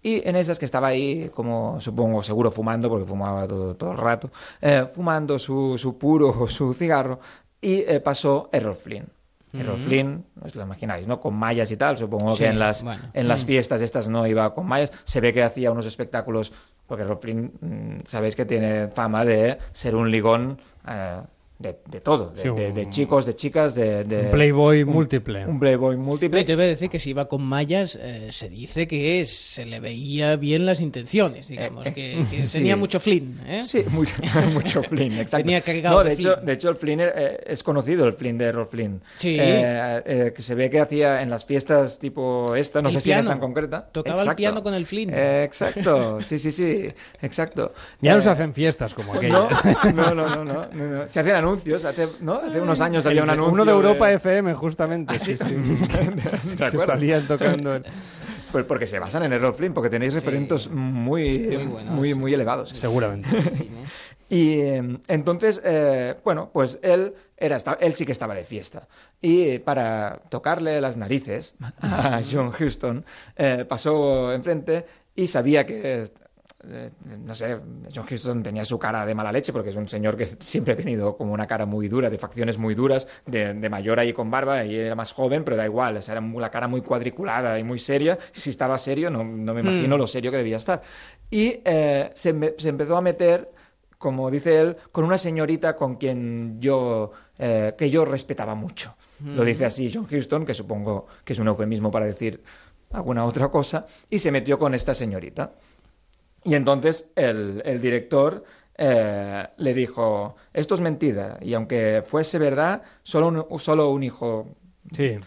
[0.01, 3.97] Y en esas que estaba ahí, como supongo, seguro fumando, porque fumaba todo, todo el
[3.97, 4.31] rato,
[4.61, 7.19] eh, fumando su, su puro o su cigarro,
[7.61, 9.05] y eh, pasó Errol Flynn.
[9.51, 9.83] Errol Ujú.
[9.85, 11.19] Flynn, os lo imagináis, ¿no?
[11.19, 13.01] Con mallas y tal, supongo Sí, que en las, bueno.
[13.13, 13.47] en las Mm.
[13.47, 14.91] fiestas estas no iba con mallas.
[15.05, 16.53] Se ve que hacía unos espectáculos,
[16.85, 21.19] porque Errol Flynn, mm, sabéis que tiene fama de ser un ligón eh,
[21.59, 24.05] de, de todo, de, Sí, un- de- de chicos, de chicas, de...
[24.05, 25.45] de- Un Playboy múltiple.
[25.45, 26.39] Un Playboy múltiple.
[26.39, 29.65] Y te voy a decir que si iba con mallas, eh, se dice que se
[29.65, 32.59] le veía bien las intenciones, digamos, Eh, que, que sí.
[32.59, 33.39] tenía mucho flin.
[33.45, 33.63] ¿eh?
[33.65, 34.13] Sí, mucho,
[34.53, 35.43] mucho Flynn, exacto.
[35.43, 36.45] Tenía cargado no, de de, hecho, Flynn.
[36.45, 39.01] de hecho, el Flynn eh, es conocido, el Flynn de Errol Flynn.
[39.17, 39.37] Sí.
[39.37, 43.01] Eh, eh, que se ve que hacía en las fiestas tipo esta, no El sé
[43.01, 43.41] si en esta en piano.
[43.53, 43.89] concreta.
[43.91, 45.09] Tocaba el piano con el Flynn.
[45.13, 46.87] Eh, exacto, sí, sí, sí,
[47.21, 47.73] exacto.
[47.99, 49.61] Ya no Eh, se hacen fiestas como aquellas.
[49.93, 51.07] no, no, no, no, no, no.
[51.09, 52.33] Se hacían anuncios, hace, ¿no?
[52.35, 53.53] hace unos años había un anuncio.
[53.53, 55.17] Uno de Europa FM, justamente.
[55.19, 55.55] Sí, Sí, sí.
[56.55, 57.75] ¿De que salían tocando.
[57.75, 57.85] el-
[58.51, 62.33] Pues porque se basan en Errol Flynn, porque tenéis referentes muy, Muy buenos, muy, muy
[62.33, 62.69] elevados.
[62.71, 63.27] Seguramente.
[64.31, 68.87] Y eh, entonces, eh, bueno, pues él, era, él sí que estaba de fiesta.
[69.19, 73.03] Y para tocarle las narices a John Huston,
[73.35, 74.85] eh, pasó enfrente
[75.15, 76.05] y sabía que,
[76.71, 76.91] eh,
[77.25, 77.57] no sé,
[77.93, 80.77] John Huston tenía su cara de mala leche, porque es un señor que siempre ha
[80.77, 84.29] tenido como una cara muy dura, de facciones muy duras, de, de mayor ahí con
[84.31, 87.57] barba, y era más joven, pero da igual, o sea, era la cara muy cuadriculada
[87.59, 88.17] y muy seria.
[88.31, 89.99] Si estaba serio, no, no me imagino Mm.
[89.99, 90.81] lo serio que debía estar.
[91.31, 93.51] Y eh, se, empezó a meter
[93.97, 98.95] como dice él, con una señorita con quien yo, eh, que yo respetaba mucho.
[99.23, 102.41] Lo dice así John Huston, que supongo que es un eufemismo para decir
[102.91, 105.51] alguna otra cosa, y se metió con esta señorita.
[106.43, 108.43] Y entonces el, el director
[108.77, 114.47] eh, le dijo, esto es mentira, y aunque fuese verdad, solo un, solo un hijo
[114.93, 115.17] Sí.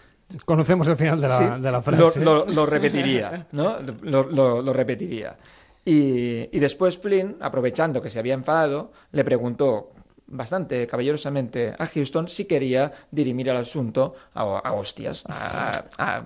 [0.47, 2.21] Conocemos el final de la, Sí, de la lo, frase.
[2.25, 3.77] lo- lo repetiría, ¿no?
[4.01, 5.37] Lo, lo- lo repetiría.
[5.85, 9.91] Y, y después Flynn, aprovechando que se había enfadado, le preguntó
[10.29, 16.23] bastante caballerosamente a Houston si quería dirimir el asunto a, a hostias, a, a-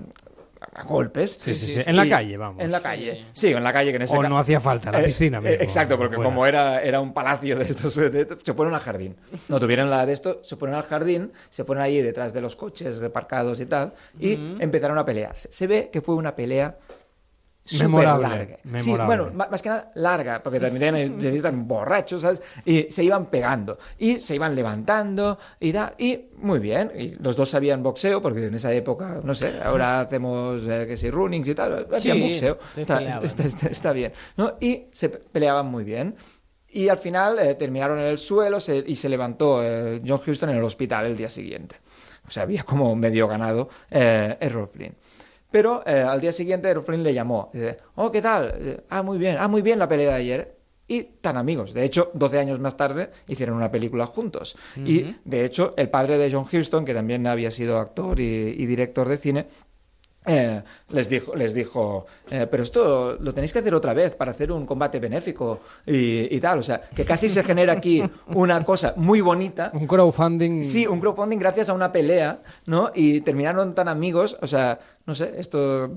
[0.75, 1.39] a golpes.
[1.41, 1.81] Sí, sí, sí.
[1.85, 2.63] En la calle, vamos.
[2.65, 3.25] En la calle.
[3.33, 5.05] Sí, en la calle que en ese O ca- no hacía falta, en la Eh,
[5.05, 6.29] piscina eh, mismo, exacto, porque fuera.
[6.31, 9.17] como era, era un palacio de estos, de- se fueron al jardín.
[9.49, 12.57] No tuvieron la de esto, se fueron al jardín, se fueron allí detrás de los
[12.57, 15.49] coches reparcados y tal, y empezaron a pelearse.
[15.53, 16.77] Se ve que fue una pelea
[17.67, 18.57] súper Memorable, larga.
[18.63, 19.07] Sí, memorable.
[19.07, 22.41] bueno, ma- más que nada larga, porque también están borrachos, ¿sabes?
[22.65, 26.93] Y se iban pegando, y se iban levantando, y da, y muy bien.
[26.97, 30.97] Y los dos sabían boxeo, porque en esa época, no sé, ahora hacemos, eh, que
[30.97, 32.59] si, runnings y tal, hacían Sí, boxeo.
[32.77, 34.55] Está, está- está- está bien, ¿no?
[34.61, 36.15] Y se pe- peleaban muy bien.
[36.69, 40.51] Y al final eh, terminaron en el suelo se- y se levantó eh, John Houston
[40.51, 41.77] en el hospital el día siguiente.
[42.27, 44.95] O sea, había como medio ganado eh, Errol Flynn.
[45.51, 47.51] Pero eh, al día siguiente Errol Flynn le llamó.
[47.53, 48.55] Dice, oh, ¿qué tal?
[48.59, 49.37] Eh, ah, muy bien.
[49.39, 50.57] Ah, muy bien la pelea de ayer.
[50.89, 51.75] Y tan amigos.
[51.75, 54.57] De hecho, 12 años más tarde hicieron una película juntos.
[54.77, 55.15] Y, Ujú.
[55.25, 58.25] de hecho, el padre de John Huston, que también había sido actor y,
[58.57, 59.47] y director de cine,
[60.29, 64.33] eh, les dijo, les dijo eh, pero esto lo tenéis que hacer otra vez para
[64.33, 66.59] hacer un combate benéfico y, y tal.
[66.59, 69.71] O sea, que casi se genera aquí una cosa muy bonita.
[69.75, 70.65] Un crowdfunding.
[70.65, 72.91] Sí, un crowdfunding gracias a una pelea, ¿no?
[72.95, 74.37] Y terminaron tan amigos.
[74.41, 75.91] O sea, no sé, esto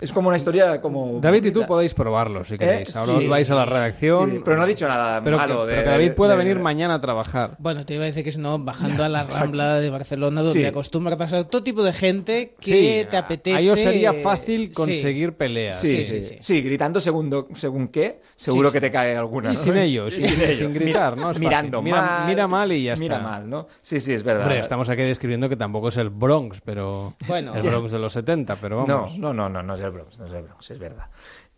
[0.00, 1.20] es como una historia como...
[1.20, 2.88] David y tú podéis probarlo si queréis.
[2.88, 4.30] Eh, Ahora sí, os vais a la redacción.
[4.30, 6.32] sí, pero no ha dicho nada Pero que, malo de- pero que David de- pueda
[6.32, 7.56] de- venir mañana a trabajar.
[7.60, 10.60] Bueno, te iba a decir que si no, bajando a la Rambla de Barcelona, donde
[10.60, 10.66] Sí.
[10.66, 13.56] acostumbra pasar todo tipo de gente que Sí, te apetece.
[13.56, 14.72] ahí os sería fácil Sí.
[14.72, 15.78] conseguir peleas.
[15.80, 19.50] Sí, sí, sí, gritando segundo, según qué, seguro Sí, que te cae alguna.
[19.50, 19.58] Y ¿no?
[19.60, 21.30] sin ellos, Y sin- gritar, Mira- ¿no?
[21.30, 21.82] Es mirando.
[21.82, 22.26] Mira- mal.
[22.28, 23.28] mira mal y ya Mira está.
[23.28, 23.68] mal, ¿no?
[23.82, 24.42] Sí, sí, es verdad.
[24.44, 27.54] Hombre, estamos aquí describiendo que tampoco es el Bronx, pero Bueno.
[27.54, 29.18] el Bronx de los 70, pero vamos.
[29.18, 31.06] No, no, no, no, no es el Bronx, no es el Bronx, es verdad.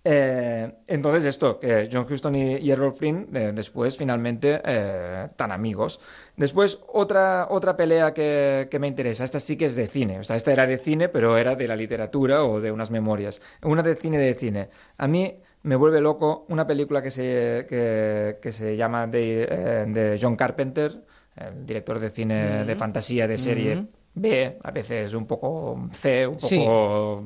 [0.07, 5.51] Eh, entonces esto, que John Huston y, y Errol Flynn eh, después finalmente eh, tan
[5.51, 5.99] amigos.
[6.37, 10.23] Después otra, otra pelea que, que me interesa, esta sí que es de cine, o
[10.23, 13.41] sea, esta era de cine pero era de la literatura o de unas memorias.
[13.63, 14.69] Una de cine de cine.
[14.99, 19.85] A mí me vuelve loco una película que se, que, que se llama de, eh,
[19.89, 21.01] de John Carpenter,
[21.35, 22.79] el director de cine de Mm.
[22.79, 23.89] fantasía de serie Mm.
[24.17, 26.47] B, a veces un poco C, un poco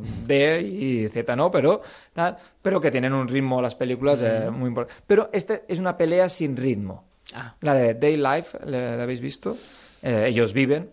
[0.02, 0.10] Sí.
[0.26, 1.82] D y Z no, pero
[2.12, 5.02] tal, pero que tienen un ritmo las películas eh, muy importante.
[5.06, 7.04] Pero esta es una pelea sin ritmo.
[7.34, 7.54] Ah.
[7.60, 9.56] La de Day Life, ¿la, la habéis visto?
[10.02, 10.90] Eh, ellos viven.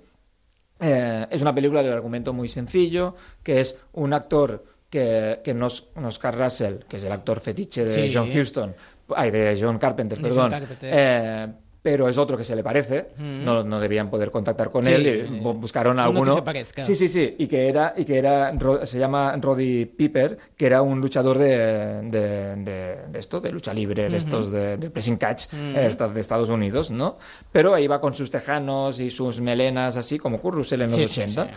[0.82, 5.68] Eh, es una película de argumento muy sencillo, que es un actor que, que no
[5.68, 8.12] es Oscar Russell, que es el actor fetiche de Sí.
[8.14, 8.76] John Huston,
[9.16, 11.50] ay, de John Carpenter, De perdón, John Carpenter.
[11.86, 13.44] Eh, pero es otro que se le parece, Mm.
[13.46, 16.34] no, no debían poder contactar con Sí, él, eh, bu- buscaron uno a que alguno.
[16.36, 16.84] se parezca.
[16.84, 18.54] Sí, sí, sí, y que era, y que era
[18.86, 23.74] se llama Roddy Piper, que era un luchador de, de, de- de esto, de lucha
[23.74, 25.76] libre, de estos de, pressing catch, Mm.
[25.76, 27.18] eh, esta- de Estados Unidos, ¿no?
[27.52, 31.08] Pero iba con sus tejanos y sus melenas así, como Kurt Russell en los Sí,
[31.08, 31.44] sí, 80.
[31.46, 31.50] sí.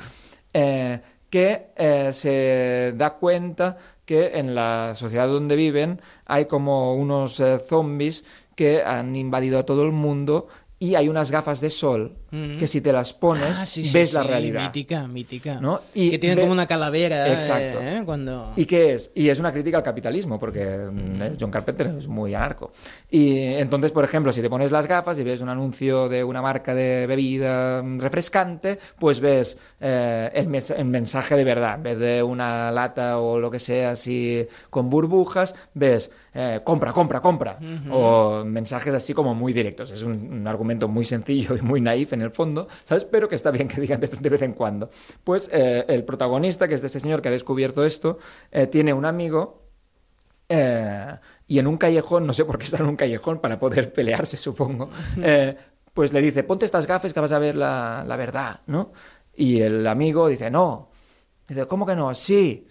[0.54, 1.00] eh,
[1.30, 3.76] que eh, se da cuenta
[4.06, 8.24] que en la sociedad donde viven hay como unos eh, zombies
[8.58, 10.48] que han invadido a todo el mundo
[10.80, 12.16] y hay unas gafas de sol.
[12.30, 14.62] Que si te las pones Ah, sí, sí, ves la sí, realidad.
[14.64, 15.60] Mítica, mítica.
[15.60, 15.80] ¿no?
[15.94, 17.32] Y que tienen ve- como una calavera.
[17.32, 17.78] Exacto.
[17.82, 18.52] eh, Cuando...
[18.56, 19.10] ¿Y qué es?
[19.14, 22.72] Y es una crítica al capitalismo, porque mm, eh, John Carpenter es muy anarco.
[23.10, 26.42] Y entonces, por ejemplo, si te pones las gafas y ves un anuncio de una
[26.42, 31.76] marca de bebida mm, refrescante, pues ves eh, el, mes- el mensaje de verdad.
[31.76, 36.92] En vez de una lata o lo que sea así con burbujas, ves eh, compra,
[36.92, 37.58] compra, compra.
[37.58, 37.94] Ujú.
[37.94, 39.90] O mensajes así como muy directos.
[39.90, 43.04] Es un, un argumento muy sencillo y muy naif en el fondo, ¿sabes?
[43.04, 44.90] Pero que está bien que digan de, de vez en cuando.
[45.24, 48.18] Pues eh, el protagonista, que es de este señor que ha descubierto esto,
[48.52, 49.62] eh, tiene un amigo
[50.48, 51.16] eh,
[51.46, 54.36] y en un callejón, no sé por qué está en un callejón, para poder pelearse,
[54.36, 54.90] supongo,
[55.22, 55.56] eh,
[55.94, 58.92] pues le dice, ponte estas gafas que vas a ver la, la verdad, ¿no?
[59.34, 60.90] Y el amigo dice, no.
[61.46, 62.14] Dice, ¿cómo que no?
[62.14, 62.66] Sí.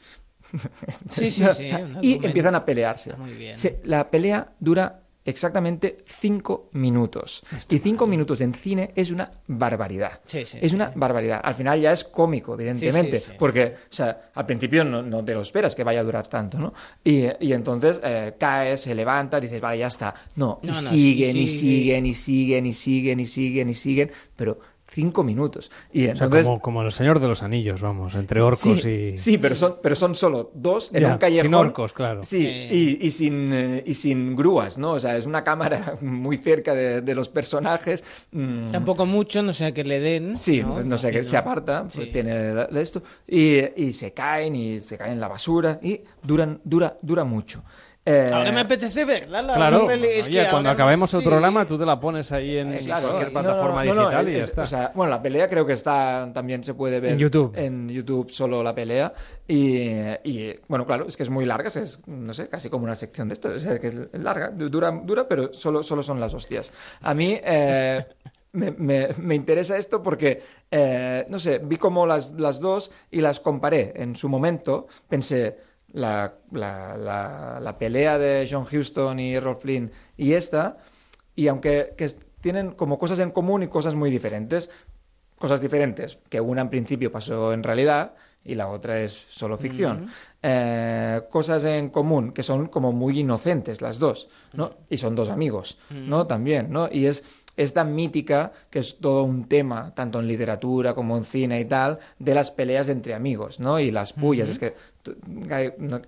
[1.11, 1.69] Sí, sí, sí,
[2.01, 3.09] y empiezan a pelearse.
[3.11, 3.53] Está muy bien.
[3.53, 7.43] Se- la pelea dura exactamente cinco minutos.
[7.69, 10.21] y cinco minutos en cine es una barbaridad.
[10.25, 11.41] Sí, sí, es una barbaridad.
[11.43, 15.41] Al final ya es cómico, evidentemente, porque o sea, al principio no, no te lo
[15.41, 16.73] esperas que vaya a durar tanto, ¿no?
[17.03, 20.13] Y, y entonces eh, cae, se levanta, dices, vale, ya está.
[20.35, 21.59] No, y No, siguen, y sigue.
[21.59, 24.59] siguen, y siguen, y siguen, y siguen, y siguen, pero
[24.97, 25.69] cinco minutos.
[25.93, 26.47] Y O sea, entonces...
[26.47, 29.17] como, como el Señor de los Anillos, vamos, entre orcos sí, y...
[29.17, 31.45] Sí, pero son, pero son solo dos en Ya, un callejón.
[31.45, 32.23] sin orcos, claro.
[32.23, 32.69] Sí, Eh.
[32.99, 34.93] y, y sin, eh, y sin grúas, ¿no?
[34.93, 38.03] O sea, es una cámara muy cerca de, de los personajes.
[38.31, 40.35] mm, Tampoco mucho, no sea que le den.
[40.35, 40.73] Sí, ¿no?
[40.73, 41.29] pues no sé, que Imagino.
[41.31, 42.11] se aparta, pues Sí.
[42.11, 46.01] tiene de de esto, y, y se caen y se caen en la basura y
[46.23, 47.63] duran, dura, dura mucho.
[48.09, 49.41] Eh, Ahora me apetece verla.
[49.41, 51.25] La Claro, peli, es oye, que cuando acabemos el sí.
[51.25, 54.07] programa tú te la pones ahí en Eh, claro, cualquier y- plataforma no, no, no,
[54.07, 54.61] digital y ya es- está.
[54.61, 57.51] o sea, bueno, la pelea creo que está también se puede ver En YouTube.
[57.57, 59.11] En YouTube solo la pelea
[59.45, 59.79] y,
[60.23, 63.27] y, bueno, claro, es que es muy larga, es no sé, casi como una sección
[63.27, 66.71] de esto, o sea, que es larga, dura, dura, pero solo, solo son las hostias.
[67.01, 68.05] A mí eh,
[68.53, 73.19] me, me- me interesa esto porque, eh, no sé, vi como las, las dos y
[73.19, 79.33] las comparé en su momento, pensé, la, la, la- la pelea de John Huston y
[79.33, 80.77] Errol Flynn y esta,
[81.35, 82.07] y aunque que
[82.41, 84.69] tienen como cosas en común y cosas muy diferentes,
[85.37, 90.09] cosas diferentes, que una en principio pasó en realidad y la otra es solo ficción.
[90.41, 94.71] Eh, cosas en común que son como muy inocentes las dos, ¿no?
[94.89, 96.25] Y son dos amigos, ¿no?
[96.27, 96.87] También, ¿no?
[96.91, 97.23] Y es
[97.57, 101.97] esta mítica, que es todo un tema, tanto en literatura como en cine y tal,
[102.19, 103.79] de las peleas entre amigos, ¿no?
[103.79, 104.47] Y las pullas.
[104.49, 104.51] Ujú.
[104.53, 104.73] Es que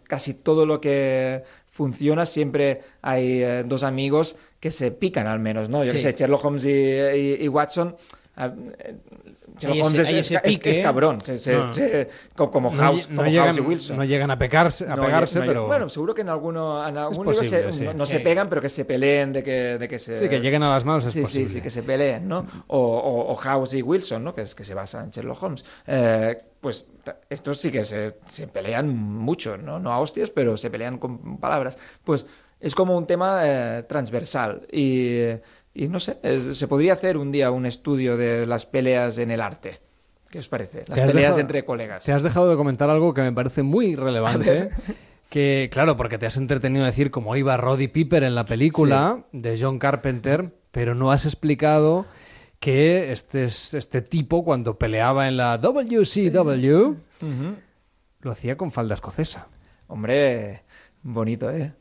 [0.07, 5.69] casi todo lo que funciona siempre hay eh, dos amigos que se pican al menos,
[5.69, 5.83] ¿no?
[5.83, 6.03] Yo qué Sí.
[6.03, 7.95] sé, Sherlock Holmes y, y- y Watson...
[9.59, 10.81] Sherlock Holmes ese- es, pique.
[10.81, 11.71] cabrón, se- se- No.
[11.71, 13.97] se- co- como House, lle- no como llegan- House y Wilson.
[13.97, 17.25] no llegan a pegarse- a No pegarse, pero- Bueno, seguro que en alguno, en algún
[17.27, 17.83] libro posible, se- sí.
[17.83, 18.13] no, no Sí.
[18.13, 20.17] se pegan, pero que se peleen de que, de que se...
[20.19, 21.47] Sí, que lleguen a las manos es sí, posible.
[21.47, 22.45] Sí, sí, que se peleen, ¿no?
[22.67, 24.33] O, o- o House y Wilson, ¿no?
[24.33, 25.63] Que es que se basa en Sherlock Holmes.
[25.87, 26.87] Eh, pues
[27.29, 29.79] estos sí que se, se pelean mucho, ¿no?
[29.79, 31.77] No a hostias, pero se pelean con palabras.
[32.03, 32.25] Pues
[32.59, 35.21] es como un tema eh, transversal y,
[35.83, 39.31] y no sé, es- se podría hacer un día un estudio de las peleas en
[39.31, 39.79] el arte.
[40.29, 40.85] ¿Qué os parece?
[40.87, 42.05] Las peleas dejado- entre colegas.
[42.05, 44.69] Te has dejado de comentar algo que me parece muy relevante.
[45.29, 49.25] Que, claro, porque te has entretenido a decir cómo iba Roddy Piper en la película
[49.31, 52.07] de John Carpenter, pero no has explicado
[52.59, 56.95] que este, es- este tipo, cuando peleaba en la WCW,
[58.21, 59.47] lo hacía con falda escocesa.
[59.87, 60.63] Hombre,
[61.03, 61.73] bonito, ¿eh?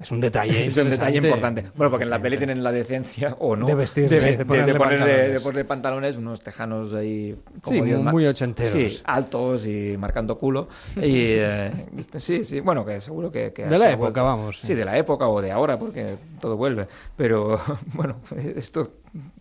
[0.00, 1.64] Es un detalle es un detalle importante.
[1.76, 4.44] Bueno, porque en la peli tienen la decencia, o no, De vestir, de, de de-
[4.44, 5.32] ponerle pantalones.
[5.32, 7.36] de ponerle pantalones, unos tejanos ahí...
[7.64, 8.72] Sí, Dios muy- ochenteros.
[8.72, 10.68] Sí, altos y marcando culo.
[10.96, 11.00] Y
[11.38, 11.70] eh,
[12.16, 13.52] sí, sí, bueno, que seguro que...
[13.52, 14.24] que- De la época, vuelto.
[14.24, 14.66] vamos, sí.
[14.68, 16.88] Sí, de la época o de ahora, porque todo vuelve.
[17.16, 17.60] Pero,
[17.94, 18.16] bueno,
[18.56, 18.90] esto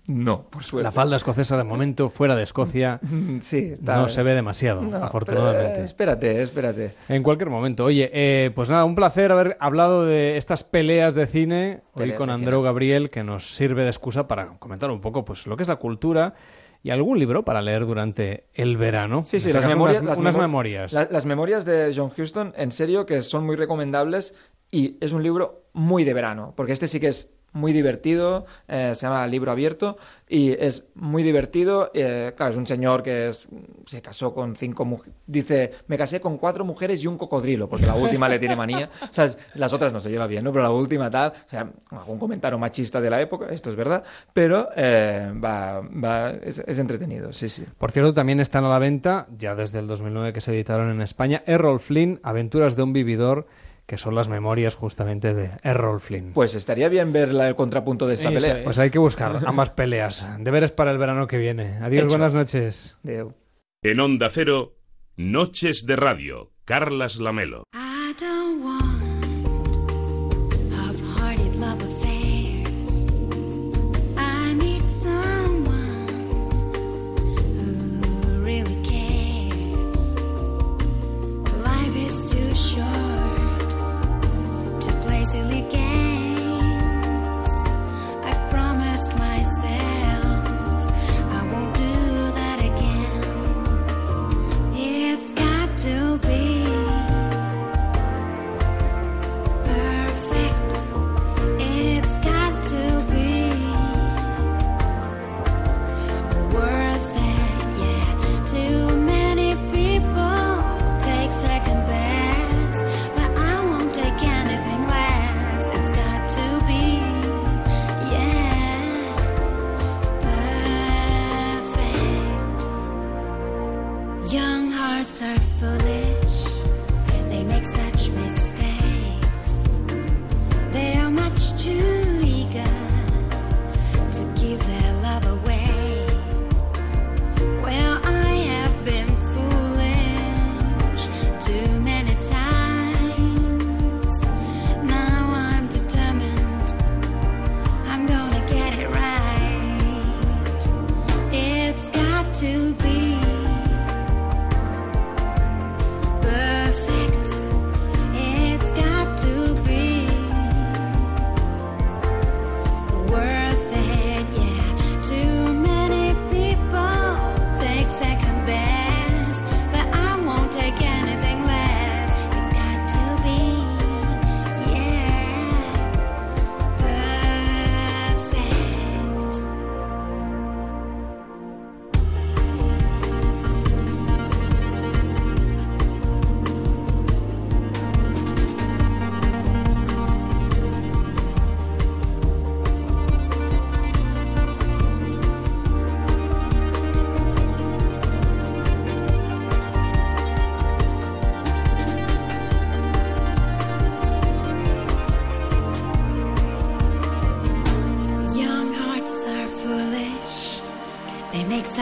[0.05, 0.83] no, por suerte.
[0.83, 2.99] La falda escocesa, de momento, fuera de Escocia,
[3.41, 5.69] Sí, está- no se ve demasiado, No, afortunadamente.
[5.71, 6.93] pero, eh, espérate, espérate.
[7.09, 7.85] En cualquier momento.
[7.85, 12.29] Oye, eh, pues nada, un placer haber hablado de estas peleas de cine hoy con
[12.29, 12.65] Andreu cine.
[12.65, 15.77] Gabriel, que nos sirve de excusa para comentar un poco pues lo que es la
[15.77, 16.35] cultura
[16.83, 19.23] y algún libro para leer durante el verano.
[19.23, 19.97] Sí, sí, este las caso, memorias.
[20.01, 20.93] unas, las unas memorias.
[20.93, 24.35] la- las memorias de John Huston, en serio, que son muy recomendables
[24.69, 28.93] y es un libro muy de verano, porque este sí que es muy divertido, eh,
[28.95, 29.97] se llama Libro Abierto
[30.27, 31.91] y es muy divertido.
[31.93, 33.31] eh, claro, es un señor que
[33.85, 37.85] se casó con cinco mujeres, dice, me casé con cuatro mujeres y un cocodrilo, porque
[37.85, 38.89] la última le tiene manía,
[39.55, 40.51] las otras no se lleva bien, ¿no?
[40.51, 41.33] Pero la última tal,
[41.91, 44.03] o algún comentario machista de la época, esto es verdad,
[44.33, 47.65] pero eh, va, va, es, es entretenido, sí, sí.
[47.77, 51.01] Por cierto, también están a la venta, ya desde el 2009 que se editaron en
[51.01, 53.47] España, Errol Flynn, Aventuras de un vividor,
[53.85, 56.31] que son las memorias justamente de Errol Flynn.
[56.33, 58.57] Pues estaría bien ver la- el contrapunto de esta Eso pelea.
[58.59, 58.63] es.
[58.63, 60.25] Pues hay que buscar ambas peleas.
[60.39, 61.77] Deberes para el verano que viene.
[61.81, 62.09] Adiós, Hecho.
[62.09, 62.97] buenas noches.
[63.83, 64.75] En Onda Cero,
[65.17, 67.63] Noches de Radio, Carlas Lamelo.
[67.73, 69.02] I don't want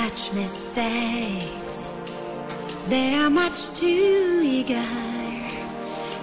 [0.01, 1.93] such mistakes.
[2.89, 4.89] They are much too eager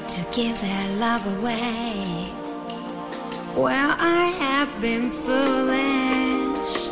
[0.08, 2.28] to give their love away.
[3.56, 6.90] Well, I have been foolish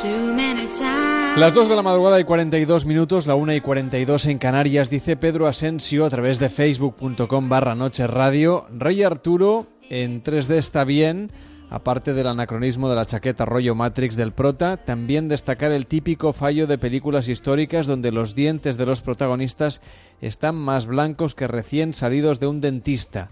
[0.00, 1.38] too many times.
[1.38, 5.16] Las 2 de la madrugada y 42 minutos, la 1 y 42 en Canarias, dice
[5.16, 8.66] Pedro Asensio a través de facebook.com barra noche radio.
[8.70, 11.30] Rey Arturo en 3D está bien,
[11.72, 16.66] aparte del anacronismo de la chaqueta rollo Matrix del prota, también destacar el típico fallo
[16.66, 19.80] de películas históricas donde los dientes de los protagonistas
[20.20, 23.30] están más blancos que recién salidos de un dentista,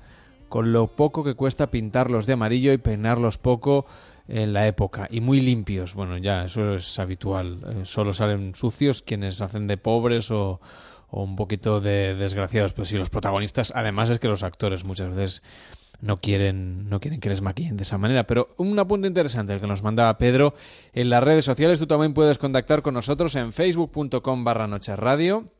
[0.48, 3.84] con lo poco que cuesta pintarlos de amarillo y peinarlos poco
[4.26, 5.94] en la época y muy limpios.
[5.94, 7.58] Bueno, ya eso es habitual.
[7.66, 10.60] Eh, solo salen sucios quienes hacen de pobres o,
[11.10, 12.72] un poquito de desgraciados.
[12.72, 15.42] Pues sí, los protagonistas, además es que los actores muchas veces
[16.00, 18.26] no quieren, no quieren que les maquillen de esa manera.
[18.26, 20.54] Pero un apunte interesante el que nos mandaba Pedro
[20.92, 21.78] en las redes sociales.
[21.78, 25.52] Tú también puedes contactar con nosotros en facebook.com barra noche radio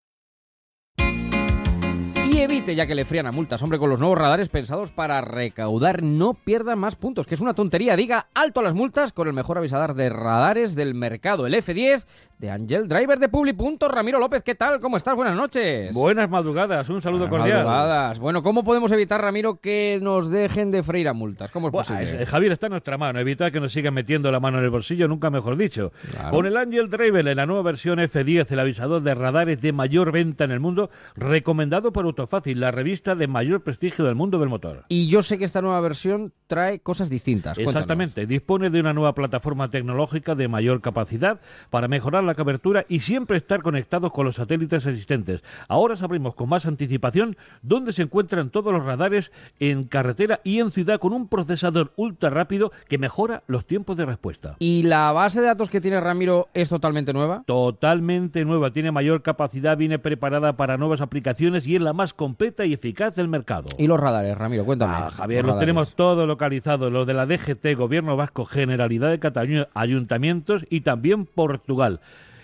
[2.33, 5.21] Y evite ya que le frían a multas, hombre, con los nuevos radares pensados para
[5.21, 6.05] recaudar.
[6.05, 7.97] No pierdan más puntos, que es una tontería.
[7.97, 12.05] Diga alto a las multas con el mejor avisador de radares del mercado, el F10
[12.41, 13.55] de Angel Driver de Publi.
[13.91, 14.81] Ramiro López, ¿qué tal?
[14.81, 15.15] ¿Cómo estás?
[15.15, 15.95] Buenas noches.
[15.95, 17.67] Buenas madrugadas, un saludo Buenas cordial.
[17.67, 18.19] madrugadas.
[18.19, 21.51] Bueno, ¿cómo podemos evitar, Ramiro, que nos dejen de freír a multas?
[21.51, 22.23] ¿Cómo es Buah, posible?
[22.23, 23.19] eh, Javier, está en nuestra mano.
[23.21, 25.93] Evitar que nos sigan metiendo la mano en el bolsillo, nunca mejor dicho.
[26.11, 26.31] Claro.
[26.31, 30.11] Con el Angel Driver en la nueva versión F10, el avisador de radares de mayor
[30.11, 34.49] venta en el mundo, recomendado por Autofácil, la revista de mayor prestigio del mundo del
[34.49, 34.85] motor.
[34.89, 37.55] Y yo sé que esta nueva versión trae cosas distintas.
[37.57, 37.75] Cuéntanos.
[37.75, 43.01] Exactamente, dispone de una nueva plataforma tecnológica de mayor capacidad para mejorar la cobertura y
[43.01, 45.43] siempre estar conectados con los satélites existentes.
[45.69, 50.71] Ahora sabremos con más anticipación dónde se encuentran todos los radares en carretera y en
[50.71, 54.57] ciudad con un procesador ultra rápido que mejora los tiempos de respuesta.
[54.59, 57.43] ¿Y la base de datos que tiene Ramiro es totalmente nueva?
[57.47, 62.65] Totalmente nueva, tiene mayor capacidad, viene preparada para nuevas aplicaciones y es la más completa
[62.65, 63.69] y eficaz del mercado.
[63.79, 64.65] ¿Y los radares, Ramiro?
[64.65, 64.95] Cuéntame.
[64.97, 69.19] Ah, Javier, Los los tenemos todo localizado, lo de la DGT, Gobierno Vasco, Generalidad de
[69.19, 72.01] Cataluña, ayuntamientos y también Portugal.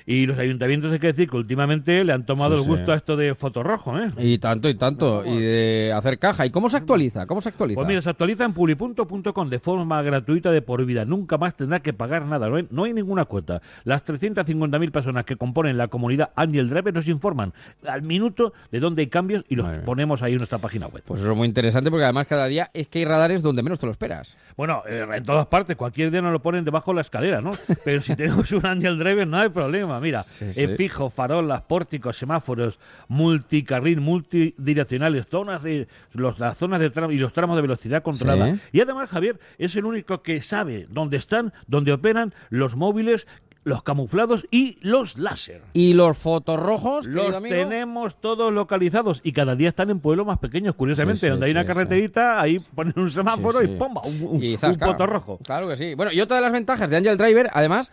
[0.08, 2.70] Y los ayuntamientos hay que decir que últimamente le han tomado Sí, el sí.
[2.70, 4.12] gusto a esto de fotorrojo, ¿eh?
[4.18, 5.24] Y tanto, y tanto.
[5.26, 6.46] Y de hacer caja.
[6.46, 7.26] ¿Y cómo se actualiza?
[7.26, 7.76] ¿Cómo se actualiza?
[7.76, 11.04] Pues mira, se actualiza en publi.com de forma gratuita de por vida.
[11.04, 12.48] Nunca más tendrá que pagar nada.
[12.48, 13.60] No hay, no hay ninguna cuota.
[13.82, 17.52] Las 350.000 personas que componen la comunidad Angel Driver nos informan
[17.86, 21.02] al minuto de dónde hay cambios y los ponemos ahí en nuestra página web.
[21.04, 23.80] Pues eso es muy interesante porque además cada día es que hay radares donde menos
[23.80, 24.36] te lo esperas.
[24.56, 27.50] Bueno, eh, en todas partes, cualquier día nos lo ponen debajo de la escalera, ¿no?
[27.84, 29.95] Pero si tenemos un Angel Driver no hay problema.
[30.00, 30.46] Mira, sí.
[30.56, 32.78] en fijo, farolas, pórticos, semáforos,
[33.08, 38.54] multicarril, multidireccionales, zonas de los, las zonas de tramo y los tramos de velocidad controlada.
[38.54, 38.60] Sí.
[38.72, 43.26] Y además, Javier, es el único que sabe dónde están, dónde operan los móviles,
[43.64, 45.60] los camuflados y los láser.
[45.72, 47.04] ¿Y los fotorrojos?
[47.06, 47.52] Los amigo?
[47.52, 50.76] tenemos todos localizados y cada día están en pueblos más pequeños.
[50.76, 51.66] Curiosamente, Sí, sí, donde hay una sí.
[51.66, 53.72] carreterita, ahí ponen un semáforo Sí, sí.
[53.72, 54.02] y ¡pomba!
[54.02, 54.86] Un, un, Y un zasca.
[54.86, 55.38] poto rojo.
[55.42, 55.94] Claro que sí.
[55.94, 57.90] Bueno, y otra de las ventajas de Angel Driver, además,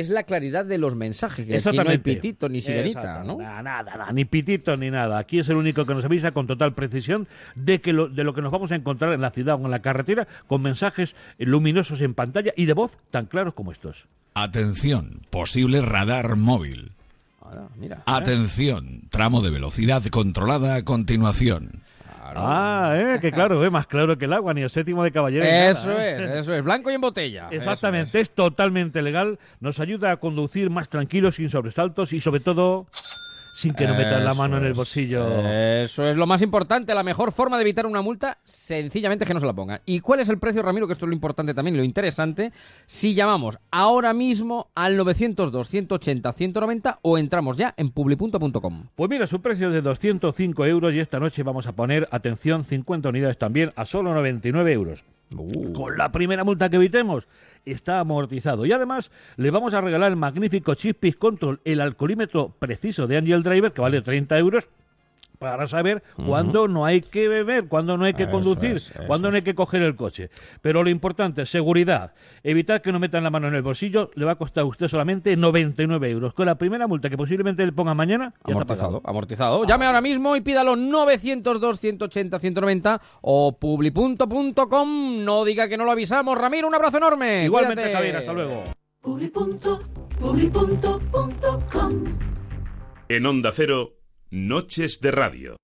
[0.00, 1.46] es la claridad de los mensajes.
[1.46, 3.24] Que aquí no hay pitito ni sirenita.
[3.24, 3.38] ¿no?
[3.38, 5.18] Nada, nada, nada, ni pitito ni nada.
[5.18, 8.34] Aquí es el único que nos avisa con total precisión de que lo, de lo
[8.34, 12.02] que nos vamos a encontrar en la ciudad o en la carretera con mensajes luminosos
[12.02, 14.06] en pantalla y de voz tan claros como estos.
[14.34, 16.92] Atención, posible radar móvil.
[17.76, 18.02] mira.
[18.04, 21.85] Atención, tramo de velocidad controlada a continuación.
[22.34, 25.44] Ah, eh, que claro, eh, más claro que el agua, ni el séptimo de caballero.
[25.44, 26.24] Eso nada, ¿eh?
[26.24, 26.64] es, eso es.
[26.64, 27.48] Blanco y en botella.
[27.50, 28.30] Exactamente, es.
[28.30, 32.86] totalmente legal, nos ayuda a conducir más tranquilos, sin sobresaltos y sobre todo
[33.56, 35.48] sin que nos metan la mano en el bolsillo.
[35.48, 36.94] Eso es lo más importante.
[36.94, 39.80] La mejor forma de evitar una multa, sencillamente es que no se la pongan.
[39.86, 40.86] ¿Y cuál es el precio, Ramiro?
[40.86, 42.52] Que esto es lo importante también lo interesante.
[42.84, 48.88] Si llamamos ahora mismo al 902-180-190 o entramos ya en publi.com.
[48.94, 52.62] Pues mira, su precio es de 205 euros y esta noche vamos a poner, atención,
[52.62, 55.06] 50 unidades también a solo 99 euros.
[55.74, 57.26] Con la primera multa que evitemos,
[57.66, 58.64] está amortizado.
[58.64, 63.42] Y además, le vamos a regalar el magnífico Chispis Control, el alcoholímetro preciso de Angel
[63.42, 64.68] Driver, que vale 30 euros.
[65.38, 69.30] Para saber cuándo no hay que beber, cuándo no hay que Eso conducir, es, cuándo
[69.30, 70.30] no hay que coger el coche.
[70.62, 72.12] Pero lo importante, seguridad.
[72.42, 74.88] Evitar que no metan la mano en el bolsillo le va a costar a usted
[74.88, 76.34] solamente 99 euros.
[76.34, 79.00] Con la primera multa que posiblemente le ponga mañana, ya está pagado.
[79.04, 79.66] Amortizado, amortizado.
[79.66, 85.24] Llame ahora mismo y pídalo 902-180-190 o publi.com.
[85.24, 86.38] No diga que no lo avisamos.
[86.38, 87.44] Ramiro, un abrazo enorme.
[87.44, 87.96] Igualmente, Cuídate.
[87.96, 88.64] Javier, hasta luego.
[93.08, 93.95] En Onda Cero,
[94.30, 95.56] Noches de Radio.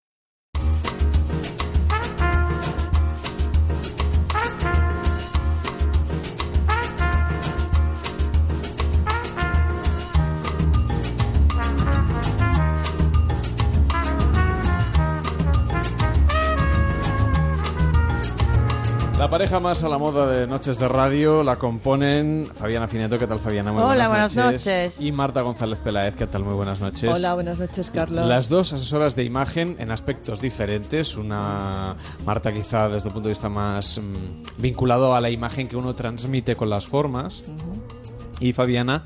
[19.22, 23.28] La pareja más a la moda de Noches de Radio la componen Fabiana Fineto, ¿qué
[23.28, 23.70] tal Fabiana?
[23.70, 25.00] Muy Hola, buenas, buenas noches.
[25.00, 26.42] Y Marta González Peláez, ¿qué tal?
[26.42, 27.08] Muy buenas noches.
[27.08, 28.26] Hola, buenas noches, Carlos.
[28.26, 31.16] Las dos asesoras de imagen en aspectos diferentes.
[31.16, 31.94] Una
[32.26, 35.94] Marta quizá desde el punto de vista más mm, vinculado a la imagen que uno
[35.94, 37.44] transmite con las formas.
[38.40, 39.04] Y Fabiana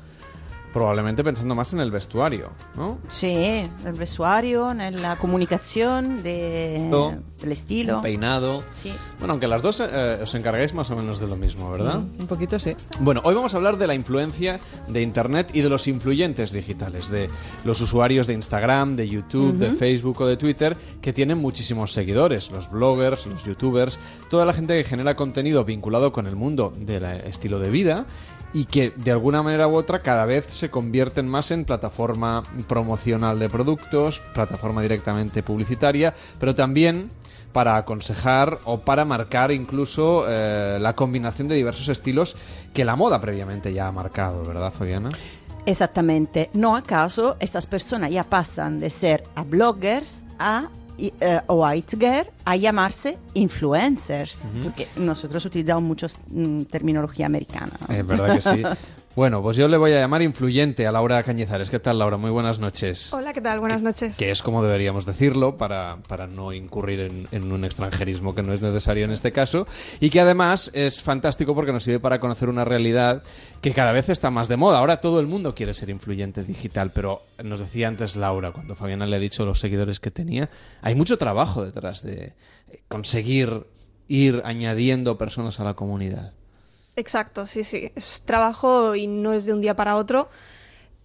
[0.77, 2.99] probablemente pensando más en el vestuario, ¿no?
[3.07, 7.15] Sí, el vestuario, en la comunicación de, Todo.
[7.41, 7.95] del estilo.
[7.95, 8.63] El peinado.
[8.75, 8.93] Sí.
[9.17, 12.01] Bueno, aunque las dos eh, os encargáis más o menos de lo mismo, ¿verdad?
[12.01, 12.75] Mm, un poquito sí.
[12.99, 17.09] Bueno, hoy vamos a hablar de la influencia de Internet y de los influyentes digitales,
[17.09, 17.27] de
[17.65, 19.71] los usuarios de Instagram, de YouTube, de.
[19.71, 23.97] Facebook o de Twitter, que tienen muchísimos seguidores, los bloggers, los youtubers,
[24.29, 28.05] toda la gente que genera contenido vinculado con el mundo del eh, estilo de vida
[28.57, 33.37] y que de alguna manera u otra cada vez se convierten más en plataforma promocional
[33.37, 37.11] de productos, plataforma directamente publicitaria, pero también
[37.51, 42.35] para aconsejar o para marcar incluso eh, la combinación de diversos estilos
[42.73, 45.11] que la moda previamente ya ha marcado, ¿verdad, Fabiana?
[45.67, 46.49] Exactamente.
[46.53, 51.75] No acaso estas personas ya pasan de ser a bloggers a y, eh, o a
[51.75, 57.71] Itger a llamarse influencers, porque nosotros utilizamos mucho mm, terminología americana.
[57.87, 57.95] ¿no?
[57.95, 58.63] Es verdad que sí.
[59.17, 61.71] Bueno, pues yo le voy a llamar influyente a Laura Cañizares.
[61.71, 62.17] ¿Qué tal, Laura?
[62.17, 63.11] Muy buenas noches.
[63.11, 63.59] Hola, ¿qué tal?
[63.59, 64.15] Buenas noches.
[64.15, 68.53] Que es como deberíamos decirlo para, para no incurrir en, en un extranjerismo que no
[68.53, 69.65] es necesario en este caso.
[69.99, 73.23] Y que además es fantástico porque nos sirve para conocer una realidad
[73.59, 74.77] que cada vez está más de moda.
[74.77, 79.07] Ahora todo el mundo quiere ser influyente digital, pero nos decía antes Laura, cuando Fabiana
[79.07, 80.51] le ha dicho los seguidores que tenía,
[80.83, 82.35] hay mucho trabajo detrás de
[82.87, 83.65] conseguir
[84.07, 86.36] ir añadiendo personas a la comunidad.
[86.97, 87.91] Exacto, sí, sí.
[87.95, 90.29] Es trabajo y no es de un día para otro.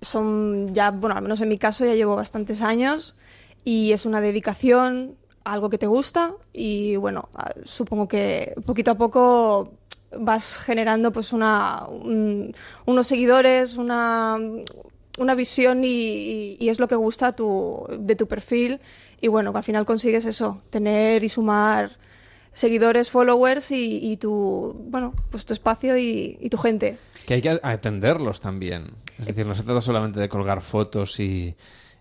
[0.02, 3.16] Son ya, bueno, al menos en mi caso ya llevo bastantes años
[3.64, 8.92] y es una dedicación a algo que te gusta y bueno, a- supongo que poquito
[8.92, 9.72] a poco
[10.18, 12.54] vas generando pues una, un-
[12.86, 14.38] unos seguidores, una,
[15.18, 18.80] una visión y, y- es lo que gusta tu, de tu perfil
[19.20, 21.90] y bueno, al final consigues eso, tener y sumar
[22.52, 26.98] seguidores, followers y, y tu, bueno, pues tu espacio y, y tu gente.
[27.26, 28.92] Que hay que atenderlos también.
[29.18, 31.54] Es decir, no se trata solamente de colgar fotos y,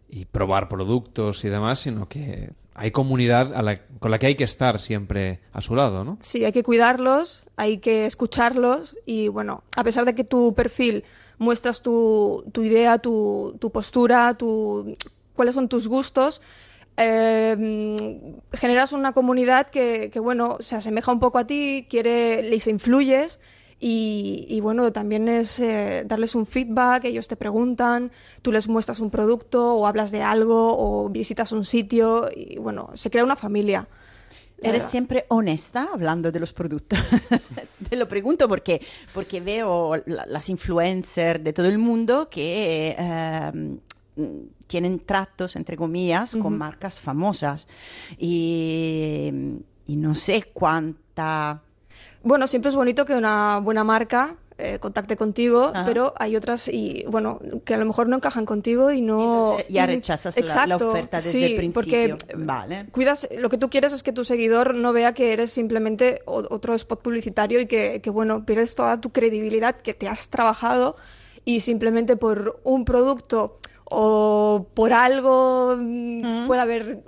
[0.10, 4.36] y probar productos y demás, sino que hay comunidad a la- con la que hay
[4.36, 6.18] que estar siempre a su lado, ¿no?
[6.22, 11.04] Sí, hay que cuidarlos, hay que escucharlos y bueno, a pesar de que tu perfil
[11.38, 14.94] muestras tu, tu idea, tu, tu postura, tu,
[15.36, 16.42] cuáles son tus gustos,
[16.98, 22.68] eh, generas una comunidad que, que, bueno, se asemeja un poco a ti, quiere, les
[22.68, 23.40] influyes
[23.80, 28.12] y, y, bueno, también es eh, darles un feedback, ellos te preguntan,
[28.44, 32.92] tú les muestras un producto o hablas de algo o visitas un sitio y bueno,
[32.94, 33.88] se crea una familia.
[34.64, 37.00] Eres siempre honesta hablando de los productos.
[37.90, 38.80] Te lo pregunto porque,
[39.12, 43.52] porque veo la- las influencers de todo el mundo que eh,
[44.68, 47.68] tienen tratos, entre comillas, con marcas famosas.
[48.46, 49.32] Y,
[49.88, 51.62] y no sé cuánta...
[52.24, 55.86] Bueno, siempre es bonito que una buena marca eh, contacte contigo, Ajá.
[55.86, 59.74] pero hay otras y bueno que a lo mejor no encajan contigo y no Entonces,
[59.74, 62.18] ya y- rechazas la- la oferta desde sí, el principio.
[62.18, 62.86] porque Vale.
[62.92, 66.76] cuidas lo que tú quieres es que tu seguidor no vea que eres simplemente otro
[66.76, 70.96] spot publicitario y que, que, bueno pierdes toda tu credibilidad que te has trabajado
[71.44, 73.58] y simplemente por un producto
[73.92, 77.04] o por algo mm, puede haber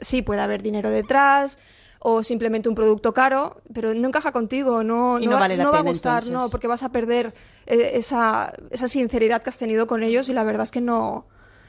[0.00, 1.58] sí puede haber dinero detrás
[2.00, 5.70] o simplemente un producto caro, pero no encaja contigo, no, Y no va- vale la
[5.70, 6.32] va a gustar, entonces.
[6.32, 7.32] no, porque vas a perder
[7.66, 11.26] eh, esa, esa sinceridad que has tenido con ellos y la verdad es que no,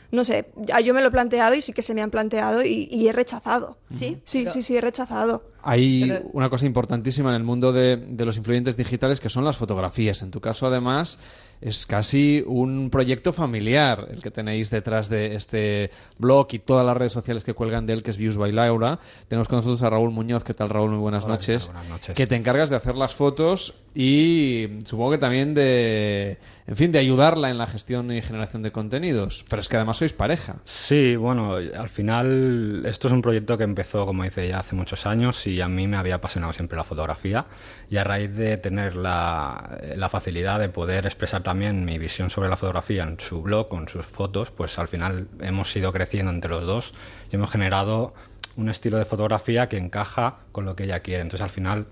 [0.09, 2.63] no sé, ya yo me lo he planteado y sí que se me han planteado
[2.63, 3.77] y, y he rechazado.
[3.91, 5.43] Sí, sí, sí, sí, he rechazado.
[5.63, 9.45] Hay Pero- una cosa importantísima en el mundo de, de los influyentes digitales que son
[9.45, 10.21] las fotografías.
[10.21, 11.19] En tu caso, además,
[11.61, 16.97] es casi un proyecto familiar el que tenéis detrás de este blog y todas las
[16.97, 18.99] redes sociales que cuelgan de él, que es Views by Laura.
[19.29, 20.43] Tenemos con nosotros a Raúl Muñoz.
[20.43, 20.89] ¿Qué tal, Raúl?
[20.91, 21.53] Muy buenas Hola, ¿qué tal?
[21.55, 21.67] noches.
[21.67, 22.15] Buenas noches.
[22.15, 26.37] Que te encargas de hacer las fotos y supongo que también de,
[26.67, 29.45] en fin, de ayudarla en la gestión y generación de contenidos.
[29.49, 30.57] Pero es que además sois pareja.
[30.65, 35.05] Sí, bueno, al final esto es un proyecto que empezó, como dice, ya hace muchos
[35.05, 37.45] años y a mí me había apasionado siempre la fotografía
[37.89, 42.49] y a raíz de tener la, la facilidad de poder expresar también mi visión sobre
[42.49, 46.51] la fotografía en su blog, con sus fotos, pues al final hemos ido creciendo entre
[46.51, 46.93] los dos
[47.31, 48.13] y hemos generado
[48.55, 51.21] un estilo de fotografía que encaja con lo que ella quiere.
[51.21, 51.87] Entonces al final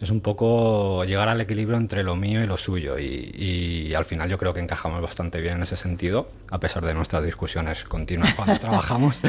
[0.00, 4.04] es un poco llegar al equilibrio entre lo mío y lo suyo y, y al
[4.04, 7.84] final yo creo que encajamos bastante bien en ese sentido, a pesar de nuestras discusiones
[7.84, 9.20] continuas cuando trabajamos,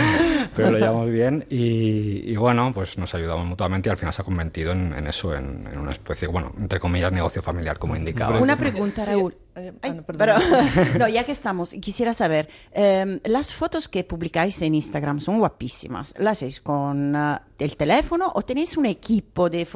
[0.55, 4.21] pero lo llevamos bien y, y bueno, pues nos ayudamos mutuamente y al final se
[4.21, 7.95] ha convertido en, en eso, en, en una especie, bueno, entre comillas, negocio familiar, como
[7.95, 8.39] indicaba.
[8.39, 9.35] Una pregunta, Sí, Raúl.
[9.55, 10.35] eh, Ay, ah, no, pero-
[10.99, 16.13] no, ya que estamos, quisiera saber, em, las fotos que publicáis en Instagram son guapísimas.
[16.17, 19.67] ¿Las hacéis con ah, el teléfono o tenéis un equipo de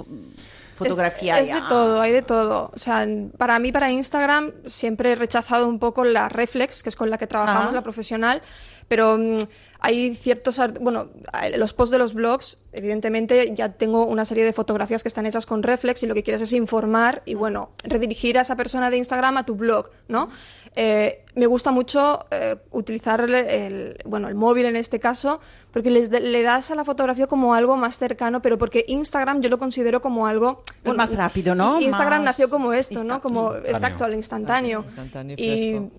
[0.75, 1.39] fotografía?
[1.39, 2.71] Es, es de todo, hay de todo.
[2.73, 3.07] O sea,
[3.37, 7.17] para mí, para Instagram, siempre he rechazado un poco la reflex, que es con la
[7.17, 7.75] que trabajamos, Ajá.
[7.75, 8.41] la profesional,
[8.87, 9.37] pero mm,
[9.79, 11.09] hay ciertos, bueno,
[11.43, 15.25] eh, los posts de los blogs, evidentemente ya tengo una serie de fotografías que están
[15.25, 18.89] hechas con reflex y lo que quieres es informar y, bueno, redirigir a esa persona
[18.89, 20.29] de Instagram a tu blog, ¿no?
[20.77, 25.39] Eh, me gusta mucho eh, utilizar el, el- bueno, el móvil en este caso,
[25.71, 29.41] porque les de- le das a la fotografía como algo más cercano, pero porque Instagram
[29.41, 30.63] yo lo considero como algo...
[30.83, 31.79] más rápido, ¿no?
[31.79, 33.21] Instagram Más nació como esto, ¿no?
[33.21, 33.75] Como, Instantáneo.
[33.75, 34.83] exacto, al instantáneo.
[34.85, 35.91] Instantáneo, Y- fresco.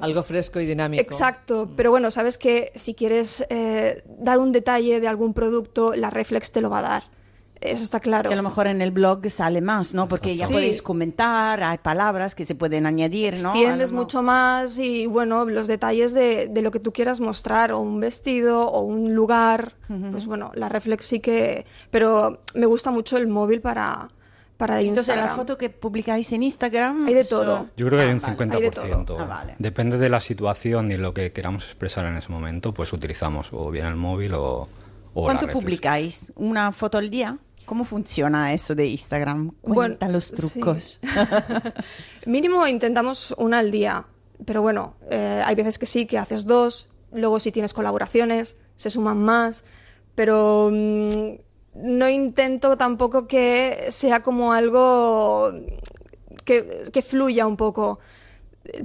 [0.00, 1.02] Algo fresco y dinámico.
[1.02, 6.08] Exacto, pero bueno, sabes que si quieres eh, dar un detalle de algún producto, la
[6.08, 7.02] reflex te lo va a dar.
[7.64, 8.28] Eso está claro.
[8.28, 10.06] Que a lo mejor en el blog sale más, ¿no?
[10.06, 10.52] Porque ya Sí.
[10.52, 13.50] podéis comentar, hay palabras que se pueden añadir, ¿no?
[13.50, 17.72] Extiendes lo mucho más y bueno, los detalles de, de lo que tú quieras mostrar,
[17.72, 19.72] o un vestido, o un lugar,
[20.10, 21.64] pues bueno, la reflex sí que...
[21.90, 24.10] Pero me gusta mucho el móvil para,
[24.58, 25.26] para Entonces, Instagram.
[25.30, 27.06] la foto que publicáis en Instagram...
[27.06, 27.68] Hay de todo.
[27.76, 28.54] Yo creo que hay un Ah, vale.
[28.56, 28.84] Hay de todo.
[29.06, 29.16] 50%.
[29.20, 29.54] Ah, vale.
[29.58, 33.70] Depende de la situación y lo que queramos expresar en ese momento, pues utilizamos o
[33.70, 34.68] bien el móvil o,
[35.14, 36.30] o ¿Cuánto publicáis?
[36.36, 37.38] ¿Una foto al día?
[37.64, 39.52] ¿Cómo funciona eso de Instagram?
[39.60, 41.00] Cuenta los trucos.
[42.26, 44.06] Mínimo intentamos una al día,
[44.44, 48.90] pero bueno, eh, hay veces que sí, que haces dos, luego si tienes colaboraciones, se
[48.90, 49.64] suman más,
[50.14, 51.08] pero mm,
[51.74, 55.52] no intento tampoco que sea como algo
[56.44, 57.98] que, que fluya un poco.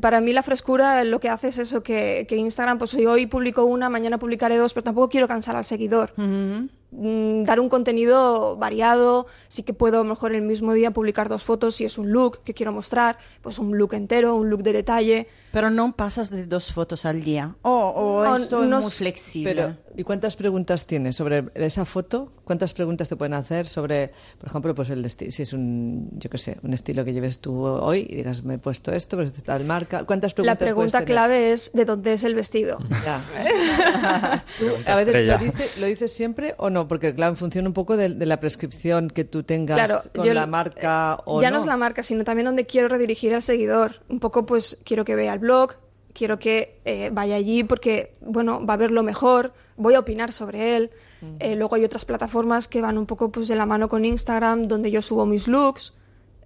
[0.02, 3.64] Para mí la frescura lo que hace es eso, que, que Instagram, pues hoy, publico
[3.64, 6.14] una, mañana publicaré dos, pero tampoco quiero cansar al seguidor.
[6.18, 11.30] Mm, dar un contenido variado, sí que puedo a lo mejor el mismo día publicar
[11.30, 14.64] dos fotos si es un look que quiero mostrar, pues un look entero, un look
[14.64, 15.28] de detalle.
[15.52, 17.56] Pero no pasas de dos fotos al día.
[17.64, 19.54] O, o No, esto es no muy s- flexible.
[19.56, 22.32] Pero, ¿y cuántas preguntas tienes sobre esa foto?
[22.44, 26.38] ¿Cuántas preguntas te pueden hacer sobre, por ejemplo, pues el si es un, yo qué
[26.40, 29.66] sé, un estilo que lleves tú hoy y digas, me he puesto esto, pues tal
[29.66, 30.04] marca?
[30.04, 31.08] ¿Cuántas La preguntas puedes pregunta tener?
[31.14, 32.80] clave es de dónde es el vestido.
[33.04, 33.22] Ya.
[34.60, 36.88] ¿Tú a veces lo, dice- lo dices siempre o no?
[36.88, 40.26] Porque claro, en función un poco de, de la prescripción que tú tengas Claro, con
[40.26, 41.58] yo- la marca o ya no.
[41.58, 41.62] no.
[41.64, 44.02] es la marca, sino también donde quiero redirigir al seguidor.
[44.10, 45.74] Un poco, pues, quiero que vea el blog,
[46.14, 50.32] quiero que eh, vaya allí porque, bueno, va a ver lo mejor, voy a opinar
[50.32, 50.92] sobre él.
[51.40, 54.68] Eh, luego hay otras plataformas que van un poco pues, de la mano con Instagram,
[54.68, 55.94] donde yo subo mis looks.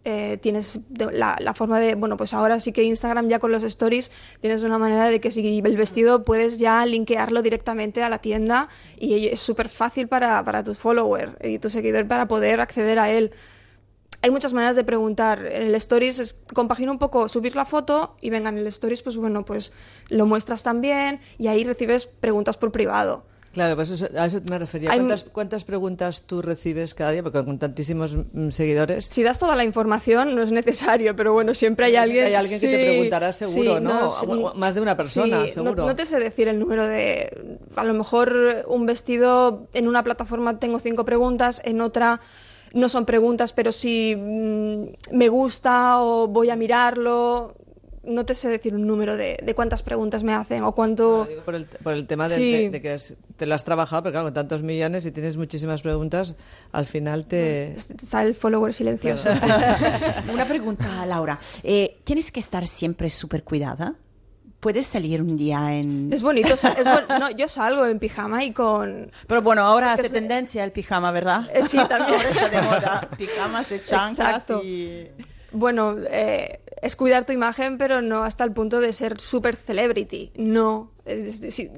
[0.06, 3.64] Eh, tienes la, la forma de, bueno, pues ahora sí que Instagram ya con los
[3.64, 4.12] stories
[4.42, 8.68] tienes una manera de que si el vestido puedes ya linkearlo directamente a la tienda
[9.00, 13.12] y es súper fácil para, para tus followers y tu seguidor para poder acceder a
[13.12, 13.32] él
[14.24, 15.46] hay muchas maneras de preguntar.
[15.46, 19.02] En el Stories es, compagina un poco subir la foto y venga en el Stories,
[19.04, 19.72] pues bueno, pues
[20.10, 23.26] lo muestras también y ahí recibes preguntas por privado.
[23.52, 24.90] Claro, pues eso- a eso me refería.
[24.90, 27.22] ¿Cuántas, cuántas preguntas tú recibes cada día?
[27.22, 29.06] Porque con tantísimos mm, seguidores.
[29.12, 32.26] Si das toda la información no es necesario, pero bueno, siempre hay alguien...
[32.26, 34.10] Hay alguien que te sí, preguntará seguro, sí, ¿no?
[34.10, 34.26] sí.
[34.28, 35.86] O- o más de una persona, Sí, no- seguro.
[35.86, 37.60] No, te sé decir el número de...
[37.76, 42.22] A lo mejor un vestido en una plataforma tengo cinco preguntas, en otra
[42.74, 47.56] no son preguntas, pero si mm, me gusta o voy a mirarlo...
[48.06, 51.24] No te sé decir un número de, de cuántas preguntas me hacen o cuánto...
[51.24, 52.52] Digo por el, por el tema de, Sí.
[52.52, 55.38] de- de que es- te lo has trabajado, pero claro, con tantos millones y tienes
[55.38, 56.36] muchísimas preguntas,
[56.74, 57.72] al final te...
[57.76, 59.30] Está el follower silencioso.
[60.34, 61.40] Una pregunta, Laura.
[61.64, 63.96] Eh, ¿Tienes que estar siempre súper cuidada?
[64.64, 66.12] ¿Puedes salir un día en...?
[66.14, 69.12] Es bonito, es bon- no, yo salgo en pijama y con...
[69.28, 71.48] Pero bueno, ahora hace es- tendencia el pijama, ¿verdad?
[71.54, 72.16] Eh, sí, también.
[72.20, 73.10] Ahora está de moda.
[73.18, 74.62] Pijamas y chanclas Exacto.
[74.64, 75.10] y...
[75.52, 80.32] Bueno, eh, es cuidar tu imagen, pero no hasta el punto de ser super celebrity.
[80.36, 80.92] No.
[81.06, 81.70] Es decir,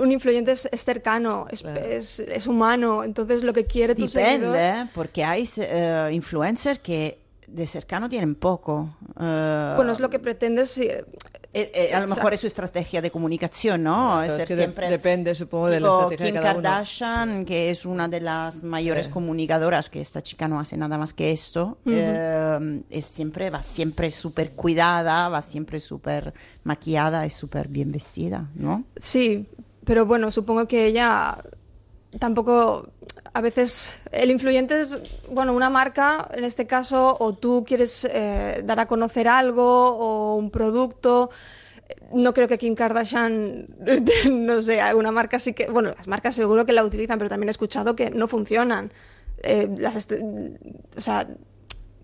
[0.00, 4.52] un influyente es, es cercano, es, es, es humano, entonces lo que quiere tu seguidor...
[4.52, 8.96] Depende, porque hay eh, influencers que de cercano tienen poco.
[9.20, 10.78] Eh, Bueno, es lo que pretendes...
[11.54, 13.94] eh, eh, a lo mejor es su estrategia de comunicación, ¿no?
[13.94, 14.88] Claro, Es es ser que de- siempre...
[14.88, 16.62] depende, supongo, de la estrategia de Kim cada uno.
[16.62, 19.12] Kardashian, que es una de las mayores Sí.
[19.12, 21.94] comunicadoras, que esta chica no hace nada más que esto, Ujú.
[21.94, 26.32] eh, es siempre, va siempre súper cuidada, va siempre súper
[26.64, 28.84] maquillada y súper bien vestida, ¿no?
[28.96, 29.46] Sí,
[29.84, 31.36] pero bueno, supongo que ella
[32.18, 32.88] tampoco
[33.34, 34.98] a veces el influyente es
[35.30, 40.36] bueno una marca en este caso o tú quieres eh, dar a conocer algo o
[40.36, 41.30] un producto
[42.12, 43.66] no creo que Kim Kardashian
[44.30, 47.48] no sé alguna marca sí que bueno las marcas seguro que la utilizan pero también
[47.48, 48.92] he escuchado que no funcionan
[49.44, 50.06] Eh, las
[50.96, 51.26] o sea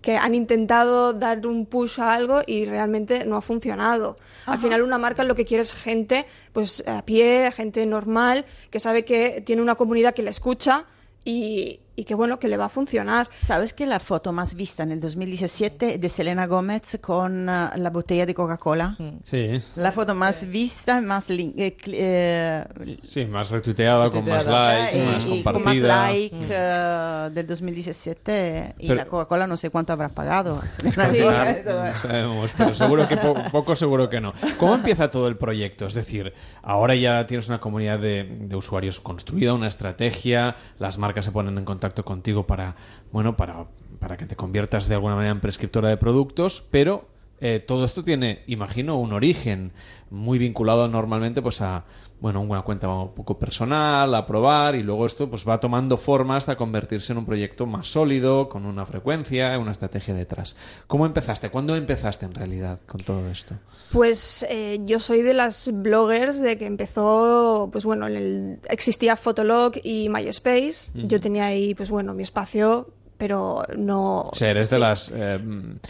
[0.01, 4.17] que han intentado dar un push a algo y realmente no ha funcionado.
[4.45, 4.63] Al Ajá.
[4.63, 9.03] final una marca lo que quiere es gente pues a pie, gente normal, que sabe
[9.03, 10.85] que tiene una comunidad que le escucha
[11.29, 13.29] y, y que bueno, que le va a funcionar.
[13.41, 17.69] ¿Sabes que la foto más vista en el 2017 es de Selena Gomez con eh,
[17.75, 18.97] la botella de Coca-Cola?
[19.23, 19.61] Sí.
[19.75, 22.63] La foto más vista, más eh, eh,
[23.03, 25.87] Sí, más retuiteada, con más likes, y- más y con compartida.
[25.97, 26.47] más like Mm.
[26.49, 30.59] eh, del 2017 y Pero- la Coca-Cola no sé cuánto habrá pagado.
[30.91, 34.33] Final, no sabemos, pero seguro que po- poco seguro que no.
[34.57, 35.87] ¿Cómo empieza todo el proyecto?
[35.87, 41.25] Es decir, ahora ya tienes una comunidad de, de usuarios construida, una estrategia, las marcas
[41.25, 42.75] se ponen en contacto contigo para,
[43.11, 43.65] bueno, para,
[43.99, 47.07] para que te conviertas de alguna manera en prescriptora de productos, pero
[47.41, 49.71] eh, todo esto tiene, imagino, un origen
[50.09, 51.85] muy vinculado normalmente pues a
[52.21, 56.35] bueno una cuenta un poco personal, a probar y luego esto pues va tomando forma
[56.35, 60.55] hasta convertirse en un proyecto más sólido, con una frecuencia, una estrategia detrás.
[60.87, 61.49] ¿Cómo empezaste?
[61.49, 63.55] ¿Cuándo empezaste en realidad con todo esto?
[63.91, 69.15] Pues eh, yo soy de las bloggers de que empezó, pues bueno, en el- existía
[69.15, 70.91] Fotolog y MySpace.
[70.93, 72.89] Yo tenía ahí, pues bueno, mi espacio
[73.19, 74.21] pero no...
[74.21, 75.11] O sea, eres de las...
[75.13, 75.37] eh,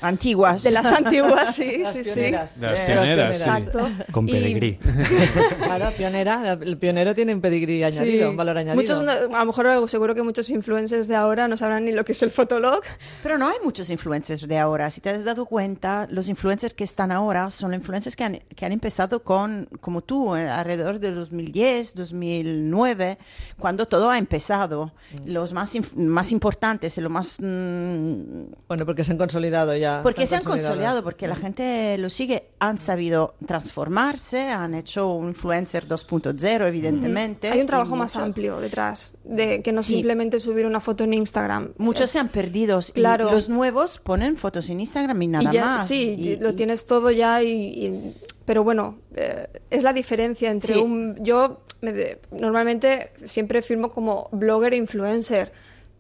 [0.02, 0.64] Antiguas.
[0.64, 2.52] De las antiguas, sí, Las sí, pioneras.
[2.52, 2.60] sí.
[2.62, 3.44] De las pioneras, sí.
[3.44, 3.90] Exacto.
[4.12, 4.80] Con Y- pedigrí.
[5.64, 6.54] Claro, pionera.
[6.60, 8.30] El pionero tiene un pedigrí añadido, Sí.
[8.32, 8.82] un valor añadido.
[8.82, 12.04] Muchos, no- a lo mejor seguro que muchos influencers de ahora no sabrán ni lo
[12.04, 12.82] que es el fotolog.
[13.22, 14.90] Pero no hay muchos influencers de ahora.
[14.90, 18.66] Si te has dado cuenta, los influencers que están ahora son influencers que han, que
[18.66, 23.18] han empezado con, como tú, eh, alrededor de 2010, 2009,
[23.60, 24.92] cuando todo ha empezado.
[25.26, 25.30] Mm.
[25.32, 27.19] Los más, inf- más importantes y lo más...
[27.40, 30.02] mm, Bueno, porque se han consolidado ya.
[30.04, 35.30] porque se han consolidado, porque la gente lo sigue, han sabido transformarse, han hecho un
[35.30, 37.50] influencer 2.0, evidentemente.
[37.50, 39.94] Hay un trabajo más mucho- amplio detrás, de que no Sí.
[39.96, 41.74] simplemente subir una foto en Instagram.
[41.78, 45.54] Muchos Es- se han perdido y los nuevos ponen fotos en Instagram y nada y
[45.56, 45.88] ya- más.
[45.88, 47.50] Sí, Y- lo y- tienes todo ya y...
[47.52, 48.14] y-
[48.46, 50.80] pero bueno, eh, es la diferencia entre Sí.
[50.80, 51.16] un...
[51.22, 55.52] Yo me de- normalmente siempre firmo como blogger e influencer.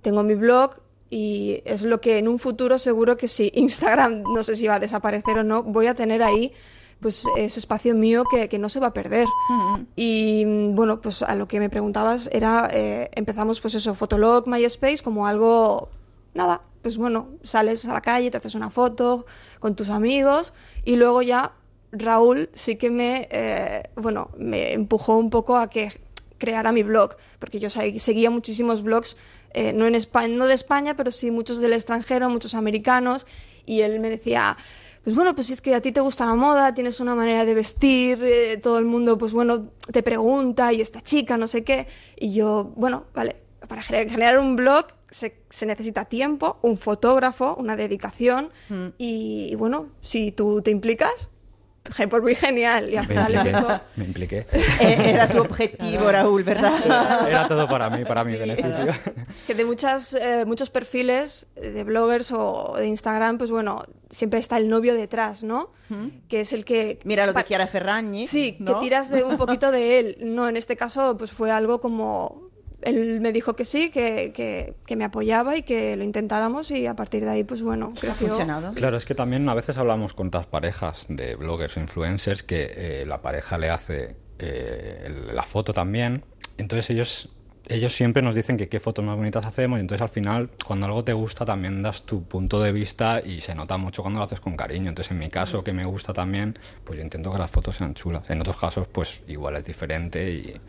[0.01, 0.71] Tengo mi blog
[1.09, 4.75] y es lo que en un futuro seguro que si Instagram no sé si va
[4.75, 6.51] a desaparecer o no, voy a tener ahí
[6.99, 9.25] pues ese espacio mío que, que no se va a perder.
[9.95, 14.47] Y mm, bueno, pues a lo que me preguntabas era, eh, empezamos pues eso, Fotolog,
[14.47, 15.89] MySpace, como algo,
[16.33, 19.25] nada, pues bueno, sales a la calle, te haces una foto
[19.59, 20.53] con tus amigos
[20.83, 21.53] y luego ya
[21.93, 25.93] Raúl sí que me, eh, bueno, me empujó un poco a que
[26.37, 29.17] creara mi blog, porque yo se- seguía muchísimos blogs,
[29.53, 33.25] eh, no, en España, no de España, pero sí muchos del extranjero, muchos americanos,
[33.65, 34.57] y él me decía,
[35.03, 37.45] pues bueno, pues si es que a ti te gusta la moda, tienes una manera
[37.45, 41.63] de vestir, eh, todo el mundo, pues bueno, te pregunta, y esta chica, no sé
[41.63, 46.77] qué, y yo, bueno, vale, para gener- generar un blog se, se necesita tiempo, un
[46.77, 48.49] fotógrafo, una dedicación,
[48.97, 51.29] y, y bueno, si tú te implicas,
[52.09, 53.81] por muy genial, y al Me final impliqué.
[53.95, 54.45] Me impliqué.
[54.79, 57.27] Eh, Era tu objetivo, Raúl, ¿verdad?
[57.27, 58.93] Era todo para mí, para mi beneficio.
[59.47, 64.57] que de muchas, eh, muchos perfiles de bloggers o de Instagram, pues bueno, siempre está
[64.57, 65.71] el novio detrás, ¿no?
[66.27, 66.99] Que es el que...
[67.03, 68.27] Mira lo de Chiara Ferragni.
[68.27, 68.75] Sí, ¿no?
[68.75, 70.17] que tiras de un poquito de él.
[70.21, 72.48] No, en este caso, pues fue algo como...
[72.81, 76.85] Él me dijo que sí, que, que, que me apoyaba y que lo intentáramos y
[76.87, 78.35] a partir de ahí, pues bueno, creció.
[78.75, 82.71] Claro, es que también a veces hablamos con otras parejas de bloggers o influencers que
[82.75, 86.23] eh, la pareja le hace eh, la foto también.
[86.57, 87.29] Entonces ellos
[87.69, 90.87] ellos siempre nos dicen que qué fotos más bonitas hacemos y entonces al final cuando
[90.87, 94.25] algo te gusta también das tu punto de vista y se nota mucho cuando lo
[94.25, 94.89] haces con cariño.
[94.89, 97.93] Entonces en mi caso que me gusta también, pues yo intento que las fotos sean
[97.93, 98.27] chulas.
[98.29, 100.59] En otros casos pues igual es diferente y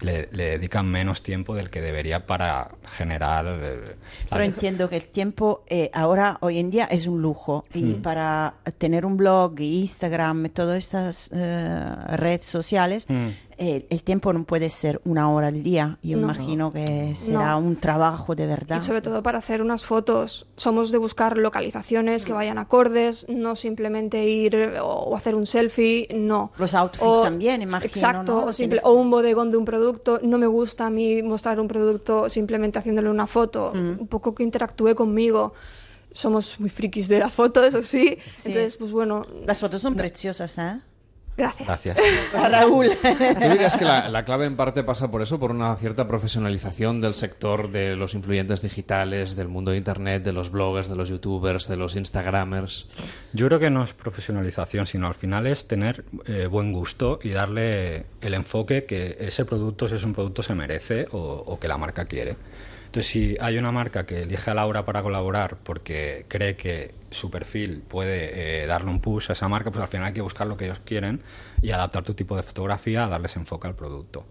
[0.00, 3.44] le, le dedican menos tiempo del que debería para generar...
[3.48, 3.96] eh,
[4.28, 7.64] Pero entiendo que el tiempo eh, ahora, hoy en día, es un lujo.
[7.74, 8.02] Y Mm.
[8.02, 13.28] para tener un blog, Instagram, todas estas eh, redes sociales, Mm.
[13.62, 15.98] Eh, el tiempo no puede ser una hora al día.
[16.02, 16.22] Yo No.
[16.24, 17.58] imagino que será No.
[17.58, 18.80] un trabajo de verdad.
[18.80, 20.46] Y sobre todo para hacer unas fotos.
[20.56, 26.52] Somos de buscar localizaciones que vayan acordes, no simplemente ir o hacer un selfie, no.
[26.56, 28.44] Los outfits también, imagino, Exacto, ¿no?
[28.46, 30.18] o, simple- o un bodegón de un producto.
[30.22, 33.72] No me gusta a mí mostrar un producto simplemente haciéndole una foto.
[33.74, 35.52] Un poco que interactúe conmigo.
[36.12, 38.16] Somos muy frikis de la foto, eso sí.
[38.34, 38.48] Sí.
[38.48, 39.26] Entonces, pues bueno.
[39.46, 40.80] Las fotos son preciosas, ¿eh?
[41.40, 41.66] Gracias.
[41.66, 41.98] Gracias.
[42.34, 42.90] A Raúl.
[43.00, 47.00] ¿Tú dirías que la, la clave en parte pasa por eso, por una cierta profesionalización
[47.00, 51.08] del sector de los influyentes digitales, del mundo de Internet, de los bloggers, de los
[51.08, 52.88] youtubers, de los instagramers?
[53.32, 57.30] Yo creo que no es profesionalización, sino al final es tener eh, buen gusto y
[57.30, 61.68] darle el enfoque que ese producto, si es un producto, se merece o, o que
[61.68, 62.36] la marca quiere.
[62.86, 67.30] Entonces, si hay una marca que elige a Laura para colaborar porque cree que su
[67.30, 70.46] perfil puede eh, darle un push a esa marca, pues al final hay que buscar
[70.46, 71.20] lo que ellos quieren
[71.62, 74.24] y adaptar tu tipo de fotografía a darles enfoque al producto.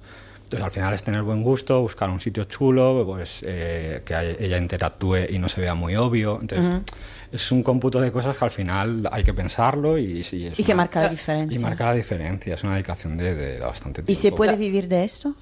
[0.46, 4.58] Entonces, al final es tener buen gusto, buscar un sitio chulo, pues eh, que ella
[4.58, 6.40] interactúe y no se vea muy obvio.
[6.42, 6.84] Entonces, Ujú.
[7.32, 10.64] es un cómputo de cosas que al final hay que pensarlo y, sí, es Y
[10.64, 11.56] que una- marca la diferencia.
[11.56, 14.22] Y marca la diferencia, es una dedicación de, de bastante ¿Y tiempo.
[14.24, 15.36] se puede vivir de esto?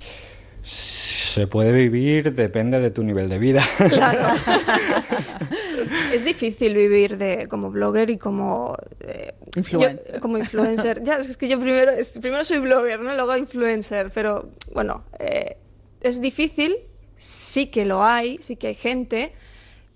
[0.62, 3.64] Se puede vivir, depende de tu nivel de vida.
[3.90, 4.28] Claro.
[6.14, 10.14] es difícil vivir de como blogger y como eh, Influencer.
[10.16, 11.04] yo- como influencer.
[11.04, 13.14] ya, es que yo primero, es- primero soy blogger, ¿no?
[13.14, 15.58] Luego influencer, pero bueno, eh,
[16.02, 16.76] es difícil,
[17.18, 19.34] sí que lo hay, sí que hay gente,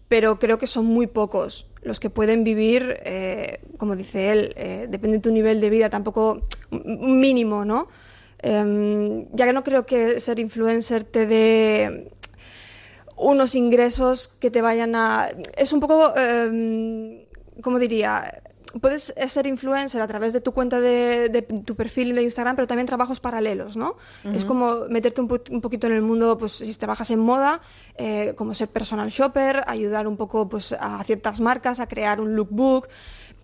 [0.08, 4.86] pero creo que son muy pocos los que pueden vivir, eh, como dice él, eh,
[4.88, 7.88] depende de tu nivel de vida, tampoco mínimo, ¿no?
[8.44, 12.12] Em, ya que no creo que ser influencer te dé
[13.16, 15.28] unos ingresos que te vayan a...
[15.56, 17.26] Es un poco, em,
[17.62, 18.42] ¿cómo diría?
[18.80, 22.56] puedes eh, ser influencer a través de tu cuenta de, de tu perfil de Instagram,
[22.56, 23.98] pero también trabajos paralelos, ¿no?
[24.34, 27.60] Es como meterte un, po- un poquito en el mundo, pues si trabajas en moda,
[27.98, 32.34] eh, como ser personal shopper, ayudar un poco pues a ciertas marcas a crear un
[32.38, 32.88] lookbook.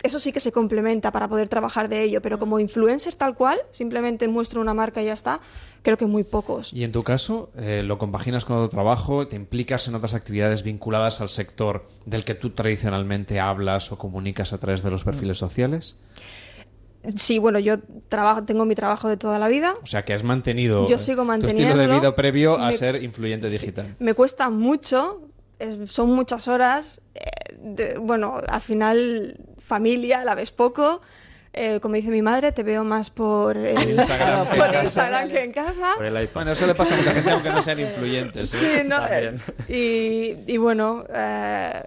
[0.04, 3.58] Eso sí que se complementa para poder trabajar de ello, pero como influencer tal cual,
[3.72, 5.40] simplemente muestro una marca y ya está,
[5.82, 6.72] creo que muy pocos.
[6.72, 9.28] Y en tu caso, eh, ¿lo compaginas con otro trabajo?
[9.28, 14.54] ¿Te implicas en otras actividades vinculadas al sector del que tú tradicionalmente hablas o comunicas
[14.54, 15.98] a través de los perfiles sociales?
[17.16, 17.78] Sí, bueno, yo
[18.10, 19.74] trabajo, tengo mi trabajo de toda la vida.
[19.82, 22.74] O sea, que has mantenido Yo eh, sigo tu estilo de vida previo a Me-
[22.78, 23.96] ser influyente digital.
[24.00, 25.22] Me cuesta mucho,
[25.58, 27.02] es- son muchas horas.
[27.16, 31.02] eh, de- bueno, al final, familia, la ves poco.
[31.54, 34.84] Eh, como dice mi madre, te veo más por, el- Instagram que en por.
[34.84, 35.94] Instagram que en casa.
[36.34, 38.54] Bueno, eso le pasa a mucha gente aunque no sean influyentes.
[38.54, 38.58] ¿eh?
[38.84, 39.38] Sí, no, eh,
[40.48, 41.82] y, y bueno, eh,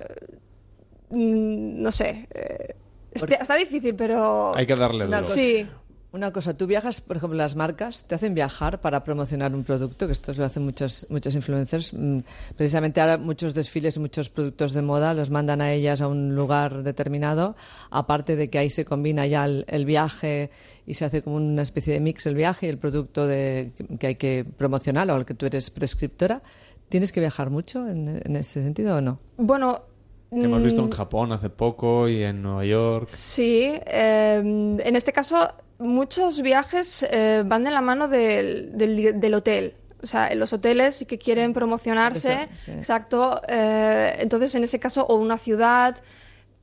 [1.11, 2.27] mm, no sé.
[2.35, 2.75] eh,
[3.13, 4.55] este- está difícil, pero.
[4.57, 5.25] Hay que darle duro.
[5.25, 5.67] Sí.
[6.13, 10.07] Una cosa, tú viajas, por ejemplo, las marcas te hacen viajar para promocionar un producto,
[10.07, 11.95] que esto lo hacen muchos, muchos influencers.
[11.95, 12.19] Mm,
[12.57, 16.35] Precisamente ahora muchos desfiles y muchos productos de moda los mandan a ellas a un
[16.35, 17.55] lugar determinado,
[17.91, 20.51] aparte de que ahí se combina ya el, el viaje
[20.85, 24.09] y se hace como una especie de mix el viaje y el producto de, que
[24.09, 26.43] hay que promocionar o al que tú eres prescriptora.
[26.89, 29.21] ¿Tienes que viajar mucho en, en ese sentido o no?
[29.37, 29.83] Bueno.
[30.29, 33.09] Te hemos visto en mm, Japón hace poco y en Nueva York.
[33.09, 39.35] Sí, eh, en este caso muchos viajes eh, van de la mano del, del- del
[39.35, 39.75] hotel.
[40.03, 42.71] O sea, en los hoteles sí que quieren promocionarse, Eso, sí.
[42.73, 43.41] exacto.
[43.49, 45.97] eh, entonces, en ese caso, o una ciudad,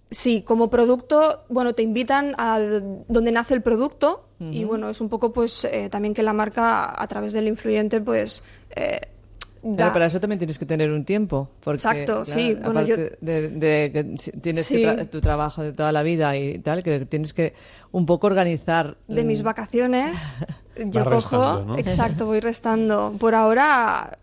[0.09, 5.09] sí, como producto, bueno, te invitan a donde nace el producto y bueno, es un
[5.09, 8.43] poco pues eh, también que la marca a través del influyente pues
[8.75, 9.01] eh,
[9.75, 11.49] Pero para eso también tienes que tener un tiempo.
[11.61, 14.03] Porque, Exacto, sí, bueno, yo- de, de que
[14.39, 17.53] tienes que tra- tu trabajo de toda la vida y tal, que tienes que
[17.91, 18.97] un poco organizar.
[19.07, 20.17] de mis mm, vacaciones
[20.77, 21.77] yo cojo restando, ¿no?
[21.77, 24.19] exacto voy restando por ahora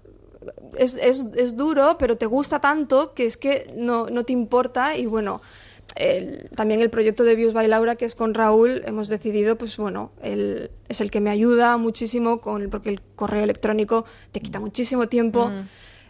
[0.78, 4.96] es, es, es duro pero te gusta tanto que es que no, no te importa
[4.96, 5.40] y bueno
[5.96, 9.76] el- también el proyecto de Views by Laura que es con Raúl hemos decidido pues
[9.76, 14.58] bueno él es el que me ayuda muchísimo con porque el correo electrónico te quita
[14.60, 15.52] muchísimo tiempo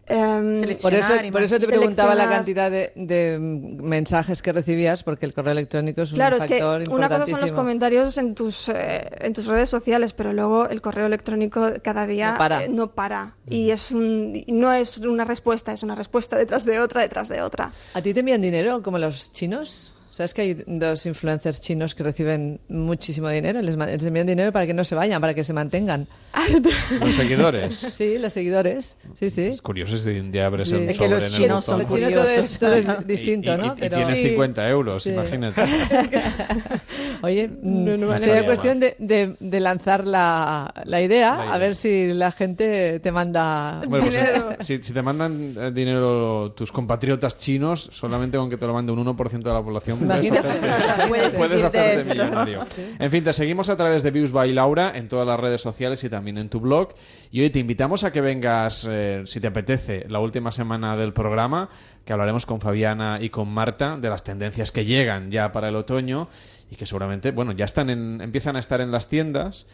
[0.06, 5.24] Em, Por eso, por eso te preguntaba la cantidad de, de, mensajes que recibías, porque
[5.24, 8.34] el correo electrónico es Claro, un es que factor una cosa son los comentarios en
[8.34, 12.64] tus, eh, en tus redes sociales, pero luego el correo electrónico cada día No para.
[12.64, 13.34] eh, no para.
[13.48, 17.28] Y es un, y no es una respuesta, es una respuesta detrás de otra, detrás
[17.30, 17.72] de otra.
[17.94, 19.93] ¿A ti te envían dinero como los chinos?
[20.14, 23.60] ¿Sabes que hay dos influencers chinos que reciben muchísimo dinero?
[23.60, 26.06] Les, les envían dinero para que no se vayan, para que se mantengan.
[27.00, 27.74] Los seguidores.
[27.96, 28.96] Sí, los seguidores.
[29.14, 29.46] Sí, sí.
[29.46, 30.76] Es curioso si un día abres Sí.
[30.76, 33.56] un Es sobre que los en el chinos Los todo es- todo es distinto, y-
[33.58, 33.66] ¿no?
[33.66, 34.24] y Pero- tienes Sí.
[34.28, 35.10] 50 euros, Sí.
[35.10, 35.62] imagínate.
[37.22, 41.44] Oye, mm, No, no vale sería cuestión de, de- de lanzar la, la idea, La
[41.44, 41.54] idea.
[41.54, 44.50] a ver si la gente te manda Bueno, pues, dinero.
[44.52, 48.74] eh, si, si te mandan eh, dinero tus compatriotas chinos, solamente con que te lo
[48.74, 50.48] mande un 1% de la población, Imagínate.
[51.36, 52.08] Puedes hacerte eso.
[52.10, 52.66] millonario.
[52.74, 52.96] Sí.
[52.98, 56.02] En fin, te seguimos a través de Views by Laura en todas las redes sociales
[56.04, 56.94] y también en tu blog.
[57.30, 61.12] Y hoy te invitamos a que vengas, eh, si te apetece, la última semana del
[61.12, 61.68] programa,
[62.04, 65.76] que hablaremos con Fabiana y con Marta de las tendencias que llegan ya para el
[65.76, 66.28] otoño
[66.70, 69.66] y que seguramente, bueno, ya están en, empiezan a estar en las tiendas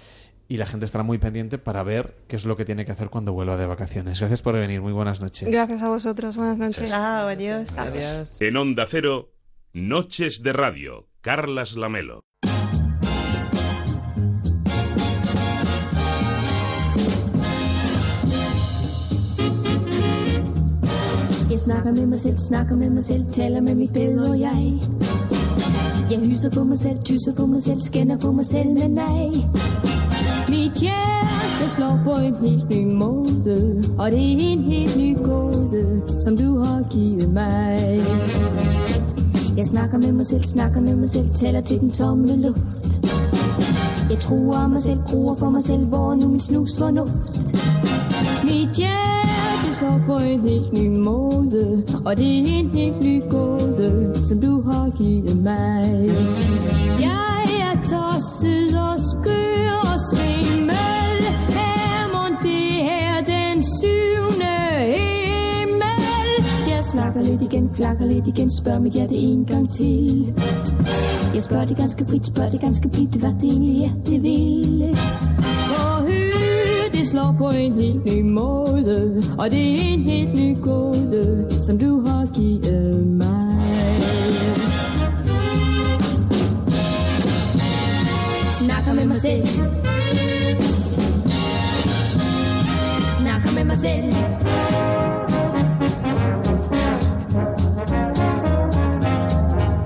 [0.49, 3.09] y la gente estará muy pendiente para ver qué es lo que tiene que hacer
[3.09, 4.19] cuando vuelva de vacaciones.
[4.19, 5.49] Gracias por venir, muy buenas noches.
[5.49, 6.91] Gracias a vosotros, buenas noches.
[6.91, 7.79] Chao, adiós.
[7.79, 8.41] Adiós.
[8.41, 9.31] En Onda Cero,
[9.73, 12.21] Noches de Radio, Carlas Lamelo.
[21.51, 24.81] Jeg snakker med mig selv, snakker med mig selv, taler med mit bedre jeg.
[26.11, 29.27] Jeg hyser på mig selv, tyser på mig selv, skænder på mig selv, men nej.
[30.49, 36.03] Mit hjerte slår på en helt ny måde, og det er en helt ny gåde,
[36.25, 38.01] som du har givet mig.
[39.61, 43.01] Jeg snakker med mig selv, snakker med mig selv, taler til den tomme luft.
[44.11, 47.35] Jeg truer mig selv, gruer for mig selv, hvor nu min snus fornuft.
[48.45, 54.15] Mit hjerte slår på en helt ny måde, og det er en helt ny gåde,
[54.25, 56.11] som du har givet mig.
[57.01, 60.50] Jeg er tosset og skør og svimmel,
[67.21, 70.35] flakker lidt igen, flakker lidt igen, spørg mit hjerte en gang til.
[71.35, 74.97] Jeg spørger det ganske frit, spørger det ganske blidt, hvad det egentlig er, det vil.
[75.69, 80.57] For hør, det slår på en helt ny måde, og det er en helt ny
[80.63, 83.61] gåde, som du har givet mig.
[88.61, 89.47] Snakker med mig selv.
[93.19, 94.90] Snakker med mig selv.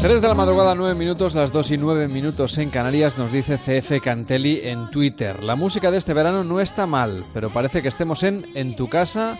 [0.04, 3.56] 3 de la madrugada, 9 minutos, las 2 y 9 minutos en Canarias, nos dice
[3.56, 5.42] CF Cantelli en Twitter.
[5.42, 8.90] La música de este verano no está mal, pero parece que estemos en En tu
[8.90, 9.38] casa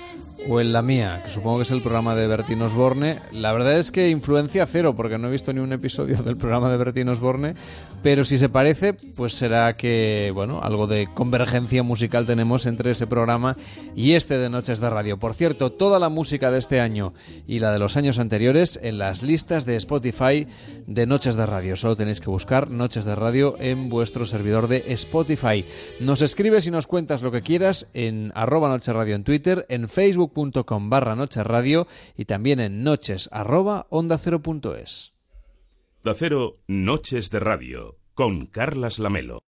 [0.49, 3.19] o en la mía, que supongo que es el programa de Bertín Osborne.
[3.33, 6.71] La verdad es que influencia cero, porque no he visto ni un episodio del programa
[6.71, 7.55] de Bertín Osborne,
[8.03, 13.07] pero si se parece, pues será que, bueno, algo de convergencia musical tenemos entre ese
[13.07, 13.57] programa
[13.95, 15.19] y este de Noches de Radio.
[15.19, 17.15] Por cierto, toda la música de este año
[17.47, 20.47] y la de los años anteriores en las listas de Spotify
[20.87, 21.77] de Noches de Radio.
[21.77, 25.65] Solo tenéis que buscar Noches de Radio en vuestro servidor de Spotify.
[26.01, 29.89] Nos escribes y nos cuentas lo que quieras en arroba Noches Radio en Twitter, en
[30.35, 31.87] facebook.com barra Noches Radio
[32.17, 35.15] y también en noches arroba onda cero punto es.
[36.03, 39.39] Da Cero, Noches de Radio, con Carlas Lamelo.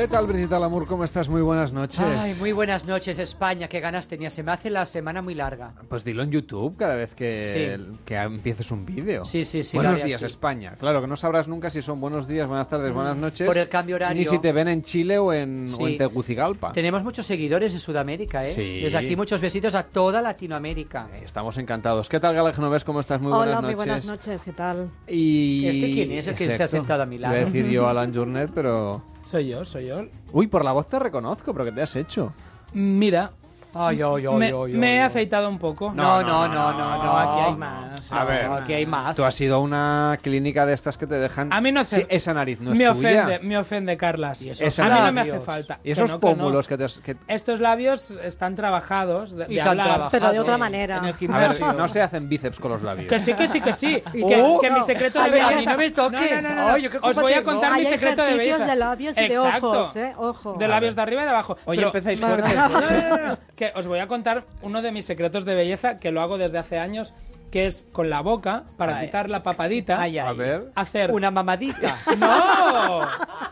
[0.00, 0.86] ¿Qué tal, Brigitte Lamour?
[0.86, 1.28] ¿Cómo estás?
[1.28, 2.00] Muy buenas noches.
[2.00, 3.68] Ay, muy buenas noches, España.
[3.68, 4.30] Qué ganas tenía.
[4.30, 5.74] Se me hace la semana muy larga.
[5.90, 7.98] Pues dilo en YouTube cada vez que, Sí.
[8.06, 9.26] que empieces un vídeo.
[9.26, 10.22] Sí, sí, sí, Buenos días.
[10.22, 10.72] España.
[10.80, 13.46] Claro que no sabrás nunca si son buenos días, buenas tardes, buenas Mm, noches.
[13.46, 14.18] por el cambio horario.
[14.18, 15.84] Ni si te ven en Chile o en, o Sí.
[15.84, 16.72] en Tegucigalpa.
[16.72, 18.48] Tenemos muchos seguidores en Sudamérica, ¿eh?
[18.48, 18.80] Sí.
[18.80, 21.08] Desde aquí muchos besitos a toda Latinoamérica.
[21.22, 22.08] Estamos encantados.
[22.08, 22.84] ¿Qué tal, Gala Genovés?
[22.84, 23.20] ¿Cómo estás?
[23.20, 23.76] Muy Hola, buenas muy noches.
[23.76, 24.88] buenas noches, ¿qué tal?
[25.06, 25.66] Y...
[25.66, 26.26] ¿Este quién es?
[26.26, 27.34] El que se ha sentado a mi lado.
[27.34, 29.02] Iba a decir yo Alan Journet, pero...
[29.30, 30.06] Soy yo, soy yo.
[30.32, 32.34] Uy, por la voz te reconozco, pero ¿qué te has hecho?
[32.72, 33.30] Mira.
[33.74, 35.92] Ay, ay, ay, me, ay, ay, me he afeitado un poco.
[35.94, 37.18] No, no, no, no, no.
[37.18, 38.12] aquí hay más.
[38.12, 39.14] A ver, aquí hay más.
[39.16, 41.52] Tú has ido a una clínica de estas que te dejan...
[41.52, 43.24] A mí no hace- Sí, esa nariz no es me tuya.
[43.26, 44.40] ofende, me ofende, Carlas.
[44.40, 45.78] a mí no me hace falta.
[45.84, 46.36] Y esos Que no, que no.
[46.36, 46.86] pómulos que te
[47.28, 49.86] Estos labios están trabajados de, Y de tan hablar.
[49.86, 50.10] trabajados.
[50.12, 50.98] Pero de otra manera.
[50.98, 53.08] En el A ver, no se hacen bíceps con los labios.
[53.08, 54.02] Que sí, que sí, que sí.
[54.14, 55.48] Y que, mi secreto de belleza.
[55.56, 56.40] a mí no me toque.
[56.42, 58.66] No, no, no, Os voy a contar mi secreto de belleza.
[58.66, 59.70] de labios y de Exacto.
[59.70, 60.12] ojos, ¿eh?
[60.16, 60.54] Ojo.
[60.58, 61.56] De labios de arriba y de abajo.
[61.66, 62.28] Oye, empezáis No,
[63.60, 66.56] Que os voy a contar uno de mis secretos de belleza que lo hago desde
[66.56, 67.12] hace años,
[67.50, 69.04] que es con la boca, para Ay.
[69.06, 70.70] quitar la papadita, A ver...
[70.74, 71.10] hacer...
[71.12, 71.94] Una mamadita.
[72.18, 73.00] ¡No!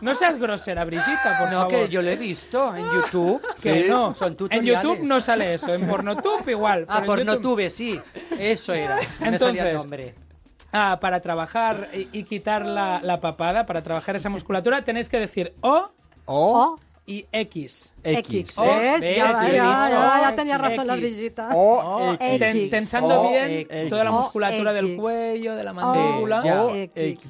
[0.01, 1.71] No seas grosera, Brigitta, por no, favor.
[1.73, 3.39] que yo lo he visto en YouTube.
[3.61, 3.87] Que Sí.
[3.87, 4.15] no.
[4.15, 4.83] Son en tutoriales.
[4.83, 6.85] YouTube no sale eso, en Pornotube igual.
[6.87, 8.01] Ah, pero en por YouTube- Notube, sí.
[8.39, 8.95] Eso era.
[9.19, 10.15] Me salía el Entonces, nombre.
[10.71, 15.19] ah, para trabajar y, y quitar la, la papada, para trabajar esa musculatura, tenéis que
[15.19, 15.87] decir O,
[16.25, 16.79] O,
[17.09, 17.93] y X.
[18.03, 18.57] X.
[18.57, 19.01] O, ¿Ves?
[19.01, 19.15] ¿ves?
[19.17, 20.95] Ya, Sí, ya, ya, ya tenía razón la.
[20.95, 21.49] Brigitta.
[21.55, 22.39] O, X.
[22.39, 23.89] Ten- tensando O, bien X.
[23.89, 26.41] toda la O, musculatura del cuello, de la O, mandíbula.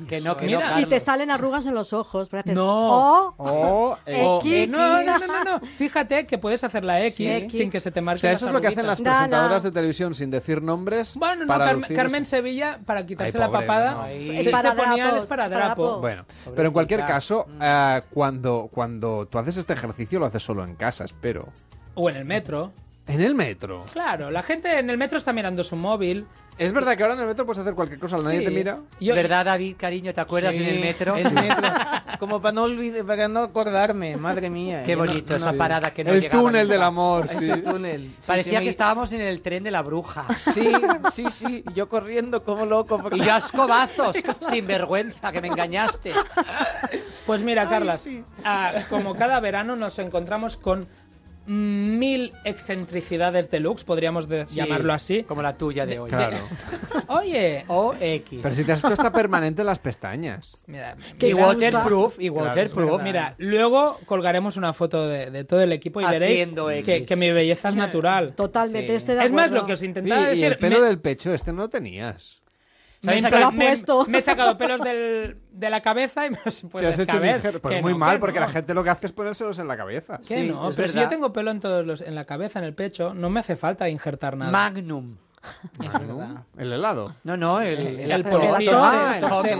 [0.07, 0.71] Que no, que Mira.
[0.71, 2.27] no, Y te salen arrugas en los ojos.
[2.29, 3.29] pero haces No.
[3.29, 4.51] O, O, X.
[4.51, 5.59] Eh, no, no, no, no.
[5.77, 7.53] Fíjate que puedes hacer la X, X.
[7.53, 9.71] sin que se te O marquen sea, eso es lo que hacen las presentadoras de
[9.71, 11.15] televisión sin decir nombres.
[11.15, 14.05] Bueno, no, para Carmen, lucir Carmen ese- Sevilla, para quitarse Ay, la pobre, papada, no.
[14.05, 15.83] se, Es para se ponía el esparadrapo.
[15.87, 16.25] para Bueno,
[16.55, 20.73] pero en cualquier caso, eh, cuando, cuando tú haces este ejercicio lo haces solo en
[20.73, 21.53] casa, espero.
[21.93, 22.73] O en el metro.
[23.09, 23.83] En el metro.
[23.91, 26.25] Claro, la gente en el metro está mirando su móvil.
[26.57, 28.45] Es verdad que ahora en el metro puedes hacer cualquier cosa, nadie Sí.
[28.45, 28.79] te mira.
[28.99, 30.13] Yo- ¿Verdad, David, cariño?
[30.13, 31.15] ¿Te acuerdas Sí, en el metro?
[31.15, 31.69] el metro.
[32.19, 34.83] Como para no olvidar, para no acordarme, madre mía.
[34.83, 36.73] Qué Yo no- bonito no- esa parada que no el llegaba túnel nunca.
[36.73, 37.61] del amor, Ese sí.
[37.61, 38.01] túnel.
[38.19, 40.25] Sí, Parecía sí, que me- estábamos en el tren de la bruja.
[40.37, 40.69] Sí,
[41.13, 41.63] sí, sí.
[41.73, 42.99] Yo corriendo como loco.
[42.99, 46.11] porque- Y yo a escobazos, sin vergüenza, que me engañaste.
[47.25, 48.07] Pues mira, Carlas,
[48.43, 50.87] ah, como cada verano nos encontramos con
[51.49, 55.23] mil excentricidades deluxe, podríamos de- Sí, llamarlo así.
[55.23, 56.09] Como la tuya de hoy.
[56.09, 56.37] Claro.
[57.07, 58.39] Oye, O X.
[58.43, 60.57] Pero si te has hecho hasta permanente las pestañas.
[60.67, 63.01] mira, Qué Y waterproof, y waterproof.
[63.01, 66.47] Mira, luego colgaremos una foto de, de todo el equipo y veréis
[66.85, 68.33] que, mi belleza es natural.
[68.35, 68.93] Totalmente, Sí.
[68.95, 70.45] estoy de Es más, lo que os Sí, intentaba y decir.
[70.45, 72.39] el pelo me- del pecho este no lo tenías.
[73.01, 74.05] Me, Se lo ha me- puesto.
[74.07, 76.99] me he sacado pelos del- de la cabeza y me los he Te puesto has
[76.99, 77.53] hecho un escaber.
[77.55, 78.45] injer- Pues muy no, mal, que porque no.
[78.45, 80.17] la gente lo que hace es ponérselos en la cabeza.
[80.19, 81.03] Que Sí, no, pero si verdad.
[81.03, 83.55] yo tengo pelo en todos los, en la cabeza, en el pecho, no me hace
[83.55, 84.51] falta injertar nada.
[84.51, 85.15] Magnum.
[86.07, 86.45] ¿No?
[86.57, 87.15] El helado.
[87.23, 88.71] No, no, el, El el policía.
[88.73, 89.55] Ah, el Sí,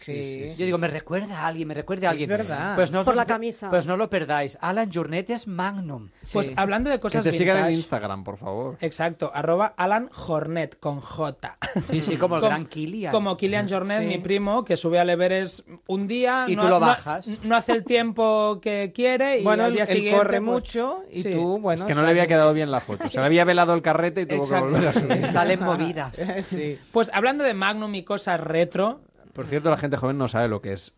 [0.00, 0.56] sí, sí.
[0.58, 2.28] Yo digo, me recuerda a alguien, me recuerda a alguien.
[2.28, 2.74] verdad.
[2.76, 3.70] Pues no, Por la camisa.
[3.70, 4.58] Pues no lo perdáis.
[4.60, 6.08] Alan Journet es Magnum.
[6.32, 8.76] Pues hablando de Que cosas te sigan en Instagram, por favor.
[8.80, 11.56] Exacto, arroba Alan Jornet con J.
[11.88, 13.12] Sí, sí, como el gran Kilian.
[13.12, 14.06] Como Kilian Jornet, Sí.
[14.06, 16.44] mi primo, que sube al Everest un día.
[16.48, 17.38] Y no, tú lo bajas.
[17.42, 20.18] No, hace el tiempo que quiere y Bueno, al día él siguiente.
[20.18, 21.32] corre pues, mucho y sí.
[21.32, 21.82] tú, bueno.
[21.82, 23.08] Es que no le había quedado bien la foto.
[23.10, 25.19] Se le había velado el carrete y tuvo que volver a subir.
[25.28, 26.16] Salen movidas.
[26.42, 26.78] sí.
[26.92, 29.00] Pues hablando de Magnum y cosas retro,
[29.32, 30.92] Por cierto, la gente joven no sabe lo que es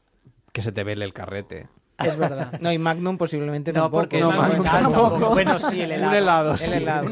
[0.52, 1.68] que se te vele el carrete.
[1.98, 2.52] es verdad.
[2.60, 4.00] No, y Magnum posiblemente No, tampoco.
[4.02, 5.30] porque No, es Magnum tampoco.
[5.30, 6.10] Bueno, sí, el helado.
[6.10, 6.72] Un helado, El sí.
[6.72, 7.10] helado.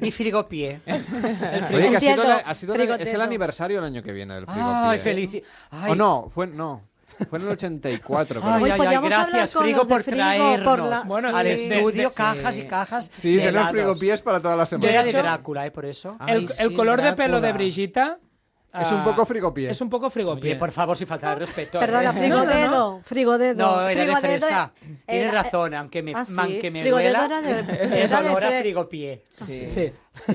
[0.00, 0.80] Y frigopié.
[0.86, 2.22] Oye, que ha sido, Entiendo.
[2.44, 4.98] ha sido el- es el aniversario el año que viene del Ay, frigopié.
[4.98, 5.42] felici...
[5.70, 6.82] Ay, O no, fue, no,
[7.28, 8.40] fue en el 84.
[8.40, 8.52] creo.
[8.52, 11.36] Ay, ay, ay, podríamos hablar gracias, con Frigo, de por Frigo, traernos por la- Bueno,
[11.36, 12.60] al de- estudio de- cajas sí.
[12.60, 14.90] y cajas Sí, de tenemos frigopiés para toda la Yo semana.
[14.92, 15.70] era De de Drácula, ¿eh?
[15.70, 16.16] Por eso.
[16.18, 17.52] Ay, el, sí, el color de pelo de Drácula.
[17.52, 18.18] Brigitta
[18.74, 19.68] Es un ah, poco frigopié.
[19.70, 20.52] Es un poco frigopié.
[20.52, 21.76] Oye, por favor, sin falta de respeto.
[21.76, 21.80] ¿eh?
[21.80, 23.54] Perdona, frigodedo, frigodedo.
[23.66, 24.72] No, era de frigodedo fresa.
[25.06, 26.32] Tienes era- razón, aunque me, Ah, sí.
[26.32, 29.22] man- que me Frigodedo duela, era de- es de olor a frigopié.
[29.46, 29.92] Sí.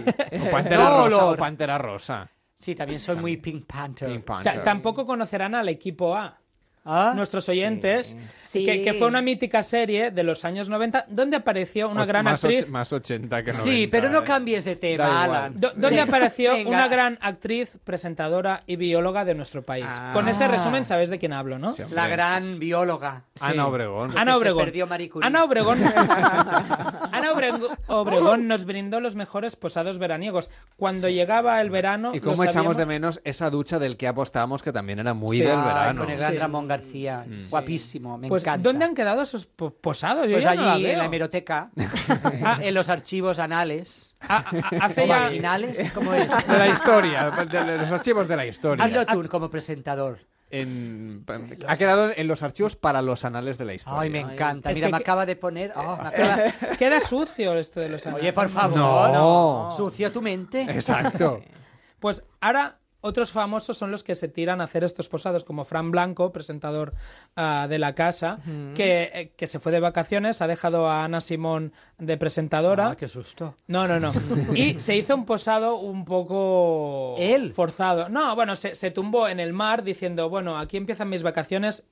[0.47, 1.03] O Pantera No, Rosa.
[1.17, 1.33] olor.
[1.33, 2.29] O Pantera Rosa.
[2.59, 4.07] Sí, también soy muy Pink Panther.
[4.09, 4.63] Pink Panther.
[4.63, 6.36] tampoco conocerán al equipo A.
[6.89, 7.11] ¿Ah?
[7.15, 8.63] Nuestros oyentes, Sí.
[8.65, 12.23] Que, que fue una mítica serie de los años 90 donde apareció una O- gran
[12.23, 12.63] más actriz.
[12.63, 13.63] och- más 80 que 90.
[13.63, 14.23] Sí, pero no eh.
[14.23, 15.29] cambies de tema, Da igual.
[15.39, 15.59] Alan.
[15.59, 16.69] Do- donde apareció Venga.
[16.69, 19.85] una gran actriz, presentadora y bióloga de nuestro país.
[19.89, 20.11] Ah.
[20.13, 21.73] Con ese resumen sabéis de quién hablo, ¿no?
[21.73, 21.83] Sí.
[21.91, 23.23] La gran bióloga.
[23.41, 24.17] Ana Obregón.
[24.17, 24.63] Ana se Obregón.
[24.65, 25.27] perdió Marie Curie.
[25.27, 25.79] Ana Obregón.
[27.11, 27.31] Ana
[27.87, 30.49] Obregón nos brindó los mejores posados veraniegos.
[30.77, 32.13] Cuando llegaba el verano.
[32.15, 35.37] Y cómo echamos sabíamos- de menos esa ducha del que apostábamos que también era muy
[35.37, 35.43] Sí.
[35.43, 36.01] del Ay, verano.
[36.03, 36.37] Con el gran Sí.
[36.37, 37.25] Ramón García.
[37.49, 38.69] Guapísimo, me Pues, encanta.
[38.69, 40.25] ¿dónde han quedado esos po- posados?
[40.27, 41.71] Yo Pues no la allí, en la hemeroteca,
[42.61, 44.15] en los archivos anales.
[44.21, 45.91] Ah, ah, hace ¿O ya- vaginales?
[45.93, 46.27] ¿Cómo es?
[46.47, 48.85] De la historia, de los archivos de la historia.
[48.85, 50.19] Hazlo tú como presentador.
[50.49, 51.25] En-
[51.67, 53.99] ha quedado en los archivos para los anales de la historia.
[53.99, 54.71] Ay, me encanta.
[54.71, 55.73] Es Mira, que- me acaba de poner...
[55.75, 56.37] oh, me acaba-
[56.79, 58.77] Queda, sucio esto de los Oye, por favor.
[58.77, 59.73] No.
[59.75, 60.61] Sucio tu mente.
[60.61, 61.41] Exacto.
[61.99, 62.77] Pues ahora
[63.07, 66.93] otros famosos son los que se tiran a hacer estos posados, como Fran Blanco, presentador
[67.35, 68.39] ah, de la casa,
[68.75, 72.91] que, eh, que se fue de vacaciones, ha dejado a Ana Simón de presentadora.
[72.91, 73.55] Ah, qué susto.
[73.67, 74.11] No, no, no.
[74.55, 77.51] Y se hizo un posado un poco ¿Él?
[77.51, 78.09] forzado.
[78.09, 81.87] No, bueno, se, se tumbó en el mar diciendo, bueno, aquí empiezan mis vacaciones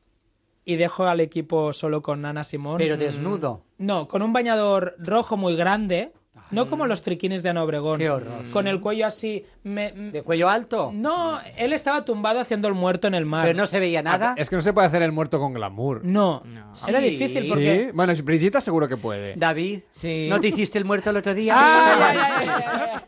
[0.66, 2.78] y dejo al equipo solo con Ana Simón.
[2.80, 3.64] Pero desnudo.
[3.78, 6.12] No, con un bañador rojo muy grande.
[6.52, 7.98] No como los triquinis de Ana Obregón.
[7.98, 8.50] Qué horror.
[8.52, 9.44] Con el cuello así.
[9.64, 10.92] me- ¿De cuello alto?
[10.94, 13.46] No, él estaba tumbado haciendo el muerto en el mar.
[13.48, 14.36] Pero no se veía nada.
[14.38, 16.06] Es que no se puede hacer el muerto con glamour.
[16.06, 16.44] No,
[16.88, 17.10] era Sí.
[17.10, 17.86] difícil porque...
[17.88, 19.36] Sí, bueno, Brigitta seguro que puede.
[19.36, 20.28] David, Sí.
[20.30, 21.56] ¿no te hiciste el muerto el otro día?
[21.58, 23.00] Ay, ay, ay.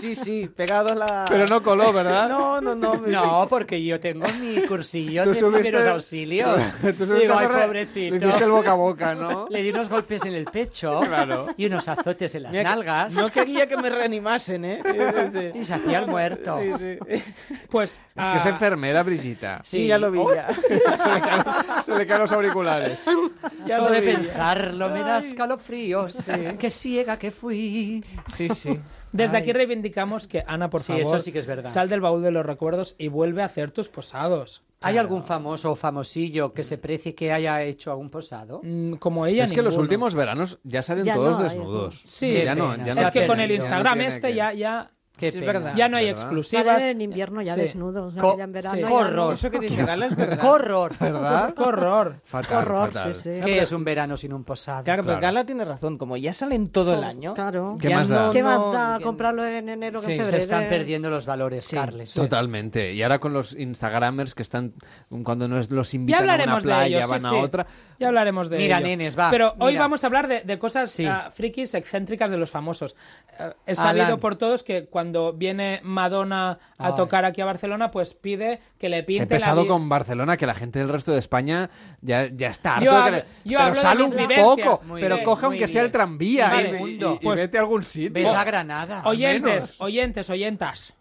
[0.00, 1.24] Sí, sí, pegado a la...
[1.28, 2.28] Pero no coló, ¿verdad?
[2.38, 2.94] No, no, no.
[3.06, 6.60] No, porque yo tengo mi cursillo Tú de subiste- primeros auxilios.
[6.82, 8.16] Tú subiste Digo, ay, pobrecito.
[8.16, 9.46] Le hiciste el boca a boca, ¿no?
[9.50, 11.46] Le di unos golpes en el pecho Claro.
[11.56, 15.52] y unos azotes en las Mira que- nalgas No quería que me reanimasen, ¿eh?
[15.54, 16.58] y se hacía el muerto.
[16.60, 16.72] Sí,
[17.08, 17.22] sí.
[17.70, 18.00] Pues...
[18.16, 19.60] Es que es ah, enfermera, Brigitta.
[19.64, 20.20] Sí, ya lo vi.
[20.34, 20.48] ya.
[20.52, 20.74] se,
[21.14, 21.44] le caen,
[21.84, 22.98] se le caen los auriculares.
[23.66, 26.16] Ya Solo lo de pensarlo me da escalofríos.
[26.58, 28.04] Qué ciega que fui.
[28.34, 28.78] Sí, sí.
[29.12, 29.42] Desde Ay.
[29.42, 31.70] aquí reivindicamos que, Ana, por Sí, favor, eso sí que es verdad.
[31.70, 34.62] sal del baúl de los recuerdos y vuelve a hacer tus posados.
[34.80, 38.60] ¿Hay algún famoso o famosillo que se precie que haya hecho algún posado?
[38.62, 42.02] Mm, Como ella, Es que los últimos veranos ya salen Ya todos no desnudos.
[42.06, 45.30] Sí, ya no, ya no es que con el Instagram este que- ya, ya, Qué
[45.32, 45.52] Sí, pena.
[45.52, 45.74] verdad.
[45.76, 46.22] ya no hay ¿Verdad?
[46.22, 46.64] exclusivas.
[46.66, 47.60] Salen en invierno ya Sí.
[47.60, 48.74] desnudos, o sea, Co- ya en verano.
[48.76, 48.80] sí.
[48.82, 49.34] ya Horror.
[49.34, 50.38] Eso que dice Gala es verdad.
[50.40, 50.92] ¡Qué horror!
[50.98, 51.54] ¿Verdad?
[51.54, 52.20] ¡Qué horror!
[52.24, 53.14] Fatal, Horror, fatal.
[53.14, 53.40] sí, sí.
[53.44, 54.84] ¿Qué es un verano sin un posado?
[54.84, 55.34] Claro, pero Claro.
[55.34, 55.98] Gala tiene razón.
[55.98, 57.34] Como ya salen todo el año.
[57.34, 57.76] Claro.
[57.80, 58.26] ¿Qué ya más da?
[58.26, 60.26] no- ¿Qué más da que- comprarlo en enero que en febrero?
[60.30, 62.12] Se están perdiendo los valores, Carles.
[62.12, 62.92] Totalmente.
[62.92, 64.72] Y ahora con los Instagramers que están,
[65.24, 67.66] cuando nos los invitan a una hablaremos de playa, ellos, van sí, a otra.
[67.98, 68.86] Ya hablaremos de Mira, ello.
[68.86, 69.80] nenes, va, Pero hoy mira.
[69.82, 72.94] vamos a hablar de, de cosas ah, frikis, excéntricas de los famosos.
[73.38, 76.92] Eh, he sabido por todos que cuando viene Madonna a Ay.
[76.96, 80.46] tocar aquí a Barcelona, pues pide que le pinte He pesado la con Barcelona que
[80.46, 81.70] la gente del resto de España
[82.00, 82.84] ya, ya está harto.
[82.84, 84.40] Yo hablo- que le- yo pero sale un vivencias.
[84.44, 86.70] poco, Muy pero bien, coge aunque sea el tranvía Vale.
[86.70, 87.18] y- y, Mundo.
[87.20, 88.12] y Pues- vete a algún sitio.
[88.12, 89.02] Ves a Granada.
[89.04, 89.80] Oyentes, menos.
[89.80, 90.94] oyentes, oyentas.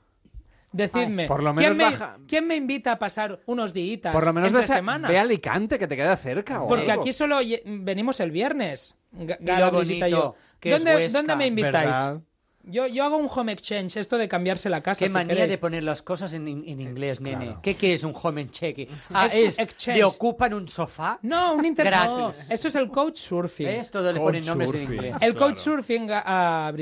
[0.72, 4.26] Decidme, Ay, por lo ¿quién, me, baja- quién me invita a pasar unos días Por
[4.26, 5.08] lo menos ves a- semana?
[5.08, 6.62] ve a Alicante que te queda cerca.
[6.62, 7.02] o Porque algo.
[7.04, 8.96] aquí solo venimos el viernes.
[9.14, 10.36] Ga- Y lo bonito yo.
[10.60, 11.20] que es ¿Dónde, Huesca.
[11.20, 11.74] ¿Dónde me invitáis?
[11.88, 12.22] ¿Verdad?
[12.70, 15.00] Yo, yo hago un home exchange, esto de cambiarse la casa.
[15.00, 15.52] Qué si manía queréis.
[15.52, 17.46] de poner las cosas en, en inglés, nene.
[17.46, 17.60] claro.
[17.62, 18.90] ¿Qué, qué es un home check?
[19.14, 19.98] Ah, es exchange.
[19.98, 21.20] de ocupan un sofá.
[21.22, 21.94] No, un internet.
[21.94, 22.52] Gratis.
[22.52, 23.66] Eso es el coach surfing.
[23.68, 23.90] ¿Ves?
[23.92, 25.16] Todo le ponen nombres en inglés.
[25.22, 25.54] El Claro.
[25.54, 26.74] coach surfing a, a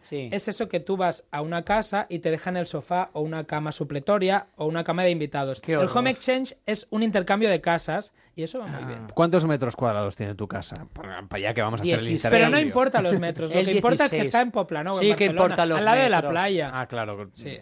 [0.00, 0.28] Sí.
[0.32, 3.44] es eso que tú vas a una casa y te dejan el sofá o una
[3.44, 5.60] cama supletoria o una cama de invitados.
[5.60, 8.86] Qué el home exchange es un intercambio de casas y eso va muy Ah.
[8.86, 8.98] bien.
[9.14, 10.86] ¿Cuántos metros cuadrados tiene tu casa?
[10.92, 12.38] Para allá que vamos a hacer el intercambio.
[12.38, 14.26] Pero no importa los metros, lo que importa es que 16.
[14.26, 16.30] está en Poplano, Sí, en que importa los al lado de la metros.
[16.30, 16.70] playa.
[16.72, 17.30] Ah, claro.
[17.32, 17.58] Sí.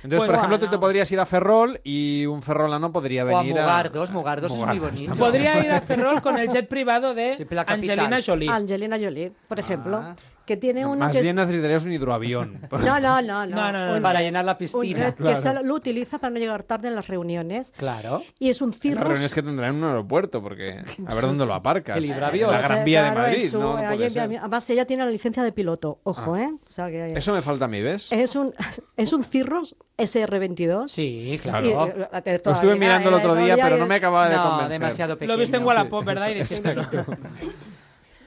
[0.00, 3.28] Entonces, Pues- por ejemplo, tú te podrías ir a Ferrol y un ferrolano podría O
[3.36, 4.10] a venir Mugardos.
[4.12, 5.14] Mugardos es muy Mugardos, bonito.
[5.16, 7.46] Podría ir a Ferrol con el jet privado de.
[7.66, 8.48] Angelina Jolie.
[8.50, 9.96] Angelina Jolie, por ejemplo.
[9.98, 10.16] Ah.
[10.48, 11.46] Que tiene uno Más que bien es...
[11.46, 12.60] necesitarías un hidroavión.
[12.72, 13.56] No, no, no, no.
[13.56, 15.12] No, no, no, Un para llenar la un piscina.
[15.14, 15.36] Claro.
[15.36, 17.72] que solo lo utiliza para no llegar tarde en las reuniones.
[17.76, 18.22] Claro.
[18.38, 19.00] Y es un Las cirrus.
[19.04, 21.98] reuniones que tendrán en un aeropuerto, porque a ver dónde lo aparcas.
[21.98, 22.50] El hidroavión.
[22.50, 23.72] La Gran Vía de claro, Madrid, su- ¿no?
[23.74, 24.22] No ahí puede en- ser.
[24.38, 26.00] Además, ella tiene la licencia de piloto.
[26.04, 26.40] Ojo, Ah.
[26.42, 26.50] ¿eh?
[26.66, 28.10] O sea, que- Eso me falta a mí, ¿ves?
[28.10, 28.54] Es un,
[28.96, 30.88] es un Cirrus SR22.
[30.88, 31.66] Sí, claro.
[31.66, 34.68] Y, Lo estuve mirando el otro día, pero no me acababa de convencer.
[34.80, 35.66] demasiado Lo viste en pequeño.
[35.66, 36.28] Wallapop, ¿verdad?
[36.30, 36.34] Y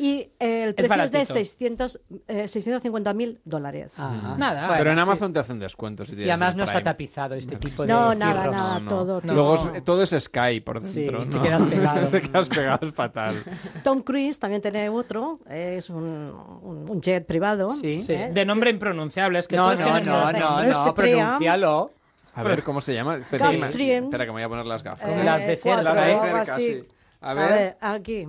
[0.03, 1.33] Y eh, el precio es, de baratito.
[1.35, 3.97] 600, eh, 650 mil dólares.
[3.99, 4.61] Ah, Nada.
[4.67, 5.01] bueno, Pero en sí.
[5.03, 6.07] Amazon te hacen descuentos.
[6.09, 9.21] Si Y además no está tapizado este tipo de No, nada, nada, todo.
[9.23, 9.75] Luego todo.
[9.75, 11.27] es- todo es Sky por Sí, dentro.
[11.29, 11.43] te ¿no?
[11.43, 12.07] quedas pegado.
[12.09, 13.35] te quedas pegado, es fatal.
[13.83, 17.69] Tom Cruise también tiene otro, eh, es un, un- un jet privado.
[17.69, 18.01] Sí.
[18.01, 18.31] Sí, ¿eh?
[18.33, 19.37] de nombre impronunciable.
[19.37, 21.27] Es que No, no, no, no, no, Triam.
[21.27, 21.91] pronúncialo.
[22.33, 23.17] A ver, ¿cómo se llama?
[23.17, 25.07] Espera, que me- voy a poner las gafas.
[25.09, 26.81] Eh, Las de cerca, cuatro, Las de cerca, sí.
[27.21, 27.77] A ver.
[27.81, 28.25] aquí.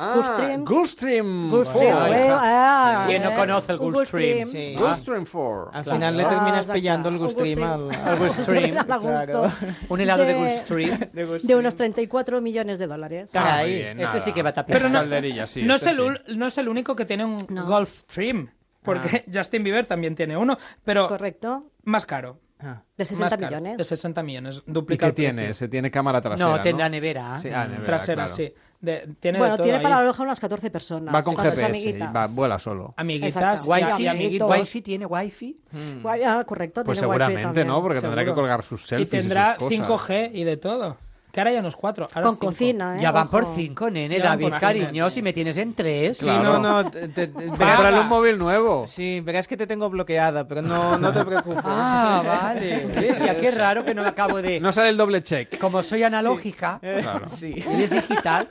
[0.00, 1.50] Ah, Gulfstream.
[1.50, 1.96] Gulfstream.
[2.30, 4.48] Ah, ¿Quién no eh, conoce el Gulfstream?
[4.48, 4.76] Sí.
[4.78, 5.70] Gulfstream 4.
[5.72, 5.96] Al Claro.
[5.96, 8.06] final le Ah, terminas pillando el Gulfstream al, Gulfstream.
[8.08, 8.78] al Gulfstream.
[8.78, 9.00] A gusto.
[9.00, 9.52] claro.
[9.88, 10.98] Un helado de De- Gulfstream.
[11.42, 13.30] De unos 34 millones de dólares.
[13.34, 14.18] Ah, Caray, nada.
[14.20, 14.78] sí que va tapizado.
[14.84, 16.02] Pero no- Calderilla, sí, no, es este el, sí.
[16.02, 17.66] ul- no es el único que tiene un No.
[17.66, 18.50] Gulfstream.
[18.84, 21.64] Porque Justin Bieber también tiene uno, pero Correcto.
[21.82, 22.38] más caro.
[22.60, 22.82] Ah.
[22.96, 23.76] De 60 Más caro, millones.
[23.78, 24.62] De 60 millones.
[24.66, 25.34] ¿Y Duplica qué el precio.
[25.34, 25.54] tiene?
[25.54, 26.50] Se tiene cámara trasera.
[26.50, 27.38] No, tendrá nevera.
[27.38, 28.32] Sí, ah, nevera, Trasera, claro.
[28.34, 28.52] sí.
[28.80, 29.82] De- tiene de Bueno, todo tiene ahí.
[29.82, 31.14] para alojar unas 14 personas.
[31.14, 32.94] Va con GPS, y va, vuela solo.
[32.96, 34.50] Amiguitas y, Wi-Fi, y amiguitos.
[34.50, 35.60] Wi-Fi tiene Wi-Fi.
[36.02, 37.66] Guay, ah, correcto, Pues tiene wifi seguramente, también.
[37.68, 37.82] ¿no?
[37.82, 38.42] Porque tendrá que Seguro.
[38.42, 40.08] colgar sus Y selfies tendrá sus cosas.
[40.08, 40.96] 5G y de todo.
[41.32, 42.08] Que ahora ya no es 4.
[42.22, 43.02] Con cocina, ¿eh?
[43.02, 46.18] Ya van por cinco, nene, Ya van David, por cariño, si me tienes en tres.
[46.18, 46.58] Sí, Claro.
[46.58, 46.90] no, no.
[46.90, 48.86] te- te- Cómprale un móvil nuevo.
[48.86, 51.62] Sí, verás que te tengo bloqueada, pero no, no te preocupes.
[51.64, 52.22] Ah,
[52.54, 52.86] vale.
[52.86, 54.58] Bestia, qué raro que no me acabo de...
[54.58, 55.58] No sale el doble check.
[55.58, 57.28] Como soy analógica, Claro.
[57.28, 57.54] Sí.
[57.72, 58.48] eres digital.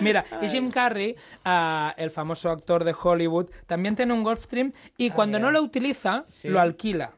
[0.00, 1.14] Mira, y Jim Carrey,
[1.44, 6.24] ah, el famoso actor de Hollywood, también tiene un Gulfstream y cuando no lo utiliza,
[6.44, 7.10] lo alquila.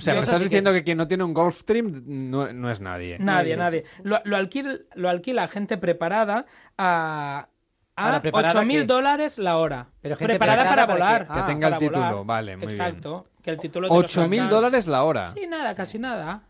[0.00, 2.70] O sea, me estás sí que diciendo que quien no tiene un Gulfstream no, no
[2.70, 3.18] es nadie.
[3.18, 3.84] Nadie, nadie.
[4.02, 6.46] Lo, lo, alquila, lo alquila gente preparada
[6.78, 7.48] a,
[7.96, 8.86] a ¿Para preparada 8 mil qué?
[8.86, 9.86] dólares la hora.
[10.00, 11.26] Pero gente preparada, preparada para para volar.
[11.34, 12.24] Que Ah, tenga el título, volar.
[12.26, 12.80] vale, muy bien.
[12.80, 13.26] Exacto.
[13.42, 15.26] Que el título te lo 8 mil sacas- dólares la hora.
[15.28, 16.42] Sí, nada, casi nada.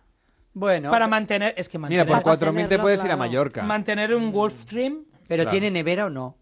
[0.53, 1.55] Bueno, Para mantener...
[1.57, 3.17] Es que Mira, mantener, por 4 mil te mantenerlo, puedes ir a.
[3.17, 3.63] Mallorca.
[3.63, 5.05] mantener un Gulfstream...
[5.29, 5.51] pero Claro.
[5.53, 6.37] ¿tiene nevera o no?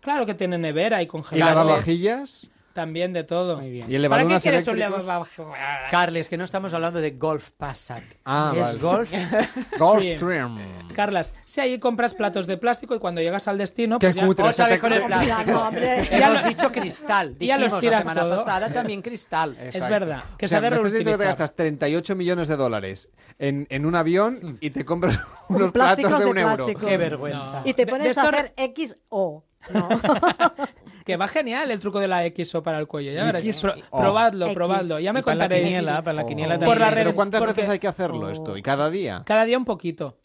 [0.00, 1.56] Claro que tiene nevera y ¿Y congeladores.
[1.56, 2.48] lavavajillas?
[2.72, 3.58] También de todo.
[3.58, 3.90] Muy bien.
[3.90, 5.52] ¿Y el ¿Para qué quieres un lavavajillas?
[5.90, 8.02] Carles, que no estamos hablando de Golf Passat.
[8.24, 8.78] Ah, es vale.
[8.78, 9.10] Golf.
[9.78, 10.58] Gulfstream.
[10.94, 14.26] Carlas, si ahí compras platos de plástico y cuando llegas al destino, Qué pues ya...
[14.26, 15.36] cutre, o vez te- con el plástico.
[15.46, 16.08] Ya, no, hombre.
[16.10, 17.36] Hemos dicho cristal.
[17.40, 18.36] Ya los tiras la semana todo.
[18.36, 19.56] pasada también cristal.
[19.60, 22.16] Es verdad, que O se sea, ha de me estás diciendo que te gastas 38
[22.16, 25.18] millones de dólares en, en un avión y te compras
[25.48, 26.54] unos plásticos platos de de un euro.
[26.56, 26.86] plástico.
[26.86, 27.62] Qué vergüenza.
[27.64, 28.52] Y te De- pones de a estos- hacer
[29.10, 29.44] XO.
[29.72, 29.88] No.
[31.04, 33.12] Que va genial el truco de la XO para el cuello.
[33.12, 33.32] Ya.
[33.60, 34.98] Pro- probadlo, probadlo.
[35.00, 35.66] Ya me Y para la contaréis.
[35.68, 36.70] quiniela, para la quiniela también.
[36.70, 38.56] Por la Pero ¿cuántas porque- veces hay que hacerlo esto?
[38.56, 39.22] ¿Y cada día?
[39.26, 40.18] Cada día un poquito.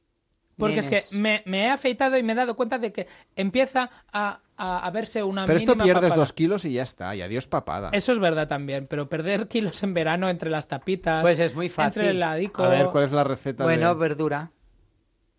[0.58, 3.92] Porque es que me, me he afeitado y me he dado cuenta de que empieza
[4.12, 6.16] a, a, a verse una Pero esto pierdes papada.
[6.16, 7.16] dos kilos y ya está.
[7.16, 7.92] Y adiós papada.
[7.94, 11.22] Eso es verdad también, pero perder kilos en verano entre las tapitas.
[11.22, 12.02] Pues es muy fácil.
[12.02, 12.64] Entre el ladico.
[12.64, 14.00] A ver, ¿cuál es la receta Bueno, de...?
[14.00, 14.52] verdura,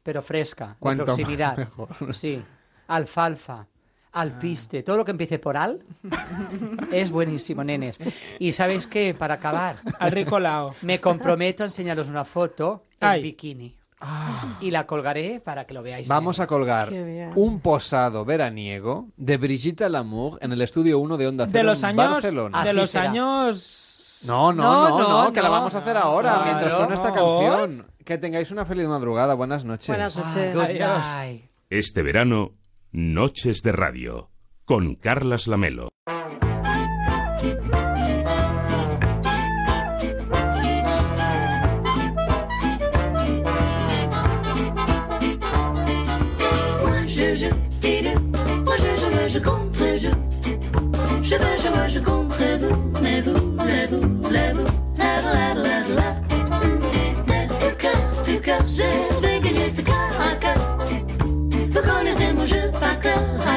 [0.04, 1.56] pero fresca, de proximidad.
[1.56, 1.88] mejor.
[2.14, 2.40] Sí,
[2.86, 3.66] alfalfa,
[4.12, 5.80] alpiste, todo lo que empiece por al
[6.92, 7.98] es buenísimo, nenes.
[8.38, 9.14] Y ¿sabéis qué?
[9.14, 10.74] Para acabar, Al rico lao.
[10.82, 13.22] me comprometo a enseñaros una foto en Ay.
[13.22, 13.74] bikini.
[14.60, 16.06] Y la colgaré para que lo veáis.
[16.06, 17.32] Vamos a colgar Qué bien.
[17.34, 21.82] un posado veraniego de Brigitte Lamour en el estudio 1 de Onda De Cero los
[21.82, 22.12] en años.
[22.12, 22.64] Barcelona.
[22.64, 23.10] De los será.
[23.10, 24.24] años.
[24.28, 26.44] No, no, No, no, no, no, que la vamos a hacer ahora Claro.
[26.44, 27.14] mientras suena esta No.
[27.40, 27.86] canción.
[28.04, 29.34] Que tengáis una feliz madrugada.
[29.34, 29.88] Buenas noches.
[29.88, 30.54] Buenas Ah, noches.
[30.54, 31.02] good Adiós.
[31.14, 31.44] night.
[31.68, 32.52] Este verano,
[32.90, 34.30] Noches de Radio,
[34.64, 35.90] con Carlas Lamelo.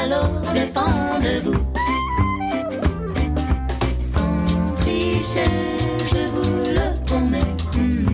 [0.02, 1.56] Alors défendez-vous.
[4.04, 5.44] Sans tricher,
[6.12, 7.40] je vous le promets.
[7.76, 8.06] Hmm.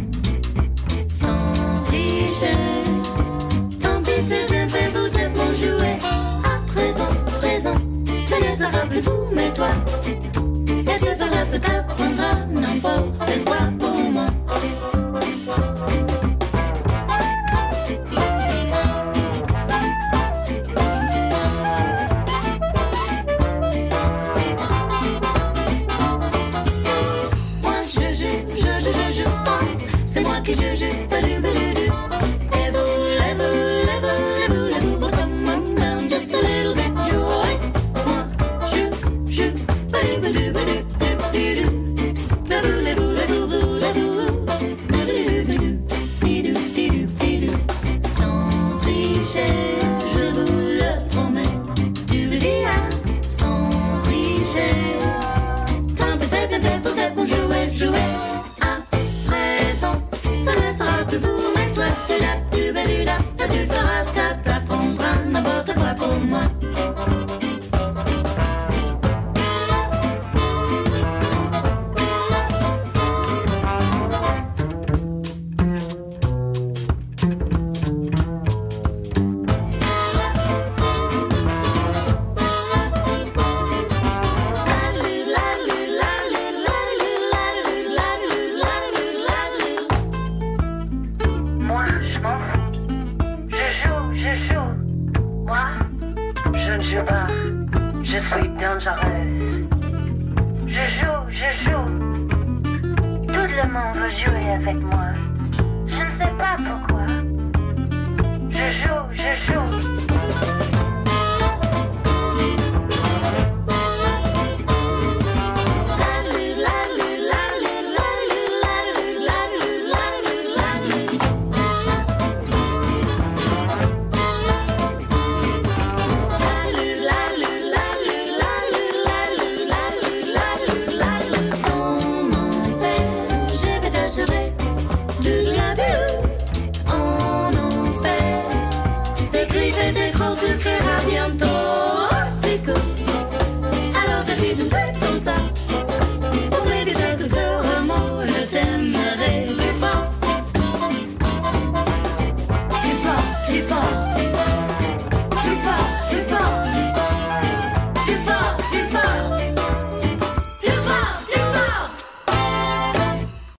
[1.10, 2.52] Sans tricher.
[3.82, 5.98] Tant pis, c'est bien fait, vous êtes mon jouet.
[6.44, 9.70] À présent, présent, ce ne sera plus vous, mais toi.
[10.06, 13.87] Et Dieu fera ce t'apprendra n'importe quoi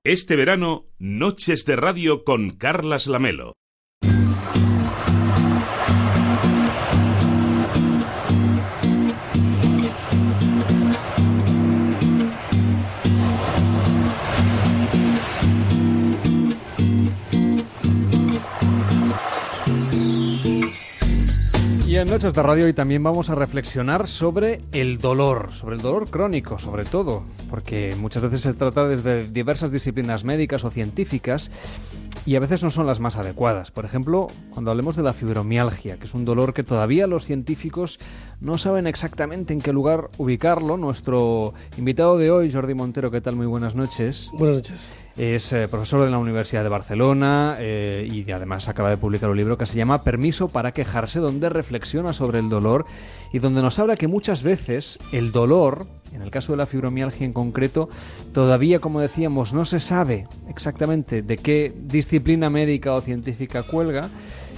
[0.09, 3.58] Este verano, Noches de Radio con Carlas Lamelo.
[21.99, 25.83] Y en Noches de Radio hoy también vamos a reflexionar sobre el dolor, sobre el
[25.83, 31.51] dolor crónico sobre todo, porque muchas veces se trata desde diversas disciplinas médicas o científicas
[32.25, 33.73] y a veces no son las más adecuadas.
[33.73, 37.99] Por ejemplo, cuando hablemos de la fibromialgia, que es un dolor que todavía los científicos
[38.41, 40.77] no saben exactamente en qué lugar ubicarlo.
[40.77, 43.35] Nuestro invitado de hoy, Jordi Montero, ¿qué tal?
[43.35, 44.31] Muy buenas noches.
[44.35, 45.08] Buenas noches.
[45.19, 49.37] Es eh, profesor de la Universidad de Barcelona eh, y además acaba de publicar un
[49.37, 52.87] libro que se llama Permiso para quejarse, donde reflexiona sobre el dolor
[53.33, 57.27] y donde nos habla que muchas veces el dolor, en el caso de la fibromialgia
[57.27, 57.89] en concreto,
[58.33, 64.09] todavía, como decíamos, no se sabe exactamente de qué disciplina médica o científica cuelga.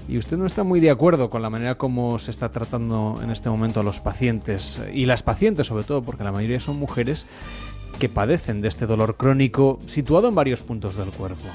[0.08, 3.30] Y usted no está muy de acuerdo con la manera como se está tratando en
[3.30, 7.26] este momento a los pacientes y las pacientes sobre todo, porque la mayoría son mujeres
[7.98, 11.46] que padecen de este dolor crónico situado en varios puntos del cuerpo.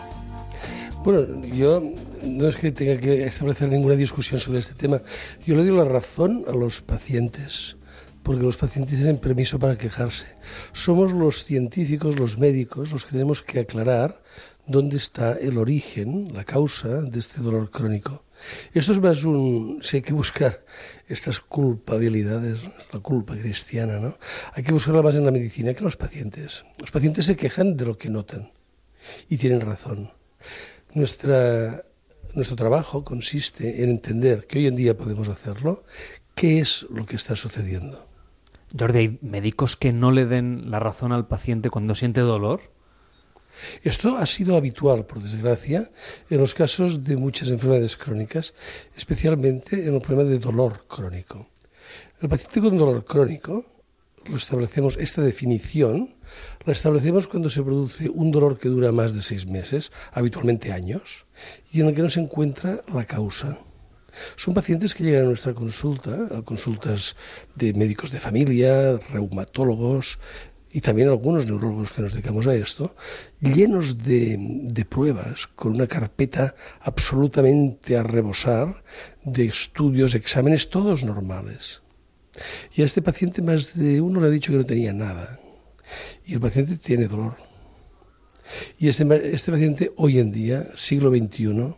[1.03, 1.83] Bueno, yo
[2.23, 5.01] no es que tenga que establecer ninguna discusión sobre este tema.
[5.45, 7.77] Yo le doy la razón a los pacientes,
[8.23, 10.25] porque los pacientes tienen permiso para quejarse.
[10.73, 14.23] Somos los científicos, los médicos, los que tenemos que aclarar
[14.65, 18.24] dónde está el origen, la causa de este dolor crónico.
[18.73, 19.79] Esto es más un...
[19.83, 20.65] Si hay que buscar
[21.07, 22.59] estas culpabilidades,
[22.91, 24.17] la culpa cristiana, ¿no?
[24.53, 26.65] Hay que buscarla más en la medicina que en los pacientes.
[26.79, 28.51] Los pacientes se quejan de lo que notan
[29.29, 30.11] y tienen razón.
[30.93, 31.83] Nuestra,
[32.33, 35.83] nuestro trabajo consiste en entender que hoy en día podemos hacerlo,
[36.33, 38.07] qué es lo que está sucediendo.
[38.77, 42.74] Jordi, ¿hay médicos que no le den la razón al paciente cuando siente dolor?
[43.83, 45.91] Esto ha sido habitual, por desgracia,
[46.29, 48.53] en los casos de muchas enfermedades crónicas,
[48.95, 51.47] especialmente en el problema de dolor crónico.
[52.21, 53.65] El paciente con dolor crónico,
[54.25, 56.15] lo establecemos, esta definición,
[56.65, 61.25] la establecemos cuando se produce un dolor que dura más de seis meses, habitualmente años,
[61.71, 63.59] y en el que no se encuentra la causa.
[64.35, 67.15] Son pacientes que llegan a nuestra consulta, a consultas
[67.55, 70.19] de médicos de familia, reumatólogos,
[70.75, 72.97] y también algunos neurólogos que nos dedicamos a esto,
[73.39, 78.83] llenos de, pruebas, con una carpeta absolutamente a rebosar
[79.23, 81.81] de estudios, exámenes, todos normales.
[82.75, 85.39] Y a este paciente más de uno le ha dicho que no tenía nada.
[86.25, 87.37] Y el paciente tiene dolor.
[88.77, 91.73] Y este, este paciente hoy en día, siglo XXI,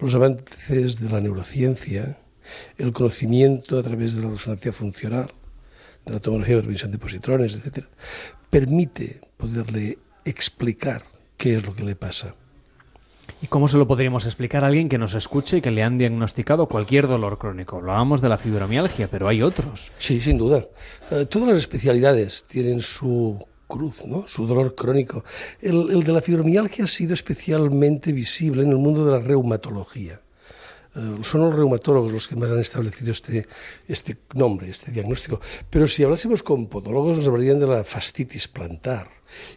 [0.00, 2.16] los avances de la neurociencia,
[2.78, 5.34] el conocimiento a través de la resonancia funcional,
[6.06, 7.84] de la tomografía de transmisión de positrones, etc.,
[8.50, 11.04] permite poderle explicar
[11.36, 12.34] qué es lo que le pasa.
[13.40, 15.96] ¿Y cómo se lo podríamos explicar a alguien que nos escuche y que le han
[15.96, 17.76] diagnosticado cualquier dolor crónico?
[17.76, 19.92] Hablábamos de la fibromialgia, pero hay otros.
[19.98, 20.66] Sí, sin duda.
[21.10, 24.26] Uh, todas las especialidades tienen su cruz, ¿no?
[24.26, 25.24] su dolor crónico.
[25.60, 30.20] El, el de la fibromialgia ha sido especialmente visible en el mundo de la reumatología.
[30.98, 33.46] Uh, son los reumatólogos los que más han establecido este,
[33.86, 35.40] este nombre, este diagnóstico.
[35.70, 39.08] Pero si hablásemos con podólogos, nos hablarían de la fascitis plantar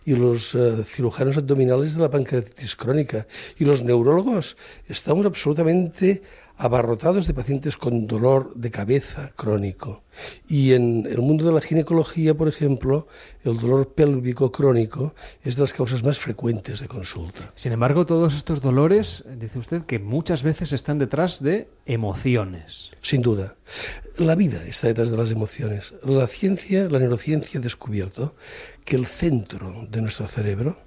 [0.05, 3.25] y los uh, cirujanos abdominales de la pancreatitis crónica
[3.57, 4.55] y los neurólogos.
[4.87, 6.21] Estamos absolutamente
[6.61, 10.03] abarrotados de pacientes con dolor de cabeza crónico.
[10.47, 13.07] Y en el mundo de la ginecología, por ejemplo,
[13.43, 17.51] el dolor pélvico crónico es de las causas más frecuentes de consulta.
[17.55, 22.91] Sin embargo, todos estos dolores, dice usted, que muchas veces están detrás de emociones.
[23.01, 23.55] Sin duda.
[24.17, 25.95] La vida está detrás de las emociones.
[26.03, 28.35] La ciencia, la neurociencia ha descubierto
[28.85, 30.77] que el centro de nuestro cerebro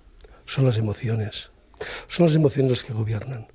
[0.44, 1.50] son las emociones.
[2.06, 3.48] Son las emociones las que gobiernan.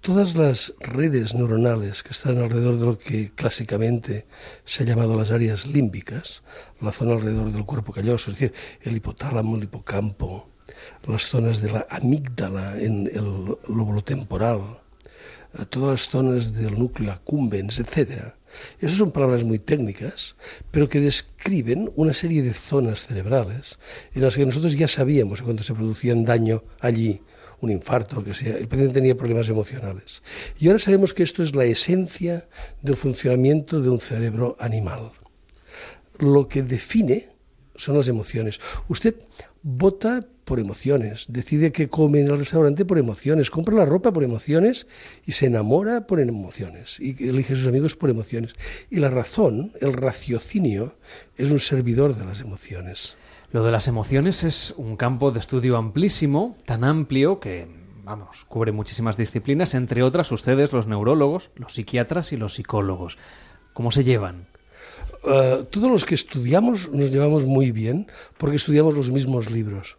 [0.00, 4.26] Todas las redes neuronales que están alrededor de lo que clásicamente
[4.64, 6.42] se ha llamado las áreas límbicas,
[6.80, 10.48] la zona alrededor del cuerpo calloso, es decir, el hipotálamo, el hipocampo,
[11.06, 14.80] las zonas de la amígdala en el lóbulo temporal,
[15.58, 18.34] eh, todas las zonas del núcleo accumbens, etc.
[18.80, 20.36] Esas son palabras muy técnicas,
[20.70, 23.78] pero que describen una serie de zonas cerebrales
[24.14, 27.20] en las que nosotros ya sabíamos cuando se producían daño allí,
[27.60, 30.22] un infarto, que sea, el paciente tenía problemas emocionales.
[30.58, 32.48] Y ahora sabemos que esto es la esencia
[32.82, 35.12] del funcionamiento de un cerebro animal.
[36.18, 37.30] Lo que define
[37.76, 38.60] son las emociones.
[38.88, 39.14] Usted
[39.62, 44.24] vota por emociones, decide que come en el restaurante por emociones, compra la ropa por
[44.24, 44.86] emociones
[45.26, 48.54] y se enamora por emociones y elige a sus amigos por emociones.
[48.88, 50.96] Y la razón, el raciocinio,
[51.36, 53.18] es un servidor de las emociones.
[53.50, 57.66] Lo de las emociones es un campo de estudio amplísimo, tan amplio que,
[58.04, 63.16] vamos, cubre muchísimas disciplinas, entre otras ustedes, los neurólogos, los psiquiatras y los psicólogos.
[63.72, 64.48] ¿Cómo se llevan?
[65.24, 69.96] Uh, todos los que estudiamos nos llevamos muy bien porque estudiamos los mismos libros.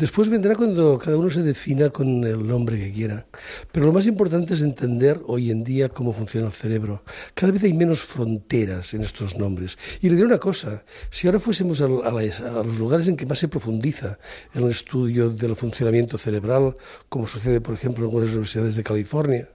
[0.00, 3.26] Después vendrá cuando cada uno se defina con el nombre que quiera.
[3.70, 7.02] Pero lo más importante es entender hoy en día cómo funciona el cerebro.
[7.34, 9.76] Cada vez hay menos fronteras en estos nombres.
[10.00, 13.40] Y le diré una cosa, si ahora fuésemos a, a, los lugares en que más
[13.40, 14.18] se profundiza
[14.54, 16.74] en el estudio del funcionamiento cerebral,
[17.10, 19.50] como sucede por ejemplo en algunas universidades de California,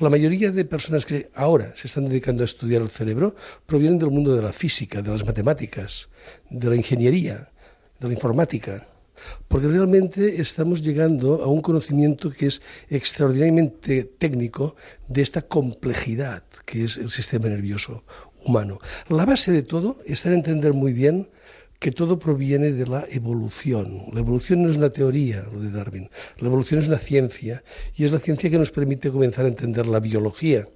[0.00, 4.10] la mayoría de personas que ahora se están dedicando a estudiar el cerebro provienen del
[4.10, 6.08] mundo de la física, de las matemáticas,
[6.50, 7.52] de la ingeniería,
[8.00, 8.88] de la informática
[9.48, 14.76] porque realmente estamos llegando a un conocimiento que es extraordinariamente técnico
[15.08, 18.04] de esta complejidad que es el sistema nervioso
[18.44, 18.80] humano.
[19.08, 21.28] La base de todo está en entender muy bien
[21.78, 24.06] que todo proviene de la evolución.
[24.12, 26.10] La evolución no es una teoría, lo de Darwin.
[26.38, 27.62] La evolución es una ciencia
[27.94, 30.68] y es la ciencia que nos permite comenzar a entender la biología.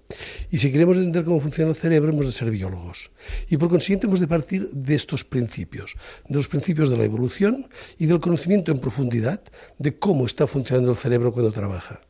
[0.51, 3.11] Y si queremos entender cómo funciona el cerebro, hemos de ser biólogos.
[3.49, 5.97] Y por consiguiente hemos de partir de estos principios,
[6.29, 9.41] de los principios de la evolución y del conocimiento en profundidad
[9.79, 12.01] de cómo está funcionando el cerebro cuando trabaja.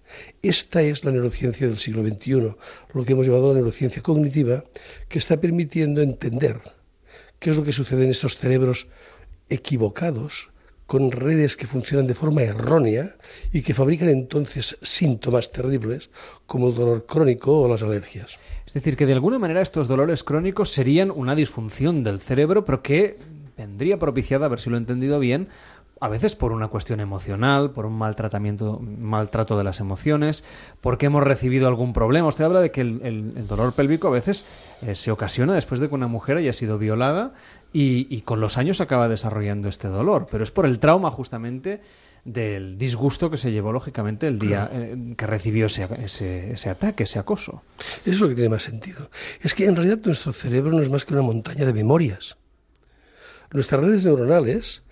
[0.42, 2.54] Esta es la neurociencia del siglo XXI,
[2.92, 4.64] lo que hemos llamado la neurociencia cognitiva,
[5.08, 6.60] que está permitiendo entender
[7.42, 8.86] qué es lo que sucede en estos cerebros
[9.48, 10.50] equivocados,
[10.86, 13.16] con redes que funcionan de forma errónea
[13.52, 16.10] y que fabrican entonces síntomas terribles
[16.46, 18.38] como el dolor crónico o las alergias.
[18.64, 22.80] Es decir, que de alguna manera estos dolores crónicos serían una disfunción del cerebro, pero
[22.80, 23.18] que
[23.56, 25.48] vendría propiciada, a ver si lo he entendido bien,
[26.02, 30.42] a veces por una cuestión emocional, por un maltratamiento, maltrato de las emociones,
[30.80, 32.26] porque hemos recibido algún problema.
[32.26, 34.44] Usted habla de que el, el, el dolor pélvico a veces
[34.82, 37.34] eh, se ocasiona después de que una mujer haya sido violada
[37.72, 41.80] y, y, con los años acaba desarrollando este dolor, pero es por el trauma justamente
[42.24, 47.04] del disgusto que se llevó lógicamente el día eh, que recibió ese, ese, ese ataque,
[47.04, 47.62] ese acoso.
[48.00, 49.08] Eso es lo que tiene más sentido.
[49.40, 52.38] Es que en realidad nuestro cerebro no es más que una montaña de memorias.
[53.52, 54.82] Nuestras redes neuronales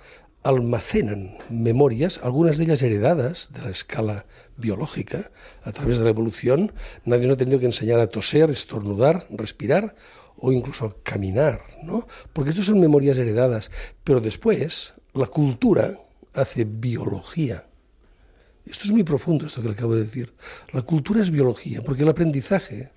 [0.42, 5.30] almacenan memorias, algunas de ellas heredadas de la escala biológica,
[5.64, 6.72] a través de la evolución.
[7.04, 9.94] Nadie nos ha tenido que enseñar a toser, estornudar, respirar
[10.36, 12.06] o incluso caminar, ¿no?
[12.32, 13.70] Porque estas son memorias heredadas.
[14.04, 15.98] Pero después, la cultura
[16.34, 17.66] hace biología.
[18.64, 20.32] Esto es muy profundo, esto que le acabo de decir.
[20.72, 22.90] La cultura es biología, porque el aprendizaje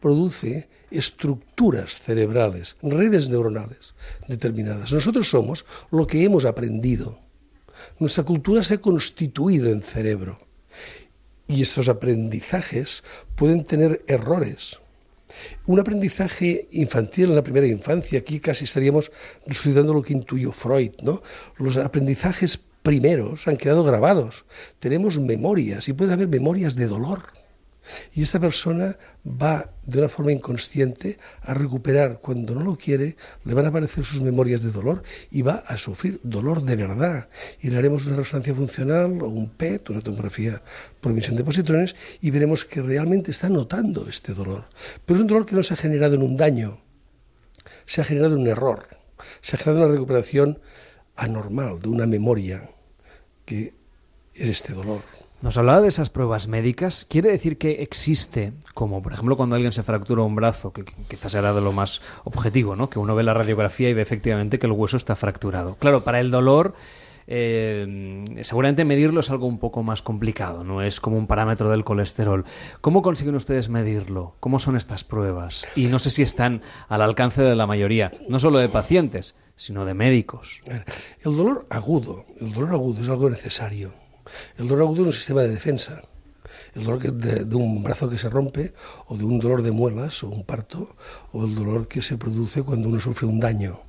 [0.00, 3.94] produce estructuras cerebrales, redes neuronales
[4.28, 4.92] determinadas.
[4.92, 7.18] Nosotros somos lo que hemos aprendido.
[7.98, 10.38] Nuestra cultura se ha constituido en cerebro.
[11.48, 13.02] Y estos aprendizajes
[13.34, 14.78] pueden tener errores.
[15.66, 19.10] Un aprendizaje infantil en la primera infancia, aquí casi estaríamos
[19.46, 21.22] estudiando lo que intuyó Freud, ¿no?
[21.56, 24.44] Los aprendizajes primeros han quedado grabados.
[24.78, 27.39] Tenemos memorias y puede haber memorias de dolor
[28.12, 33.54] y esta persona va de una forma inconsciente a recuperar, cuando no lo quiere, le
[33.54, 37.28] van a aparecer sus memorias de dolor y va a sufrir dolor de verdad.
[37.60, 40.62] Y le haremos una resonancia funcional o un PET, una tomografía
[41.00, 44.66] por emisión de positrones, y veremos que realmente está notando este dolor.
[45.04, 46.80] Pero es un dolor que no se ha generado en un daño,
[47.86, 48.86] se ha generado en un error,
[49.40, 50.60] se ha generado una recuperación
[51.16, 52.70] anormal de una memoria
[53.44, 53.74] que
[54.34, 55.02] es este dolor.
[55.42, 57.06] Nos hablaba de esas pruebas médicas.
[57.08, 61.34] ¿Quiere decir que existe, como por ejemplo cuando alguien se fractura un brazo, que quizás
[61.34, 62.90] era de lo más objetivo, ¿no?
[62.90, 65.76] Que uno ve la radiografía y ve efectivamente que el hueso está fracturado.
[65.76, 66.74] Claro, para el dolor,
[67.26, 71.84] eh, seguramente medirlo es algo un poco más complicado, no es como un parámetro del
[71.84, 72.44] colesterol.
[72.82, 74.34] ¿Cómo consiguen ustedes medirlo?
[74.40, 75.66] ¿Cómo son estas pruebas?
[75.74, 79.86] Y no sé si están al alcance de la mayoría, no solo de pacientes, sino
[79.86, 80.60] de médicos.
[81.24, 83.99] El dolor agudo, el dolor agudo es algo necesario.
[84.56, 86.02] El dolor agudo es un sistema de defensa.
[86.74, 88.72] El dolor de un brazo que se rompe,
[89.06, 90.96] o de un dolor de muelas, o un parto,
[91.32, 93.82] o el dolor que se produce cuando uno sufre un daño.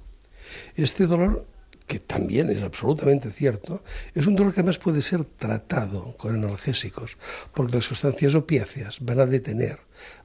[0.75, 1.47] Este dolor,
[1.87, 7.17] que también es absolutamente cierto, es un dolor que además puede ser tratado con analgésicos,
[7.53, 9.79] porque las sustancias opiáceas van a detener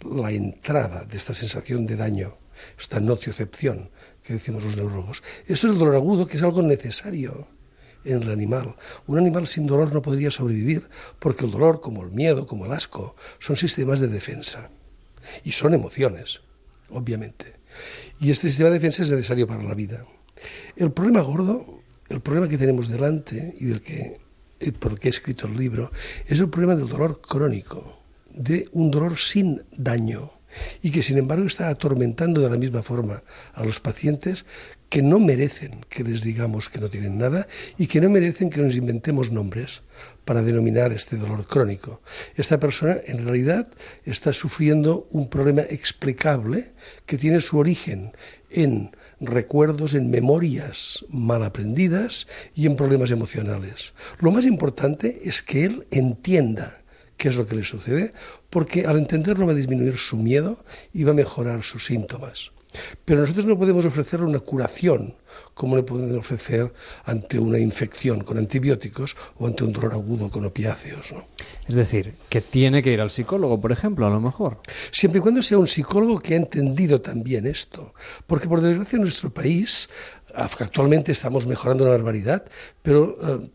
[0.04, 2.38] la entrada de esta sensación de daño,
[2.78, 3.90] esta nociocepción
[4.22, 5.22] que decimos los neurólogos.
[5.46, 7.48] Esto es el dolor agudo, que es algo necesario
[8.06, 8.76] en el animal.
[9.06, 12.72] Un animal sin dolor no podría sobrevivir porque el dolor, como el miedo, como el
[12.72, 14.70] asco, son sistemas de defensa.
[15.44, 16.40] Y son emociones,
[16.90, 17.54] obviamente.
[18.20, 20.06] Y este sistema de defensa es necesario para la vida.
[20.76, 24.20] El problema gordo, el problema que tenemos delante y del que,
[24.78, 25.90] por el que he escrito el libro,
[26.26, 27.98] es el problema del dolor crónico,
[28.30, 30.32] de un dolor sin daño
[30.82, 33.22] y que sin embargo está atormentando de la misma forma
[33.54, 34.46] a los pacientes
[34.89, 38.60] que no merecen que les digamos que no tienen nada y que no merecen que
[38.60, 39.82] nos inventemos nombres
[40.24, 42.00] para denominar este dolor crónico.
[42.36, 43.68] Esta persona en realidad
[44.05, 46.73] está sufriendo un problema explicable
[47.05, 48.12] que tiene su origen
[48.50, 53.92] en recuerdos, en memorias mal aprendidas y en problemas emocionales.
[54.20, 56.82] Lo más importante es que él entienda
[57.16, 58.12] qué es lo que le sucede,
[58.50, 62.52] porque al entenderlo va a disminuir su miedo y va a mejorar sus síntomas.
[63.05, 65.14] Pero nosotros no podemos ofrecerle una curación
[65.55, 66.72] como le pueden ofrecer
[67.05, 71.12] ante una infección con antibióticos o ante un dolor agudo con opiáceos.
[71.12, 71.26] ¿no?
[71.66, 74.58] Es decir, que tiene que ir al psicólogo, por ejemplo, a lo mejor.
[74.90, 77.94] Siempre y cuando sea un psicólogo que ha entendido también esto.
[78.26, 79.88] Porque por desgracia en nuestro país
[80.34, 82.44] actualmente estamos mejorando una barbaridad,
[82.82, 83.50] pero eh,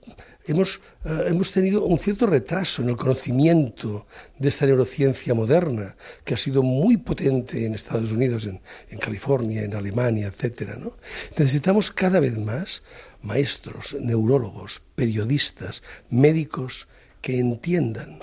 [0.45, 6.33] hemos, eh, hemos tenido un cierto retraso en el conocimiento de esta neurociencia moderna, que
[6.33, 8.61] ha sido muy potente en Estados Unidos, en,
[8.99, 10.31] California, en Alemania,
[10.77, 10.97] ¿no?
[11.37, 12.83] Necesitamos cada vez más
[13.21, 16.87] maestros, neurólogos, periodistas, médicos
[17.21, 18.19] que entiendan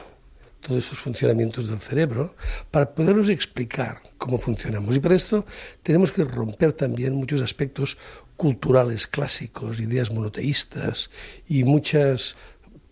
[0.61, 2.35] todos esos funcionamientos del cerebro
[2.71, 4.95] para podernos explicar cómo funcionamos.
[4.97, 5.47] Y para esto
[5.83, 7.97] tenemos que romper también muchos aspectos
[8.39, 11.11] culturales clásicos, ideas monoteístas
[11.49, 12.37] y muchas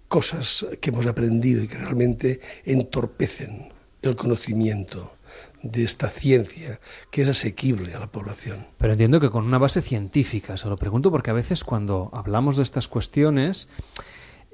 [0.08, 5.14] cosas que hemos aprendido y que realmente entorpecen el conocimiento
[5.62, 6.80] de esta ciencia
[7.12, 8.66] que es asequible a la población.
[8.76, 10.56] Pero entiendo que con una base científica.
[10.56, 13.68] Se lo pregunto porque a veces cuando hablamos de estas cuestiones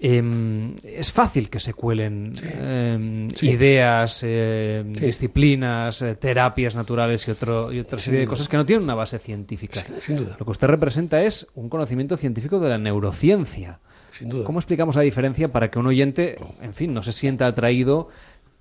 [0.05, 3.51] em, es fácil que se cuelen em, Sí.
[3.51, 5.07] ideas, em, Sí.
[5.07, 8.97] disciplinas, eh, terapias naturales y, otro, y otra serie de cosas que no tienen una
[8.97, 9.81] base científica.
[10.05, 10.37] sin duda.
[10.39, 13.79] Lo que usted representa es un conocimiento científico de la neurociencia.
[14.11, 14.45] Sin duda.
[14.45, 18.09] ¿Cómo explicamos la diferencia para que un oyente, en fin, no se sienta atraído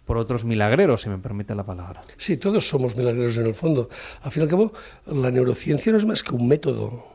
[0.05, 2.01] por otros milagreros, si me permite la palabra?
[2.17, 3.89] Sí, todos somos milagreros en el fondo.
[4.21, 4.73] Al fin y al cabo,
[5.07, 7.05] la neurociencia no es más que un método.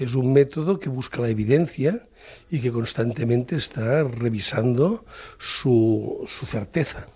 [0.00, 2.02] Es un método que busca la evidencia
[2.50, 5.04] y que constantemente está revisando
[5.38, 7.06] su, su certeza.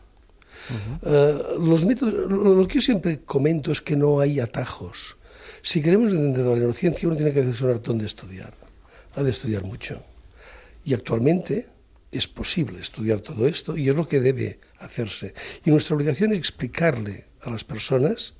[1.02, 5.16] Eh, los métodos, lo, que yo siempre comento es que no hay atajos.
[5.62, 8.52] Si queremos entender la neurociencia, uno tiene que hacer un hartón de estudiar.
[9.16, 10.02] Ha de estudiar mucho.
[10.84, 11.68] Y actualmente
[12.12, 15.32] es posible estudiar todo esto y es lo que debe hacerse.
[15.64, 18.34] Y nuestra obligación es explicarle a las personas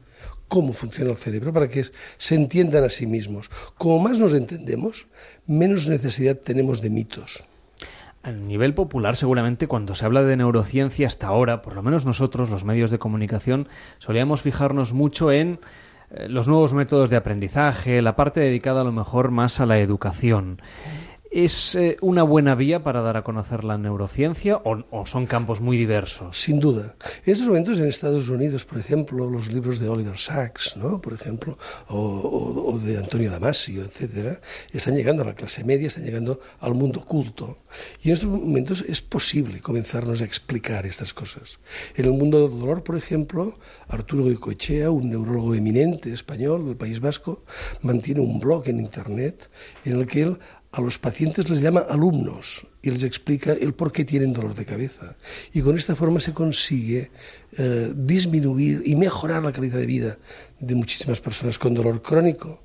[0.48, 1.84] cómo funciona el cerebro para que
[2.18, 3.50] se entiendan a sí mismos.
[3.76, 5.06] Como más nos entendemos,
[5.46, 7.44] menos necesidad tenemos de mitos.
[8.22, 12.48] A nivel popular, seguramente, cuando se habla de neurociencia hasta ahora, por lo menos nosotros,
[12.48, 15.60] los medios de comunicación, solíamos fijarnos mucho en
[16.10, 19.78] eh, los nuevos métodos de aprendizaje, la parte dedicada a lo mejor más a la
[19.78, 20.62] educación.
[21.34, 25.76] ¿Es eh, una buena vía para dar a conocer la neurociencia o, son campos muy
[25.76, 26.40] diversos?
[26.40, 26.94] Sin duda.
[27.26, 31.00] En estos momentos en Estados Unidos, por ejemplo, los libros de Oliver Sacks, ¿no?
[31.00, 34.40] por ejemplo, o de Antonio Damasio, etcétera,
[34.72, 37.58] están llegando a la clase media, están llegando al mundo culto.
[38.00, 41.58] Y en estos momentos es posible comenzarnos a explicar estas cosas.
[41.96, 47.00] En el mundo del dolor, por ejemplo, Arturo Goicoechea, un neurólogo eminente español del País
[47.00, 47.42] Vasco,
[47.82, 49.50] mantiene un blog en Internet
[49.84, 50.38] en el que él
[50.74, 54.64] a los pacientes les llama alumnos y les explica el por qué tienen dolor de
[54.64, 55.16] cabeza.
[55.52, 57.10] Y con esta forma se consigue
[57.56, 60.18] eh, disminuir y mejorar la calidad de vida
[60.58, 62.62] de muchísimas personas con dolor crónico.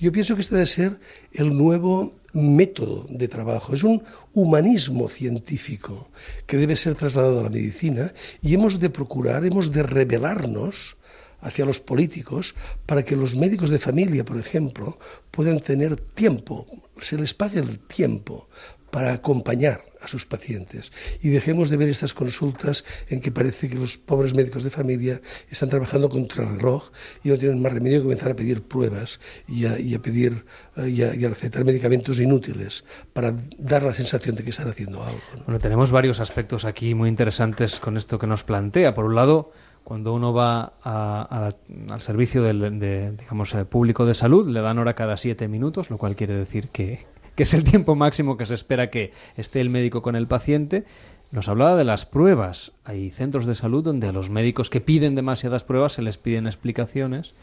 [0.00, 0.98] Yo pienso que este debe ser
[1.32, 6.08] el nuevo método de trabajo, es un humanismo científico
[6.46, 10.96] que debe ser trasladado a la medicina y hemos de procurar, hemos de revelarnos
[11.40, 12.54] hacia los políticos
[12.86, 14.98] para que los médicos de familia, por ejemplo,
[15.30, 16.66] puedan tener tiempo,
[17.00, 18.48] se les pague el tiempo
[18.90, 23.76] para acompañar a sus pacientes y dejemos de ver estas consultas en que parece que
[23.76, 25.20] los pobres médicos de familia
[25.50, 26.90] están trabajando contra el reloj
[27.22, 30.44] y no tienen más remedio que comenzar a pedir pruebas y a, y pedir
[30.76, 35.02] eh, y a, y recetar medicamentos inútiles para dar la sensación de que están haciendo
[35.02, 35.20] algo.
[35.36, 35.44] ¿no?
[35.44, 38.94] Bueno, tenemos varios aspectos aquí muy interesantes con esto que nos plantea.
[38.94, 39.52] Por un lado,
[39.84, 44.48] cuando uno va a- a la- al servicio del de, digamos, eh, público de salud,
[44.48, 47.94] le dan hora cada siete minutos, lo cual quiere decir que, que es el tiempo
[47.96, 50.84] máximo que se espera que esté el médico con el paciente.
[51.32, 52.72] Nos hablaba de las pruebas.
[52.84, 56.46] Hay centros de salud donde a los médicos que piden demasiadas pruebas se les piden
[56.48, 57.34] explicaciones.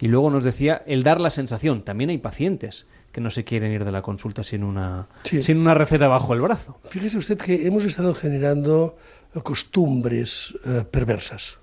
[0.00, 1.82] Y luego nos decía el dar la sensación.
[1.82, 5.42] También hay pacientes que no se quieren ir de la consulta sin una, Sí.
[5.42, 6.78] sin una receta bajo el brazo.
[6.90, 8.96] Fíjese usted que hemos estado generando
[9.42, 11.58] costumbres eh, perversas.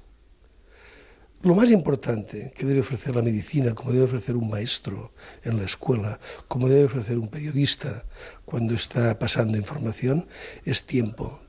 [1.41, 5.13] Lo más importante que debe ofrecer la medicina, como debe ofrecer un maestro
[5.45, 6.19] en la escuela,
[6.49, 8.03] como debe ofrecer un periodista
[8.43, 10.27] cuando está pasando información,
[10.65, 11.39] es tiempo,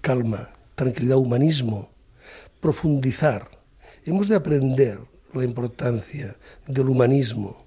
[0.00, 1.90] calma, tranquilidad, humanismo,
[2.60, 3.50] profundizar.
[4.04, 5.00] Hemos de aprender
[5.34, 6.36] la importancia
[6.68, 7.59] del humanismo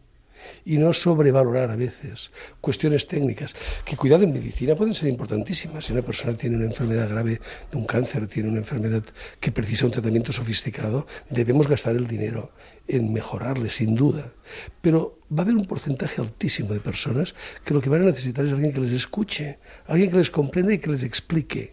[0.65, 2.31] y no sobrevalorar a veces
[2.61, 3.55] cuestiones técnicas
[3.85, 7.39] que cuidado en medicina pueden ser importantísimas si una persona tiene una enfermedad grave
[7.72, 9.03] de un cáncer tiene una enfermedad
[9.39, 12.51] que precisa un tratamiento sofisticado debemos gastar el dinero
[12.88, 14.33] en mejorarle sin duda
[14.81, 18.45] pero va a haber un porcentaje altísimo de personas que lo que van a necesitar
[18.45, 21.72] es alguien que les escuche alguien que les comprenda y que les explique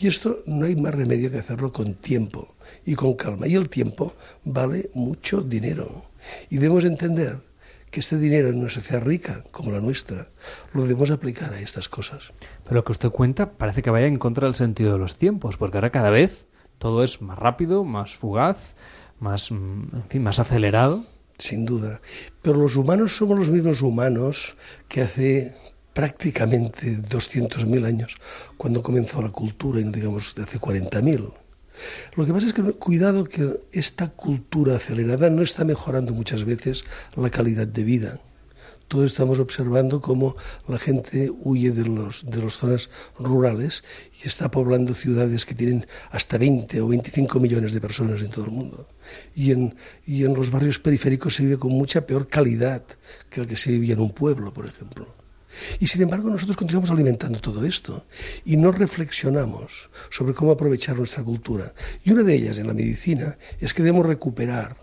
[0.00, 3.46] y esto no hay más remedio que hacerlo con tiempo y con calma.
[3.46, 4.14] Y el tiempo
[4.44, 6.06] vale mucho dinero.
[6.48, 7.38] Y debemos entender
[7.90, 10.28] que este dinero en una sociedad rica como la nuestra
[10.72, 12.32] lo debemos aplicar a estas cosas.
[12.64, 15.56] Pero lo que usted cuenta parece que vaya en contra del sentido de los tiempos,
[15.56, 16.46] porque ahora cada vez
[16.78, 18.74] todo es más rápido, más fugaz,
[19.18, 21.04] más, mm, en fin, más acelerado.
[21.38, 22.00] Sin duda.
[22.42, 24.56] Pero los humanos somos los mismos humanos
[24.88, 25.54] que hace
[25.92, 28.16] prácticamente 200.000 años,
[28.56, 31.32] cuando comenzó la cultura, y no digamos de hace 40.000.
[32.16, 36.84] Lo que pasa es que cuidado que esta cultura acelerada no está mejorando muchas veces
[37.16, 38.20] la calidad de vida.
[38.88, 40.34] Todos estamos observando cómo
[40.66, 43.84] la gente huye de los de las zonas rurales
[44.20, 48.46] y está poblando ciudades que tienen hasta 20 o 25 millones de personas en todo
[48.46, 48.88] el mundo.
[49.32, 52.82] Y en, y en los barrios periféricos se vive con mucha peor calidad
[53.28, 55.19] que el que se vivía en un pueblo, por ejemplo.
[55.78, 58.06] Y sin embargo nosotros continuamos alimentando todo esto
[58.44, 61.72] y no reflexionamos sobre cómo aprovechar nuestra cultura.
[62.04, 64.76] Y una de ellas en la medicina es que debemos recuperar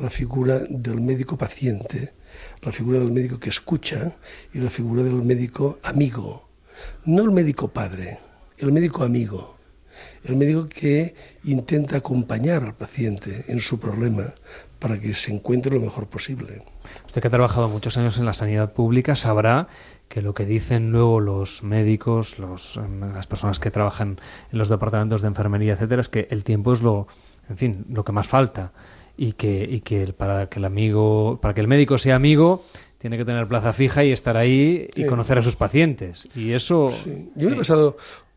[0.00, 2.14] la figura del médico paciente,
[2.62, 4.16] la figura del médico que escucha
[4.52, 6.48] y la figura del médico amigo.
[7.04, 8.18] No el médico padre,
[8.58, 9.54] el médico amigo.
[10.24, 14.34] El médico que intenta acompañar al paciente en su problema
[14.80, 16.62] para que se encuentre lo mejor posible.
[17.06, 19.68] Usted que ha trabajado muchos años en la sanidad pública sabrá
[20.08, 24.18] que lo que dicen luego los médicos, los, em, las personas que trabajan
[24.52, 27.06] en los departamentos de enfermería, etcétera, es que el tiempo es lo,
[27.48, 28.72] en fin, lo que más falta
[29.16, 32.64] y que, y que el- para que el amigo, para que el médico sea amigo,
[32.98, 35.06] tiene que tener plaza fija y estar ahí y Sí.
[35.06, 36.26] conocer a sus pacientes.
[36.34, 36.90] Y eso,
[37.34, 37.96] Yo me he eh, pasado...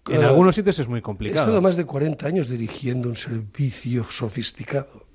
[0.10, 1.46] en eh, algunos sitios es muy He complicado.
[1.46, 5.07] estado más de 40 años dirigiendo un servicio sofisticado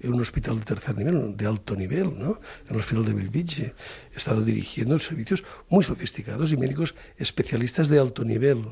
[0.00, 2.40] en un hospital de tercer nivel, de alto nivel, ¿no?
[2.66, 3.74] En el hospital de Belvige.
[4.14, 8.64] He estado dirigiendo servicios muy sofisticados y médicos especialistas de alto nivel.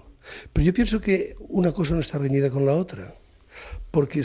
[0.52, 3.14] Pero yo pienso que una cosa no está reñida con la otra,
[3.90, 4.22] porque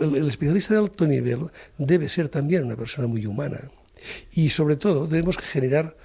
[0.00, 3.70] el especialista de alto nivel debe ser también una persona muy humana.
[4.32, 5.96] Y sobre todo debemos generar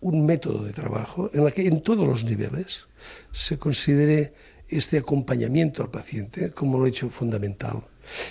[0.00, 2.86] un método de trabajo en el que en todos los niveles
[3.32, 4.32] se considere
[4.68, 7.82] este acompañamiento al paciente como lo hecho fundamental.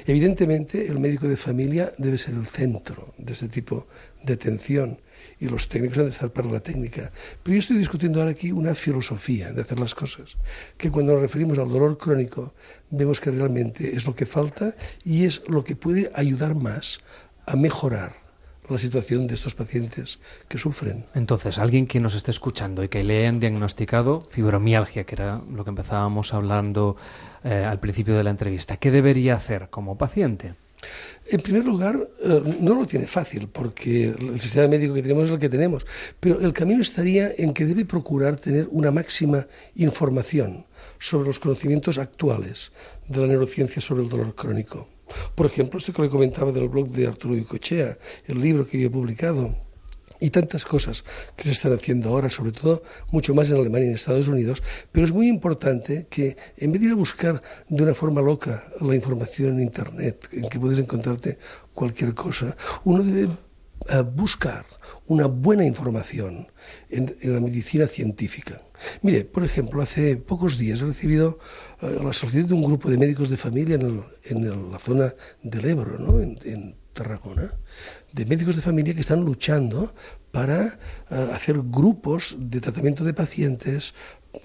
[0.05, 3.87] Evidentemente, el médico de familia debe ser el centro de este tipo
[4.23, 4.99] de atención
[5.39, 7.11] y los técnicos han de estar para la técnica.
[7.43, 10.37] Pero yo estoy discutiendo ahora aquí una filosofía de hacer las cosas,
[10.77, 12.53] que cuando nos referimos al dolor crónico
[12.89, 16.99] vemos que realmente es lo que falta y es lo que puede ayudar más
[17.45, 18.26] a mejorar
[18.69, 21.05] la situación de estos pacientes que sufren.
[21.13, 25.63] Entonces, alguien que nos esté escuchando y que le hayan diagnosticado fibromialgia, que era lo
[25.63, 26.97] que empezábamos hablando
[27.43, 30.55] eh, al principio de la entrevista, ¿qué debería hacer como paciente?
[31.29, 35.31] En primer lugar, eh, no lo tiene fácil porque el sistema médico que tenemos es
[35.31, 35.85] el que tenemos,
[36.19, 40.65] pero el camino estaría en que debe procurar tener una máxima información
[40.99, 42.71] sobre los conocimientos actuales
[43.07, 44.87] de la neurociencia sobre el dolor crónico.
[45.35, 48.91] Por ejemplo, esto que le comentaba del blog de Arturo Icochea, el libro que yo
[48.91, 49.67] publicado,
[50.19, 51.03] y tantas cosas
[51.35, 54.63] que se están haciendo ahora, sobre todo mucho más en Alemania y en Estados Unidos,
[54.91, 58.67] pero es muy importante que en vez de ir a buscar de una forma loca
[58.81, 61.37] la información en Internet, en que puedes encontrarte
[61.73, 63.29] cualquier cosa, uno debe
[63.89, 64.65] eh, buscar
[65.07, 66.47] una buena información
[66.89, 68.61] en, en la medicina científica.
[69.01, 71.39] Mire, por ejemplo, hace pocos días he recibido
[71.81, 76.19] la solicitud de un grupo de médicos de familia en, la zona del Ebro, ¿no?
[76.19, 77.53] en, en Tarragona,
[78.11, 79.93] de médicos de familia que están luchando
[80.31, 83.93] para eh, hacer grupos de tratamiento de pacientes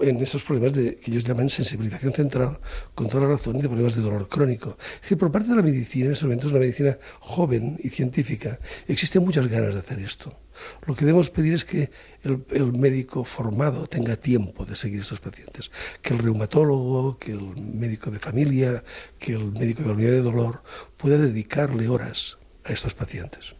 [0.00, 2.58] en estos problemas de, que ellos llaman sensibilización central
[2.94, 4.76] con toda la razón y de problemas de dolor crónico.
[4.96, 8.58] Es decir, por parte de la medicina, en estos momentos, una medicina joven y científica,
[8.86, 10.38] existen muchas ganas de hacer esto.
[10.86, 11.90] Lo que debemos pedir es que
[12.22, 15.70] el, el médico formado tenga tiempo de seguir estos pacientes,
[16.02, 18.84] que el reumatólogo, que el médico de familia,
[19.18, 20.62] que el médico de la unidad de dolor
[20.96, 23.54] pueda dedicarle horas a estos pacientes.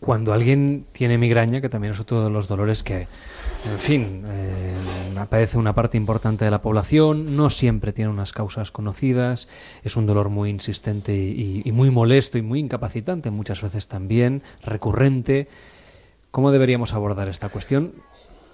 [0.00, 3.08] Cuando alguien tiene migraña, que también es otro de los dolores que,
[3.64, 4.74] en fin, eh,
[5.16, 9.48] aparece una parte importante de la población, no siempre tiene unas causas conocidas,
[9.82, 15.48] es un dolor muy insistente y, muy molesto y muy incapacitante, muchas veces también, recurrente.
[16.30, 17.92] ¿Cómo deberíamos abordar esta cuestión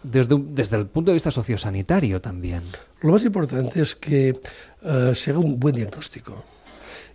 [0.02, 2.62] desde el punto de vista sociosanitario también?
[3.00, 4.40] Lo más importante es que
[4.82, 6.44] eh, se haga un buen diagnóstico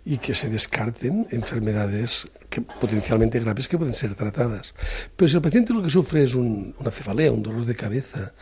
[0.04, 4.74] y que se descarten enfermedades que potencialmente graves que pueden ser tratadas.
[5.14, 8.32] Pero si el paciente lo que sufre es un- una cefalea, un dolor de cabeza,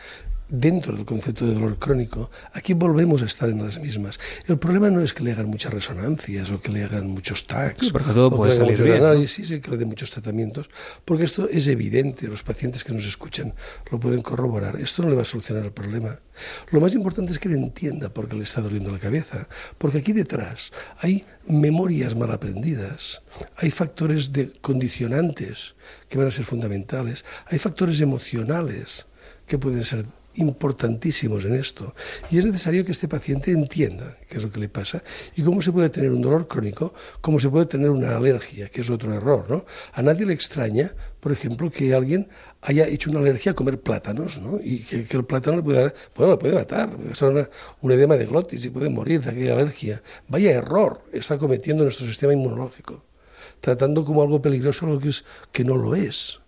[0.47, 4.19] dentro del concepto de dolor crónico, aquí volvemos a estar en las mismas.
[4.47, 7.79] El problema no es que le hagan muchas resonancias o que le hagan muchos tags,
[7.79, 9.09] Sí, porque todo o que puede le hagan salir muchos bien, ¿no?
[9.09, 10.69] análisis y que le den muchos tratamientos,
[11.03, 13.53] porque esto es evidente, los pacientes que nos escuchan
[13.91, 14.79] lo pueden corroborar.
[14.79, 16.19] Esto no le va a solucionar el problema.
[16.71, 19.99] Lo más importante es que le entienda por qué le está doliendo la cabeza, porque
[19.99, 23.21] aquí detrás hay memorias mal aprendidas,
[23.57, 25.75] hay factores de condicionantes
[26.09, 29.05] que van a ser fundamentales, hay factores emocionales
[29.47, 30.05] que pueden ser
[30.35, 31.93] importantísimos en esto.
[32.31, 35.03] Y es necesario que este paciente entienda qué es lo que le pasa
[35.35, 38.81] y cómo se puede tener un dolor crónico, cómo se puede tener una alergia, que
[38.81, 39.65] es otro error, ¿no?
[39.93, 42.27] A nadie le extraña, por ejemplo, que alguien
[42.61, 44.59] haya hecho una alergia a comer plátanos, ¿no?
[44.61, 47.49] Y que, el plátano le puede dar, bueno, puede matar, puede ser una,
[47.81, 50.01] un edema de glotis y puede morir de aquella alergia.
[50.27, 53.03] Vaya error está cometiendo nuestro sistema inmunológico,
[53.61, 55.11] tratando como algo peligroso algo que,
[55.51, 56.39] que no lo es.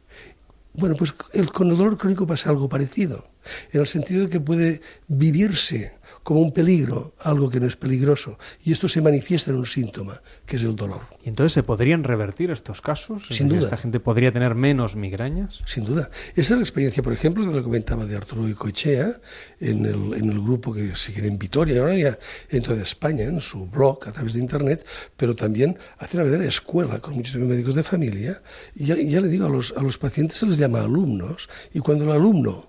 [0.78, 3.28] Bueno, pues el, con el dolor crónico pasa algo parecido,
[3.72, 5.97] en el sentido de que puede vivirse
[6.28, 10.22] como un peligro, algo que no es peligroso, y esto se manifiesta en un síntoma,
[10.46, 11.00] que es el dolor.
[11.24, 13.28] ¿Y entonces se podrían revertir estos casos?
[13.30, 13.62] Sin duda.
[13.62, 15.62] ¿Esta gente podría tener menos migrañas?
[15.66, 16.10] Sin duda.
[16.36, 19.22] Esa es la experiencia, por ejemplo, que le comentaba de Arturo Icoechea
[19.62, 23.40] en el, en el grupo que sigue en Vitoria, ahora ya en toda España, en
[23.40, 27.74] su blog a través de Internet, pero también hace una verdadera escuela con muchos médicos
[27.74, 28.42] de familia.
[28.76, 31.48] Y ya, y ya le digo, a los, a los pacientes se les llama alumnos,
[31.74, 32.68] y cuando el alumno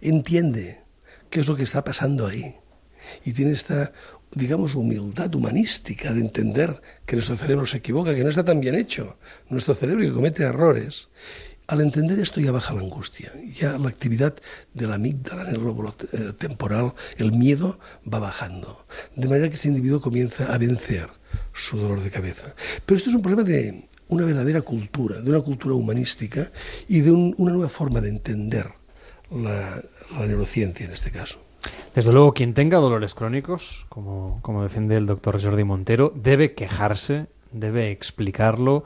[0.00, 0.80] entiende
[1.28, 2.63] qué es lo que está pasando ahí,
[3.24, 3.92] y tiene esta,
[4.34, 8.74] digamos, humildad humanística de entender que nuestro cerebro se equivoca, que no está tan bien
[8.74, 9.16] hecho,
[9.48, 11.08] nuestro cerebro que comete errores.
[11.66, 14.34] Al entender esto ya baja la angustia, ya la actividad
[14.74, 17.78] de la amígdala en el lóbulo eh, temporal, el miedo
[18.12, 18.84] va bajando,
[19.16, 21.08] de manera que ese individuo comienza a vencer
[21.54, 22.54] su dolor de cabeza.
[22.84, 26.50] Pero esto es un problema de una verdadera cultura, de una cultura humanística
[26.86, 28.66] y de un- una nueva forma de entender
[29.30, 29.82] la
[30.26, 31.40] neurociencia en este caso.
[31.94, 37.26] Desde luego, quien tenga dolores crónicos, como, como defiende el doctor Jordi Montero, debe quejarse,
[37.52, 38.84] debe explicarlo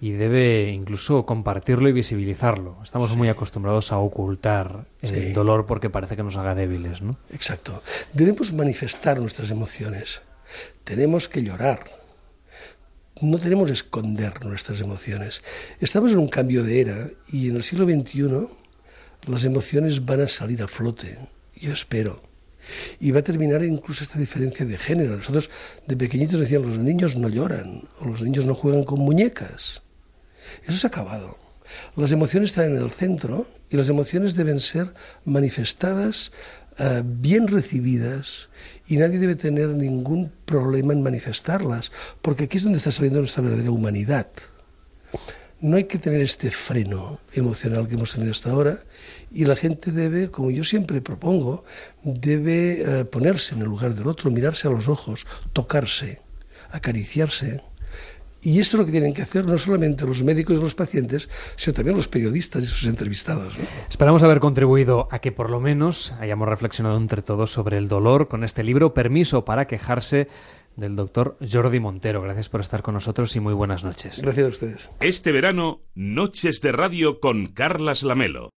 [0.00, 2.78] y debe incluso compartirlo y visibilizarlo.
[2.82, 5.32] Estamos muy acostumbrados a ocultar el Sí.
[5.32, 7.12] dolor porque parece que nos haga débiles, ¿no?
[7.32, 7.82] Exacto.
[8.14, 10.22] Debemos manifestar nuestras emociones.
[10.84, 11.84] Tenemos que llorar.
[13.20, 15.42] No tenemos que esconder nuestras emociones.
[15.80, 18.46] Estamos en un cambio de era y en el siglo XXI
[19.26, 21.18] las emociones van a salir a flote.
[21.60, 22.22] Yo espero.
[23.00, 25.16] Y va a terminar incluso esta diferencia de género.
[25.16, 25.50] Nosotros
[25.86, 29.82] de pequeñitos decían los niños no lloran o los niños no juegan con muñecas.
[30.64, 31.38] Eso se ha acabado.
[31.96, 34.92] Las emociones están en el centro y las emociones deben ser
[35.24, 36.32] manifestadas,
[36.78, 38.48] eh, bien recibidas
[38.86, 43.42] y nadie debe tener ningún problema en manifestarlas, porque aquí es donde está saliendo nuestra
[43.42, 44.28] verdadera humanidad.
[45.60, 48.80] No hay que tener este freno emocional que hemos tenido hasta ahora
[49.30, 51.64] y la gente debe, como yo siempre propongo,
[52.02, 56.20] debe eh, ponerse en el lugar del otro, mirarse a los ojos, tocarse,
[56.70, 57.62] acariciarse.
[58.40, 61.28] Y esto es lo que tienen que hacer no solamente los médicos y los pacientes,
[61.56, 63.58] sino también los periodistas y sus entrevistados.
[63.58, 63.64] ¿no?
[63.88, 68.28] Esperamos haber contribuido a que por lo menos hayamos reflexionado entre todos sobre el dolor
[68.28, 70.28] con este libro, Permiso para quejarse,
[70.78, 72.22] del doctor Jordi Montero.
[72.22, 74.20] Gracias por estar con nosotros y muy buenas noches.
[74.22, 74.90] Gracias a ustedes.
[75.00, 78.50] Este verano, Noches de Radio con Carlas Lamelo.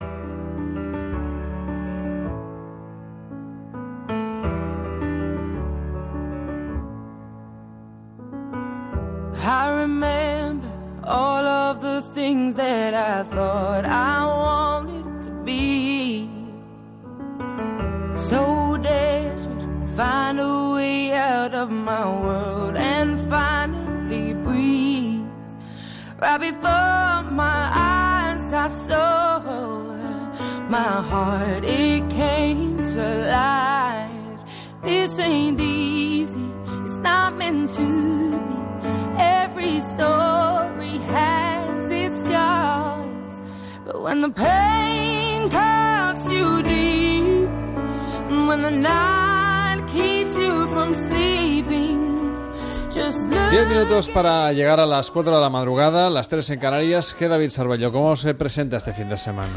[12.59, 16.29] That I thought I wanted to be.
[18.17, 25.31] So desperate, to find a way out of my world and finally breathe.
[26.21, 29.39] Right before my eyes, I saw
[30.69, 34.41] my heart, it came to life.
[34.83, 36.51] This ain't easy,
[36.85, 38.59] it's not meant to be.
[39.17, 41.48] Every story has
[43.89, 47.49] but when the pain cuts you deep,
[48.29, 52.53] and when the night keeps you from sleeping,
[52.93, 53.51] just look.
[53.51, 57.15] Diez minutos para llegar a las 4 de la madrugada, las 3 en Canarias.
[57.19, 57.91] ¿Qué David Sarballo?
[57.91, 59.55] ¿Cómo se presenta este fin de semana?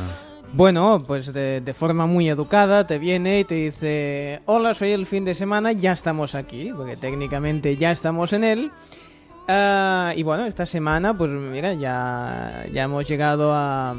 [0.53, 5.05] Bueno, pues de, de forma muy educada te viene y te dice, hola, soy el
[5.05, 8.71] fin de semana, ya estamos aquí, porque técnicamente ya estamos en él.
[9.47, 13.95] Ah, y bueno, esta semana, pues mira, ya, ya hemos llegado a,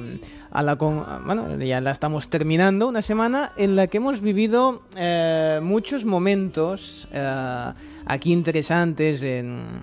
[0.51, 0.77] a la...
[0.77, 5.61] con- a- bueno, ya la estamos terminando, una semana en la que hemos vivido eh,
[5.63, 7.73] muchos momentos eh,
[8.07, 9.83] aquí interesantes en,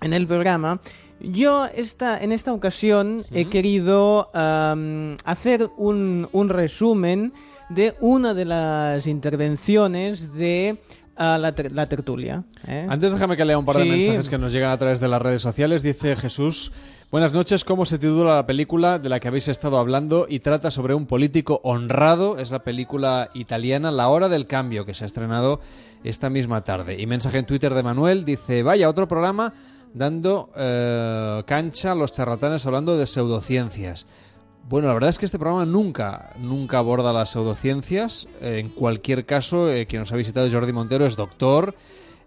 [0.00, 0.80] en el programa.
[1.20, 7.34] Yo esta, en esta ocasión he querido hacer un, un resumen
[7.68, 10.78] de una de las intervenciones de
[11.20, 12.44] la, ter- la tertulia.
[12.66, 12.86] ¿eh?
[12.88, 13.88] Antes déjame que lea un par de Sí.
[13.90, 15.82] mensajes que nos llegan a través de las redes sociales.
[15.82, 16.72] Dice Jesús,
[17.10, 20.70] buenas noches, ¿cómo se titula la película de la que habéis estado hablando y trata
[20.70, 22.38] sobre un político honrado?
[22.38, 25.60] Es la película italiana La Hora del Cambio que se ha estrenado
[26.04, 27.00] esta misma tarde.
[27.00, 29.52] Y mensaje en Twitter de Manuel, dice, vaya, otro programa
[29.92, 34.06] dando eh, cancha a los charlatanes hablando de pseudociencias.
[34.68, 38.28] Bueno, la verdad es que este programa nunca, nunca aborda las pseudociencias.
[38.40, 41.74] En cualquier caso, eh, quien nos ha visitado Jordi Montero es doctor,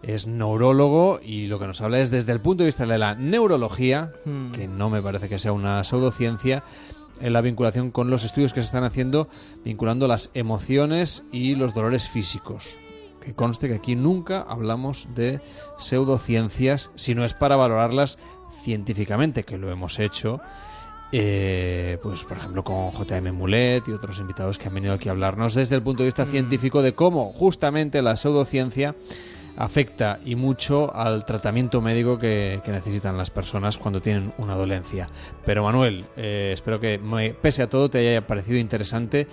[0.02, 3.14] es neurólogo y lo que nos habla es desde el punto de vista de la
[3.14, 4.52] neurología, Hmm.
[4.52, 6.62] que no me parece que sea una pseudociencia,
[7.20, 9.28] en la vinculación con los estudios que se están haciendo
[9.64, 12.78] vinculando las emociones y los dolores físicos.
[13.22, 15.40] Que conste que aquí nunca hablamos de
[15.78, 18.18] pseudociencias si no es para valorarlas
[18.62, 20.40] científicamente, que lo hemos hecho.
[21.12, 25.12] Eh, pues por ejemplo con JM Mulet y otros invitados que han venido aquí a
[25.12, 28.94] hablarnos desde el punto de vista científico de cómo justamente la pseudociencia
[29.56, 35.06] afecta y mucho al tratamiento médico que, que necesitan las personas cuando tienen una dolencia.
[35.46, 39.28] Pero Manuel, eh, espero que me- pese a todo te haya parecido interesante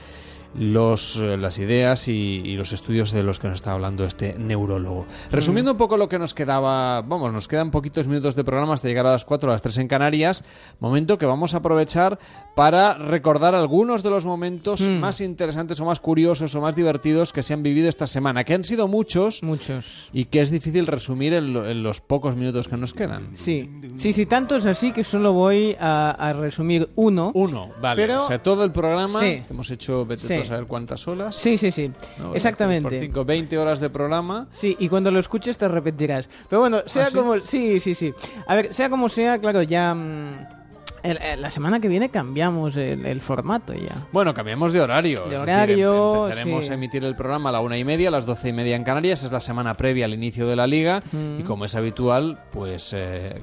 [0.56, 4.36] los, eh, las ideas y, y los estudios de los que nos está hablando este
[4.38, 5.06] neurólogo.
[5.32, 8.88] Resumiendo un poco lo que nos quedaba, vamos, nos quedan poquitos minutos de programa hasta
[8.88, 10.44] llegar a las 4 a las 3 en Canarias,
[10.80, 12.20] momento que vamos a aprovechar
[12.56, 17.44] para recordar algunos de los momentos más interesantes o más curiosos o más divertidos que
[17.44, 21.34] se han vivido esta semana, que han sido muchos, muchos y que es difícil resumir
[21.34, 23.30] en, lo- en los pocos minutos que nos quedan.
[23.36, 27.32] Sí, sí, sí, tanto es así que solo voy a, a resumir uno.
[27.34, 28.02] Uno, vale.
[28.02, 28.24] Pero...
[28.24, 29.26] O sea, todo el programa Sí.
[29.26, 30.41] que hemos hecho, Sí.
[30.42, 31.36] Tú a saber cuántas horas.
[31.36, 31.92] Sí, sí, sí.
[32.20, 32.34] ¿no?
[32.36, 32.90] Exactamente.
[32.90, 34.48] Por 5, 20 horas de programa.
[34.52, 36.30] Sí, y cuando lo escuches te arrepentirás.
[36.50, 37.18] Pero bueno, sea ¿Ah, sí?
[37.18, 37.40] como...
[37.40, 38.14] Sí, sí, sí.
[38.48, 39.94] A ver, sea como sea, claro, ya...
[39.94, 40.61] mm,
[41.04, 44.08] el- el- la semana que viene cambiamos el, el formato ya.
[44.12, 45.20] Bueno, cambiamos de horario.
[45.24, 46.72] De decir, horario, em- empezaremos sí.
[46.72, 48.84] a emitir el programa a la una y media, a las doce y media en
[48.84, 49.24] Canarias.
[49.24, 51.02] Es la semana previa al inicio de la liga.
[51.12, 51.40] Mm.
[51.40, 53.42] Y como es habitual, pues eh,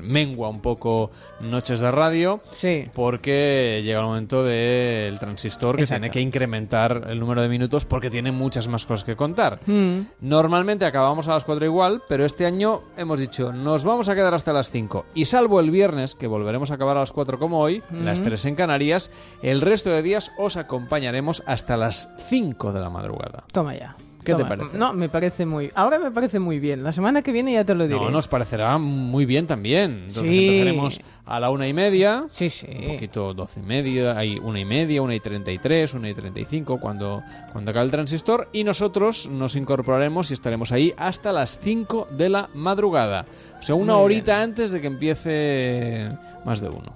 [0.00, 2.40] mengua un poco noches de radio.
[2.58, 2.88] Sí.
[2.94, 6.00] Porque llega el momento del transistor que Exacto.
[6.02, 9.60] tiene que incrementar el número de minutos porque tiene muchas más cosas que contar.
[9.66, 10.00] Mm.
[10.20, 14.34] Normalmente acabamos a las 4 igual, pero este año hemos dicho, nos vamos a quedar
[14.34, 15.06] hasta las 5.
[15.14, 18.28] Y salvo el viernes, que volveremos a acabar a las 4 como hoy, las Ujú.
[18.28, 19.10] 3 en Canarias,
[19.42, 23.44] el resto de días os acompañaremos hasta las 5 de la madrugada.
[23.52, 23.96] Toma ya.
[24.24, 24.76] ¿Qué te parece?
[24.76, 25.70] No, me parece muy...
[25.74, 26.82] Ahora me parece muy bien.
[26.84, 27.98] La semana que viene ya te lo diré.
[28.00, 30.04] No, nos parecerá muy bien también.
[30.08, 30.46] Entonces Sí.
[30.48, 32.26] empezaremos a la una y media.
[32.30, 32.66] Sí, sí.
[32.68, 36.10] Un poquito doce y media, hay una y media, una y treinta y tres, una
[36.10, 38.48] y treinta y cinco cuando, cuando acabe el transistor.
[38.52, 43.24] Y nosotros nos incorporaremos y estaremos ahí hasta las 5 de la madrugada.
[43.58, 46.08] O sea, una Muy horita antes de que empiece
[46.44, 46.92] más de uno.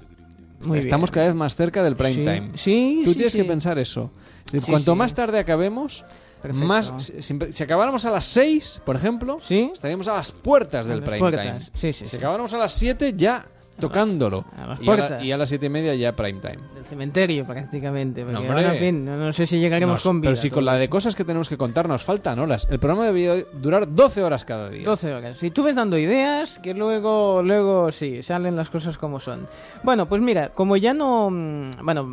[0.67, 1.15] Muy Estamos bien.
[1.15, 2.23] cada vez más cerca del prime Sí.
[2.25, 2.51] time.
[2.55, 4.11] Sí, Tú sí, tienes que pensar eso.
[4.47, 6.05] Es decir, cuanto más tarde acabemos,
[6.53, 6.67] Perfecto.
[6.67, 7.13] más.
[7.21, 11.61] Si, acabáramos a las 6, por ejemplo, estaríamos a las puertas del prime time.
[11.75, 12.17] Sí, sí, si sí.
[12.17, 13.45] acabáramos a las 7, ya
[13.79, 14.45] tocándolo.
[14.57, 16.59] a las y, a la- y a las siete y media ya prime time.
[16.77, 18.25] Del cementerio prácticamente.
[18.25, 18.49] No, hombre.
[18.55, 20.31] ahora, en fin, no, no sé si llegaremos Nos- con vida.
[20.31, 22.69] pero si con la de cosas que tenemos que contar nos faltan horas.
[22.71, 24.85] El programa debería durar 12 horas cada día.
[24.85, 25.39] 12 horas.
[25.39, 29.49] Si tú ves dando ideas, que luego, luego sí, salen las cosas como son.
[29.83, 31.29] Bueno, pues mira, como ya no...
[31.31, 32.05] mm, Bueno,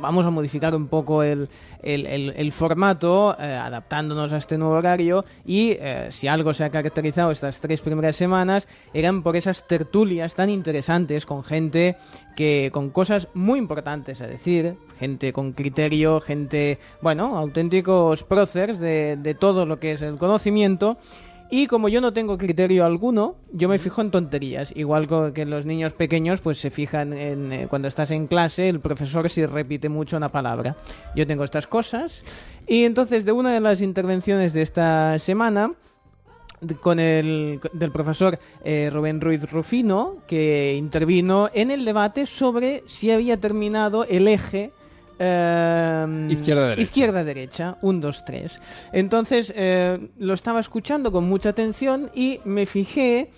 [0.00, 1.48] vamos a modificar un poco el,
[1.82, 7.30] el- formato, eh, adaptándonos a este nuevo horario, y eh, si algo se ha caracterizado
[7.30, 11.96] estas tres primeras semanas, eran por esas tertulias tan interesantes con gente
[12.36, 19.16] que con cosas muy importantes a decir, gente con criterio, gente, bueno, auténticos próceres de,
[19.16, 20.96] de todo lo que es el conocimiento.
[21.50, 24.72] Y como yo no tengo criterio alguno, yo me fijo en tonterías.
[24.76, 28.80] Igual que los niños pequeños pues se fijan en eh, cuando estás en clase, el
[28.80, 30.76] profesor si repite mucho una palabra.
[31.16, 32.22] Yo tengo estas cosas.
[32.66, 35.72] Y entonces de una de las intervenciones de esta semana
[36.80, 43.10] con el del profesor eh, Rubén Ruiz Rufino que intervino en el debate sobre si
[43.10, 44.72] había terminado el eje
[45.18, 46.82] eh, Izquierda-derecha.
[46.82, 48.60] izquierda-derecha, 1, 2, 3.
[48.92, 53.30] Entonces eh, lo estaba escuchando con mucha atención y me fijé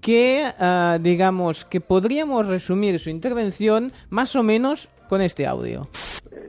[0.00, 5.88] que, ah, digamos, que podríamos resumir su intervención más o menos con este audio.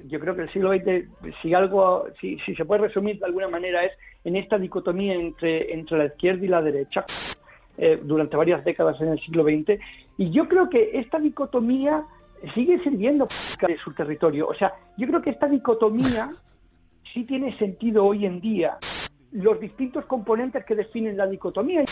[0.07, 1.07] yo creo que el siglo XX,
[1.41, 3.91] si algo, si, si se puede resumir de alguna manera, es
[4.23, 7.05] en esta dicotomía entre, entre la izquierda y la derecha
[7.77, 9.79] eh, durante varias décadas en el siglo XX.
[10.17, 12.03] Y yo creo que esta dicotomía
[12.53, 13.27] sigue sirviendo
[13.67, 14.47] de su territorio.
[14.47, 16.29] O sea, yo creo que esta dicotomía
[17.13, 18.77] sí tiene sentido hoy en día.
[19.31, 21.83] Los distintos componentes que definen la dicotomía,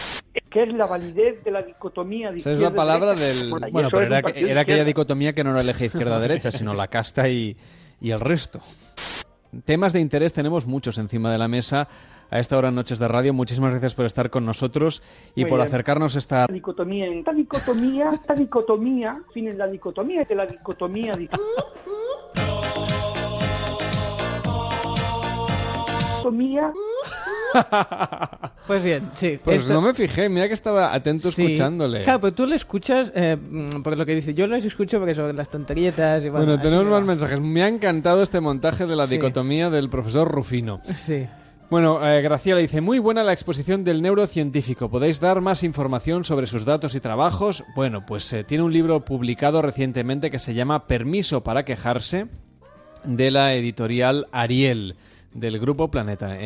[0.50, 2.32] que es la validez de la dicotomía.
[2.32, 3.52] de Esa es la palabra del...
[3.52, 7.56] Bueno, pero era, aquella dicotomía que no era eje izquierda-derecha, sino la casta y,
[8.02, 8.60] y el resto.
[9.66, 11.88] Temas de interés tenemos muchos encima de la mesa
[12.30, 13.34] a esta hora en Noches de Radio.
[13.34, 15.02] Muchísimas gracias por estar con nosotros
[15.36, 15.68] y Muy por bien.
[15.68, 16.48] acercarnos a esta...
[16.48, 21.38] dicotomía, esta dicotomía, esta dicotomía, fin en la dicotomía, que la dicotomía dicotomía
[28.68, 29.40] Pues bien, sí.
[29.44, 31.44] Pues esto- no me fijé, mira que estaba atento Sí.
[31.46, 32.04] escuchándole.
[32.04, 34.34] Claro, pero tú le escuchas eh, mm, por lo que dice.
[34.34, 36.46] Yo les escucho porque sobre las tonterietas y bueno.
[36.46, 37.06] Bueno, tenemos más va.
[37.06, 37.40] mensajes.
[37.40, 39.16] Me ha encantado este montaje de la Sí.
[39.16, 40.82] dicotomía del profesor Rufino.
[40.98, 41.26] Sí.
[41.70, 44.90] Bueno, eh, Graciela dice, muy buena la exposición del neurocientífico.
[44.90, 47.66] ¿Podéis dar más información sobre sus datos y trabajos?
[47.76, 52.28] Bueno, pues eh, tiene un libro publicado recientemente que se llama Permiso para quejarse
[53.04, 54.96] de la editorial Ariel
[55.34, 56.38] del grupo Planeta.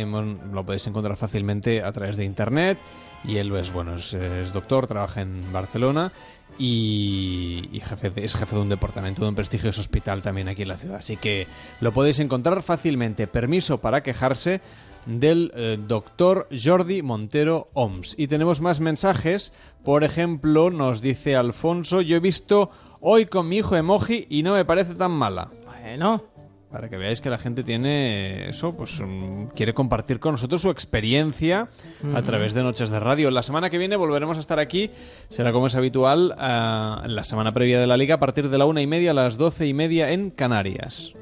[0.52, 2.80] Lo podéis encontrar fácilmente a través de internet
[3.24, 4.18] y él es bueno es
[4.54, 6.12] doctor, trabaja en Barcelona
[6.58, 10.64] y, y jefe de- es jefe de un departamento de un prestigioso hospital también aquí
[10.64, 10.96] en la ciudad.
[10.96, 11.46] Así que
[11.80, 13.28] lo podéis encontrar fácilmente.
[13.28, 14.62] Permiso para quejarse
[15.06, 18.16] del eh, doctor Jordi Montero Oms.
[18.18, 19.54] Y tenemos más mensajes.
[19.84, 24.54] Por ejemplo, nos dice Alfonso, yo he visto hoy con mi hijo emoji y no
[24.54, 25.52] me parece tan mala.
[25.66, 26.24] Bueno.
[26.72, 30.70] Para que veáis que la gente tiene eso, pues mm, quiere compartir con nosotros su
[30.70, 31.68] experiencia
[32.14, 33.30] a través de Noches de Radio.
[33.30, 34.90] La semana que viene volveremos a estar aquí,
[35.28, 38.66] será como es habitual, ah, la semana previa de la liga a partir de la
[38.66, 41.14] una y media a las doce y media en Canarias.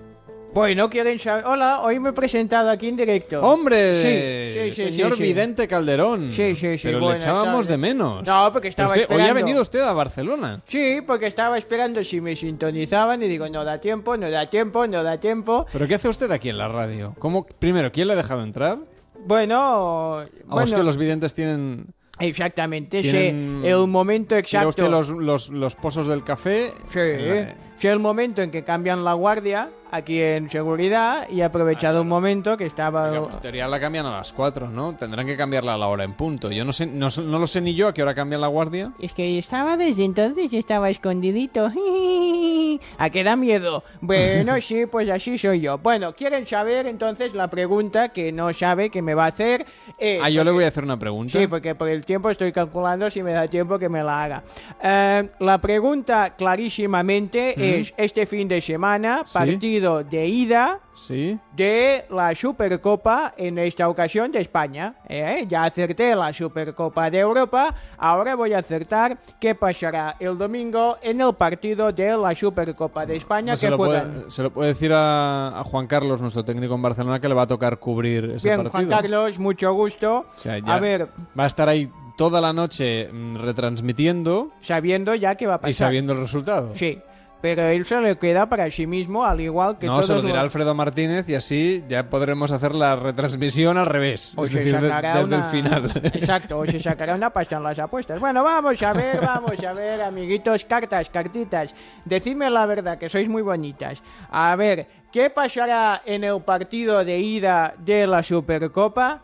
[0.54, 1.46] Bueno, quieren saber.
[1.46, 3.40] Hola, hoy me he presentado aquí en directo.
[3.42, 4.02] ¡Hombre!
[4.02, 5.24] Sí, sí, sí, Señor sí, sí.
[5.24, 6.32] Vidente Calderón.
[6.32, 6.88] Sí, sí, sí.
[6.88, 7.68] Pero le echábamos tardes.
[7.68, 8.26] de menos.
[8.26, 9.34] No, porque estaba Usted- hoy ha esperando.
[9.36, 10.62] venido usted a Barcelona.
[10.66, 14.88] Sí, porque estaba esperando si me sintonizaban y digo, no da tiempo, no da tiempo,
[14.88, 15.68] no da tiempo.
[15.72, 17.16] ¿Pero qué hace usted aquí en la radio?
[17.20, 18.80] ¿Cómo, primero, ¿quién le ha dejado entrar?
[19.26, 21.88] Bueno, ¿O es bueno, que los videntes tienen...
[22.20, 24.70] exactamente, tienen- el momento ¿Tira exacto.
[24.70, 26.74] usted los, los, los pozos del café?
[26.90, 31.44] Sí, Eh, sé el momento en que cambian la guardia aquí en seguridad y he
[31.44, 33.10] aprovechado un momento que estaba...
[33.10, 34.96] Venga, pues en teoría la cambian a las 4, ¿no?
[34.96, 36.52] Tendrán que cambiarla a la hora en punto.
[36.52, 38.92] Yo no sé, no, no lo sé ni yo a qué hora cambian la guardia.
[39.00, 41.72] Es que estaba desde entonces, estaba escondidito.
[42.98, 43.84] ¿A qué da miedo?
[44.02, 45.78] Bueno, sí, pues así soy yo.
[45.78, 49.66] Bueno, ¿quieren saber entonces la pregunta que no sabe que me va a hacer?
[49.98, 51.38] Eh, Ah, yo le porque- voy a hacer una pregunta.
[51.40, 54.44] Sí, porque por el tiempo estoy calculando si me da tiempo que me la haga.
[54.82, 57.64] Eh, la pregunta clarísimamente Ujú.
[57.66, 61.40] es, este fin de semana, partido de ida Sí.
[61.56, 64.96] de la Supercopa, en esta ocasión de España.
[65.08, 65.46] ¿eh?
[65.48, 71.22] Ya acerté la Supercopa de Europa, ahora voy a acertar qué pasará el domingo en
[71.22, 74.12] el partido de la Supercopa de España se, que lo juegan.
[74.14, 77.34] puede, se lo puede decir a, a Juan Carlos, nuestro técnico en Barcelona, que le
[77.36, 78.72] va a tocar cubrir ese Bien, partido.
[78.72, 80.26] Juan Carlos, mucho gusto.
[80.36, 81.08] O sea, A ver,
[81.40, 85.70] Va a estar ahí toda la noche mm, retransmitiendo sabiendo ya qué va a pasar.
[85.72, 86.76] y sabiendo el resultado.
[86.76, 87.00] Sí.
[87.42, 90.22] Pero él se le queda para sí mismo, al igual que no, todos se lo
[90.22, 94.34] dirá los- Alfredo Martínez y así ya podremos hacer la retransmisión al revés.
[94.38, 95.92] O es se decir, sacará desde el final.
[96.14, 98.20] Exacto, o se sacará una pasta en las apuestas.
[98.20, 101.74] Bueno, vamos a ver, vamos a ver, amiguitos, cartas, cartitas.
[102.06, 104.04] Decidme la verdad, que sois muy bonitas.
[104.30, 109.22] A ver, ¿qué pasará en el partido de ida de la Supercopa?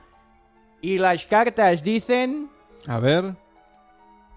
[0.82, 2.50] Y las cartas dicen,
[2.88, 3.34] A ver,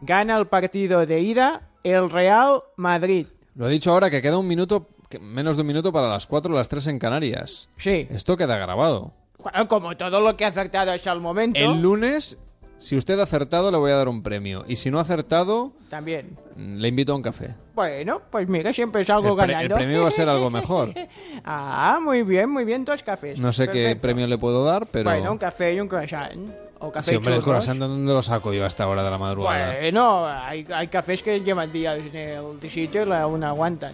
[0.00, 3.26] gana el partido de ida el Real Madrid.
[3.58, 4.86] Lo he dicho ahora que queda un minuto,
[5.20, 7.68] menos de un minuto para las 4 o las 3 en Canarias.
[7.76, 8.06] Sí.
[8.08, 9.14] Esto queda grabado.
[9.36, 11.58] Bueno, Como todo lo que ha acertado hasta el momento.
[11.58, 12.38] El lunes,
[12.78, 14.64] si usted ha acertado, le voy a dar un premio.
[14.68, 16.36] Y si no ha acertado, También.
[16.56, 17.54] mm, le invito a un café.
[17.74, 19.74] Bueno, pues mira, siempre salgo El, pre- el ganando.
[19.74, 20.92] premio va a ser algo mejor.
[21.44, 23.38] ah, muy bien, muy bien, dos cafés.
[23.38, 24.02] No sé qué Perfecto.
[24.02, 25.10] premio le puedo dar, pero...
[25.10, 26.50] Bueno, un café y un croissant.
[26.80, 27.64] O café Sí, hombre, el churros.
[27.64, 29.74] croissant, ¿dónde lo saco yo a esta hora de la madrugada?
[29.80, 33.92] Bueno, hay, hay cafés que llevan días en el sitio y aún aguantan.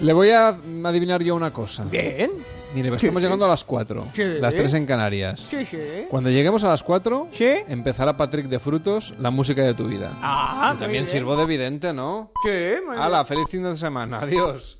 [0.00, 0.48] Le voy a
[0.84, 1.84] adivinar yo una cosa.
[1.84, 2.30] Bien.
[2.74, 3.06] Mire, Sí.
[3.06, 4.06] estamos llegando a las 4.
[4.14, 4.22] Sí.
[4.24, 5.46] Las 3 en Canarias.
[5.50, 5.78] Sí, sí.
[6.08, 7.28] Cuando lleguemos a las 4,
[7.68, 10.12] empezará Patrick de Frutos, la música de tu vida.
[10.22, 12.30] Ah, Yo también sirvo de evidente, ¿no?
[12.44, 12.50] Sí,
[12.96, 14.20] Hala, feliz fin de semana.
[14.20, 14.78] Adiós.